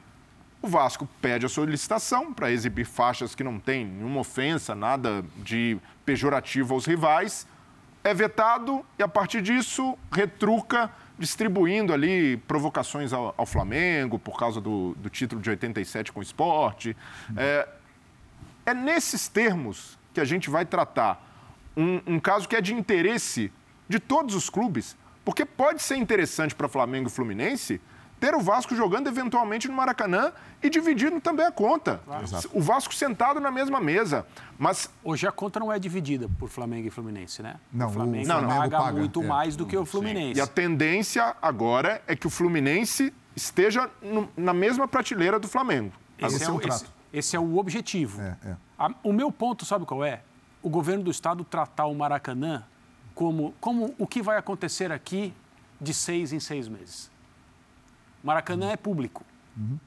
o 0.61 0.69
Vasco 0.69 1.09
pede 1.21 1.47
a 1.47 1.49
solicitação 1.49 2.33
para 2.33 2.51
exibir 2.51 2.85
faixas 2.85 3.35
que 3.35 3.45
não 3.45 3.59
tem 3.59 3.87
nenhuma 3.87 4.21
ofensa, 4.21 4.75
nada 4.75 5.25
de 5.37 5.79
pejorativo 6.05 6.75
aos 6.75 6.85
rivais. 6.85 7.47
É 8.03 8.13
vetado 8.13 8.85
e, 8.99 9.03
a 9.03 9.09
partir 9.09 9.43
disso, 9.43 9.97
retruca, 10.11 10.91
distribuindo 11.19 11.93
ali 11.93 12.37
provocações 12.37 13.13
ao, 13.13 13.35
ao 13.37 13.45
Flamengo 13.45 14.19
por 14.19 14.39
causa 14.39 14.61
do, 14.61 14.95
do, 14.97 15.11
título 15.11 15.41
de 15.41 15.51
87 15.51 16.13
com 16.13 16.21
o 16.21 16.23
esporte. 16.23 16.97
É, 17.37 17.69
é 18.67 18.75
nesses 18.75 19.29
termos 19.29 19.99
que 20.15 20.21
a 20.21 20.25
gente 20.25 20.49
vai 20.49 20.65
tratar 20.65 21.25
um, 21.77 22.01
um 22.07 22.21
caso 22.21 22.49
que 22.49 22.57
é 22.57 22.61
de 22.61 22.75
interesse 22.75 23.53
de 23.89 23.99
todos 23.99 24.35
os 24.35 24.51
clubes, 24.51 24.97
porque 25.25 25.45
pode 25.45 25.83
ser 25.83 25.97
interessante 25.97 26.55
para 26.55 26.69
Flamengo 26.69 27.09
e 27.09 27.11
Fluminense 27.11 27.81
ter 28.19 28.35
o 28.35 28.41
Vasco 28.41 28.75
jogando 28.75 29.07
eventualmente 29.07 29.69
no 29.69 29.75
Maracanã 29.75 30.33
e 30.63 30.69
dividindo 30.69 31.21
também 31.21 31.47
a 31.47 31.53
conta. 31.53 32.01
Claro. 32.05 32.27
O 32.53 32.61
Vasco 32.61 32.95
sentado 32.95 33.41
na 33.41 33.51
mesma 33.51 33.81
mesa. 33.81 34.27
Mas 34.59 34.91
hoje 35.05 35.27
a 35.27 35.33
conta 35.33 35.61
não 35.61 35.73
é 35.73 35.79
dividida 35.79 36.29
por 36.39 36.49
Flamengo 36.49 36.89
e 36.89 36.91
Fluminense, 36.91 37.43
né? 37.43 37.57
Não, 37.73 37.87
o 37.87 37.91
Flamengo 37.91 38.27
não, 38.27 38.43
não, 38.43 38.49
paga, 38.49 38.79
paga, 38.79 38.99
muito 38.99 39.23
é. 39.23 39.27
mais 39.27 39.57
do 39.57 39.67
que 39.67 39.77
o 39.77 39.85
Fluminense. 39.85 40.35
Sim. 40.35 40.41
E 40.41 40.43
a 40.43 40.47
tendência 40.47 41.37
agora 41.41 42.03
é 42.07 42.17
que 42.17 42.27
o 42.27 42.31
Fluminense 42.31 43.13
esteja 43.37 43.89
no, 44.03 44.29
na 44.37 44.53
mesma 44.53 44.89
prateleira 44.89 45.39
do 45.39 45.47
Flamengo. 45.47 45.93
Esse, 46.19 46.37
esse 46.37 46.45
é, 46.45 46.51
o, 46.51 46.61
esse, 46.61 46.87
esse, 47.13 47.37
é 47.37 47.41
o 47.41 47.57
objetivo. 47.57 48.21
É, 48.21 48.37
é. 48.45 48.57
A, 48.77 48.91
o 49.03 49.13
meu 49.13 49.31
ponto, 49.31 49.65
sabe 49.65 49.87
qual 49.87 50.05
é? 50.05 50.23
O 50.61 50.69
governo 50.69 51.05
do 51.05 51.11
estado 51.11 51.45
tratar 51.45 51.87
o 51.87 51.95
Maracanã 51.95 52.65
como, 53.15 53.55
como 53.61 53.95
o 53.97 54.07
que 54.07 54.21
vai 54.21 54.37
acontecer 54.37 54.91
aqui 54.91 55.33
de 55.81 55.95
seis 55.95 56.33
em 56.33 56.41
seis 56.41 56.69
meses. 56.69 57.11
Maracanã 58.23 58.71
é 58.71 58.77
público. 58.77 59.25
Uhum. 59.57 59.79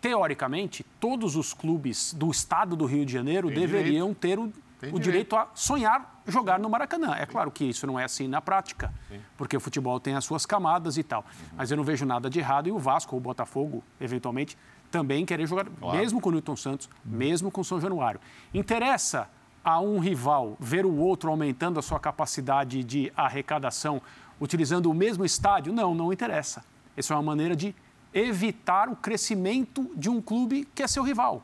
Teoricamente, 0.00 0.84
todos 0.98 1.36
os 1.36 1.52
clubes 1.52 2.14
do 2.14 2.30
estado 2.30 2.74
do 2.74 2.86
Rio 2.86 3.04
de 3.04 3.12
Janeiro 3.12 3.48
Tem 3.48 3.58
deveriam 3.58 4.14
direito. 4.14 4.20
ter 4.20 4.38
o, 4.38 4.42
o 4.42 4.98
direito. 4.98 5.00
direito. 5.00 5.36
a 5.36 5.48
sonhar 5.54 6.20
jogar 6.26 6.58
no 6.58 6.70
Maracanã. 6.70 7.14
É 7.16 7.26
claro 7.26 7.50
que 7.50 7.64
isso 7.64 7.86
não 7.86 7.98
é 7.98 8.04
assim 8.04 8.26
na 8.28 8.40
prática, 8.40 8.92
Sim. 9.08 9.20
porque 9.36 9.56
o 9.56 9.60
futebol 9.60 9.98
tem 10.00 10.14
as 10.14 10.24
suas 10.24 10.46
camadas 10.46 10.96
e 10.96 11.02
tal. 11.02 11.20
Uhum. 11.20 11.48
Mas 11.56 11.70
eu 11.70 11.76
não 11.76 11.84
vejo 11.84 12.06
nada 12.06 12.30
de 12.30 12.38
errado 12.38 12.68
e 12.68 12.72
o 12.72 12.78
Vasco 12.78 13.14
ou 13.14 13.20
o 13.20 13.22
Botafogo, 13.22 13.82
eventualmente, 14.00 14.56
também 14.90 15.26
querer 15.26 15.46
jogar, 15.46 15.66
claro. 15.66 15.98
mesmo 15.98 16.20
com 16.20 16.30
o 16.30 16.32
Newton 16.32 16.56
Santos, 16.56 16.88
uhum. 17.04 17.16
mesmo 17.16 17.50
com 17.50 17.60
o 17.60 17.64
São 17.64 17.80
Januário. 17.80 18.20
Interessa 18.54 19.28
a 19.62 19.78
um 19.80 19.98
rival 19.98 20.56
ver 20.58 20.86
o 20.86 20.96
outro 20.96 21.30
aumentando 21.30 21.78
a 21.78 21.82
sua 21.82 22.00
capacidade 22.00 22.82
de 22.82 23.12
arrecadação 23.16 24.00
utilizando 24.40 24.90
o 24.90 24.94
mesmo 24.94 25.24
estádio? 25.24 25.72
Não, 25.72 25.94
não 25.94 26.12
interessa. 26.12 26.64
Essa 26.96 27.14
é 27.14 27.16
uma 27.16 27.22
maneira 27.22 27.54
de 27.54 27.74
evitar 28.12 28.88
o 28.88 28.96
crescimento 28.96 29.90
de 29.96 30.10
um 30.10 30.20
clube 30.20 30.66
que 30.74 30.82
é 30.82 30.86
seu 30.86 31.02
rival, 31.02 31.42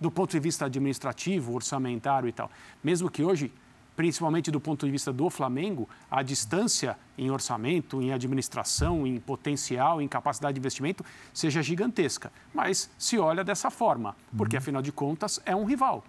do 0.00 0.10
ponto 0.10 0.32
de 0.32 0.40
vista 0.40 0.66
administrativo, 0.66 1.54
orçamentário 1.54 2.28
e 2.28 2.32
tal. 2.32 2.50
Mesmo 2.82 3.10
que 3.10 3.22
hoje, 3.22 3.52
principalmente 3.94 4.50
do 4.50 4.60
ponto 4.60 4.84
de 4.84 4.90
vista 4.90 5.12
do 5.12 5.30
Flamengo, 5.30 5.88
a 6.10 6.22
distância 6.22 6.98
em 7.16 7.30
orçamento, 7.30 8.02
em 8.02 8.12
administração, 8.12 9.06
em 9.06 9.20
potencial, 9.20 10.02
em 10.02 10.08
capacidade 10.08 10.54
de 10.54 10.58
investimento 10.58 11.04
seja 11.32 11.62
gigantesca. 11.62 12.32
Mas 12.52 12.90
se 12.98 13.18
olha 13.18 13.44
dessa 13.44 13.70
forma, 13.70 14.16
porque 14.36 14.56
uhum. 14.56 14.58
afinal 14.58 14.82
de 14.82 14.90
contas 14.90 15.40
é 15.46 15.54
um 15.54 15.64
rival. 15.64 16.04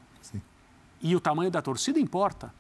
E 1.01 1.16
o 1.16 1.20
tamanho 1.20 1.51
da 1.51 1.61
torcida 1.61 1.99
importa. 1.99 2.51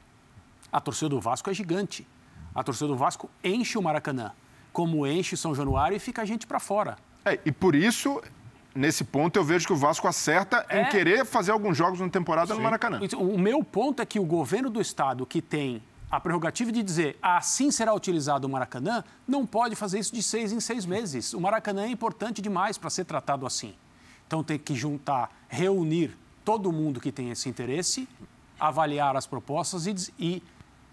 A 0.71 0.79
torcida 0.79 1.09
do 1.09 1.19
Vasco 1.19 1.49
é 1.49 1.53
gigante. 1.53 2.07
A 2.53 2.63
torcida 2.63 2.87
do 2.87 2.95
Vasco 2.95 3.29
enche 3.43 3.77
o 3.77 3.81
Maracanã, 3.81 4.31
como 4.75 5.07
enche 5.07 5.37
São 5.37 5.55
Januário 5.55 5.95
e 5.95 5.99
fica 5.99 6.21
a 6.21 6.25
gente 6.25 6.45
para 6.45 6.59
fora. 6.59 6.97
É, 7.23 7.39
e 7.45 7.51
por 7.51 7.73
isso, 7.73 8.21
nesse 8.75 9.05
ponto, 9.05 9.39
eu 9.39 9.43
vejo 9.43 9.65
que 9.65 9.71
o 9.71 9.75
Vasco 9.77 10.05
acerta 10.05 10.65
é... 10.67 10.81
em 10.81 10.89
querer 10.89 11.25
fazer 11.25 11.53
alguns 11.53 11.77
jogos 11.77 12.01
na 12.01 12.09
temporada 12.09 12.47
Sim. 12.47 12.55
no 12.55 12.61
Maracanã. 12.61 12.99
Então, 13.01 13.21
o 13.21 13.39
meu 13.39 13.63
ponto 13.63 14.01
é 14.01 14.05
que 14.05 14.19
o 14.19 14.25
governo 14.25 14.69
do 14.69 14.81
estado, 14.81 15.25
que 15.25 15.41
tem 15.41 15.81
a 16.11 16.19
prerrogativa 16.19 16.73
de 16.73 16.83
dizer 16.83 17.17
assim 17.21 17.71
será 17.71 17.93
utilizado 17.93 18.47
o 18.47 18.49
Maracanã, 18.49 19.01
não 19.25 19.45
pode 19.45 19.77
fazer 19.77 19.97
isso 19.99 20.13
de 20.13 20.21
seis 20.21 20.51
em 20.51 20.59
seis 20.59 20.85
meses. 20.85 21.33
O 21.33 21.39
Maracanã 21.39 21.83
é 21.83 21.89
importante 21.89 22.41
demais 22.41 22.77
para 22.77 22.89
ser 22.89 23.05
tratado 23.05 23.45
assim. 23.45 23.73
Então 24.27 24.43
tem 24.43 24.59
que 24.59 24.75
juntar, 24.75 25.31
reunir 25.47 26.17
todo 26.43 26.69
mundo 26.69 26.99
que 26.99 27.13
tem 27.13 27.31
esse 27.31 27.47
interesse, 27.47 28.09
avaliar 28.59 29.15
as 29.15 29.25
propostas 29.25 29.87
e, 29.87 29.95
e 30.19 30.43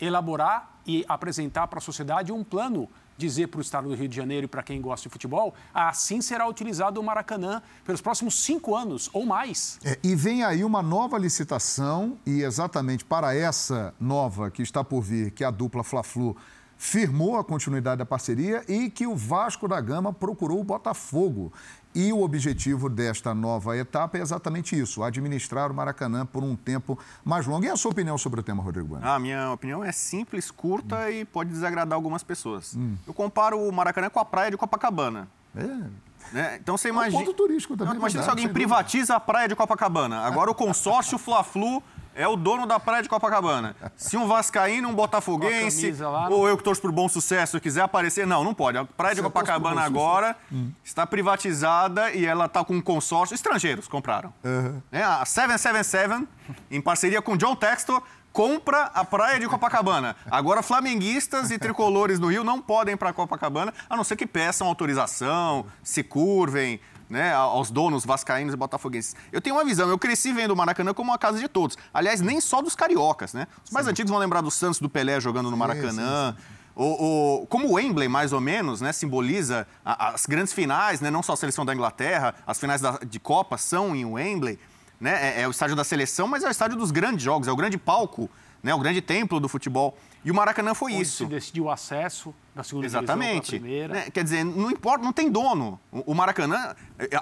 elaborar 0.00 0.78
e 0.86 1.04
apresentar 1.08 1.66
para 1.66 1.78
a 1.78 1.82
sociedade 1.82 2.30
um 2.30 2.44
plano 2.44 2.88
dizer 3.16 3.48
para 3.48 3.58
o 3.58 3.60
estado 3.60 3.88
do 3.88 3.94
Rio 3.94 4.08
de 4.08 4.16
Janeiro 4.16 4.44
e 4.44 4.48
para 4.48 4.62
quem 4.62 4.80
gosta 4.80 5.08
de 5.08 5.12
futebol, 5.12 5.54
assim 5.72 6.20
será 6.20 6.48
utilizado 6.48 7.00
o 7.00 7.04
Maracanã 7.04 7.62
pelos 7.84 8.00
próximos 8.00 8.42
cinco 8.42 8.74
anos 8.74 9.08
ou 9.12 9.24
mais. 9.24 9.78
É, 9.84 9.98
e 10.02 10.14
vem 10.14 10.44
aí 10.44 10.64
uma 10.64 10.82
nova 10.82 11.18
licitação, 11.18 12.18
e 12.26 12.42
exatamente 12.42 13.04
para 13.04 13.34
essa 13.34 13.94
nova 14.00 14.50
que 14.50 14.62
está 14.62 14.82
por 14.82 15.02
vir, 15.02 15.30
que 15.30 15.44
a 15.44 15.50
dupla 15.50 15.84
Fla-Flu 15.84 16.36
firmou 16.82 17.36
a 17.36 17.44
continuidade 17.44 17.98
da 17.98 18.04
parceria 18.04 18.64
e 18.66 18.90
que 18.90 19.06
o 19.06 19.14
Vasco 19.14 19.68
da 19.68 19.80
Gama 19.80 20.12
procurou 20.12 20.60
o 20.60 20.64
Botafogo. 20.64 21.52
E 21.94 22.12
o 22.12 22.22
objetivo 22.22 22.88
desta 22.88 23.34
nova 23.34 23.76
etapa 23.76 24.18
é 24.18 24.20
exatamente 24.22 24.78
isso: 24.78 25.02
administrar 25.02 25.70
o 25.70 25.74
Maracanã 25.74 26.24
por 26.24 26.42
um 26.42 26.56
tempo 26.56 26.98
mais 27.24 27.46
longo. 27.46 27.64
E 27.64 27.68
a 27.68 27.76
sua 27.76 27.90
opinião 27.90 28.16
sobre 28.16 28.40
o 28.40 28.42
tema, 28.42 28.62
Rodrigo 28.62 28.88
Bueno? 28.88 29.06
A 29.06 29.18
minha 29.18 29.52
opinião 29.52 29.84
é 29.84 29.92
simples, 29.92 30.50
curta 30.50 30.96
hum. 30.96 31.08
e 31.10 31.24
pode 31.24 31.50
desagradar 31.50 31.94
algumas 31.94 32.22
pessoas. 32.22 32.74
Hum. 32.74 32.96
Eu 33.06 33.12
comparo 33.12 33.60
o 33.60 33.70
Maracanã 33.72 34.08
com 34.08 34.20
a 34.20 34.24
praia 34.24 34.50
de 34.50 34.56
Copacabana. 34.56 35.28
É. 35.54 35.86
Né? 36.32 36.58
Então 36.60 36.76
você 36.76 36.88
imagina. 36.88 37.18
É 37.18 37.22
um 37.22 37.24
ponto 37.24 37.36
turístico 37.36 37.76
também. 37.76 37.94
Imagina 37.94 38.22
se 38.22 38.30
alguém 38.30 38.48
privatiza 38.48 39.16
a 39.16 39.20
praia 39.20 39.48
de 39.48 39.56
Copacabana. 39.56 40.20
Agora 40.20 40.50
o 40.50 40.54
consórcio 40.54 41.16
Fla-Flu 41.18 41.82
é 42.14 42.28
o 42.28 42.36
dono 42.36 42.66
da 42.66 42.78
praia 42.78 43.02
de 43.02 43.08
Copacabana. 43.08 43.74
Se 43.96 44.16
um 44.16 44.26
vascaíno, 44.26 44.88
um 44.88 44.94
botafoguense, 44.94 45.92
lá, 45.92 46.28
ou 46.28 46.46
eu 46.46 46.56
que 46.56 46.62
torço 46.62 46.80
por 46.80 46.92
bom 46.92 47.08
sucesso 47.08 47.60
quiser 47.60 47.82
aparecer, 47.82 48.26
não, 48.26 48.44
não 48.44 48.54
pode. 48.54 48.76
A 48.76 48.84
praia 48.84 49.14
de 49.14 49.22
Copacabana 49.22 49.82
agora 49.82 50.36
hum. 50.50 50.70
está 50.84 51.06
privatizada 51.06 52.10
e 52.12 52.26
ela 52.26 52.46
está 52.46 52.64
com 52.64 52.74
um 52.74 52.82
consórcio. 52.82 53.34
Estrangeiros 53.34 53.88
compraram. 53.88 54.32
Uhum. 54.44 54.82
É, 54.90 55.02
a 55.02 55.24
777, 55.24 56.28
em 56.70 56.80
parceria 56.80 57.22
com 57.22 57.36
John 57.36 57.56
Textor, 57.56 58.02
compra 58.32 58.84
a 58.94 59.04
praia 59.04 59.38
de 59.38 59.46
Copacabana. 59.46 60.16
Agora, 60.30 60.62
flamenguistas 60.62 61.50
e 61.50 61.58
tricolores 61.58 62.18
do 62.18 62.28
Rio 62.28 62.42
não 62.42 62.60
podem 62.60 62.94
ir 62.94 62.96
para 62.96 63.12
Copacabana, 63.12 63.72
a 63.88 63.96
não 63.96 64.04
ser 64.04 64.16
que 64.16 64.26
peçam 64.26 64.66
autorização, 64.66 65.66
se 65.82 66.02
curvem, 66.02 66.80
né, 67.10 67.34
aos 67.34 67.70
donos 67.70 68.06
vascaínos 68.06 68.54
e 68.54 68.56
botafoguenses. 68.56 69.14
Eu 69.30 69.40
tenho 69.40 69.56
uma 69.56 69.64
visão, 69.64 69.88
eu 69.90 69.98
cresci 69.98 70.32
vendo 70.32 70.52
o 70.52 70.56
Maracanã 70.56 70.94
como 70.94 71.10
uma 71.10 71.18
casa 71.18 71.38
de 71.38 71.46
todos. 71.46 71.76
Aliás, 71.92 72.22
nem 72.22 72.40
só 72.40 72.62
dos 72.62 72.74
cariocas, 72.74 73.34
né? 73.34 73.46
Os 73.62 73.70
mais 73.70 73.84
sim. 73.84 73.90
antigos 73.90 74.10
vão 74.10 74.18
lembrar 74.18 74.40
do 74.40 74.50
Santos, 74.50 74.80
do 74.80 74.88
Pelé 74.88 75.20
jogando 75.20 75.50
no 75.50 75.56
Maracanã. 75.56 76.32
Sim, 76.32 76.38
sim, 76.38 76.62
o, 76.74 77.42
o, 77.42 77.46
como 77.48 77.68
o 77.68 77.72
Wembley, 77.74 78.08
mais 78.08 78.32
ou 78.32 78.40
menos, 78.40 78.80
né, 78.80 78.92
simboliza 78.92 79.66
a, 79.84 80.14
as 80.14 80.24
grandes 80.24 80.54
finais, 80.54 81.02
né, 81.02 81.10
não 81.10 81.22
só 81.22 81.34
a 81.34 81.36
seleção 81.36 81.66
da 81.66 81.74
Inglaterra, 81.74 82.34
as 82.46 82.58
finais 82.58 82.80
da, 82.80 82.98
de 83.06 83.20
Copa 83.20 83.58
são 83.58 83.94
em 83.94 84.06
Wembley. 84.06 84.58
Né, 85.02 85.36
é, 85.36 85.42
é 85.42 85.48
o 85.48 85.50
estádio 85.50 85.74
da 85.74 85.82
seleção, 85.82 86.28
mas 86.28 86.44
é 86.44 86.46
o 86.46 86.50
estádio 86.52 86.78
dos 86.78 86.92
grandes 86.92 87.24
jogos, 87.24 87.48
é 87.48 87.50
o 87.50 87.56
grande 87.56 87.76
palco, 87.76 88.30
né, 88.62 88.72
o 88.72 88.78
grande 88.78 89.00
templo 89.00 89.40
do 89.40 89.48
futebol. 89.48 89.98
E 90.24 90.30
o 90.30 90.34
Maracanã 90.34 90.74
foi 90.74 90.92
Onde 90.92 91.02
isso. 91.02 91.24
se 91.24 91.26
decidiu 91.26 91.64
o 91.64 91.70
acesso 91.70 92.34
da 92.54 92.62
segunda 92.62 92.86
Exatamente. 92.86 93.52
divisão 93.52 93.60
primeira. 93.60 93.94
Né? 93.94 94.10
Quer 94.10 94.22
dizer, 94.22 94.44
não 94.44 94.70
importa, 94.70 95.04
não 95.04 95.12
tem 95.12 95.30
dono. 95.30 95.80
O, 95.90 96.14
Maracanã, 96.14 96.74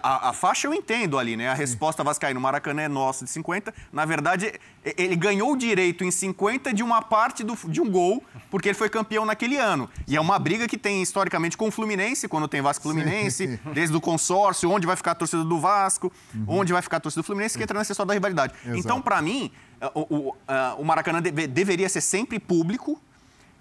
a, 0.02 0.30
a, 0.30 0.32
faixa 0.32 0.66
eu 0.66 0.74
entendo 0.74 1.18
ali, 1.18 1.36
né? 1.36 1.48
A 1.48 1.54
resposta 1.54 2.02
vascaína, 2.02 2.38
o 2.38 2.42
Maracanã 2.42 2.82
é 2.82 2.88
nosso 2.88 3.24
de 3.24 3.30
50. 3.30 3.72
Na 3.92 4.04
verdade, 4.04 4.52
ele 4.84 5.14
ganhou 5.14 5.52
o 5.52 5.56
direito 5.56 6.02
em 6.02 6.10
50 6.10 6.74
de 6.74 6.82
uma 6.82 7.00
parte 7.00 7.44
do, 7.44 7.56
de 7.68 7.80
um 7.80 7.88
gol, 7.88 8.24
porque 8.50 8.68
ele 8.68 8.74
foi 8.74 8.88
campeão 8.88 9.24
naquele 9.24 9.56
ano. 9.56 9.88
E 10.06 10.16
é 10.16 10.20
uma 10.20 10.38
briga 10.38 10.66
que 10.66 10.76
tem 10.76 11.00
historicamente 11.00 11.56
com 11.56 11.68
o 11.68 11.70
Fluminense, 11.70 12.26
quando 12.26 12.48
tem 12.48 12.60
Vasco 12.60 12.82
Fluminense, 12.82 13.46
Sim. 13.46 13.72
desde 13.72 13.96
o 13.96 14.00
consórcio, 14.00 14.68
onde 14.68 14.86
vai 14.86 14.96
ficar 14.96 15.12
a 15.12 15.14
torcida 15.14 15.44
do 15.44 15.60
Vasco, 15.60 16.12
uhum. 16.34 16.44
onde 16.48 16.72
vai 16.72 16.82
ficar 16.82 16.96
a 16.96 17.00
torcida 17.00 17.22
do 17.22 17.24
Fluminense, 17.24 17.56
que 17.56 17.62
entra 17.62 17.78
nessa 17.78 17.92
história 17.92 18.08
da 18.08 18.14
rivalidade. 18.14 18.52
Exato. 18.64 18.78
Então, 18.78 19.00
para 19.00 19.22
mim, 19.22 19.52
o, 19.94 20.00
o, 20.16 20.36
o 20.78 20.84
Maracanã 20.84 21.20
deve, 21.20 21.46
deveria 21.46 21.88
ser 21.88 22.00
sempre 22.00 22.38
público, 22.38 23.00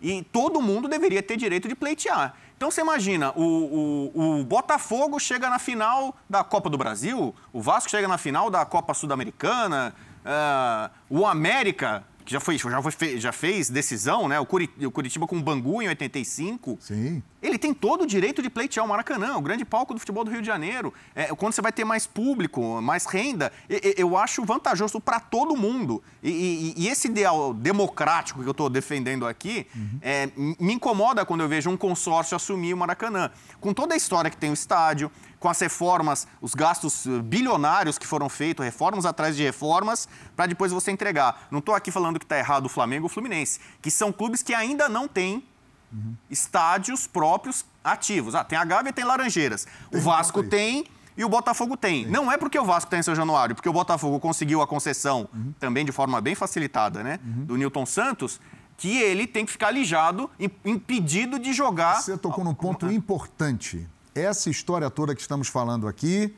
e 0.02 0.24
todo 0.32 0.62
mundo 0.62 0.88
deveria 0.88 1.22
ter 1.22 1.38
direito 1.38 1.68
de 1.68 1.76
pleitear. 1.76 2.34
Então 2.56 2.70
você 2.70 2.82
imagina, 2.82 3.32
o, 3.36 4.12
o, 4.14 4.40
o, 4.40 4.44
Botafogo 4.44 5.20
chega 5.20 5.50
na 5.50 5.60
final 5.60 6.16
da 6.30 6.44
Copa 6.44 6.70
do 6.70 6.78
Brasil, 6.78 7.34
o 7.54 7.62
Vasco 7.62 7.90
chega 7.90 8.08
na 8.08 8.18
final 8.18 8.50
da 8.50 8.66
Copa 8.66 8.94
Sul-Americana, 8.94 9.94
uh, 10.26 10.92
o 11.10 11.26
América 11.26 12.04
que 12.30 12.34
já, 12.34 12.40
foi, 12.40 12.60
já, 12.60 12.82
foi, 12.84 13.20
já 13.20 13.32
fez 13.32 13.72
decisão, 13.72 14.28
né? 14.28 14.40
O, 14.40 14.46
Curitiba 14.46 15.26
com 15.26 15.36
o 15.36 15.42
Bangu 15.42 15.82
em 15.82 15.88
85. 15.88 16.78
Sim. 16.80 17.24
Ele 17.42 17.58
tem 17.58 17.74
todo 17.74 18.04
o 18.04 18.06
direito 18.06 18.40
de 18.44 18.52
pleitear 18.52 18.86
o 18.86 18.90
Maracanã, 18.90 19.36
o 19.36 19.42
grande 19.42 19.66
palco 19.66 19.96
do 19.96 20.00
futebol 20.00 20.24
do 20.24 20.30
Rio 20.30 20.40
de 20.40 20.46
Janeiro. 20.46 20.94
É, 21.16 21.34
quando 21.34 21.54
você 21.54 21.62
vai 21.62 21.72
ter 21.72 21.84
mais 21.84 22.06
público, 22.06 22.80
mais 22.84 23.06
renda, 23.08 23.52
eu 23.98 24.16
acho 24.16 24.46
vantajoso 24.46 25.02
para 25.02 25.20
todo 25.20 25.58
mundo. 25.58 26.04
E, 26.22 26.30
e, 26.78 26.84
e, 26.84 26.88
esse 26.88 27.08
ideal 27.08 27.52
democrático 27.52 28.42
que 28.44 28.48
eu 28.48 28.52
estou 28.52 28.70
defendendo 28.70 29.26
aqui 29.26 29.66
uhum. 29.76 30.00
é, 30.00 30.30
me 30.36 30.74
incomoda 30.74 31.26
quando 31.26 31.42
eu 31.42 31.50
vejo 31.50 31.72
um 31.72 31.78
consórcio 31.78 32.36
assumir 32.36 32.76
o 32.76 32.78
Maracanã. 32.78 33.32
Com 33.60 33.74
toda 33.74 33.96
a 33.96 33.98
história 33.98 34.30
que 34.30 34.38
tem 34.38 34.52
o 34.52 34.54
estádio, 34.54 35.10
com 35.40 35.48
as 35.48 35.60
reformas, 35.60 36.28
os 36.42 36.54
gastos 36.54 37.08
eh, 37.08 37.22
bilionários 37.22 37.98
que 37.98 38.06
foram 38.06 38.28
feitos, 38.28 38.64
reformas 38.64 39.06
atrás 39.06 39.36
de 39.36 39.44
reformas, 39.44 40.08
para 40.36 40.46
depois 40.46 40.72
você 40.72 40.92
entregar. 40.92 41.48
Não 41.50 41.60
estou 41.60 41.74
aqui 41.74 41.92
falando 41.92 42.20
que 42.20 42.26
está 42.26 42.38
errado 42.38 42.66
o 42.66 42.70
Flamengo 42.70 43.06
ou 43.06 43.10
o 43.10 43.10
Fluminense, 43.10 43.60
que 43.82 43.90
são 43.90 44.12
clubes 44.12 44.44
que 44.44 44.54
ainda 44.54 44.90
não 44.90 45.08
têm 45.08 45.44
uhum. 45.92 46.16
estádios 46.30 47.08
próprios 47.08 47.66
ativos. 47.84 48.36
Ah, 48.36 48.44
tem 48.44 48.58
a 48.58 48.66
Gávea 48.66 48.90
e 48.90 48.94
tem 48.94 49.06
Laranjeiras. 49.06 49.66
Tem 49.90 50.00
o 50.00 50.04
Vasco 50.04 50.44
tem 50.44 50.86
e 51.16 51.24
o 51.24 51.30
Botafogo 51.30 51.78
tem. 51.78 52.06
Sim. 52.06 52.12
Não 52.12 52.32
é 52.32 52.38
porque 52.38 52.60
o 52.60 52.66
Vasco 52.66 52.90
tem 52.90 53.00
em 53.00 53.04
São 53.04 53.16
Januário, 53.16 53.56
porque 53.56 53.70
o 53.70 53.74
Botafogo 53.74 54.20
conseguiu 54.20 54.62
a 54.62 54.68
concessão, 54.68 55.30
uhum. 55.34 55.54
também 55.60 55.86
de 55.86 55.92
forma 55.92 56.20
bem 56.20 56.36
facilitada, 56.36 57.02
né, 57.02 57.20
uhum. 57.24 57.46
do 57.46 57.58
Newton 57.58 57.86
Santos, 57.86 58.42
que 58.78 58.98
ele 58.98 59.28
tem 59.28 59.46
que 59.46 59.52
ficar 59.52 59.72
lijado, 59.72 60.30
impedido 60.64 61.38
de 61.38 61.52
jogar. 61.52 62.02
Você 62.02 62.18
tocou 62.18 62.44
num 62.44 62.54
ponto 62.54 62.90
importante 62.90 63.86
essa 64.20 64.50
história 64.50 64.90
toda 64.90 65.16
que 65.16 65.22
estamos 65.22 65.48
falando 65.48 65.88
aqui, 65.88 66.36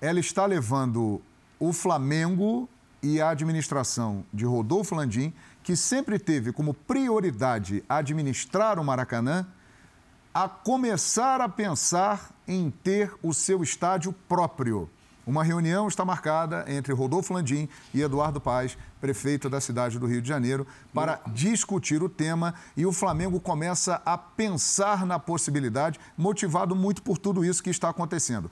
ela 0.00 0.20
está 0.20 0.46
levando 0.46 1.20
o 1.58 1.72
Flamengo 1.72 2.68
e 3.02 3.20
a 3.20 3.30
administração 3.30 4.24
de 4.32 4.44
Rodolfo 4.44 4.94
Landim, 4.94 5.32
que 5.62 5.76
sempre 5.76 6.18
teve 6.18 6.52
como 6.52 6.74
prioridade 6.74 7.84
administrar 7.88 8.78
o 8.78 8.84
Maracanã, 8.84 9.46
a 10.32 10.48
começar 10.48 11.40
a 11.40 11.48
pensar 11.48 12.30
em 12.46 12.70
ter 12.70 13.12
o 13.22 13.32
seu 13.32 13.62
estádio 13.62 14.12
próprio. 14.28 14.90
Uma 15.26 15.42
reunião 15.42 15.88
está 15.88 16.04
marcada 16.04 16.64
entre 16.68 16.92
Rodolfo 16.92 17.34
Landim 17.34 17.68
e 17.92 18.00
Eduardo 18.00 18.40
Paz, 18.40 18.78
prefeito 19.00 19.50
da 19.50 19.60
cidade 19.60 19.98
do 19.98 20.06
Rio 20.06 20.22
de 20.22 20.28
Janeiro, 20.28 20.64
para 20.94 21.20
discutir 21.26 22.00
o 22.00 22.08
tema 22.08 22.54
e 22.76 22.86
o 22.86 22.92
Flamengo 22.92 23.40
começa 23.40 24.00
a 24.06 24.16
pensar 24.16 25.04
na 25.04 25.18
possibilidade, 25.18 25.98
motivado 26.16 26.76
muito 26.76 27.02
por 27.02 27.18
tudo 27.18 27.44
isso 27.44 27.60
que 27.60 27.70
está 27.70 27.88
acontecendo. 27.88 28.48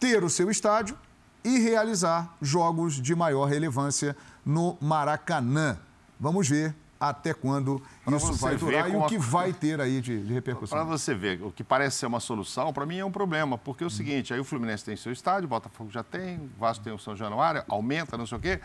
Ter 0.00 0.24
o 0.24 0.30
seu 0.30 0.50
estádio 0.50 0.96
e 1.44 1.58
realizar 1.58 2.34
jogos 2.40 2.94
de 2.94 3.14
maior 3.14 3.44
relevância 3.44 4.16
no 4.44 4.78
Maracanã. 4.80 5.78
Vamos 6.18 6.48
ver 6.48 6.74
até 6.98 7.34
quando 7.34 7.82
pra 8.04 8.16
isso 8.16 8.32
vai 8.34 8.56
durar 8.56 8.90
e 8.90 8.96
o 8.96 9.06
que 9.06 9.18
vai 9.18 9.52
ter 9.52 9.80
aí 9.80 10.00
de, 10.00 10.22
de 10.22 10.32
repercussão. 10.32 10.78
Para 10.78 10.84
você 10.84 11.14
ver, 11.14 11.42
o 11.42 11.50
que 11.50 11.62
parece 11.62 11.98
ser 11.98 12.06
uma 12.06 12.20
solução, 12.20 12.72
para 12.72 12.86
mim 12.86 12.98
é 12.98 13.04
um 13.04 13.10
problema, 13.10 13.58
porque 13.58 13.84
é 13.84 13.86
o 13.86 13.90
seguinte, 13.90 14.32
aí 14.32 14.40
o 14.40 14.44
Fluminense 14.44 14.84
tem 14.84 14.96
seu 14.96 15.12
estádio, 15.12 15.46
o 15.46 15.48
Botafogo 15.48 15.90
já 15.90 16.02
tem, 16.02 16.38
o 16.38 16.60
Vasco 16.60 16.82
tem 16.84 16.92
o 16.92 16.98
São 16.98 17.14
Januário, 17.14 17.62
aumenta, 17.68 18.16
não 18.16 18.26
sei 18.26 18.38
o 18.38 18.40
quê, 18.40 18.60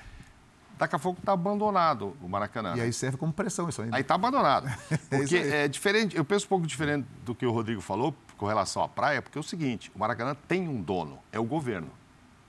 daqui 0.77 0.95
a 0.95 0.99
pouco 0.99 1.19
está 1.19 1.33
abandonado 1.33 2.15
o 2.21 2.27
Maracanã. 2.27 2.73
E 2.75 2.81
aí 2.81 2.93
serve 2.93 3.17
como 3.17 3.31
pressão 3.31 3.69
isso 3.69 3.81
aí. 3.81 3.89
Né? 3.89 3.95
Aí 3.97 4.01
está 4.01 4.15
abandonado. 4.15 4.67
É 4.89 5.17
porque 5.17 5.35
é, 5.35 5.65
é, 5.65 5.67
diferente, 5.67 6.15
eu 6.15 6.25
penso 6.25 6.45
um 6.45 6.49
pouco 6.49 6.65
diferente 6.65 7.07
do 7.23 7.35
que 7.35 7.45
o 7.45 7.51
Rodrigo 7.51 7.81
falou 7.81 8.15
com 8.37 8.47
relação 8.47 8.81
à 8.81 8.89
praia, 8.89 9.21
porque 9.21 9.37
é 9.37 9.41
o 9.41 9.43
seguinte, 9.43 9.91
o 9.93 9.99
Maracanã 9.99 10.35
tem 10.47 10.67
um 10.67 10.81
dono, 10.81 11.19
é 11.31 11.39
o 11.39 11.43
governo 11.43 11.89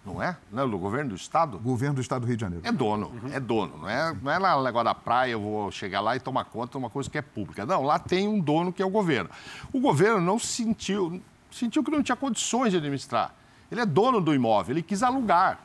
não 0.05 0.21
é? 0.21 0.37
Não 0.51 0.65
é 0.65 0.69
do 0.69 0.79
governo 0.79 1.11
do 1.11 1.17
Estado? 1.17 1.59
Governo 1.59 1.97
do 1.97 2.01
Estado 2.01 2.23
do 2.23 2.27
Rio 2.27 2.37
de 2.37 2.41
Janeiro. 2.41 2.67
É 2.67 2.73
dono, 2.73 3.07
uhum. 3.09 3.33
é 3.33 3.39
dono. 3.39 3.79
Não 3.79 3.89
é, 3.89 4.17
não 4.21 4.33
é 4.33 4.39
lá 4.39 4.57
no 4.57 4.65
negócio 4.65 4.85
da 4.85 4.95
praia, 4.95 5.33
eu 5.33 5.41
vou 5.41 5.71
chegar 5.71 6.01
lá 6.01 6.17
e 6.17 6.21
tomar 6.21 6.45
conta 6.45 6.73
de 6.73 6.79
uma 6.79 6.91
coisa 6.91 7.09
que 7.09 7.17
é 7.17 7.23
pública. 7.23 7.65
Não, 7.65 7.83
lá 7.83 7.99
tem 7.99 8.27
um 8.27 8.41
dono 8.41 8.73
que 8.73 8.83
é 8.83 8.85
o 8.85 8.91
governo. 8.91 9.31
O 9.73 9.81
governo 9.81 10.21
não 10.21 10.39
sentiu, 10.39 11.23
sentiu 11.51 11.85
que 11.85 11.91
não 11.91 12.03
tinha 12.03 12.17
condições 12.17 12.73
de 12.73 12.79
administrar. 12.79 13.33
Ele 13.71 13.81
é 13.81 13.87
dono 13.87 14.21
do 14.21 14.35
imóvel, 14.35 14.75
ele 14.75 14.83
quis 14.83 15.03
alugar. 15.03 15.61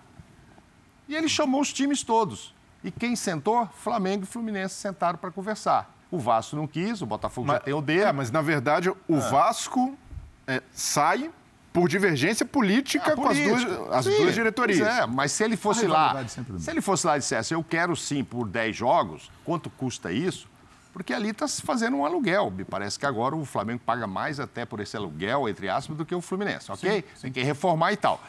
E 1.07 1.15
ele 1.15 1.27
chamou 1.27 1.61
os 1.61 1.73
times 1.73 2.03
todos. 2.03 2.53
E 2.84 2.91
quem 2.91 3.15
sentou? 3.15 3.68
Flamengo 3.73 4.23
e 4.23 4.27
Fluminense 4.27 4.76
sentaram 4.76 5.18
para 5.18 5.31
conversar. 5.31 5.93
O 6.11 6.19
Vasco 6.19 6.55
não 6.55 6.68
quis, 6.68 7.01
o 7.01 7.05
Botafogo 7.05 7.47
mas, 7.47 7.57
já 7.57 7.59
tem 7.61 7.73
o 7.73 7.81
dele. 7.81 8.01
É, 8.01 8.14
mas 8.14 8.30
na 8.30 8.41
verdade 8.41 8.89
o 8.89 8.97
é. 9.09 9.19
Vasco 9.19 9.97
é, 10.45 10.61
sai 10.72 11.31
por 11.77 11.87
divergência 11.87 12.43
política, 12.43 13.15
com 13.15 13.27
as, 13.27 13.37
duas, 13.37 13.63
as 13.91 14.05
duas 14.05 14.33
diretorias. 14.33 14.87
É, 14.87 15.05
mas 15.05 15.31
se 15.31 15.43
ele 15.43 15.55
fosse 15.55 15.85
lá, 15.85 16.25
se 16.27 16.71
ele 16.71 16.81
fosse 16.81 17.05
lá 17.05 17.17
e 17.17 17.19
dissesse, 17.19 17.53
eu 17.53 17.63
quero 17.63 17.95
sim 17.95 18.23
por 18.23 18.47
10 18.47 18.75
jogos, 18.75 19.31
quanto 19.45 19.69
custa 19.69 20.11
isso? 20.11 20.49
Porque 20.91 21.13
ali 21.13 21.29
está 21.29 21.47
se 21.47 21.61
fazendo 21.61 21.97
um 21.97 22.03
aluguel. 22.03 22.49
Me 22.49 22.65
parece 22.65 22.97
que 22.97 23.05
agora 23.05 23.35
o 23.35 23.45
Flamengo 23.45 23.81
paga 23.85 24.07
mais 24.07 24.39
até 24.39 24.65
por 24.65 24.79
esse 24.79 24.97
aluguel, 24.97 25.47
entre 25.47 25.69
aspas, 25.69 25.95
do 25.95 26.03
que 26.03 26.15
o 26.15 26.21
Fluminense, 26.21 26.71
ok? 26.71 26.91
Sim, 26.91 27.03
sim. 27.13 27.21
Tem 27.21 27.31
que 27.31 27.43
reformar 27.43 27.93
e 27.93 27.97
tal. 27.97 28.19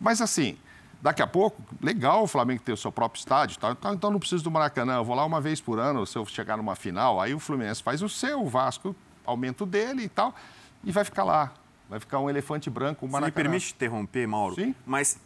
Mas 0.00 0.22
assim, 0.22 0.56
daqui 1.02 1.20
a 1.20 1.26
pouco, 1.26 1.62
legal 1.82 2.22
o 2.22 2.26
Flamengo 2.26 2.62
ter 2.62 2.72
o 2.72 2.76
seu 2.76 2.90
próprio 2.90 3.18
estádio, 3.18 3.58
tal, 3.58 3.72
então, 3.72 3.92
então 3.92 4.10
não 4.10 4.18
preciso 4.18 4.42
do 4.42 4.50
Maracanã, 4.50 4.94
eu 4.94 5.04
vou 5.04 5.14
lá 5.14 5.26
uma 5.26 5.42
vez 5.42 5.60
por 5.60 5.78
ano, 5.78 6.06
se 6.06 6.16
eu 6.16 6.24
chegar 6.24 6.56
numa 6.56 6.74
final, 6.74 7.20
aí 7.20 7.34
o 7.34 7.38
Fluminense 7.38 7.82
faz 7.82 8.00
o 8.00 8.08
seu, 8.08 8.40
o 8.40 8.48
Vasco 8.48 8.96
aumenta 9.26 9.64
o 9.64 9.66
dele 9.66 10.04
e 10.04 10.08
tal. 10.08 10.34
e 10.82 10.90
vai 10.90 11.04
ficar 11.04 11.24
lá. 11.24 11.52
Vai 11.94 12.00
ficar 12.00 12.18
um 12.18 12.28
elefante 12.28 12.68
branco, 12.68 13.06
um 13.06 13.08
Se 13.08 13.20
me 13.20 13.30
permite 13.30 13.72
interromper, 13.72 14.26
Mauro, 14.26 14.56
Sim. 14.56 14.74
mas 14.84 15.16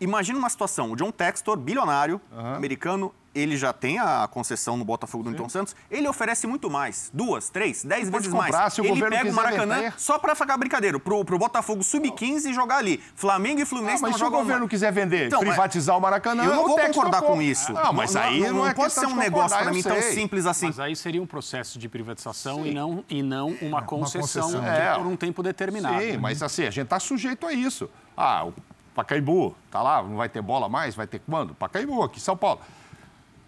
imagina 0.00 0.38
uma 0.38 0.48
situação, 0.48 0.92
o 0.92 0.96
John 0.96 1.10
Textor, 1.10 1.56
bilionário, 1.56 2.20
americano, 2.56 3.12
ele 3.34 3.56
já 3.56 3.72
tem 3.72 3.98
a 3.98 4.28
concessão 4.30 4.76
no 4.76 4.84
Botafogo 4.84 5.24
do 5.24 5.30
Newton 5.30 5.48
Santos, 5.48 5.74
ele 5.90 6.06
oferece 6.06 6.46
muito 6.46 6.70
mais, 6.70 7.10
duas, 7.12 7.48
três, 7.50 7.82
dez 7.82 8.08
vezes 8.08 8.28
comprar, 8.28 8.58
mais. 8.60 8.72
se 8.74 8.80
o 8.80 8.84
ele 8.84 9.02
pega 9.08 9.28
o 9.28 9.34
Maracanã 9.34 9.74
vender. 9.76 9.94
só 9.96 10.20
para 10.20 10.36
ficar 10.36 10.56
brincadeira, 10.56 11.00
pro, 11.00 11.24
pro 11.24 11.36
Botafogo 11.36 11.82
sub-15 11.82 12.44
e 12.46 12.54
jogar 12.54 12.76
ali. 12.76 13.02
Flamengo 13.16 13.58
e 13.58 13.62
Ah, 13.64 13.66
Fluminense 13.66 14.00
mas 14.02 14.12
não 14.12 14.18
se 14.18 14.24
o 14.24 14.30
governo 14.30 14.68
quiser 14.68 14.92
vender, 14.92 15.26
Então, 15.26 15.40
privatizar 15.40 15.98
o 15.98 16.00
Maracanã, 16.00 16.44
Eu 16.44 16.54
não 16.54 16.68
vou 16.68 16.78
concordar 16.78 17.22
com 17.22 17.42
isso. 17.42 17.72
Não, 17.72 17.92
mas 17.92 18.14
aí 18.14 18.38
não, 18.38 18.64
é 18.66 18.72
pode 18.72 18.92
ser 18.92 19.06
um 19.06 19.16
negócio 19.16 19.58
para 19.58 19.72
mim 19.72 19.82
tão 19.82 20.00
sei. 20.00 20.12
simples 20.12 20.46
assim. 20.46 20.66
Mas 20.66 20.78
aí 20.78 20.94
seria 20.94 21.20
um 21.20 21.26
processo 21.26 21.76
de 21.76 21.88
privatização 21.88 22.64
e 22.64 22.72
não, 22.72 23.04
e 23.10 23.20
não 23.20 23.48
uma 23.60 23.82
concessão, 23.82 24.42
concessão. 24.44 24.60
de- 24.60 24.66
É. 24.68 24.94
por 24.94 25.06
um 25.08 25.16
tempo 25.16 25.42
determinado. 25.42 26.00
Sim, 26.00 26.18
mas 26.18 26.40
assim, 26.40 26.62
a 26.62 26.70
gente 26.70 26.84
está 26.84 27.00
sujeito 27.00 27.46
a 27.48 27.52
isso. 27.52 27.90
Ah, 28.16 28.44
o 28.44 28.54
Pacaembu, 28.94 29.56
tá 29.70 29.82
lá, 29.82 30.02
não 30.02 30.16
vai 30.16 30.28
ter 30.28 30.40
bola 30.40 30.68
mais? 30.68 30.94
Vai 30.94 31.06
ter 31.06 31.18
quando? 31.20 31.54
Pacaembu, 31.54 32.02
aqui 32.02 32.18
em 32.18 32.22
São 32.22 32.36
Paulo. 32.36 32.60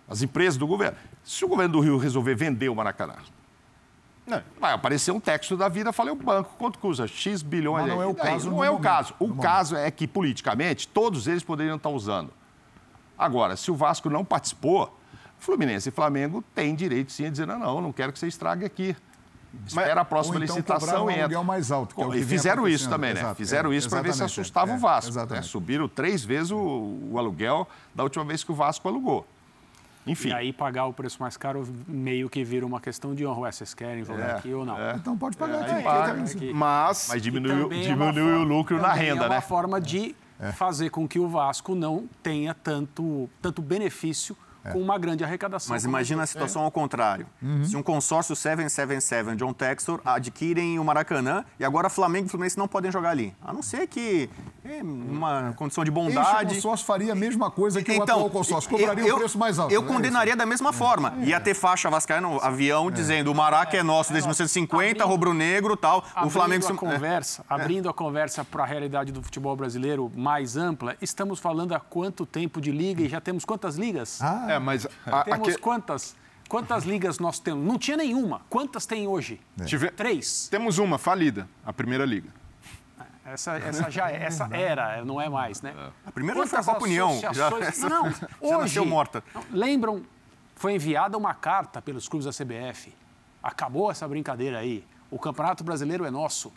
As 0.08 0.22
empresas 0.22 0.56
do 0.56 0.66
governo. 0.66 0.96
Se 1.24 1.44
o 1.44 1.48
governo 1.48 1.72
do 1.74 1.80
Rio 1.80 1.98
resolver 1.98 2.34
vender 2.34 2.68
o 2.68 2.74
Maracanã, 2.74 3.14
Não. 4.26 4.42
vai 4.60 4.72
aparecer 4.72 5.10
um 5.12 5.20
texto 5.20 5.56
da 5.56 5.68
vida, 5.68 5.92
falei 5.92 6.12
o 6.12 6.16
banco, 6.16 6.50
quanto 6.58 6.78
custa? 6.78 7.06
X 7.06 7.42
bilhões. 7.42 7.86
Mas 7.86 7.94
não 7.94 8.02
é 8.02 8.06
o 8.06 8.14
caso 8.14 8.50
Não 8.50 8.64
é 8.64 8.70
o 8.70 8.78
caso. 8.78 9.14
O 9.18 9.34
caso 9.36 9.76
é 9.76 9.90
que, 9.90 10.06
politicamente, 10.06 10.86
todos 10.88 11.26
eles 11.26 11.42
poderiam 11.42 11.76
estar 11.76 11.90
usando. 11.90 12.32
Agora, 13.18 13.56
se 13.56 13.70
o 13.70 13.74
Vasco 13.74 14.10
não 14.10 14.24
participou, 14.24 14.96
Fluminense 15.38 15.88
e 15.88 15.92
Flamengo 15.92 16.42
têm 16.54 16.74
direito 16.74 17.12
sim 17.12 17.26
a 17.26 17.30
dizer, 17.30 17.46
não, 17.46 17.58
não, 17.58 17.80
não 17.80 17.92
quero 17.92 18.12
que 18.12 18.18
você 18.18 18.26
estrague 18.26 18.64
aqui. 18.64 18.96
Espera 19.66 20.00
a 20.00 20.04
próxima 20.04 20.36
então 20.36 20.56
licitação 20.56 21.06
um 21.06 21.10
e 21.10 21.12
entra. 21.12 21.24
aluguel 21.24 21.44
mais 21.44 21.70
alto, 21.70 21.94
que 21.94 22.00
é 22.02 22.06
o 22.06 22.10
que 22.10 22.18
e 22.18 22.24
fizeram 22.24 22.66
isso 22.68 22.88
também, 22.88 23.14
né? 23.14 23.20
Exato, 23.20 23.34
fizeram 23.36 23.72
é, 23.72 23.76
isso 23.76 23.88
para 23.88 24.02
ver 24.02 24.12
se 24.14 24.22
assustava 24.22 24.72
é, 24.72 24.74
o 24.74 24.78
Vasco. 24.78 25.12
né? 25.26 25.42
Subiram 25.42 25.88
três 25.88 26.24
vezes 26.24 26.50
o, 26.50 26.56
o 27.10 27.18
aluguel 27.18 27.68
da 27.94 28.02
última 28.02 28.24
vez 28.24 28.42
que 28.44 28.52
o 28.52 28.54
Vasco 28.54 28.86
alugou. 28.88 29.26
Enfim. 30.06 30.28
E 30.28 30.32
aí 30.32 30.52
pagar 30.52 30.86
o 30.86 30.92
preço 30.92 31.20
mais 31.20 31.36
caro 31.36 31.66
meio 31.88 32.30
que 32.30 32.44
vira 32.44 32.64
uma 32.64 32.80
questão 32.80 33.12
de 33.12 33.26
honra. 33.26 33.40
Ué, 33.40 33.52
vocês 33.52 33.74
querem 33.74 34.04
voltar 34.04 34.22
É, 34.22 34.32
aqui 34.36 34.54
ou 34.54 34.64
não? 34.64 34.76
Então 34.94 35.18
pode 35.18 35.36
pagar 35.36 35.64
aí 35.64 35.72
aqui. 35.72 35.82
paga. 35.82 36.22
aqui. 36.22 36.52
Mas, 36.52 37.06
Mas 37.10 37.22
diminuiu, 37.22 37.72
é 37.72 37.80
diminuiu 37.80 38.36
o 38.40 38.44
lucro 38.44 38.80
na 38.80 38.92
renda, 38.92 39.24
é 39.24 39.26
uma 39.28 39.34
né? 39.34 39.40
forma 39.40 39.80
de 39.80 40.14
É. 40.38 40.52
fazer 40.52 40.90
com 40.90 41.08
que 41.08 41.18
o 41.18 41.26
Vasco 41.28 41.74
não 41.74 42.08
tenha 42.22 42.54
tanto, 42.54 43.28
tanto 43.42 43.60
benefício 43.60 44.36
É. 44.68 44.72
com 44.72 44.80
uma 44.80 44.98
grande 44.98 45.22
arrecadação. 45.24 45.74
Mas 45.74 45.84
imagina 45.84 46.22
a 46.22 46.24
esse. 46.24 46.32
situação 46.32 46.62
ao 46.62 46.70
contrário. 46.70 47.26
Se 47.64 47.76
um 47.76 47.82
consórcio 47.82 48.34
777 48.36 49.36
John 49.36 49.52
Textor 49.52 50.00
adquirem 50.04 50.78
o 50.78 50.84
Maracanã 50.84 51.44
e 51.58 51.64
agora 51.64 51.88
Flamengo 51.88 52.26
e 52.26 52.28
Fluminense 52.28 52.58
não 52.58 52.68
podem 52.68 52.90
jogar 52.90 53.10
ali. 53.10 53.34
A 53.42 53.52
não 53.52 53.62
ser 53.62 53.86
que 53.86 54.28
é 54.64 54.82
uma 54.82 55.52
condição 55.56 55.84
de 55.84 55.90
bondade. 55.90 56.54
consórcio 56.54 56.86
faria 56.86 57.12
a 57.12 57.16
mesma 57.16 57.50
coisa 57.50 57.82
que 57.82 57.90
o 57.90 57.94
Então, 57.94 58.16
atual 58.16 58.30
consórcio, 58.30 58.68
cobraria 58.70 59.14
um 59.14 59.18
preço 59.18 59.38
mais 59.38 59.58
alto. 59.58 59.72
Eu 59.72 59.82
não 59.82 59.90
é 59.90 59.92
condenaria 59.94 60.36
da 60.36 60.46
mesma 60.46 60.72
forma. 60.72 61.14
Ia 61.22 61.40
ter 61.40 61.54
faixa 61.54 61.88
vascaína, 61.88 62.28
no 62.28 62.40
avião, 62.40 62.90
dizendo 62.90 63.30
o 63.30 63.34
Maraca 63.34 63.76
é 63.76 63.82
nosso 63.82 64.12
desde 64.12 64.26
1950, 64.28 64.86
Abrindo- 65.02 65.06
rubro-negro 65.08 65.76
tal. 65.76 66.04
O 66.24 66.30
Flamengo... 66.30 66.64
a 66.64 66.68
se- 66.68 66.74
conversa, 66.74 67.44
abrindo 67.48 67.88
a 67.88 67.94
conversa 67.94 68.44
para 68.44 68.62
a 68.62 68.66
realidade 68.66 69.12
do 69.12 69.22
futebol 69.22 69.54
brasileiro 69.56 70.10
mais 70.16 70.56
ampla, 70.56 70.96
estamos 71.00 71.38
falando 71.38 71.72
há 71.74 71.80
quanto 71.80 72.26
tempo 72.26 72.60
de 72.60 72.70
liga 72.70 73.02
e 73.02 73.08
já 73.08 73.20
temos 73.20 73.44
quantas 73.44 73.76
ligas? 73.76 74.20
Ah, 74.20 74.46
é, 74.56 74.58
mas 74.58 74.86
a, 75.06 75.22
temos 75.24 75.48
aque- 75.48 75.58
quantas? 75.58 76.16
Quantas 76.48 76.84
ligas 76.84 77.18
nós 77.18 77.38
temos? 77.40 77.66
Não 77.66 77.76
tinha 77.76 77.96
nenhuma. 77.96 78.40
Quantas 78.48 78.86
tem 78.86 79.06
hoje? 79.08 79.40
tive- 79.64 79.90
Três. 79.90 80.46
temos 80.48 80.78
uma 80.78 80.96
falida, 80.98 81.48
a 81.64 81.72
Primeira 81.72 82.04
Liga. 82.04 82.28
Essa, 83.24 83.56
essa 83.58 83.90
já 83.90 84.10
é- 84.10 84.22
essa 84.22 84.48
era, 84.54 85.04
não 85.04 85.20
é 85.20 85.28
mais, 85.28 85.60
né? 85.60 85.74
A 86.06 86.12
primeira 86.12 86.40
já 86.40 86.46
foi 86.46 86.58
a 86.58 86.62
Quantas 86.62 86.74
Copa 86.74 86.84
União. 86.86 87.20
Já, 87.20 87.32
não, 87.90 88.10
já 88.12 88.58
hoje, 88.58 88.80
morta. 88.80 89.24
não, 89.34 89.42
lembram, 89.50 90.02
foi 90.54 90.74
enviada 90.74 91.18
uma 91.18 91.34
carta 91.34 91.82
pelos 91.82 92.08
clubes 92.08 92.24
da 92.26 92.32
CBF. 92.32 92.94
Acabou 93.42 93.90
essa 93.90 94.06
brincadeira 94.06 94.58
aí. 94.60 94.84
O 95.10 95.18
Campeonato 95.18 95.64
Brasileiro 95.64 96.04
é 96.04 96.10
nosso. 96.10 96.52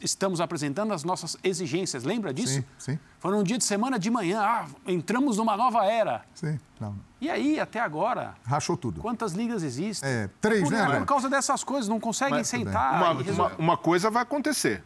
Estamos 0.00 0.40
apresentando 0.40 0.92
as 0.94 1.04
nossas 1.04 1.36
exigências. 1.44 2.04
Lembra 2.04 2.32
disso? 2.32 2.54
Sim, 2.54 2.64
sim. 2.78 2.98
Foi 3.18 3.30
num 3.32 3.42
dia 3.42 3.58
de 3.58 3.64
semana 3.64 3.98
de 3.98 4.10
manhã. 4.10 4.40
Ah, 4.40 4.66
entramos 4.86 5.36
numa 5.36 5.56
nova 5.56 5.84
era. 5.84 6.24
sim. 6.34 6.58
Não, 6.80 6.96
E 7.20 7.30
aí, 7.30 7.60
até 7.60 7.78
agora, 7.78 8.34
rachou 8.44 8.76
tudo. 8.76 9.00
quantas 9.00 9.32
ligas 9.32 9.62
existem? 9.62 10.08
É, 10.10 10.28
três, 10.40 10.62
por, 10.64 10.72
né? 10.72 10.98
Por 10.98 11.06
causa 11.06 11.30
dessas 11.30 11.62
coisas, 11.62 11.88
não 11.88 12.00
conseguem 12.00 12.38
Mas- 12.38 12.48
sentar 12.48 12.94
uma, 12.96 13.12
uma, 13.12 13.52
uma 13.56 13.76
coisa 13.76 14.10
vai 14.10 14.22
acontecer. 14.24 14.82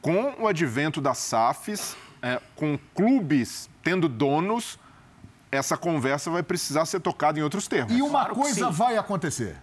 Com 0.00 0.32
o 0.40 0.48
advento 0.48 1.00
das 1.00 1.18
SAFs, 1.18 1.94
é, 2.22 2.40
com 2.56 2.78
clubes 2.94 3.68
tendo 3.82 4.08
donos, 4.08 4.78
essa 5.50 5.76
conversa 5.76 6.30
vai 6.30 6.42
precisar 6.42 6.86
ser 6.86 6.98
tocada 7.00 7.38
em 7.38 7.42
outros 7.42 7.68
termos. 7.68 7.92
E 7.92 8.00
uma 8.00 8.20
Claro 8.20 8.34
coisa 8.34 8.70
vai 8.70 8.96
acontecer. 8.96 9.56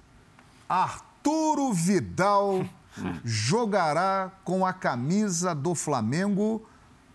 Arturo 0.68 1.74
Vidal 1.74 2.64
jogará 3.24 4.32
com 4.44 4.66
a 4.66 4.74
camisa 4.74 5.54
do 5.54 5.76
Flamengo 5.76 6.68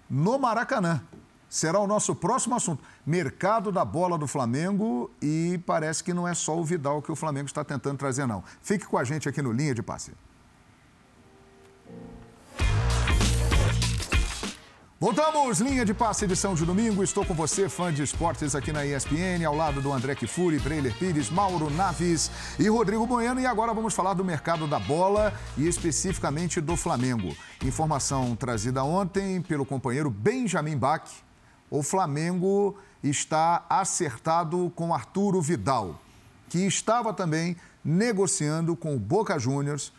no 0.09 0.39
Maracanã. 0.39 1.03
Será 1.49 1.79
o 1.79 1.87
nosso 1.87 2.15
próximo 2.15 2.57
assunto. 2.57 2.83
Mercado 3.07 3.71
da 3.71 3.85
bola 3.85 4.19
do 4.19 4.27
Flamengo 4.27 5.11
e 5.23 5.61
parece 5.65 6.03
que 6.03 6.13
não 6.13 6.27
é 6.27 6.35
só 6.35 6.59
o 6.59 6.65
Vidal 6.65 7.01
que 7.01 7.13
o 7.13 7.17
Flamengo 7.17 7.47
está 7.47 7.63
tentando 7.63 7.97
trazer, 7.97 8.27
não. 8.27 8.43
Fique 8.61 8.87
com 8.87 8.99
a 8.99 9.05
gente 9.05 9.29
aqui 9.29 9.41
no 9.41 9.53
Linha 9.53 9.75
de 9.75 9.83
Passe. 9.83 10.13
Voltamos, 15.05 15.61
linha 15.61 15.85
de 15.85 15.93
passe, 15.93 16.25
edição 16.25 16.55
de 16.55 16.65
domingo. 16.65 17.05
Estou 17.05 17.27
com 17.27 17.35
você, 17.35 17.69
fã 17.69 17.93
de 17.93 18.03
esportes 18.03 18.55
aqui 18.55 18.73
na 18.73 18.87
ESPN, 18.87 19.45
ao 19.47 19.55
lado 19.55 19.83
do 19.83 19.93
André 19.93 20.15
Kifuri, 20.15 20.59
Breiler 20.59 20.97
Pires, 20.97 21.29
Mauro 21.29 21.69
Naves 21.69 22.31
e 22.59 22.67
Rodrigo 22.71 23.07
Bueno. 23.07 23.39
E 23.39 23.45
agora 23.45 23.75
vamos 23.75 23.93
falar 23.93 24.15
do 24.15 24.25
mercado 24.25 24.67
da 24.67 24.79
bola 24.79 25.35
e 25.59 25.69
especificamente 25.69 26.59
do 26.59 26.75
Flamengo. 26.75 27.37
Informação 27.63 28.35
trazida 28.35 28.83
ontem 28.83 29.43
pelo 29.43 29.67
companheiro 29.67 30.09
Benjamin 30.09 30.79
Bach. 30.79 31.07
O 31.71 31.83
Flamengo 31.83 32.75
está 33.03 33.67
acertado 33.69 34.73
com 34.75 34.95
Arturo 34.95 35.43
Vidal, 35.43 36.01
que 36.49 36.61
estava 36.61 37.13
também 37.13 37.59
negociando 37.85 38.75
com 38.75 38.97
o 38.97 38.99
Boca 38.99 39.39
Juniors 39.39 39.93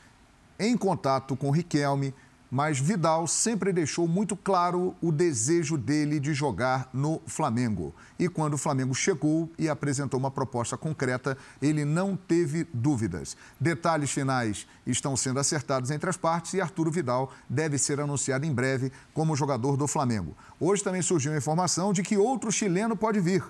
em 0.57 0.75
contato 0.75 1.35
com 1.35 1.51
Riquelme, 1.51 2.13
mas 2.49 2.79
Vidal 2.79 3.27
sempre 3.27 3.73
deixou 3.73 4.07
muito 4.07 4.35
claro 4.35 4.95
o 5.01 5.11
desejo 5.11 5.77
dele 5.77 6.19
de 6.19 6.33
jogar 6.33 6.89
no 6.93 7.21
Flamengo. 7.25 7.93
E 8.17 8.29
quando 8.29 8.53
o 8.53 8.57
Flamengo 8.57 8.93
chegou 8.93 9.49
e 9.57 9.67
apresentou 9.67 10.19
uma 10.19 10.31
proposta 10.31 10.77
concreta, 10.77 11.37
ele 11.61 11.83
não 11.83 12.15
teve 12.15 12.67
dúvidas. 12.73 13.35
Detalhes 13.59 14.11
finais 14.11 14.67
estão 14.85 15.17
sendo 15.17 15.39
acertados 15.39 15.91
entre 15.91 16.09
as 16.09 16.17
partes 16.17 16.53
e 16.53 16.61
Arturo 16.61 16.91
Vidal 16.91 17.31
deve 17.49 17.77
ser 17.77 17.99
anunciado 17.99 18.45
em 18.45 18.53
breve 18.53 18.91
como 19.13 19.35
jogador 19.35 19.75
do 19.75 19.87
Flamengo. 19.87 20.35
Hoje 20.59 20.83
também 20.83 21.01
surgiu 21.01 21.33
a 21.33 21.37
informação 21.37 21.91
de 21.91 22.03
que 22.03 22.17
outro 22.17 22.51
chileno 22.51 22.95
pode 22.95 23.19
vir. 23.19 23.43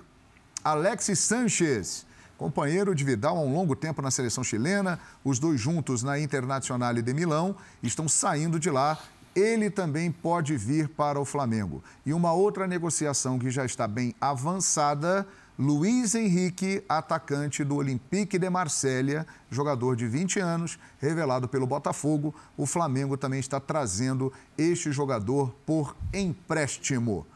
Alexis 0.64 1.20
Sanchez, 1.20 2.04
companheiro 2.36 2.94
de 2.94 3.04
Vidal 3.04 3.36
há 3.36 3.40
um 3.40 3.52
longo 3.52 3.74
tempo 3.74 4.02
na 4.02 4.10
seleção 4.10 4.44
chilena, 4.44 4.98
os 5.24 5.38
dois 5.38 5.60
juntos 5.60 6.02
na 6.02 6.18
Internacional 6.18 6.94
de 6.94 7.14
Milão, 7.14 7.56
estão 7.82 8.08
saindo 8.08 8.58
de 8.58 8.70
lá. 8.70 8.98
Ele 9.34 9.68
também 9.68 10.10
pode 10.10 10.56
vir 10.56 10.88
para 10.88 11.20
o 11.20 11.24
Flamengo. 11.24 11.82
E 12.04 12.12
uma 12.12 12.32
outra 12.32 12.66
negociação 12.66 13.38
que 13.38 13.50
já 13.50 13.66
está 13.66 13.86
bem 13.86 14.14
avançada, 14.20 15.26
Luiz 15.58 16.14
Henrique, 16.14 16.84
atacante 16.86 17.64
do 17.64 17.76
Olympique 17.76 18.38
de 18.38 18.48
Marselha, 18.48 19.26
jogador 19.50 19.96
de 19.96 20.06
20 20.06 20.38
anos, 20.38 20.78
revelado 20.98 21.48
pelo 21.48 21.66
Botafogo. 21.66 22.34
O 22.56 22.66
Flamengo 22.66 23.16
também 23.16 23.40
está 23.40 23.58
trazendo 23.58 24.32
este 24.56 24.92
jogador 24.92 25.54
por 25.64 25.96
empréstimo. 26.12 27.26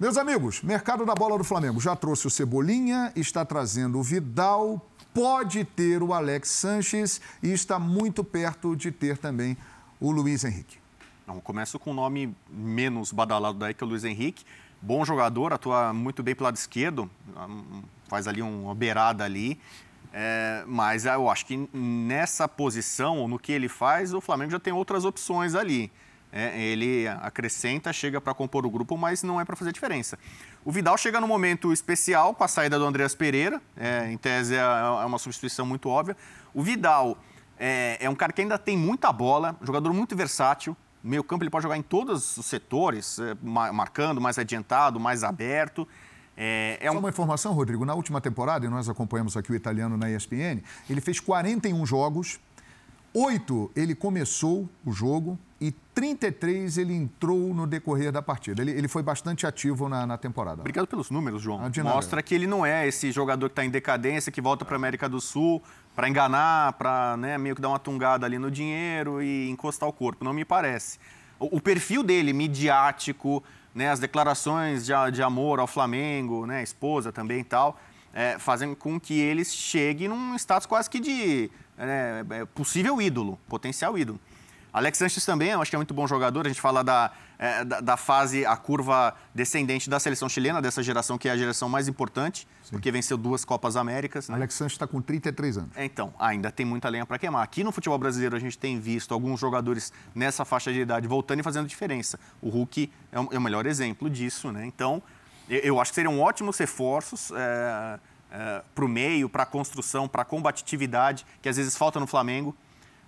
Meus 0.00 0.16
amigos, 0.16 0.62
mercado 0.62 1.04
da 1.04 1.14
bola 1.14 1.36
do 1.36 1.44
Flamengo 1.44 1.78
já 1.78 1.94
trouxe 1.94 2.26
o 2.26 2.30
Cebolinha, 2.30 3.12
está 3.14 3.44
trazendo 3.44 3.98
o 3.98 4.02
Vidal, 4.02 4.90
pode 5.12 5.62
ter 5.62 6.02
o 6.02 6.14
Alex 6.14 6.48
Sanches 6.48 7.20
e 7.42 7.52
está 7.52 7.78
muito 7.78 8.24
perto 8.24 8.74
de 8.74 8.90
ter 8.90 9.18
também 9.18 9.58
o 10.00 10.10
Luiz 10.10 10.42
Henrique. 10.42 10.78
Não, 11.26 11.38
começo 11.38 11.78
com 11.78 11.90
o 11.90 11.94
nome 11.94 12.34
menos 12.48 13.12
badalado 13.12 13.58
daí, 13.58 13.74
que 13.74 13.84
é 13.84 13.86
o 13.86 13.90
Luiz 13.90 14.02
Henrique. 14.02 14.42
Bom 14.80 15.04
jogador, 15.04 15.52
atua 15.52 15.92
muito 15.92 16.22
bem 16.22 16.34
pelo 16.34 16.46
lado 16.46 16.56
esquerdo, 16.56 17.10
hum, 17.36 17.82
faz 18.08 18.26
ali 18.26 18.40
uma 18.40 18.74
beirada 18.74 19.22
ali. 19.22 19.60
É, 20.14 20.64
mas 20.66 21.04
eu 21.04 21.28
acho 21.28 21.44
que 21.44 21.68
nessa 21.74 22.48
posição, 22.48 23.28
no 23.28 23.38
que 23.38 23.52
ele 23.52 23.68
faz, 23.68 24.14
o 24.14 24.20
Flamengo 24.22 24.50
já 24.50 24.58
tem 24.58 24.72
outras 24.72 25.04
opções 25.04 25.54
ali. 25.54 25.92
É, 26.32 26.60
ele 26.60 27.08
acrescenta, 27.08 27.92
chega 27.92 28.20
para 28.20 28.32
compor 28.32 28.64
o 28.64 28.70
grupo, 28.70 28.96
mas 28.96 29.22
não 29.22 29.40
é 29.40 29.44
para 29.44 29.56
fazer 29.56 29.72
diferença. 29.72 30.18
O 30.64 30.70
Vidal 30.70 30.96
chega 30.96 31.20
no 31.20 31.26
momento 31.26 31.72
especial 31.72 32.34
com 32.34 32.44
a 32.44 32.48
saída 32.48 32.78
do 32.78 32.84
Andreas 32.84 33.14
Pereira, 33.14 33.60
é, 33.76 34.10
em 34.12 34.16
tese 34.16 34.54
é 34.54 34.58
é 34.58 35.04
uma 35.04 35.18
substituição 35.18 35.66
muito 35.66 35.88
óbvia. 35.88 36.16
O 36.54 36.62
Vidal 36.62 37.18
É, 37.58 37.98
é 38.00 38.08
um 38.08 38.14
cara 38.14 38.32
que 38.32 38.40
ainda 38.40 38.56
tem 38.56 38.74
muita 38.74 39.12
bola, 39.12 39.54
jogador 39.60 39.92
muito 39.92 40.16
versátil. 40.16 40.74
Meio 41.02 41.22
campo 41.22 41.42
ele 41.44 41.50
pode 41.50 41.62
jogar 41.62 41.76
em 41.76 41.82
todos 41.82 42.38
os 42.38 42.46
setores, 42.46 43.18
é, 43.18 43.36
marcando, 43.72 44.18
mais 44.18 44.38
adiantado, 44.38 44.98
mais 44.98 45.22
aberto. 45.22 45.86
É, 46.36 46.78
é 46.80 46.90
um... 46.90 46.94
Só 46.94 46.98
uma 47.00 47.08
informação, 47.10 47.52
Rodrigo. 47.52 47.84
Na 47.84 47.94
última 47.94 48.18
temporada, 48.18 48.64
e 48.64 48.68
nós 48.70 48.88
acompanhamos 48.88 49.36
aqui 49.36 49.52
o 49.52 49.54
italiano 49.54 49.96
na 49.98 50.10
ESPN, 50.10 50.62
ele 50.88 51.00
fez 51.02 51.20
41 51.20 51.84
jogos, 51.84 52.40
oito 53.14 53.70
ele 53.74 53.94
começou 53.94 54.68
o 54.84 54.92
jogo 54.92 55.38
e 55.60 55.72
33 55.94 56.78
ele 56.78 56.94
entrou 56.94 57.54
no 57.54 57.66
decorrer 57.66 58.10
da 58.10 58.22
partida. 58.22 58.62
Ele, 58.62 58.70
ele 58.70 58.88
foi 58.88 59.02
bastante 59.02 59.46
ativo 59.46 59.88
na, 59.88 60.06
na 60.06 60.16
temporada. 60.16 60.60
Obrigado 60.60 60.86
pelos 60.86 61.10
números, 61.10 61.42
João. 61.42 61.60
Mostra 61.84 62.22
que 62.22 62.34
ele 62.34 62.46
não 62.46 62.64
é 62.64 62.88
esse 62.88 63.12
jogador 63.12 63.48
que 63.48 63.52
está 63.52 63.64
em 63.64 63.70
decadência, 63.70 64.32
que 64.32 64.40
volta 64.40 64.64
para 64.64 64.74
a 64.74 64.78
América 64.78 65.08
do 65.08 65.20
Sul 65.20 65.62
para 65.94 66.08
enganar, 66.08 66.72
para 66.74 67.16
né, 67.18 67.36
meio 67.36 67.54
que 67.54 67.60
dar 67.60 67.68
uma 67.68 67.78
tungada 67.78 68.24
ali 68.24 68.38
no 68.38 68.50
dinheiro 68.50 69.22
e 69.22 69.50
encostar 69.50 69.88
o 69.88 69.92
corpo. 69.92 70.24
Não 70.24 70.32
me 70.32 70.44
parece. 70.44 70.98
O, 71.38 71.58
o 71.58 71.60
perfil 71.60 72.02
dele, 72.02 72.32
midiático, 72.32 73.42
né, 73.74 73.90
as 73.90 74.00
declarações 74.00 74.86
de, 74.86 74.92
de 75.12 75.22
amor 75.22 75.60
ao 75.60 75.66
Flamengo, 75.66 76.46
né, 76.46 76.62
esposa 76.62 77.12
também 77.12 77.40
e 77.40 77.44
tal, 77.44 77.78
é, 78.14 78.38
fazem 78.38 78.74
com 78.74 78.98
que 78.98 79.18
ele 79.20 79.44
chegue 79.44 80.08
num 80.08 80.34
status 80.36 80.66
quase 80.66 80.88
que 80.88 80.98
de 80.98 81.50
é, 81.80 82.24
é, 82.30 82.44
possível 82.44 83.00
ídolo, 83.00 83.38
potencial 83.48 83.96
ídolo. 83.96 84.20
Alex 84.72 84.98
Sanches 84.98 85.24
também, 85.24 85.50
eu 85.50 85.60
acho 85.60 85.70
que 85.70 85.74
é 85.74 85.78
muito 85.78 85.92
bom 85.92 86.06
jogador. 86.06 86.46
A 86.46 86.48
gente 86.48 86.60
fala 86.60 86.84
da, 86.84 87.10
é, 87.38 87.64
da, 87.64 87.80
da, 87.80 87.96
fase, 87.96 88.46
a 88.46 88.56
curva 88.56 89.14
descendente 89.34 89.90
da 89.90 89.98
seleção 89.98 90.28
chilena, 90.28 90.62
dessa 90.62 90.82
geração 90.82 91.18
que 91.18 91.28
é 91.28 91.32
a 91.32 91.36
geração 91.36 91.68
mais 91.68 91.88
importante, 91.88 92.46
Sim. 92.62 92.70
porque 92.72 92.90
venceu 92.92 93.16
duas 93.16 93.44
Copas 93.44 93.74
Américas. 93.74 94.28
Né? 94.28 94.36
Alex 94.36 94.54
Sanches 94.54 94.74
está 94.74 94.86
com 94.86 95.00
33 95.00 95.58
anos. 95.58 95.70
É, 95.74 95.84
então, 95.84 96.14
ainda 96.18 96.52
tem 96.52 96.64
muita 96.64 96.88
lenha 96.88 97.04
para 97.04 97.18
queimar. 97.18 97.42
Aqui 97.42 97.64
no 97.64 97.72
futebol 97.72 97.98
brasileiro, 97.98 98.36
a 98.36 98.38
gente 98.38 98.56
tem 98.56 98.78
visto 98.78 99.12
alguns 99.12 99.40
jogadores 99.40 99.92
nessa 100.14 100.44
faixa 100.44 100.72
de 100.72 100.80
idade 100.80 101.08
voltando 101.08 101.40
e 101.40 101.42
fazendo 101.42 101.66
diferença. 101.66 102.18
O 102.40 102.48
Hulk 102.48 102.92
é 103.10 103.18
o, 103.18 103.28
é 103.32 103.40
melhor 103.40 103.66
exemplo 103.66 104.08
disso, 104.08 104.52
né? 104.52 104.64
Então, 104.64 105.02
eu, 105.48 105.58
eu 105.60 105.80
acho 105.80 105.90
que 105.90 105.96
seriam 105.96 106.20
ótimos 106.20 106.56
reforços. 106.58 107.32
É, 108.30 108.40
é, 108.40 108.62
para 108.74 108.84
o 108.84 108.88
meio, 108.88 109.28
para 109.28 109.42
a 109.42 109.46
construção, 109.46 110.08
para 110.08 110.22
a 110.22 110.24
combatividade, 110.24 111.26
que 111.42 111.48
às 111.48 111.56
vezes 111.56 111.76
falta 111.76 111.98
no 111.98 112.06
Flamengo. 112.06 112.56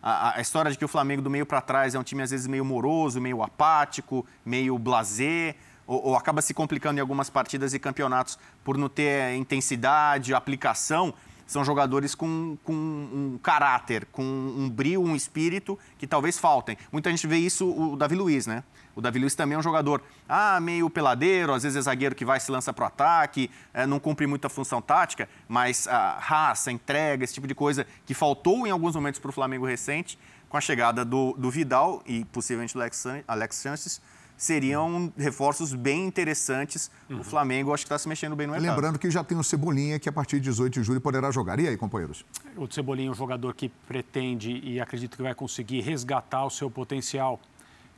A, 0.02 0.36
a, 0.36 0.40
história 0.40 0.70
de 0.70 0.76
que 0.76 0.84
o 0.84 0.88
Flamengo 0.88 1.22
do 1.22 1.30
meio 1.30 1.46
para 1.46 1.60
trás 1.60 1.94
é 1.94 1.98
um 1.98 2.02
time 2.02 2.22
às 2.22 2.30
vezes 2.30 2.46
meio 2.46 2.64
moroso, 2.64 3.20
meio 3.20 3.42
apático, 3.42 4.26
meio 4.44 4.76
blasé, 4.78 5.54
ou, 5.86 6.08
ou, 6.08 6.16
acaba 6.16 6.42
se 6.42 6.52
complicando 6.52 6.98
em 6.98 7.00
algumas 7.00 7.30
partidas 7.30 7.72
e 7.72 7.78
campeonatos 7.78 8.38
por 8.64 8.76
não 8.76 8.88
ter 8.88 9.34
intensidade, 9.36 10.34
aplicação. 10.34 11.14
São 11.46 11.64
jogadores 11.64 12.14
com, 12.14 12.56
com 12.64 12.72
um 12.72 13.38
caráter, 13.42 14.06
com 14.12 14.22
um 14.22 14.70
brilho, 14.70 15.02
um 15.02 15.16
espírito 15.16 15.78
que 15.98 16.06
talvez 16.06 16.38
faltem. 16.38 16.76
Muita 16.90 17.10
gente 17.10 17.26
vê 17.26 17.36
isso 17.36 17.68
o 17.68 17.96
Davi 17.96 18.14
Luiz, 18.14 18.46
né? 18.46 18.62
O 18.94 19.00
Davi 19.00 19.18
Luiz 19.18 19.34
também 19.34 19.56
é 19.56 19.58
um 19.58 19.62
jogador 19.62 20.02
ah, 20.28 20.60
meio 20.60 20.90
peladeiro, 20.90 21.54
às 21.54 21.62
vezes 21.62 21.76
é 21.76 21.80
zagueiro 21.80 22.14
que 22.14 22.24
vai 22.24 22.38
se 22.38 22.50
lança 22.50 22.72
para 22.72 22.84
o 22.84 22.86
ataque, 22.86 23.50
é, 23.72 23.86
não 23.86 23.98
cumpre 23.98 24.26
muita 24.26 24.48
função 24.48 24.82
tática, 24.82 25.28
mas 25.48 25.86
a 25.88 26.18
raça, 26.18 26.70
entrega, 26.70 27.24
esse 27.24 27.32
tipo 27.32 27.46
de 27.46 27.54
coisa 27.54 27.86
que 28.04 28.12
faltou 28.12 28.66
em 28.66 28.70
alguns 28.70 28.94
momentos 28.94 29.18
para 29.18 29.30
o 29.30 29.32
Flamengo 29.32 29.64
recente, 29.64 30.18
com 30.48 30.58
a 30.58 30.60
chegada 30.60 31.04
do, 31.04 31.32
do 31.38 31.50
Vidal 31.50 32.02
e 32.04 32.26
possivelmente 32.26 32.74
do 32.74 32.80
Alex, 32.80 33.06
Alex 33.26 33.56
Sanches, 33.56 34.02
seriam 34.42 35.12
reforços 35.16 35.72
bem 35.72 36.04
interessantes. 36.04 36.90
Uhum. 37.08 37.20
O 37.20 37.24
Flamengo 37.24 37.72
acho 37.72 37.84
que 37.84 37.86
está 37.86 37.96
se 37.96 38.08
mexendo 38.08 38.34
bem 38.34 38.48
no 38.48 38.52
mercado. 38.52 38.70
Lembrando 38.74 38.98
que 38.98 39.08
já 39.08 39.22
tem 39.22 39.38
o 39.38 39.44
Cebolinha, 39.44 40.00
que 40.00 40.08
a 40.08 40.12
partir 40.12 40.40
de 40.40 40.42
18 40.42 40.80
de 40.80 40.82
julho 40.82 41.00
poderá 41.00 41.30
jogar. 41.30 41.60
E 41.60 41.68
aí, 41.68 41.76
companheiros? 41.76 42.24
O 42.56 42.68
Cebolinha 42.68 43.06
é 43.06 43.12
um 43.12 43.14
jogador 43.14 43.54
que 43.54 43.68
pretende 43.68 44.60
e 44.64 44.80
acredito 44.80 45.16
que 45.16 45.22
vai 45.22 45.32
conseguir 45.32 45.80
resgatar 45.82 46.44
o 46.44 46.50
seu 46.50 46.68
potencial 46.68 47.40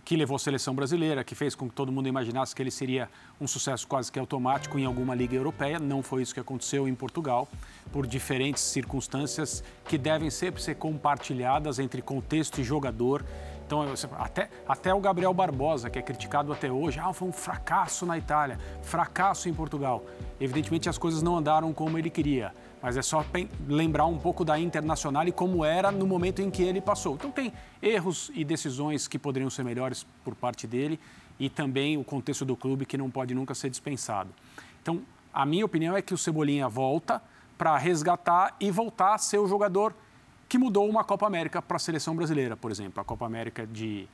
que 0.05 0.16
levou 0.16 0.37
a 0.37 0.39
seleção 0.39 0.75
brasileira, 0.75 1.25
que 1.25 1.35
fez 1.35 1.55
com 1.55 1.66
que 1.66 1.75
todo 1.75 1.91
mundo 1.91 2.07
imaginasse 2.07 2.55
que 2.55 2.62
ele 2.62 2.71
seria 2.71 3.09
um 3.41 3.47
sucesso 3.47 3.87
quase 3.87 4.12
que 4.12 4.19
automático 4.19 4.79
em 4.79 4.85
alguma 4.85 5.15
liga 5.15 5.35
europeia. 5.35 5.79
Não 5.79 6.03
foi 6.03 6.21
isso 6.21 6.35
que 6.35 6.41
aconteceu 6.41 6.87
em 6.87 6.95
Portugal, 6.95 7.49
por 7.91 8.07
diferentes 8.07 8.62
circunstâncias 8.62 9.65
que 9.89 9.97
devem 9.97 10.29
sempre 10.29 10.61
ser 10.61 10.75
compartilhadas 10.75 11.79
entre 11.79 12.03
contexto 12.03 12.61
e 12.61 12.65
jogador. 12.65 13.25
Então, 13.66 13.82
até, 14.19 14.51
até 14.69 14.93
o 14.95 15.01
Gabriel 15.01 15.32
Barbosa, 15.32 15.89
que 15.89 15.99
é 15.99 16.03
criticado 16.03 16.53
até 16.53 16.70
hoje, 16.70 17.01
ah, 17.01 17.12
foi 17.12 17.28
um 17.28 17.32
fracasso 17.32 18.05
na 18.05 18.19
Itália, 18.19 18.59
fracasso 18.82 19.49
em 19.49 19.55
Portugal. 19.55 20.05
Evidentemente, 20.41 20.89
as 20.89 20.99
coisas 20.99 21.23
não 21.23 21.36
andaram 21.36 21.73
como 21.73 21.99
ele 21.99 22.11
queria 22.11 22.53
mas 22.85 22.99
é 22.99 23.03
só 23.03 23.24
lembrar 23.66 24.05
um 24.05 24.19
pouco 24.19 24.45
da 24.45 24.59
Internacional 24.59 25.27
e 25.27 25.32
como 25.32 25.65
era 25.65 25.91
no 25.91 26.07
momento 26.07 26.43
em 26.43 26.51
que 26.51 26.62
ele 26.62 26.82
passou. 26.82 27.15
Então 27.15 27.31
tem 27.31 27.51
erros 27.81 28.31
e 28.35 28.45
decisões 28.45 29.09
que 29.09 29.19
poderiam 29.19 29.49
ser 29.49 29.65
melhores 29.65 30.07
por 30.23 30.35
parte 30.35 30.66
dele 30.66 31.01
e 31.41 31.49
também 31.49 31.97
o 31.97 32.05
contexto 32.05 32.45
do 32.45 32.55
clube 32.55 32.85
que 32.85 32.99
não 32.99 33.11
pode 33.11 33.35
nunca 33.35 33.55
ser 33.55 33.70
dispensado. 33.70 34.28
Então, 34.82 35.01
a 35.32 35.47
minha 35.47 35.65
opinião 35.65 35.97
é 35.97 36.03
que 36.03 36.12
o 36.12 36.19
Cebolinha 36.19 36.69
volta 36.69 37.23
para 37.57 37.74
resgatar 37.78 38.55
e 38.61 38.70
voltar 38.70 39.15
a 39.15 39.19
ser 39.19 39.39
o 39.39 39.49
jogador 39.49 39.95
que 40.55 40.59
mudou 40.59 40.89
uma 40.89 41.03
Copa 41.03 41.27
América 41.27 41.61
para 41.61 41.79
a 41.79 41.81
seleção 41.81 42.15
brasileira, 42.15 42.57
por 42.57 42.71
exemplo, 42.71 43.01
a 43.01 43.05
Copa 43.05 43.27
América 43.27 43.67
de 43.67 44.07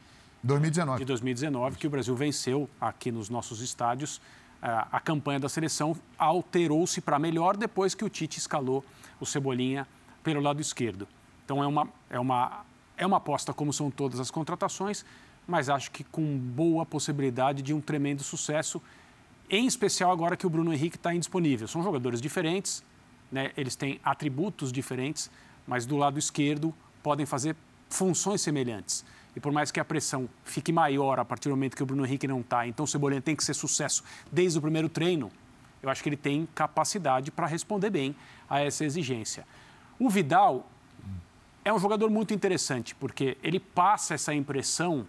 2019, 0.43 1.01
de 1.01 1.05
2019 1.05 1.77
que 1.77 1.87
o 1.87 1.91
Brasil 1.91 2.17
venceu 2.17 2.67
aqui 2.81 3.12
nos 3.12 3.29
nossos 3.29 3.61
estádios 3.61 4.23
a 4.62 4.99
campanha 4.99 5.39
da 5.39 5.51
seleção 5.51 5.95
alterou-se 6.17 7.03
para 7.03 7.19
melhor 7.19 7.59
depois 7.59 7.95
que 7.95 8.03
o 8.07 8.09
Tite 8.09 8.39
escalou 8.39 8.83
o 9.21 9.27
Cebolinha 9.27 9.87
pelo 10.25 10.41
lado 10.41 10.62
esquerdo. 10.62 11.07
Então 11.45 11.62
é 11.62 11.67
uma, 11.67 11.87
é 12.09 12.19
uma, 12.19 12.65
é 12.97 13.07
uma 13.07 13.19
aposta, 13.19 13.53
como 13.53 13.71
são 13.71 13.91
todas 13.91 14.19
as 14.19 14.31
contratações, 14.31 15.05
mas 15.47 15.69
acho 15.69 15.91
que 15.91 16.03
com 16.05 16.39
boa 16.39 16.87
possibilidade 16.87 17.61
de 17.61 17.75
um 17.75 17.83
tremendo 17.83 18.23
sucesso, 18.23 18.81
em 19.51 19.67
especial 19.67 20.11
agora 20.11 20.39
que 20.39 20.47
o 20.47 20.51
Bruno 20.51 20.73
Henrique 20.73 20.97
está 20.97 21.15
indisponível. 21.15 21.69
São 21.69 21.83
jogadores 21.83 22.19
diferentes, 22.19 22.83
né? 23.31 23.53
eles 23.59 23.77
têm 23.77 24.01
atributos 24.03 24.73
diferentes, 24.73 25.31
mas 25.66 25.87
do 25.87 25.97
lado 25.97 26.19
esquerdo 26.19 26.74
podem 27.03 27.27
fazer 27.27 27.57
funções 27.89 28.41
semelhantes. 28.41 29.05
E 29.35 29.41
por 29.41 29.53
mais 29.53 29.70
que 29.70 29.78
a 29.78 29.85
pressão 29.85 30.28
fique 30.45 30.73
maior 30.73 31.19
a 31.19 31.24
partir 31.24 31.49
do 31.49 31.53
momento 31.53 31.77
que 31.77 31.82
o 31.82 31.87
Bruno 31.87 32.05
Henrique 32.05 32.27
não 32.27 32.41
está, 32.41 32.66
então 32.66 32.85
o 32.85 32.89
Cebolinha 32.89 33.20
tem 33.20 33.37
que 33.37 33.45
ser 33.45 33.55
sucesso 33.55 34.03
desde 34.31 34.59
o 34.59 34.62
primeiro 34.62 34.89
treino, 34.89 35.31
eu 35.82 35.89
acho 35.89 36.03
que 36.03 36.09
ele 36.09 36.16
tem 36.16 36.47
capacidade 36.55 37.31
para 37.31 37.47
responder 37.47 37.91
bem 37.91 38.15
a 38.49 38.61
essa 38.61 38.85
exigência. 38.85 39.47
O 39.99 40.11
Vidal 40.11 40.69
é 41.65 41.73
um 41.73 41.78
jogador 41.78 42.11
muito 42.11 42.35
interessante, 42.35 42.95
porque 42.95 43.39
ele 43.43 43.61
passa 43.61 44.15
essa 44.15 44.35
impressão 44.35 45.07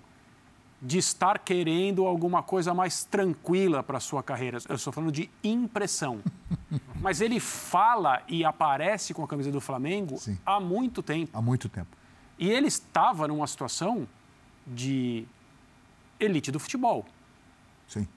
de 0.81 0.97
estar 0.97 1.37
querendo 1.37 2.07
alguma 2.07 2.41
coisa 2.41 2.73
mais 2.73 3.03
tranquila 3.03 3.83
para 3.83 3.97
a 3.97 3.99
sua 3.99 4.23
carreira. 4.23 4.57
Eu 4.67 4.75
estou 4.75 4.91
falando 4.91 5.11
de 5.11 5.29
impressão. 5.43 6.21
Mas 6.99 7.21
ele 7.21 7.39
fala 7.39 8.21
e 8.27 8.43
aparece 8.43 9.13
com 9.13 9.23
a 9.23 9.27
camisa 9.27 9.51
do 9.51 9.61
Flamengo 9.61 10.17
Sim. 10.17 10.37
há 10.43 10.59
muito 10.59 11.03
tempo. 11.03 11.37
Há 11.37 11.41
muito 11.41 11.69
tempo. 11.69 11.95
E 12.37 12.49
ele 12.49 12.67
estava 12.67 13.27
numa 13.27 13.45
situação 13.45 14.07
de 14.65 15.25
elite 16.19 16.51
do 16.51 16.59
futebol. 16.59 17.05
Sim. 17.87 18.07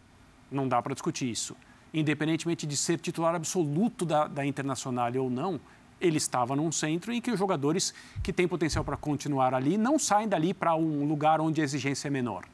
Não 0.50 0.66
dá 0.66 0.80
para 0.80 0.94
discutir 0.94 1.30
isso. 1.30 1.54
Independentemente 1.92 2.66
de 2.66 2.76
ser 2.76 2.98
titular 2.98 3.34
absoluto 3.34 4.06
da, 4.06 4.26
da 4.26 4.44
Internacional 4.44 5.12
ou 5.18 5.28
não, 5.28 5.60
ele 6.06 6.18
estava 6.18 6.54
num 6.54 6.70
centro 6.70 7.12
em 7.12 7.20
que 7.20 7.30
os 7.30 7.38
jogadores 7.38 7.94
que 8.22 8.32
têm 8.32 8.46
potencial 8.46 8.84
para 8.84 8.96
continuar 8.96 9.54
ali 9.54 9.78
não 9.78 9.98
saem 9.98 10.28
dali 10.28 10.52
para 10.52 10.74
um 10.76 11.04
lugar 11.04 11.40
onde 11.40 11.60
a 11.60 11.64
exigência 11.64 12.08
é 12.08 12.10
menor. 12.10 12.44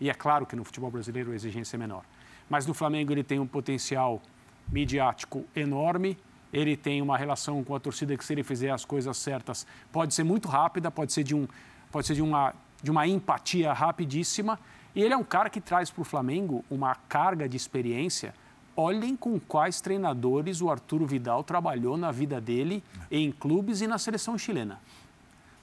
E 0.00 0.08
é 0.10 0.14
claro 0.14 0.46
que 0.46 0.54
no 0.54 0.64
futebol 0.64 0.90
brasileiro 0.90 1.32
a 1.32 1.34
exigência 1.34 1.76
é 1.76 1.78
menor. 1.78 2.04
Mas 2.48 2.66
no 2.66 2.74
Flamengo 2.74 3.12
ele 3.12 3.24
tem 3.24 3.40
um 3.40 3.46
potencial 3.46 4.22
midiático 4.68 5.44
enorme, 5.54 6.16
ele 6.52 6.76
tem 6.76 7.02
uma 7.02 7.18
relação 7.18 7.62
com 7.64 7.74
a 7.74 7.80
torcida 7.80 8.16
que 8.16 8.24
se 8.24 8.32
ele 8.32 8.42
fizer 8.42 8.70
as 8.70 8.84
coisas 8.84 9.16
certas 9.16 9.66
pode 9.92 10.14
ser 10.14 10.24
muito 10.24 10.48
rápida, 10.48 10.90
pode 10.90 11.12
ser 11.12 11.24
de, 11.24 11.34
um, 11.34 11.46
pode 11.90 12.06
ser 12.06 12.14
de, 12.14 12.22
uma, 12.22 12.54
de 12.82 12.90
uma 12.90 13.06
empatia 13.06 13.72
rapidíssima. 13.72 14.58
E 14.94 15.02
ele 15.02 15.12
é 15.12 15.16
um 15.16 15.24
cara 15.24 15.50
que 15.50 15.60
traz 15.60 15.90
para 15.90 16.02
o 16.02 16.04
Flamengo 16.04 16.64
uma 16.70 16.94
carga 16.94 17.48
de 17.48 17.56
experiência. 17.56 18.32
Olhem 18.76 19.16
com 19.16 19.40
quais 19.40 19.80
treinadores 19.80 20.60
o 20.60 20.70
Arturo 20.70 21.06
Vidal 21.06 21.42
trabalhou 21.42 21.96
na 21.96 22.12
vida 22.12 22.40
dele 22.40 22.84
em 23.10 23.32
clubes 23.32 23.80
e 23.80 23.86
na 23.86 23.96
seleção 23.96 24.36
chilena. 24.36 24.78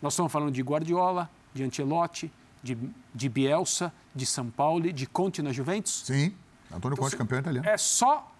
Nós 0.01 0.13
estamos 0.13 0.31
falando 0.31 0.51
de 0.51 0.61
Guardiola, 0.61 1.29
de 1.53 1.63
Ancelotti, 1.63 2.31
de, 2.63 2.75
de 3.13 3.29
Bielsa, 3.29 3.93
de 4.15 4.25
São 4.25 4.49
Paulo, 4.49 4.91
de 4.91 5.05
Conte 5.05 5.41
na 5.43 5.51
Juventus. 5.51 6.03
Sim, 6.05 6.33
Antônio 6.73 6.95
então, 6.95 7.05
Conte, 7.05 7.15
campeão 7.15 7.39
italiano. 7.39 7.67
É 7.67 7.77
só 7.77 8.31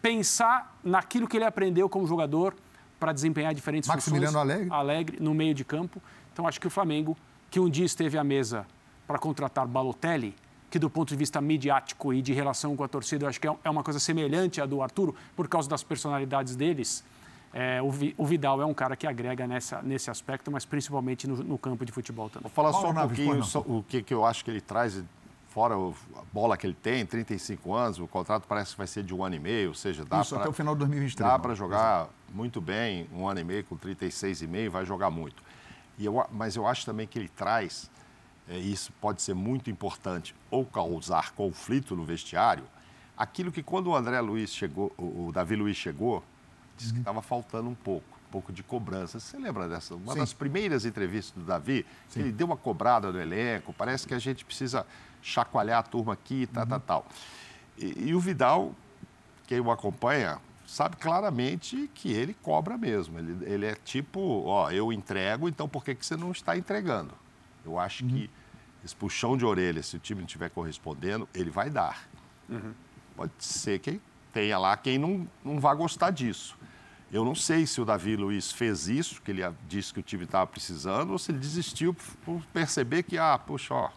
pensar 0.00 0.78
naquilo 0.82 1.28
que 1.28 1.36
ele 1.36 1.44
aprendeu 1.44 1.88
como 1.88 2.06
jogador 2.06 2.54
para 2.98 3.12
desempenhar 3.12 3.52
diferentes 3.52 3.88
Maximiliano 3.88 4.32
funções. 4.32 4.50
Alegre. 4.50 4.72
Alegre, 4.72 5.16
no 5.20 5.34
meio 5.34 5.52
de 5.54 5.64
campo. 5.64 6.00
Então, 6.32 6.46
acho 6.46 6.60
que 6.60 6.66
o 6.66 6.70
Flamengo, 6.70 7.16
que 7.50 7.60
um 7.60 7.68
dia 7.68 7.84
esteve 7.84 8.16
à 8.16 8.24
mesa 8.24 8.66
para 9.06 9.18
contratar 9.18 9.66
Balotelli, 9.66 10.34
que 10.70 10.78
do 10.78 10.90
ponto 10.90 11.08
de 11.08 11.16
vista 11.16 11.40
midiático 11.40 12.12
e 12.12 12.20
de 12.20 12.32
relação 12.32 12.76
com 12.76 12.84
a 12.84 12.88
torcida, 12.88 13.24
eu 13.24 13.28
acho 13.28 13.40
que 13.40 13.46
é, 13.46 13.56
é 13.64 13.70
uma 13.70 13.82
coisa 13.82 14.00
semelhante 14.00 14.60
à 14.60 14.66
do 14.66 14.82
Arturo, 14.82 15.14
por 15.34 15.48
causa 15.48 15.68
das 15.68 15.82
personalidades 15.82 16.56
deles. 16.56 17.04
É, 17.52 17.80
o, 17.80 17.90
Vi, 17.90 18.14
o, 18.18 18.26
Vidal 18.26 18.60
é 18.60 18.66
um 18.66 18.74
cara 18.74 18.96
que 18.96 19.06
agrega 19.06 19.46
nessa, 19.46 19.80
nesse 19.80 20.10
aspecto, 20.10 20.50
mas 20.50 20.66
principalmente 20.66 21.26
no, 21.26 21.36
no 21.36 21.58
campo 21.58 21.86
de 21.86 21.92
futebol 21.92 22.28
também. 22.28 22.42
Vou 22.42 22.50
falar 22.50 22.72
só 22.72 22.90
um 22.90 22.92
Naves, 22.92 23.16
pouquinho 23.16 23.42
só, 23.44 23.60
o 23.60 23.82
que, 23.82 24.02
que 24.02 24.12
eu 24.12 24.26
acho 24.26 24.44
que 24.44 24.50
ele 24.50 24.60
traz, 24.60 25.02
fora 25.48 25.74
a 25.74 26.22
bola 26.34 26.54
que 26.56 26.66
ele 26.66 26.74
tem, 26.74 27.06
35 27.06 27.72
anos, 27.72 27.98
o 27.98 28.06
contrato 28.06 28.44
parece 28.46 28.72
que 28.72 28.76
vai 28.76 28.86
ser 28.86 29.02
de 29.02 29.14
um 29.14 29.24
ano 29.24 29.36
e 29.36 29.38
meio, 29.38 29.68
ou 29.68 29.74
seja, 29.74 30.04
dá 30.04 30.20
Isso, 30.20 30.34
pra, 30.34 30.40
até 30.40 30.50
o 30.50 30.52
final 30.52 30.74
de 30.74 30.80
2023. 30.80 31.30
Dá 31.30 31.38
para 31.38 31.54
jogar 31.54 32.00
Exato. 32.00 32.10
muito 32.34 32.60
bem, 32.60 33.08
um 33.10 33.26
ano 33.26 33.40
e 33.40 33.44
meio 33.44 33.64
com 33.64 33.74
36,5, 33.74 34.68
vai 34.68 34.84
jogar 34.84 35.08
muito. 35.08 35.42
E 35.98 36.04
eu, 36.04 36.26
mas 36.30 36.56
eu 36.56 36.66
acho 36.66 36.84
também 36.84 37.06
que 37.06 37.18
ele 37.18 37.30
traz, 37.30 37.90
é, 38.48 38.58
isso 38.58 38.92
pode 39.00 39.22
ser 39.22 39.34
muito 39.34 39.70
importante, 39.70 40.34
ou 40.50 40.64
causar 40.64 41.32
conflito 41.32 41.96
no 41.96 42.04
vestiário, 42.04 42.64
aquilo 43.16 43.50
que 43.50 43.62
quando 43.62 43.88
o 43.88 43.96
André 43.96 44.20
Luiz 44.20 44.52
chegou, 44.52 44.92
o, 44.96 45.30
Davi 45.32 45.56
Luiz 45.56 45.76
chegou, 45.76 46.22
disse 46.76 46.92
que 46.92 46.98
estava 46.98 47.22
faltando 47.22 47.68
um 47.68 47.74
pouco, 47.74 48.06
um 48.28 48.30
pouco 48.30 48.52
de 48.52 48.62
cobrança. 48.62 49.18
Você 49.18 49.38
lembra 49.38 49.68
dessa? 49.68 49.94
Uma 49.94 50.12
Sim. 50.12 50.18
das 50.20 50.32
primeiras 50.32 50.84
entrevistas 50.84 51.34
do 51.34 51.44
Davi, 51.44 51.84
ele 52.14 52.30
deu 52.30 52.46
uma 52.46 52.56
cobrada 52.56 53.10
no 53.10 53.20
elenco, 53.20 53.72
parece 53.72 54.06
que 54.06 54.14
a 54.14 54.18
gente 54.18 54.44
precisa 54.44 54.86
chacoalhar 55.22 55.80
a 55.80 55.82
turma 55.82 56.12
aqui, 56.12 56.46
tal, 56.46 56.64
uhum. 56.64 56.68
tal, 56.68 56.80
tal. 56.80 57.06
E, 57.78 58.10
e 58.10 58.14
o 58.14 58.20
Vidal, 58.20 58.72
quem 59.46 59.58
o 59.60 59.70
acompanha, 59.70 60.38
sabe 60.66 60.96
claramente 60.96 61.90
que 61.94 62.12
ele 62.12 62.34
cobra 62.34 62.76
mesmo. 62.76 63.18
Ele, 63.18 63.44
ele 63.44 63.66
é 63.66 63.74
tipo, 63.74 64.44
ó, 64.44 64.70
eu 64.70 64.92
entrego, 64.92 65.48
então 65.48 65.68
por 65.68 65.84
que, 65.84 65.94
que 65.94 66.04
você 66.04 66.16
não 66.16 66.30
está 66.30 66.56
entregando? 66.56 67.12
Eu 67.66 67.78
acho 67.78 68.04
uhum. 68.04 68.10
que 68.10 68.30
esse 68.84 68.94
puxão 68.94 69.36
de 69.36 69.44
orelha, 69.44 69.82
se 69.82 69.96
o 69.96 69.98
time 69.98 70.20
não 70.20 70.26
estiver 70.26 70.48
correspondendo, 70.50 71.28
ele 71.34 71.50
vai 71.50 71.68
dar. 71.68 72.08
Uhum. 72.48 72.72
Pode 73.16 73.32
ser 73.38 73.78
que 73.80 74.00
tenha 74.32 74.58
lá 74.58 74.76
quem 74.76 74.98
não, 74.98 75.26
não 75.44 75.58
vá 75.58 75.74
gostar 75.74 76.10
disso. 76.10 76.56
Eu 77.10 77.24
não 77.24 77.34
sei 77.34 77.66
se 77.66 77.80
o 77.80 77.84
Davi 77.84 78.16
Luiz 78.16 78.52
fez 78.52 78.88
isso, 78.88 79.22
que 79.22 79.30
ele 79.30 79.42
disse 79.68 79.92
que 79.92 80.00
o 80.00 80.02
time 80.02 80.24
estava 80.24 80.46
precisando, 80.46 81.10
ou 81.12 81.18
se 81.18 81.30
ele 81.30 81.38
desistiu 81.38 81.94
por 82.24 82.42
perceber 82.52 83.02
que, 83.04 83.16
ah, 83.16 83.38
puxa, 83.38 83.74
ó, 83.74 83.90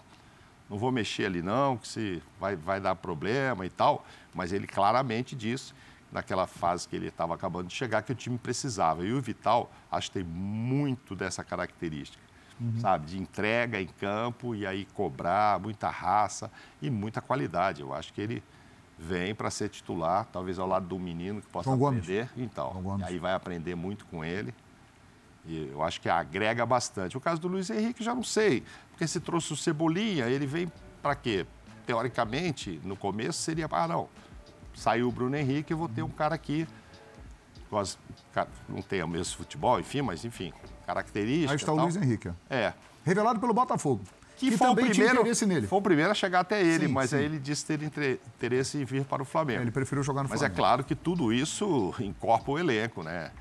não 0.69 0.77
vou 0.77 0.91
mexer 0.91 1.25
ali 1.25 1.41
não, 1.41 1.77
que 1.77 1.87
se 1.87 2.21
vai, 2.39 2.55
vai 2.55 2.79
dar 2.79 2.95
problema 2.95 3.65
e 3.65 3.69
tal. 3.69 4.05
Mas 4.33 4.53
ele 4.53 4.67
claramente 4.67 5.35
disse, 5.35 5.73
naquela 6.11 6.45
fase 6.47 6.87
que 6.87 6.95
ele 6.95 7.07
estava 7.07 7.33
acabando 7.33 7.67
de 7.67 7.73
chegar, 7.73 8.03
que 8.03 8.11
o 8.11 8.15
time 8.15 8.37
precisava. 8.37 9.03
E 9.03 9.11
o 9.11 9.21
Vital, 9.21 9.71
acho 9.91 10.09
que 10.09 10.19
tem 10.19 10.23
muito 10.23 11.15
dessa 11.15 11.43
característica. 11.43 12.28
Uhum. 12.59 12.79
Sabe, 12.79 13.05
de 13.05 13.17
entrega 13.17 13.79
em 13.81 13.87
campo 13.87 14.53
e 14.53 14.67
aí 14.67 14.85
cobrar, 14.93 15.59
muita 15.59 15.89
raça 15.89 16.51
e 16.81 16.89
muita 16.89 17.21
qualidade. 17.21 17.81
Eu 17.81 17.93
acho 17.93 18.11
que 18.11 18.19
ele, 18.19 18.43
vem 18.99 19.33
para 19.33 19.49
ser 19.49 19.69
titular, 19.69 20.25
talvez 20.25 20.59
ao 20.59 20.67
lado 20.67 20.85
do 20.85 20.99
menino 20.99 21.41
que 21.41 21.47
possa 21.47 21.69
João 21.73 21.87
aprender. 21.87 22.29
Gomes. 22.35 22.51
Então, 22.51 22.99
aí 23.03 23.17
vai 23.17 23.33
aprender 23.33 23.73
muito 23.75 24.05
com 24.05 24.25
ele. 24.25 24.53
E 25.45 25.69
eu 25.71 25.81
acho 25.81 26.01
que 26.01 26.09
agrega 26.09 26.65
bastante. 26.65 27.17
O 27.17 27.21
caso 27.21 27.39
do 27.39 27.47
Luiz 27.47 27.69
Henrique, 27.69 28.03
já 28.03 28.13
não 28.13 28.23
sei, 28.23 28.63
porque 28.91 29.07
se 29.07 29.21
trouxe 29.21 29.53
o 29.53 29.55
Cebolinha, 29.55 30.25
ele 30.25 30.45
vem 30.45 30.71
para 31.01 31.15
quê? 31.15 31.45
Teoricamente, 31.85 32.79
no 32.83 32.95
começo 32.95 33.39
seria, 33.39 33.67
ah, 33.71 33.87
não, 33.87 34.09
saiu 34.75 35.07
o 35.07 35.11
Bruno 35.11 35.35
Henrique, 35.37 35.71
eu 35.71 35.77
vou 35.77 35.87
ter 35.87 36.03
um 36.03 36.09
cara 36.09 36.35
aqui, 36.35 36.67
quase, 37.69 37.97
não 38.67 38.81
tem 38.81 39.01
o 39.03 39.07
mesmo 39.07 39.37
futebol, 39.37 39.79
enfim, 39.79 40.01
mas 40.01 40.25
enfim, 40.25 40.53
característica. 40.85 41.51
Aí 41.51 41.55
está 41.57 41.73
o 41.73 41.81
Luiz 41.81 41.95
Henrique. 41.95 42.31
É. 42.49 42.73
Revelado 43.05 43.39
pelo 43.39 43.53
Botafogo 43.53 44.01
que, 44.39 44.57
foi, 44.57 44.69
o 44.69 44.75
primeiro, 44.75 45.23
nele. 45.47 45.67
foi 45.67 45.79
o 45.79 45.81
primeiro 45.81 46.11
a 46.11 46.13
chegar 46.13 46.39
até 46.39 46.63
ele, 46.63 46.87
sim, 46.87 46.91
mas 46.91 47.09
sim. 47.09 47.17
aí 47.17 47.25
ele 47.25 47.37
disse 47.37 47.65
ter 47.65 47.83
interesse 47.83 48.77
em 48.77 48.85
vir 48.85 49.03
para 49.03 49.21
o 49.21 49.25
Flamengo. 49.25 49.59
É, 49.59 49.63
ele 49.63 49.71
preferiu 49.71 50.01
jogar 50.01 50.23
no 50.23 50.29
mas 50.29 50.37
é 50.37 50.47
Flamengo. 50.47 50.61
Mas 50.61 50.65
é 50.65 50.69
claro 50.69 50.83
que 50.85 50.95
tudo 50.95 51.33
isso 51.33 51.93
encorpa 51.99 52.51
o 52.51 52.57
elenco, 52.57 53.03
né? 53.03 53.31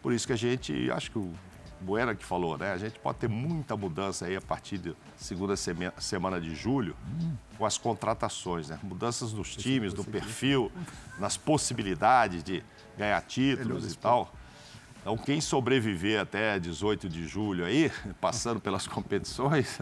Por 0.00 0.12
isso 0.12 0.26
que 0.26 0.32
a 0.32 0.36
gente, 0.36 0.90
acho 0.92 1.10
que 1.10 1.18
o 1.18 1.32
Buena 1.80 2.14
que 2.14 2.24
falou, 2.24 2.56
né? 2.56 2.72
A 2.72 2.76
gente 2.76 3.00
pode 3.00 3.18
ter 3.18 3.28
muita 3.28 3.76
mudança 3.76 4.26
aí 4.26 4.36
a 4.36 4.40
partir 4.40 4.78
da 4.78 4.92
segunda 5.16 5.54
semana 5.56 6.40
de 6.40 6.54
julho 6.54 6.94
hum. 7.20 7.32
com 7.58 7.66
as 7.66 7.76
contratações, 7.76 8.68
né? 8.68 8.78
Mudanças 8.82 9.32
nos 9.32 9.56
times, 9.56 9.92
no 9.92 10.04
perfil, 10.04 10.70
nas 11.18 11.36
possibilidades 11.36 12.44
de 12.44 12.62
ganhar 12.96 13.20
títulos 13.22 13.92
e 13.92 13.96
tal. 13.96 14.32
Então, 15.00 15.18
quem 15.18 15.40
sobreviver 15.40 16.20
até 16.20 16.58
18 16.58 17.08
de 17.08 17.26
julho 17.26 17.64
aí, 17.64 17.92
passando 18.20 18.60
pelas 18.60 18.86
competições, 18.86 19.80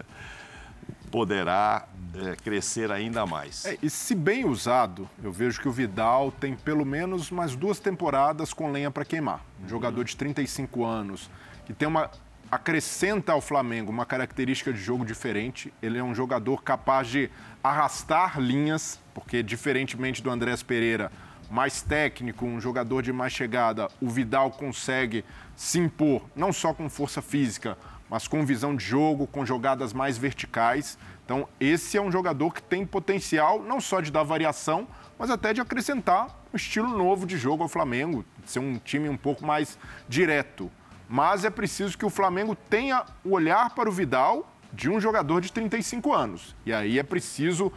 poderá 1.10 1.86
é, 2.14 2.36
crescer 2.36 2.90
ainda 2.90 3.24
mais. 3.24 3.64
É, 3.64 3.78
e 3.82 3.88
se 3.88 4.14
bem 4.14 4.44
usado, 4.44 5.08
eu 5.22 5.30
vejo 5.30 5.60
que 5.60 5.68
o 5.68 5.72
Vidal 5.72 6.32
tem 6.32 6.56
pelo 6.56 6.84
menos 6.84 7.30
mais 7.30 7.54
duas 7.54 7.78
temporadas 7.78 8.52
com 8.52 8.70
lenha 8.72 8.90
para 8.90 9.04
queimar. 9.04 9.44
Um 9.64 9.68
jogador 9.68 10.04
de 10.04 10.16
35 10.16 10.84
anos, 10.84 11.30
que 11.66 11.72
tem 11.72 11.86
uma 11.86 12.10
acrescenta 12.50 13.32
ao 13.32 13.40
Flamengo 13.40 13.90
uma 13.90 14.04
característica 14.04 14.72
de 14.72 14.78
jogo 14.78 15.06
diferente. 15.06 15.72
Ele 15.80 15.98
é 15.98 16.02
um 16.04 16.14
jogador 16.14 16.62
capaz 16.62 17.08
de 17.08 17.30
arrastar 17.64 18.38
linhas, 18.38 19.00
porque 19.14 19.42
diferentemente 19.42 20.22
do 20.22 20.30
Andrés 20.30 20.62
Pereira, 20.62 21.10
mais 21.52 21.82
técnico, 21.82 22.46
um 22.46 22.58
jogador 22.58 23.02
de 23.02 23.12
mais 23.12 23.30
chegada, 23.30 23.88
o 24.00 24.08
Vidal 24.08 24.50
consegue 24.50 25.22
se 25.54 25.78
impor, 25.78 26.22
não 26.34 26.50
só 26.50 26.72
com 26.72 26.88
força 26.88 27.20
física, 27.20 27.76
mas 28.08 28.26
com 28.26 28.42
visão 28.46 28.74
de 28.74 28.82
jogo, 28.82 29.26
com 29.26 29.44
jogadas 29.44 29.92
mais 29.92 30.16
verticais. 30.16 30.96
Então, 31.26 31.46
esse 31.60 31.98
é 31.98 32.00
um 32.00 32.10
jogador 32.10 32.54
que 32.54 32.62
tem 32.62 32.86
potencial 32.86 33.62
não 33.62 33.82
só 33.82 34.00
de 34.00 34.10
dar 34.10 34.22
variação, 34.22 34.88
mas 35.18 35.28
até 35.28 35.52
de 35.52 35.60
acrescentar 35.60 36.42
um 36.54 36.56
estilo 36.56 36.88
novo 36.88 37.26
de 37.26 37.36
jogo 37.36 37.62
ao 37.62 37.68
Flamengo, 37.68 38.24
ser 38.46 38.60
um 38.60 38.78
time 38.78 39.10
um 39.10 39.16
pouco 39.16 39.44
mais 39.44 39.78
direto. 40.08 40.70
Mas 41.06 41.44
é 41.44 41.50
preciso 41.50 41.98
que 41.98 42.06
o 42.06 42.10
Flamengo 42.10 42.56
tenha 42.56 43.04
o 43.22 43.32
olhar 43.32 43.74
para 43.74 43.90
o 43.90 43.92
Vidal 43.92 44.50
de 44.72 44.88
um 44.88 44.98
jogador 44.98 45.42
de 45.42 45.52
35 45.52 46.14
anos. 46.14 46.56
E 46.64 46.72
aí 46.72 46.98
é 46.98 47.02
preciso 47.02 47.70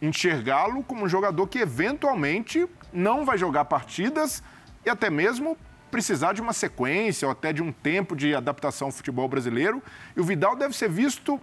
enxergá-lo 0.00 0.82
como 0.82 1.04
um 1.04 1.08
jogador 1.08 1.46
que 1.46 1.60
eventualmente 1.60 2.68
não 2.92 3.24
vai 3.24 3.38
jogar 3.38 3.64
partidas 3.64 4.42
e 4.84 4.90
até 4.90 5.08
mesmo 5.10 5.56
precisar 5.90 6.32
de 6.32 6.40
uma 6.40 6.52
sequência 6.52 7.26
ou 7.28 7.32
até 7.32 7.52
de 7.52 7.62
um 7.62 7.70
tempo 7.70 8.16
de 8.16 8.34
adaptação 8.34 8.88
ao 8.88 8.92
futebol 8.92 9.28
brasileiro. 9.28 9.82
E 10.16 10.20
o 10.20 10.24
Vidal 10.24 10.56
deve 10.56 10.76
ser 10.76 10.88
visto 10.88 11.40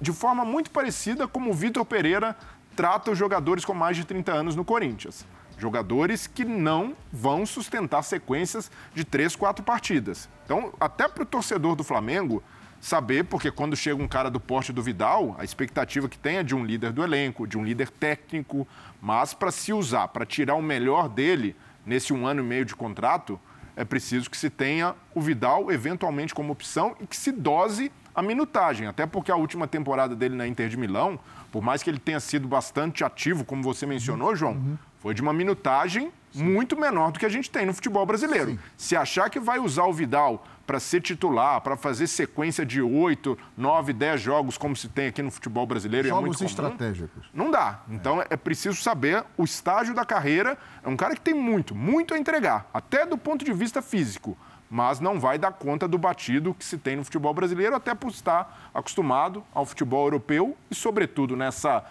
de 0.00 0.12
forma 0.12 0.44
muito 0.44 0.70
parecida 0.70 1.26
como 1.26 1.50
o 1.50 1.54
Vitor 1.54 1.84
Pereira 1.84 2.36
trata 2.74 3.10
os 3.10 3.18
jogadores 3.18 3.64
com 3.64 3.74
mais 3.74 3.96
de 3.96 4.04
30 4.04 4.32
anos 4.32 4.56
no 4.56 4.64
Corinthians. 4.64 5.26
Jogadores 5.58 6.26
que 6.26 6.44
não 6.44 6.94
vão 7.10 7.46
sustentar 7.46 8.02
sequências 8.02 8.70
de 8.94 9.04
três, 9.04 9.34
quatro 9.34 9.64
partidas. 9.64 10.28
Então, 10.44 10.72
até 10.78 11.08
para 11.08 11.22
o 11.22 11.26
torcedor 11.26 11.74
do 11.74 11.82
Flamengo 11.82 12.42
saber, 12.86 13.24
porque 13.24 13.50
quando 13.50 13.74
chega 13.74 14.00
um 14.00 14.06
cara 14.06 14.30
do 14.30 14.38
porte 14.38 14.72
do 14.72 14.80
Vidal, 14.80 15.34
a 15.40 15.44
expectativa 15.44 16.08
que 16.08 16.16
tem 16.16 16.36
é 16.36 16.42
de 16.44 16.54
um 16.54 16.64
líder 16.64 16.92
do 16.92 17.02
elenco, 17.02 17.44
de 17.44 17.58
um 17.58 17.64
líder 17.64 17.90
técnico, 17.90 18.66
mas 19.02 19.34
para 19.34 19.50
se 19.50 19.72
usar, 19.72 20.06
para 20.08 20.24
tirar 20.24 20.54
o 20.54 20.62
melhor 20.62 21.08
dele 21.08 21.56
nesse 21.84 22.12
um 22.12 22.24
ano 22.24 22.42
e 22.42 22.46
meio 22.46 22.64
de 22.64 22.76
contrato, 22.76 23.40
é 23.74 23.84
preciso 23.84 24.30
que 24.30 24.36
se 24.36 24.48
tenha 24.48 24.94
o 25.12 25.20
Vidal 25.20 25.72
eventualmente 25.72 26.32
como 26.32 26.52
opção 26.52 26.94
e 27.00 27.08
que 27.08 27.16
se 27.16 27.32
dose 27.32 27.90
a 28.16 28.22
minutagem, 28.22 28.86
até 28.86 29.04
porque 29.06 29.30
a 29.30 29.36
última 29.36 29.68
temporada 29.68 30.16
dele 30.16 30.34
na 30.34 30.46
Inter 30.48 30.70
de 30.70 30.76
Milão, 30.76 31.20
por 31.52 31.62
mais 31.62 31.82
que 31.82 31.90
ele 31.90 31.98
tenha 31.98 32.18
sido 32.18 32.48
bastante 32.48 33.04
ativo, 33.04 33.44
como 33.44 33.62
você 33.62 33.84
mencionou, 33.84 34.34
João, 34.34 34.52
uhum. 34.52 34.78
foi 34.98 35.12
de 35.12 35.20
uma 35.20 35.34
minutagem 35.34 36.10
Sim. 36.32 36.44
muito 36.44 36.78
menor 36.80 37.12
do 37.12 37.18
que 37.18 37.26
a 37.26 37.28
gente 37.28 37.50
tem 37.50 37.66
no 37.66 37.74
futebol 37.74 38.06
brasileiro. 38.06 38.52
Sim. 38.52 38.58
Se 38.76 38.96
achar 38.96 39.28
que 39.28 39.38
vai 39.38 39.58
usar 39.58 39.84
o 39.84 39.92
Vidal 39.92 40.42
para 40.66 40.80
ser 40.80 41.00
titular, 41.00 41.60
para 41.60 41.76
fazer 41.76 42.06
sequência 42.06 42.66
de 42.66 42.82
8, 42.82 43.38
9, 43.56 43.92
10 43.92 44.20
jogos, 44.20 44.58
como 44.58 44.74
se 44.74 44.88
tem 44.88 45.08
aqui 45.08 45.22
no 45.22 45.30
futebol 45.30 45.66
brasileiro. 45.66 46.08
Jogos 46.08 46.22
é 46.22 46.26
muito 46.26 46.38
comum, 46.38 46.48
estratégicos. 46.48 47.26
Não 47.32 47.50
dá. 47.50 47.82
Então 47.88 48.24
é 48.28 48.36
preciso 48.36 48.82
saber 48.82 49.22
o 49.36 49.44
estágio 49.44 49.94
da 49.94 50.04
carreira. 50.04 50.58
É 50.82 50.88
um 50.88 50.96
cara 50.96 51.14
que 51.14 51.20
tem 51.20 51.34
muito, 51.34 51.74
muito 51.74 52.14
a 52.14 52.18
entregar, 52.18 52.68
até 52.74 53.06
do 53.06 53.16
ponto 53.16 53.44
de 53.44 53.52
vista 53.52 53.80
físico. 53.80 54.36
Mas 54.68 54.98
não 54.98 55.20
vai 55.20 55.38
dar 55.38 55.52
conta 55.52 55.86
do 55.86 55.96
batido 55.96 56.52
que 56.54 56.64
se 56.64 56.76
tem 56.76 56.96
no 56.96 57.04
futebol 57.04 57.32
brasileiro, 57.32 57.76
até 57.76 57.94
por 57.94 58.10
estar 58.10 58.70
acostumado 58.74 59.44
ao 59.54 59.64
futebol 59.64 60.06
europeu 60.06 60.56
e, 60.70 60.74
sobretudo, 60.74 61.36
nessa 61.36 61.84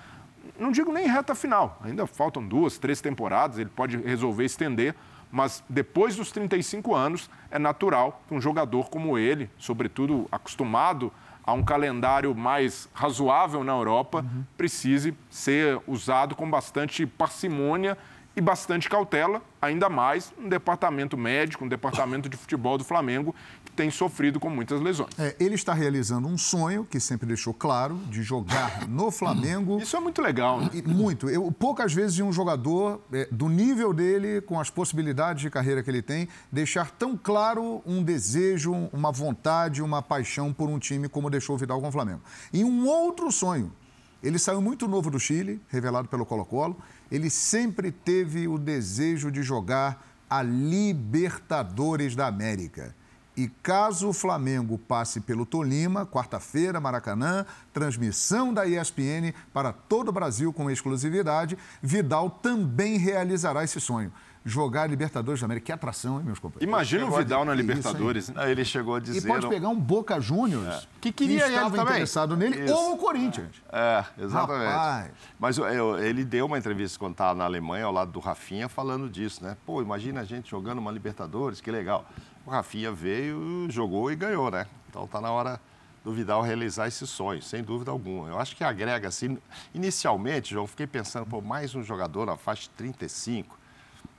não 0.60 0.72
digo 0.72 0.92
nem 0.92 1.08
reta 1.08 1.34
final, 1.36 1.80
ainda 1.84 2.06
faltam 2.06 2.46
duas, 2.46 2.78
três 2.78 3.02
temporadas, 3.02 3.58
ele 3.58 3.70
pode 3.70 3.98
resolver 3.98 4.46
estender, 4.46 4.96
mas 5.32 5.64
depois 5.68 6.16
dos 6.16 6.32
35 6.32 6.96
anos, 6.96 7.30
é 7.52 7.60
natural 7.60 8.22
que 8.28 8.34
um 8.34 8.40
jogador 8.40 8.90
como 8.90 9.18
ele, 9.18 9.50
sobretudo 9.58 10.28
acostumado 10.32 11.12
a 11.44 11.54
um 11.54 11.64
calendário 11.64 12.34
mais 12.34 12.90
razoável 12.94 13.64
na 13.64 13.74
Europa, 13.74 14.20
uhum. 14.20 14.44
precise 14.58 15.14
ser 15.30 15.80
usado 15.88 16.36
com 16.36 16.50
bastante 16.50 17.06
parcimônia 17.06 17.98
e 18.36 18.42
bastante 18.42 18.90
cautela, 18.90 19.42
ainda 19.62 19.90
mais 19.90 20.34
um 20.38 20.50
departamento 20.50 21.18
médico, 21.18 21.64
um 21.64 21.68
departamento 21.68 22.28
de 22.28 22.36
futebol 22.36 22.78
do 22.78 22.84
Flamengo 22.84 23.34
que 23.64 23.72
tem 23.72 23.90
sofrido 23.90 24.40
com 24.40 24.50
muitas 24.50 24.82
lesões. 24.82 25.18
É, 25.18 25.36
ele 25.40 25.56
está 25.56 25.74
realizando 25.74 26.28
um 26.28 26.38
sonho 26.38 26.86
que 26.86 27.00
sempre 27.00 27.26
deixou 27.26 27.54
claro 27.54 27.96
de 28.10 28.22
jogar 28.22 28.88
no 28.90 29.10
Flamengo. 29.10 29.80
Isso 29.80 29.96
é 29.96 30.00
muito 30.02 30.22
legal, 30.22 30.60
né? 30.60 30.70
E 30.74 30.82
muito. 30.82 31.30
Eu 31.30 31.50
poucas 31.52 31.94
vezes 31.94 32.20
um 32.20 32.32
jogador 32.32 33.02
é, 33.14 33.28
do 33.32 33.48
nível 33.48 33.94
dele, 33.94 34.42
com 34.42 34.60
as 34.60 34.70
possibilidades 34.70 35.42
de 35.42 35.50
carreira 35.50 35.82
que 35.82 35.90
ele 35.90 36.02
tem, 36.02 36.28
deixar 36.52 36.92
tão 36.92 37.18
claro 37.18 37.82
um 37.86 38.04
desejo, 38.04 38.74
uma 38.92 39.12
vontade, 39.12 39.82
uma 39.82 40.02
paixão 40.02 40.52
por 40.52 40.70
um 40.70 40.78
time 40.78 41.08
como 41.08 41.30
deixou 41.30 41.56
o 41.56 41.58
Vidal 41.58 41.80
com 41.80 41.88
o 41.88 41.92
Flamengo. 41.92 42.22
E 42.52 42.66
um 42.66 42.86
outro 42.86 43.32
sonho. 43.32 43.72
Ele 44.26 44.40
saiu 44.40 44.60
muito 44.60 44.88
novo 44.88 45.12
do 45.12 45.20
Chile, 45.20 45.62
revelado 45.70 46.08
pelo 46.08 46.26
Colo-Colo. 46.26 46.76
Ele 47.12 47.30
sempre 47.30 47.92
teve 47.92 48.48
o 48.48 48.58
desejo 48.58 49.32
de 49.32 49.44
jogar 49.44 50.06
a 50.30 50.42
Libertadores 50.42 52.16
da 52.16 52.28
América. 52.28 52.96
E 53.38 53.50
caso 53.62 54.08
o 54.10 54.14
Flamengo 54.14 54.78
passe 54.78 55.20
pelo 55.20 55.46
Tolima, 55.46 56.06
quarta-feira, 56.06 56.80
Maracanã, 56.80 57.46
transmissão 57.74 58.54
da 58.54 58.66
ESPN 58.66 59.34
para 59.54 59.74
todo 59.74 60.08
o 60.08 60.12
Brasil 60.12 60.54
com 60.54 60.72
exclusividade, 60.72 61.58
Vidal 61.82 62.30
também 62.30 62.98
realizará 62.98 63.64
esse 63.64 63.82
sonho. 63.82 64.12
Jogar 64.48 64.84
a 64.84 64.88
Libertadores 64.88 65.42
da 65.42 65.46
América. 65.46 65.66
Que 65.66 65.72
atração, 65.72 66.20
hein, 66.20 66.24
meus 66.24 66.38
companheiros? 66.38 66.72
Imagina 66.72 67.06
o 67.08 67.18
Vidal 67.18 67.44
na? 67.44 67.54
Libertadores. 67.56 68.30
né? 68.30 68.52
Ele 68.52 68.64
chegou 68.64 68.94
a 68.94 69.00
dizer. 69.00 69.18
E 69.18 69.28
pode 69.28 69.48
pegar 69.50 69.70
um 69.70 69.80
Boca 69.80 70.20
Juniors 70.22 70.88
Que 71.02 71.12
queria 71.12 71.46
ele 71.46 71.56
estava 71.56 71.72
também. 71.72 71.86
interessado 71.94 72.38
nele 72.38 72.64
Isso. 72.64 72.74
ou 72.76 72.94
o 72.94 72.98
Corinthians. 72.98 73.56
É, 73.72 74.06
exatamente. 74.20 74.68
Rapaz. 74.72 75.12
Mas 75.40 75.58
eu- 75.58 75.98
ele 75.98 76.24
deu 76.24 76.46
uma 76.46 76.60
entrevista 76.60 77.00
quando 77.00 77.14
estava 77.14 77.34
na 77.34 77.44
Alemanha, 77.46 77.86
ao 77.86 77.92
lado 77.92 78.12
do 78.12 78.20
Rafinha, 78.20 78.70
falando 78.70 79.10
disso, 79.10 79.44
né? 79.44 79.58
Pô, 79.66 79.82
imagina 79.82 80.22
a 80.22 80.24
gente 80.24 80.52
jogando 80.52 80.78
uma 80.78 80.92
Libertadores, 80.92 81.60
que 81.60 81.72
legal. 81.72 82.06
O 82.46 82.52
Rafinha 82.52 82.92
veio, 82.92 83.66
jogou 83.72 84.12
e 84.12 84.16
ganhou, 84.16 84.52
né? 84.52 84.68
Então 84.90 85.08
tá 85.08 85.20
na 85.20 85.32
hora 85.32 85.60
do 86.04 86.14
Vidal 86.14 86.44
realizar 86.44 86.88
esse 86.88 87.08
sonho, 87.08 87.42
sem 87.42 87.64
dúvida 87.64 87.90
alguma. 87.90 88.28
Eu 88.30 88.38
acho 88.40 88.56
que 88.56 88.64
agrega, 88.64 89.08
assim, 89.08 89.40
inicialmente, 89.74 90.52
João, 90.52 90.66
eu 90.66 90.68
fiquei 90.68 90.86
pensando, 90.86 91.26
pô, 91.26 91.42
mais 91.42 91.74
um 91.74 91.82
jogador 91.82 92.28
na 92.28 92.38
faixa 92.38 92.62
de 92.64 92.70
35. 92.70 93.55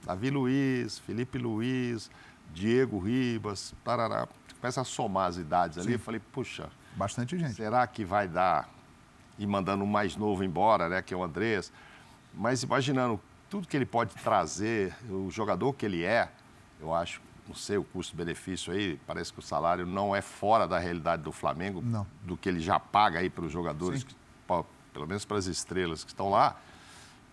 Davi 0.06 0.30
Luiz, 0.30 0.98
Felipe 1.00 1.36
Luiz, 1.36 2.10
Diego 2.54 2.98
Ribas, 2.98 3.74
tarará. 3.84 4.26
Começa 4.60 4.80
a 4.80 4.84
somar 4.84 5.28
as 5.28 5.36
idades 5.36 5.76
ali. 5.76 5.94
Eu 5.94 5.98
falei, 5.98 6.20
puxa, 6.32 6.70
Bastante 6.96 7.36
gente. 7.38 7.54
Será 7.54 7.86
que 7.86 8.04
vai 8.04 8.26
dar 8.26 8.70
e 9.38 9.46
mandando 9.46 9.84
o 9.84 9.86
mais 9.86 10.16
novo 10.16 10.42
embora, 10.42 10.88
né, 10.88 11.02
que 11.02 11.12
é 11.12 11.16
o 11.16 11.22
Andrés? 11.22 11.70
Mas 12.32 12.62
imaginando 12.62 13.20
tudo 13.50 13.68
que 13.68 13.76
ele 13.76 13.84
pode 13.84 14.14
trazer, 14.14 14.94
o 15.10 15.30
jogador 15.30 15.74
que 15.74 15.84
ele 15.84 16.02
é, 16.02 16.30
eu 16.80 16.94
acho, 16.94 17.20
não 17.46 17.54
sei 17.54 17.76
o 17.76 17.84
custo-benefício 17.84 18.72
aí, 18.72 18.98
parece 19.06 19.30
que 19.30 19.38
o 19.38 19.42
salário 19.42 19.84
não 19.84 20.16
é 20.16 20.22
fora 20.22 20.66
da 20.66 20.78
realidade 20.78 21.22
do 21.22 21.30
Flamengo, 21.30 21.82
Não. 21.82 22.06
do 22.22 22.34
que 22.36 22.48
ele 22.48 22.60
já 22.60 22.80
paga 22.80 23.18
aí 23.18 23.28
para 23.28 23.44
os 23.44 23.52
jogadores, 23.52 24.02
que, 24.02 24.14
pelo 24.92 25.06
menos 25.06 25.26
para 25.26 25.36
as 25.36 25.46
estrelas 25.46 26.02
que 26.02 26.10
estão 26.10 26.30
lá. 26.30 26.56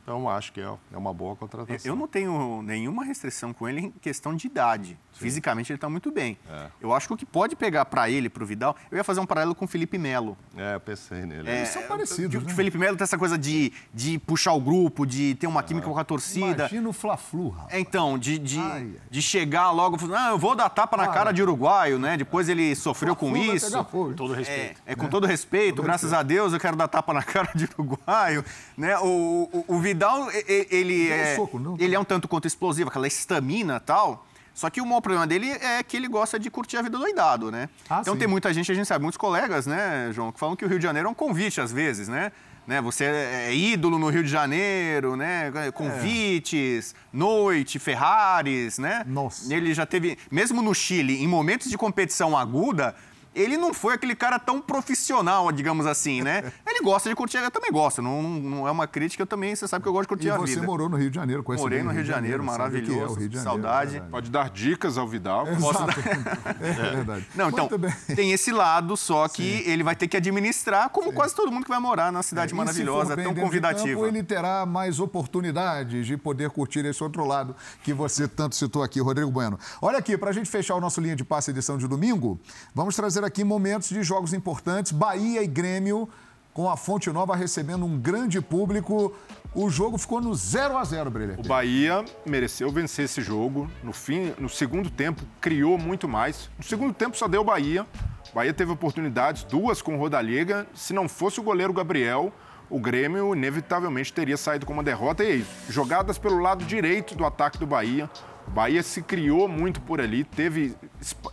Então, 0.04 0.30
acho 0.30 0.52
que 0.52 0.60
é 0.60 0.64
é 0.92 0.98
uma 0.98 1.14
boa 1.14 1.36
contratação. 1.36 1.90
Eu 1.92 1.96
não 1.96 2.08
tenho 2.08 2.62
nenhuma 2.62 3.04
restrição 3.06 3.54
com 3.54 3.68
ele 3.70 3.82
em 3.82 3.92
questão 3.92 4.36
de 4.36 4.48
idade. 4.48 4.98
Fisicamente 5.14 5.72
ele 5.72 5.78
está 5.78 5.90
muito 5.90 6.12
bem. 6.12 6.38
Eu 6.82 6.94
acho 6.94 7.08
que 7.08 7.14
o 7.14 7.18
que 7.18 7.26
pode 7.26 7.56
pegar 7.56 7.86
para 7.86 8.10
ele, 8.10 8.30
para 8.30 8.44
o 8.44 8.46
Vidal, 8.46 8.76
eu 8.92 8.98
ia 8.98 9.04
fazer 9.04 9.20
um 9.20 9.26
paralelo 9.26 9.56
com 9.56 9.66
o 9.66 9.68
Felipe 9.68 9.98
Melo. 9.98 10.38
É, 10.58 10.76
eu 10.76 10.80
pensei 10.80 11.26
nele. 11.26 11.50
Eles 11.50 11.70
são 11.70 11.84
parecidos, 11.84 12.44
né? 12.44 12.52
O 12.52 12.56
Felipe 12.56 12.78
Melo 12.78 12.98
tem 12.98 13.04
essa 13.04 13.18
coisa 13.18 13.38
de, 13.38 13.72
de 13.94 14.18
puxar 14.20 14.54
o 14.54 14.60
grupo, 14.60 15.06
de 15.06 15.36
ter 15.36 15.48
uma 15.48 15.62
química 15.64 15.88
com 15.88 15.98
a 15.98 16.04
torcida. 16.04 16.64
Imagina 16.64 16.90
o 16.90 16.94
Fla-Flu, 16.94 17.50
rapaz. 17.50 17.74
É, 17.74 17.80
Então, 17.80 18.18
de, 18.18 18.38
de, 18.40 18.60
Ai, 18.60 18.72
ai. 18.72 18.92
de 19.10 19.22
chegar 19.22 19.72
logo, 19.72 19.98
ah, 20.16 20.30
eu 20.32 20.38
vou 20.38 20.56
dar 20.56 20.70
tapa 20.70 20.98
na 20.98 21.08
cara 21.08 21.32
de 21.32 21.42
uruguaio, 21.42 21.98
né? 22.00 22.18
Depois 22.18 22.50
ele 22.50 22.76
sofreu 22.76 23.16
com 23.16 23.38
isso. 23.38 23.84
fogo. 23.86 24.14
Todo 24.16 24.34
É, 24.34 24.38
respeito. 24.40 24.82
é 24.86 24.96
com 24.96 25.08
todo 25.08 25.28
respeito, 25.28 25.82
graças 25.84 26.12
a 26.12 26.24
Deus, 26.24 26.52
eu 26.54 26.60
quero 26.60 26.76
dar 26.76 26.88
tapa 26.88 27.14
na 27.14 27.22
cara 27.24 27.50
de 27.56 27.66
uruguaio, 27.78 28.44
né? 28.78 28.98
O, 29.00 29.50
o, 29.68 29.76
o 29.76 29.80
Vidal, 29.94 30.32
e- 30.32 30.46
e- 30.48 30.68
ele 30.70 31.10
um 31.10 31.14
é, 31.14 31.36
soco, 31.36 31.60
não? 31.60 31.76
ele 31.80 31.96
é 31.96 32.00
um 32.00 32.04
tanto 32.04 32.28
quanto 32.28 32.48
explosivo, 32.48 32.90
aquela 32.90 33.08
estamina 33.08 33.78
e 33.78 33.80
tal. 33.80 34.26
Só 34.54 34.70
que 34.70 34.80
o 34.80 34.86
maior 34.86 35.02
problema 35.02 35.26
dele 35.26 35.50
é 35.50 35.82
que 35.82 35.98
ele 35.98 36.08
gosta 36.08 36.38
de 36.38 36.50
curtir 36.50 36.78
a 36.78 36.82
vida 36.84 36.98
doidado, 36.98 37.52
né? 37.52 37.70
Ah, 37.90 38.00
então 38.02 38.14
sim. 38.14 38.20
tem 38.20 38.28
muita 38.28 38.54
gente, 38.54 38.72
a 38.72 38.76
gente 38.76 38.86
sabe, 38.86 39.02
muitos 39.02 39.18
colegas, 39.18 39.66
né, 39.66 40.12
João, 40.14 40.32
que 40.32 40.40
falam 40.40 40.56
que 40.56 40.64
o 40.64 40.68
Rio 40.68 40.78
de 40.78 40.84
Janeiro 40.84 41.08
é 41.08 41.12
um 41.12 41.16
convite 41.16 41.60
às 41.60 41.72
vezes, 41.72 42.08
né? 42.08 42.32
né? 42.68 42.82
Você 42.82 43.06
é 43.06 43.54
ídolo 43.54 43.98
no 44.00 44.10
Rio 44.10 44.24
de 44.24 44.30
Janeiro, 44.30 45.16
né? 45.16 45.52
Convites, 45.74 46.96
noite, 47.12 47.80
Ferraris, 47.80 48.78
né? 48.78 49.04
Nossa. 49.06 49.54
Ele 49.54 49.74
já 49.74 49.86
teve, 49.86 50.18
mesmo 50.32 50.62
no 50.62 50.74
Chile, 50.74 51.22
em 51.22 51.28
momentos 51.28 51.70
de 51.70 51.78
competição 51.78 52.38
aguda, 52.38 52.96
ele 53.36 53.58
não 53.58 53.74
foi 53.74 53.94
aquele 53.94 54.16
cara 54.16 54.38
tão 54.40 54.62
profissional, 54.62 55.52
digamos 55.52 55.86
assim, 55.86 56.22
né? 56.22 56.52
Ele 56.68 56.82
gosta 56.84 57.08
de 57.08 57.16
curtir, 57.16 57.38
eu 57.38 57.52
também 57.52 57.72
gosto, 57.72 58.02
não, 58.02 58.22
não 58.24 58.68
é 58.68 58.72
uma 58.72 58.88
crítica, 58.88 59.22
eu 59.22 59.28
também, 59.28 59.56
você 59.56 59.68
sabe 59.68 59.84
que 59.84 59.88
eu 59.90 59.94
gosto 59.94 60.04
de 60.04 60.08
curtir 60.10 60.28
E 60.28 60.32
a 60.32 60.38
você 60.38 60.56
vida. 60.56 60.66
morou 60.66 60.90
no 60.90 60.98
Rio 60.98 61.10
de 61.10 61.16
Janeiro, 61.16 61.44
conhece 61.44 61.64
Morei 61.64 61.84
no 61.84 61.92
Rio 61.92 62.02
de 62.04 62.10
Janeiro, 62.10 62.44
sabe 62.46 62.80
o 62.80 62.82
que 62.82 62.90
é 62.92 62.94
o 62.94 62.98
maravilhoso, 62.98 63.20
Rio 63.20 63.30
de 63.30 63.36
Janeiro, 63.36 63.62
saudade. 63.62 63.98
é. 63.98 64.00
Pode 64.02 64.32
dar 64.32 64.50
dicas 64.50 64.98
ao 64.98 65.08
Vidal. 65.08 65.46
Posso 65.46 65.84
Exato. 65.84 66.00
É 66.64 66.96
verdade. 66.96 67.28
Não, 67.36 67.50
então, 67.50 67.70
tem 68.16 68.32
esse 68.32 68.52
lado, 68.52 68.98
só 68.98 69.28
que 69.28 69.64
ele 69.66 69.84
vai 69.84 69.96
ter 69.96 70.08
que 70.08 70.18
administrar, 70.18 70.90
como 70.90 71.14
quase 71.14 71.36
todo 71.36 71.52
mundo 71.52 71.64
que 71.64 71.70
vai 71.70 71.80
morar 71.80 72.12
na 72.12 72.24
cidade 72.24 72.48
E 72.48 72.50
se 72.52 72.56
maravilhosa, 72.56 73.16
tão 73.16 73.34
convidativa. 73.36 73.88
campo, 74.02 74.06
ele 74.08 74.24
terá 74.24 74.66
mais 74.66 75.00
oportunidades 75.00 76.06
de 76.06 76.18
poder 76.18 76.50
curtir 76.50 76.86
esse 76.86 77.04
outro 77.04 77.26
lado 77.26 77.56
que 77.84 77.94
você 77.94 78.28
tanto 78.28 78.56
citou 78.56 78.84
aqui, 78.84 79.00
Rodrigo 79.00 79.30
Bueno. 79.32 79.60
Olha 79.82 79.98
aqui, 79.98 80.18
para 80.18 80.30
a 80.30 80.34
gente 80.34 80.50
fechar 80.50 80.76
o 80.76 80.82
nosso 80.82 81.00
linha 81.02 81.16
de 81.16 81.24
passe 81.24 81.52
edição 81.52 81.78
de 81.78 81.88
domingo, 81.88 82.40
vamos 82.74 82.96
trazer 82.96 83.23
aqui 83.24 83.44
momentos 83.44 83.90
de 83.90 84.04
jogos 84.04 84.34
importantes. 84.34 84.92
Bahia 84.92 85.42
e 85.42 85.48
Grêmio, 85.48 86.10
com 86.54 86.70
a 86.70 86.78
Fonte 86.78 87.10
Nova 87.10 87.36
recebendo 87.36 87.86
um 87.86 87.98
grande 87.98 88.42
público. 88.42 89.14
O 89.56 89.70
jogo 89.70 89.98
ficou 89.98 90.20
no 90.20 90.34
0 90.34 90.78
a 90.78 90.84
0 90.84 91.12
Brilha. 91.12 91.36
O 91.38 91.48
Bahia 91.48 92.04
mereceu 92.26 92.72
vencer 92.72 93.06
esse 93.06 93.22
jogo. 93.22 93.70
No 93.84 93.94
fim, 93.94 94.34
no 94.40 94.50
segundo 94.50 94.90
tempo, 94.90 95.24
criou 95.40 95.78
muito 95.78 96.08
mais. 96.08 96.50
No 96.58 96.64
segundo 96.64 96.94
tempo 96.94 97.18
só 97.18 97.28
deu 97.28 97.44
Bahia. 97.44 97.86
Bahia 98.34 98.54
teve 98.54 98.72
oportunidades, 98.72 99.44
duas 99.44 99.82
com 99.82 99.96
Rodallega. 99.96 100.66
Se 100.74 100.92
não 100.92 101.08
fosse 101.08 101.40
o 101.40 101.44
goleiro 101.44 101.72
Gabriel, 101.72 102.34
o 102.70 102.80
Grêmio 102.80 103.36
inevitavelmente 103.36 104.12
teria 104.12 104.38
saído 104.38 104.66
com 104.66 104.74
uma 104.74 104.84
derrota. 104.84 105.24
E 105.24 105.28
é 105.28 105.36
isso. 105.36 105.72
Jogadas 105.72 106.18
pelo 106.18 106.40
lado 106.40 106.66
direito 106.66 107.16
do 107.16 107.26
ataque 107.26 107.58
do 107.58 107.68
Bahia. 107.68 108.10
O 108.48 108.52
Bahia 108.52 108.84
se 108.84 109.02
criou 109.02 109.48
muito 109.48 109.80
por 109.82 110.02
ali, 110.02 110.24
teve, 110.24 110.76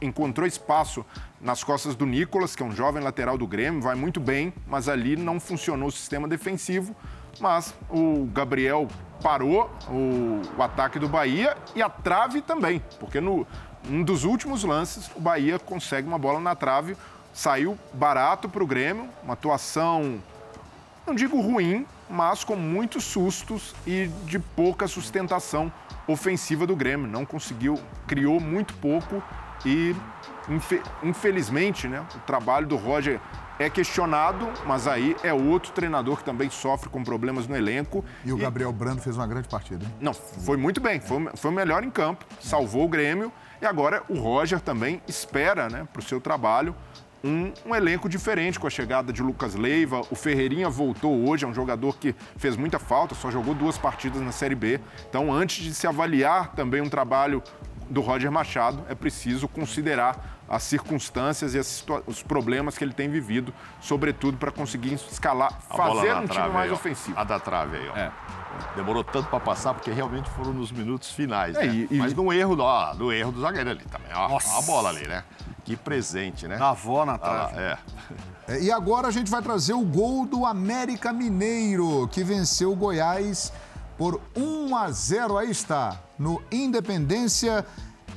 encontrou 0.01 0.47
espaço 0.47 1.05
nas 1.41 1.65
costas 1.65 1.97
do 1.97 2.07
Nicolas, 2.07 2.55
que 2.55 2.63
é 2.63 2.67
um 2.67 2.71
jovem 2.71 3.03
lateral 3.03 3.37
do 3.37 3.49
Grêmio, 3.49 3.81
vai 3.83 3.97
muito 3.97 4.21
bem, 4.21 4.53
mas 4.67 4.89
ali 4.89 5.17
não 5.17 5.41
funcionou 5.41 5.89
o 5.89 5.93
sistema 5.93 6.29
defensivo. 6.29 6.95
Mas 7.41 7.75
o 7.89 8.27
Gabriel 8.27 8.87
parou 9.23 9.71
o, 9.89 10.41
o 10.57 10.63
ataque 10.63 10.99
do 10.99 11.09
Bahia 11.09 11.57
e 11.75 11.83
a 11.83 11.89
trave 11.89 12.43
também, 12.43 12.83
porque 12.99 13.21
no 13.21 13.47
um 13.89 14.03
dos 14.03 14.25
últimos 14.25 14.63
lances 14.63 15.11
o 15.17 15.21
Bahia 15.21 15.59
consegue 15.59 16.07
uma 16.07 16.19
bola 16.19 16.39
na 16.41 16.55
trave, 16.55 16.97
saiu 17.33 17.79
barato 17.95 18.49
para 18.49 18.63
o 18.63 18.67
Grêmio, 18.67 19.09
uma 19.23 19.33
atuação 19.33 20.21
não 21.07 21.15
digo 21.15 21.41
ruim, 21.41 21.87
mas 22.09 22.45
com 22.45 22.57
muitos 22.57 23.05
sustos 23.05 23.75
e 23.87 24.09
de 24.27 24.39
pouca 24.39 24.87
sustentação 24.87 25.73
ofensiva 26.07 26.67
do 26.67 26.75
Grêmio. 26.77 27.07
Não 27.07 27.25
conseguiu, 27.25 27.79
criou 28.07 28.41
muito 28.41 28.75
pouco 28.75 29.23
e, 29.65 29.95
infe- 30.49 30.83
infelizmente, 31.03 31.87
né, 31.89 32.05
o 32.15 32.19
trabalho 32.21 32.67
do 32.67 32.77
Roger 32.77 33.21
é 33.59 33.69
questionado, 33.69 34.49
mas 34.65 34.87
aí 34.89 35.15
é 35.23 35.35
outro 35.35 35.71
treinador 35.73 36.17
que 36.17 36.25
também 36.25 36.49
sofre 36.49 36.89
com 36.89 37.05
problemas 37.05 37.47
no 37.47 37.55
elenco. 37.55 38.03
E 38.25 38.33
o 38.33 38.37
Gabriel 38.39 38.73
Brando 38.73 39.03
fez 39.03 39.17
uma 39.17 39.27
grande 39.27 39.49
partida. 39.49 39.85
hein? 39.85 39.93
Não, 40.01 40.15
foi 40.15 40.57
muito 40.57 40.81
bem, 40.81 40.99
foi, 40.99 41.29
foi 41.37 41.51
o 41.51 41.55
melhor 41.55 41.85
em 41.85 41.91
campo, 41.91 42.25
salvou 42.41 42.87
o 42.87 42.89
Grêmio 42.89 43.31
e 43.61 43.67
agora 43.67 44.03
o 44.09 44.19
Roger 44.19 44.61
também 44.61 45.03
espera 45.07 45.69
né, 45.69 45.87
para 45.93 46.01
o 46.01 46.03
seu 46.03 46.21
trabalho 46.23 46.75
um, 47.23 47.53
um 47.67 47.75
elenco 47.75 48.09
diferente 48.09 48.59
com 48.59 48.67
a 48.67 48.71
chegada 48.71 49.13
de 49.13 49.23
Lucas 49.23 49.55
Leiva. 49.55 50.01
O 50.11 50.15
Ferreirinha 50.15 50.69
voltou 50.69 51.29
hoje, 51.29 51.45
é 51.45 51.49
um 51.49 51.55
jogador 51.55 51.97
que 51.99 52.15
fez 52.37 52.57
muita 52.57 52.79
falta, 52.79 53.15
só 53.15 53.31
jogou 53.31 53.55
duas 53.55 53.77
partidas 53.79 54.21
na 54.23 54.33
Série 54.33 54.55
B. 54.55 54.81
Então, 55.09 55.33
antes 55.33 55.63
de 55.63 55.75
se 55.75 55.87
avaliar 55.87 56.53
também 56.55 56.81
um 56.81 56.89
trabalho 56.89 57.43
do 57.89 58.01
Roger 58.01 58.31
Machado, 58.31 58.85
é 58.89 58.95
preciso 58.95 59.49
considerar 59.49 60.39
as 60.49 60.63
circunstâncias 60.65 61.55
e 61.55 61.59
as 61.59 61.85
os 62.07 62.23
problemas 62.25 62.77
que 62.77 62.83
ele 62.83 62.93
tem 62.93 63.09
vivido, 63.09 63.53
sobretudo 63.81 64.37
para 64.37 64.51
conseguir 64.51 64.95
escalar, 64.95 65.53
A 65.71 65.77
fazer 65.77 66.13
um 66.17 66.27
time 66.27 66.49
mais 66.49 66.71
aí, 66.71 66.73
ofensivo. 66.73 67.19
A 67.19 67.23
da 67.25 67.39
trave 67.39 67.77
aí, 67.77 67.89
ó. 67.89 67.97
É. 67.97 68.11
Demorou 68.75 69.05
tanto 69.05 69.29
para 69.29 69.39
passar, 69.39 69.75
porque 69.75 69.93
realmente 69.93 70.29
foram 70.31 70.53
nos 70.53 70.73
minutos 70.73 71.13
finais, 71.13 71.57
É, 71.57 71.67
né? 71.67 71.73
e- 71.73 71.89
e- 71.91 71.99
Mas 71.99 72.13
no 72.15 72.33
erro, 72.33 72.57
ó, 72.59 72.93
no 72.95 73.13
erro 73.13 73.31
do 73.31 73.41
zagueiro 73.41 73.71
ali 73.71 73.85
também, 73.85 74.11
ó. 74.13 74.29
Nossa. 74.29 74.59
A 74.59 74.63
bola 74.63 74.89
ali, 74.89 75.07
né? 75.07 75.23
Que 75.71 75.77
presente, 75.77 76.49
né? 76.49 76.57
Da 76.57 76.71
avó 76.71 77.05
na 77.05 77.15
Ah, 77.15 77.19
trave. 77.19 77.59
é. 77.61 77.79
É, 78.49 78.61
E 78.63 78.73
agora 78.73 79.07
a 79.07 79.11
gente 79.13 79.31
vai 79.31 79.41
trazer 79.41 79.73
o 79.73 79.85
gol 79.85 80.27
do 80.27 80.45
América 80.45 81.13
Mineiro, 81.13 82.09
que 82.11 82.25
venceu 82.25 82.73
o 82.73 82.77
Goiás 82.77 83.53
por 83.97 84.21
1 84.37 84.75
a 84.77 84.91
0. 84.91 85.39
Aí 85.39 85.49
está, 85.49 85.97
no 86.19 86.43
Independência, 86.51 87.65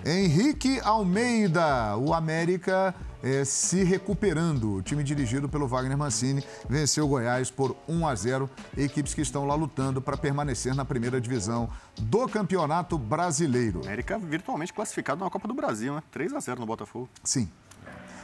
Henrique 0.03 0.79
Almeida. 0.83 1.95
O 1.97 2.11
América 2.13 2.95
é, 3.23 3.45
se 3.45 3.83
recuperando. 3.83 4.73
O 4.75 4.81
time 4.81 5.01
dirigido 5.01 5.47
pelo 5.47 5.65
Wagner 5.65 5.97
Mancini 5.97 6.43
venceu 6.69 7.05
o 7.05 7.07
Goiás 7.07 7.49
por 7.49 7.75
1 7.87 8.05
a 8.05 8.13
0. 8.13 8.49
Equipes 8.77 9.13
que 9.13 9.21
estão 9.21 9.45
lá 9.45 9.55
lutando 9.55 10.01
para 10.01 10.17
permanecer 10.17 10.75
na 10.75 10.83
primeira 10.83 11.21
divisão 11.21 11.69
do 11.97 12.27
Campeonato 12.27 12.97
Brasileiro. 12.97 13.81
América 13.85 14.19
virtualmente 14.19 14.73
classificado 14.73 15.23
na 15.23 15.29
Copa 15.29 15.47
do 15.47 15.53
Brasil, 15.53 15.95
né? 15.95 16.03
3 16.11 16.33
a 16.33 16.39
0 16.41 16.59
no 16.59 16.65
Botafogo. 16.65 17.09
Sim. 17.23 17.49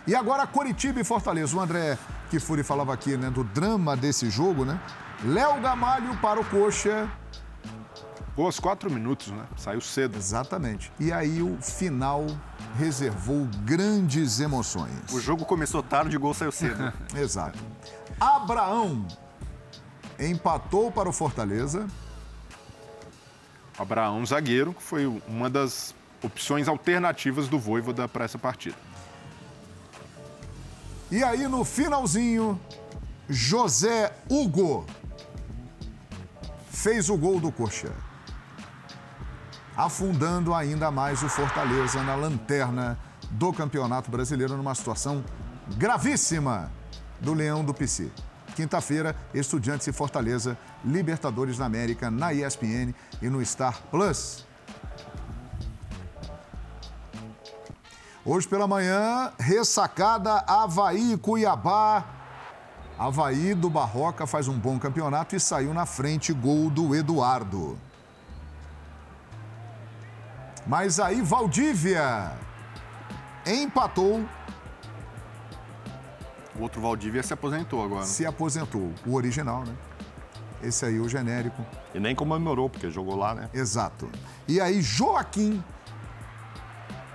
E 0.06 0.16
agora 0.16 0.46
Coritiba 0.46 1.00
e 1.00 1.04
Fortaleza. 1.04 1.56
O 1.56 1.62
André 1.62 1.98
Kifuri 2.30 2.64
falava 2.64 2.94
aqui 2.94 3.16
né, 3.16 3.30
do 3.30 3.44
drama 3.44 3.96
desse 3.96 4.30
jogo, 4.30 4.66
né? 4.66 4.80
Léo 5.24 5.62
Gamalho 5.62 6.18
para 6.18 6.40
o 6.40 6.46
Coxa. 6.46 7.10
Gol 8.40 8.46
aos 8.46 8.58
quatro 8.58 8.90
minutos, 8.90 9.28
né? 9.28 9.46
Saiu 9.58 9.82
cedo. 9.82 10.18
Exatamente. 10.18 10.94
E 10.98 11.12
aí 11.12 11.42
o 11.42 11.62
final 11.62 12.26
reservou 12.78 13.46
grandes 13.66 14.40
emoções. 14.40 15.12
O 15.12 15.20
jogo 15.20 15.44
começou 15.44 15.84
tarde 15.84 16.14
e 16.14 16.18
o 16.18 16.22
gol 16.22 16.34
saiu 16.34 16.50
cedo. 16.50 16.94
Exato. 17.20 17.60
Abraão 18.18 19.06
empatou 20.18 20.90
para 20.90 21.10
o 21.10 21.12
Fortaleza. 21.12 21.86
Abraão, 23.78 24.26
zagueiro, 24.26 24.74
que 24.74 24.84
foi 24.84 25.06
uma 25.28 25.50
das 25.50 25.94
opções 26.24 26.70
alternativas 26.70 27.50
do 27.50 27.60
Voivoda 27.60 28.08
para 28.08 28.24
essa 28.24 28.38
partida. 28.38 28.78
E 31.12 31.22
aí, 31.26 31.46
no 31.46 31.66
finalzinho, 31.66 32.58
José 33.28 34.16
Hugo 34.30 34.86
fez 36.72 37.10
o 37.10 37.18
gol 37.18 37.42
do 37.42 37.52
Coxa, 37.52 37.92
afundando 39.80 40.54
ainda 40.54 40.92
mais 40.92 41.24
o 41.24 41.30
Fortaleza 41.30 42.04
na 42.04 42.14
lanterna 42.14 43.00
do 43.32 43.54
Campeonato 43.54 44.12
Brasileiro 44.12 44.58
numa 44.58 44.76
situação 44.76 45.24
gravíssima 45.78 46.70
do 47.22 47.34
Leão 47.34 47.64
do 47.64 47.74
PC. 47.74 48.12
Quinta-feira, 48.58 49.16
Estudiantes 49.34 49.88
e 49.88 49.94
Fortaleza, 49.94 50.58
Libertadores 50.84 51.58
da 51.58 51.66
América 51.66 52.12
na 52.12 52.34
ESPN 52.34 52.94
e 53.22 53.30
no 53.30 53.44
Star 53.46 53.82
Plus. 53.90 54.46
Hoje 58.26 58.50
pela 58.50 58.68
manhã, 58.68 59.32
ressacada 59.40 60.44
Havaí 60.46 61.16
Cuiabá. 61.16 62.04
Havaí 62.98 63.54
do 63.54 63.70
Barroca 63.70 64.28
faz 64.28 64.50
um 64.50 64.60
bom 64.60 64.78
campeonato 64.78 65.38
e 65.38 65.40
saiu 65.40 65.74
na 65.74 65.86
frente, 65.86 66.34
gol 66.34 66.70
do 66.70 66.94
Eduardo. 66.94 67.80
Mas 70.70 71.00
aí 71.00 71.20
Valdívia 71.20 72.32
empatou. 73.44 74.24
O 76.56 76.62
outro 76.62 76.80
Valdívia 76.80 77.24
se 77.24 77.34
aposentou 77.34 77.84
agora. 77.84 78.06
Se 78.06 78.24
aposentou. 78.24 78.94
O 79.04 79.16
original, 79.16 79.64
né? 79.66 79.74
Esse 80.62 80.86
aí, 80.86 81.00
o 81.00 81.10
genérico. 81.10 81.66
E 81.92 82.00
nem 82.00 82.14
comemorou, 82.14 82.70
porque 82.70 82.92
jogou 82.92 83.16
lá, 83.16 83.34
né? 83.34 83.50
Exato. 83.52 84.08
E 84.48 84.62
aí, 84.62 84.80
Joaquim 84.80 85.64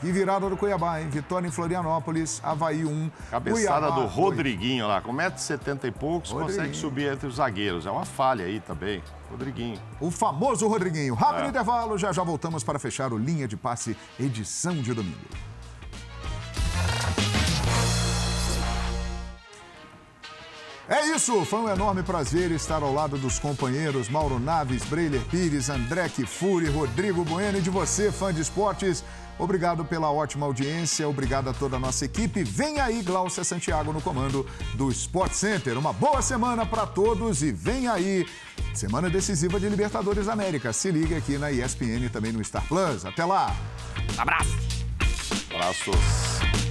que 0.04 0.12
virada 0.12 0.50
do 0.50 0.56
Cuiabá, 0.56 1.00
hein? 1.00 1.08
Vitória 1.08 1.48
em 1.48 1.50
Florianópolis, 1.50 2.38
Havaí 2.44 2.84
1. 2.84 3.10
Cabeçada 3.30 3.86
Cuiabá, 3.86 4.00
do 4.00 4.06
Rodriguinho 4.06 4.86
lá, 4.86 5.00
com 5.00 5.12
1,70m 5.14 5.84
e 5.84 5.90
poucos, 5.90 6.30
consegue 6.30 6.76
subir 6.76 7.10
entre 7.10 7.26
os 7.26 7.36
zagueiros. 7.36 7.86
É 7.86 7.90
uma 7.90 8.04
falha 8.04 8.44
aí 8.44 8.60
também. 8.60 9.02
Rodriguinho. 9.34 9.80
O 10.00 10.10
famoso 10.10 10.66
Rodriguinho. 10.68 11.14
Rápido 11.14 11.46
é. 11.46 11.48
intervalo, 11.48 11.98
já 11.98 12.12
já 12.12 12.22
voltamos 12.22 12.62
para 12.62 12.78
fechar 12.78 13.12
o 13.12 13.18
Linha 13.18 13.48
de 13.48 13.56
Passe, 13.56 13.96
edição 14.18 14.76
de 14.76 14.94
domingo. 14.94 15.18
É 20.86 21.06
isso, 21.06 21.44
foi 21.46 21.60
um 21.60 21.68
enorme 21.68 22.02
prazer 22.02 22.50
estar 22.50 22.82
ao 22.82 22.92
lado 22.92 23.16
dos 23.16 23.38
companheiros 23.38 24.08
Mauro 24.08 24.38
Naves, 24.38 24.84
Breiler 24.84 25.22
Pires, 25.22 25.70
André 25.70 26.10
Kifuri, 26.10 26.68
Rodrigo 26.68 27.24
Bueno 27.24 27.58
e 27.58 27.62
de 27.62 27.70
você, 27.70 28.12
fã 28.12 28.32
de 28.32 28.42
esportes. 28.42 29.02
Obrigado 29.38 29.84
pela 29.84 30.12
ótima 30.12 30.46
audiência, 30.46 31.08
obrigado 31.08 31.48
a 31.48 31.54
toda 31.54 31.76
a 31.76 31.78
nossa 31.78 32.04
equipe. 32.04 32.44
Vem 32.44 32.80
aí, 32.80 33.02
Glaucia 33.02 33.42
Santiago, 33.42 33.92
no 33.92 34.00
comando 34.00 34.46
do 34.74 34.90
Sport 34.90 35.32
Center. 35.32 35.76
Uma 35.76 35.92
boa 35.92 36.22
semana 36.22 36.64
para 36.64 36.86
todos 36.86 37.42
e 37.42 37.50
vem 37.50 37.88
aí, 37.88 38.26
semana 38.78 39.08
decisiva 39.08 39.58
de 39.60 39.68
Libertadores 39.68 40.28
América. 40.28 40.72
Se 40.72 40.90
liga 40.90 41.16
aqui 41.16 41.38
na 41.38 41.50
ESPN 41.50 42.04
e 42.04 42.08
também 42.08 42.32
no 42.32 42.42
Star 42.44 42.66
Plus. 42.66 43.04
Até 43.04 43.24
lá. 43.24 43.54
Abraço. 44.18 44.56
Abraços. 45.52 46.63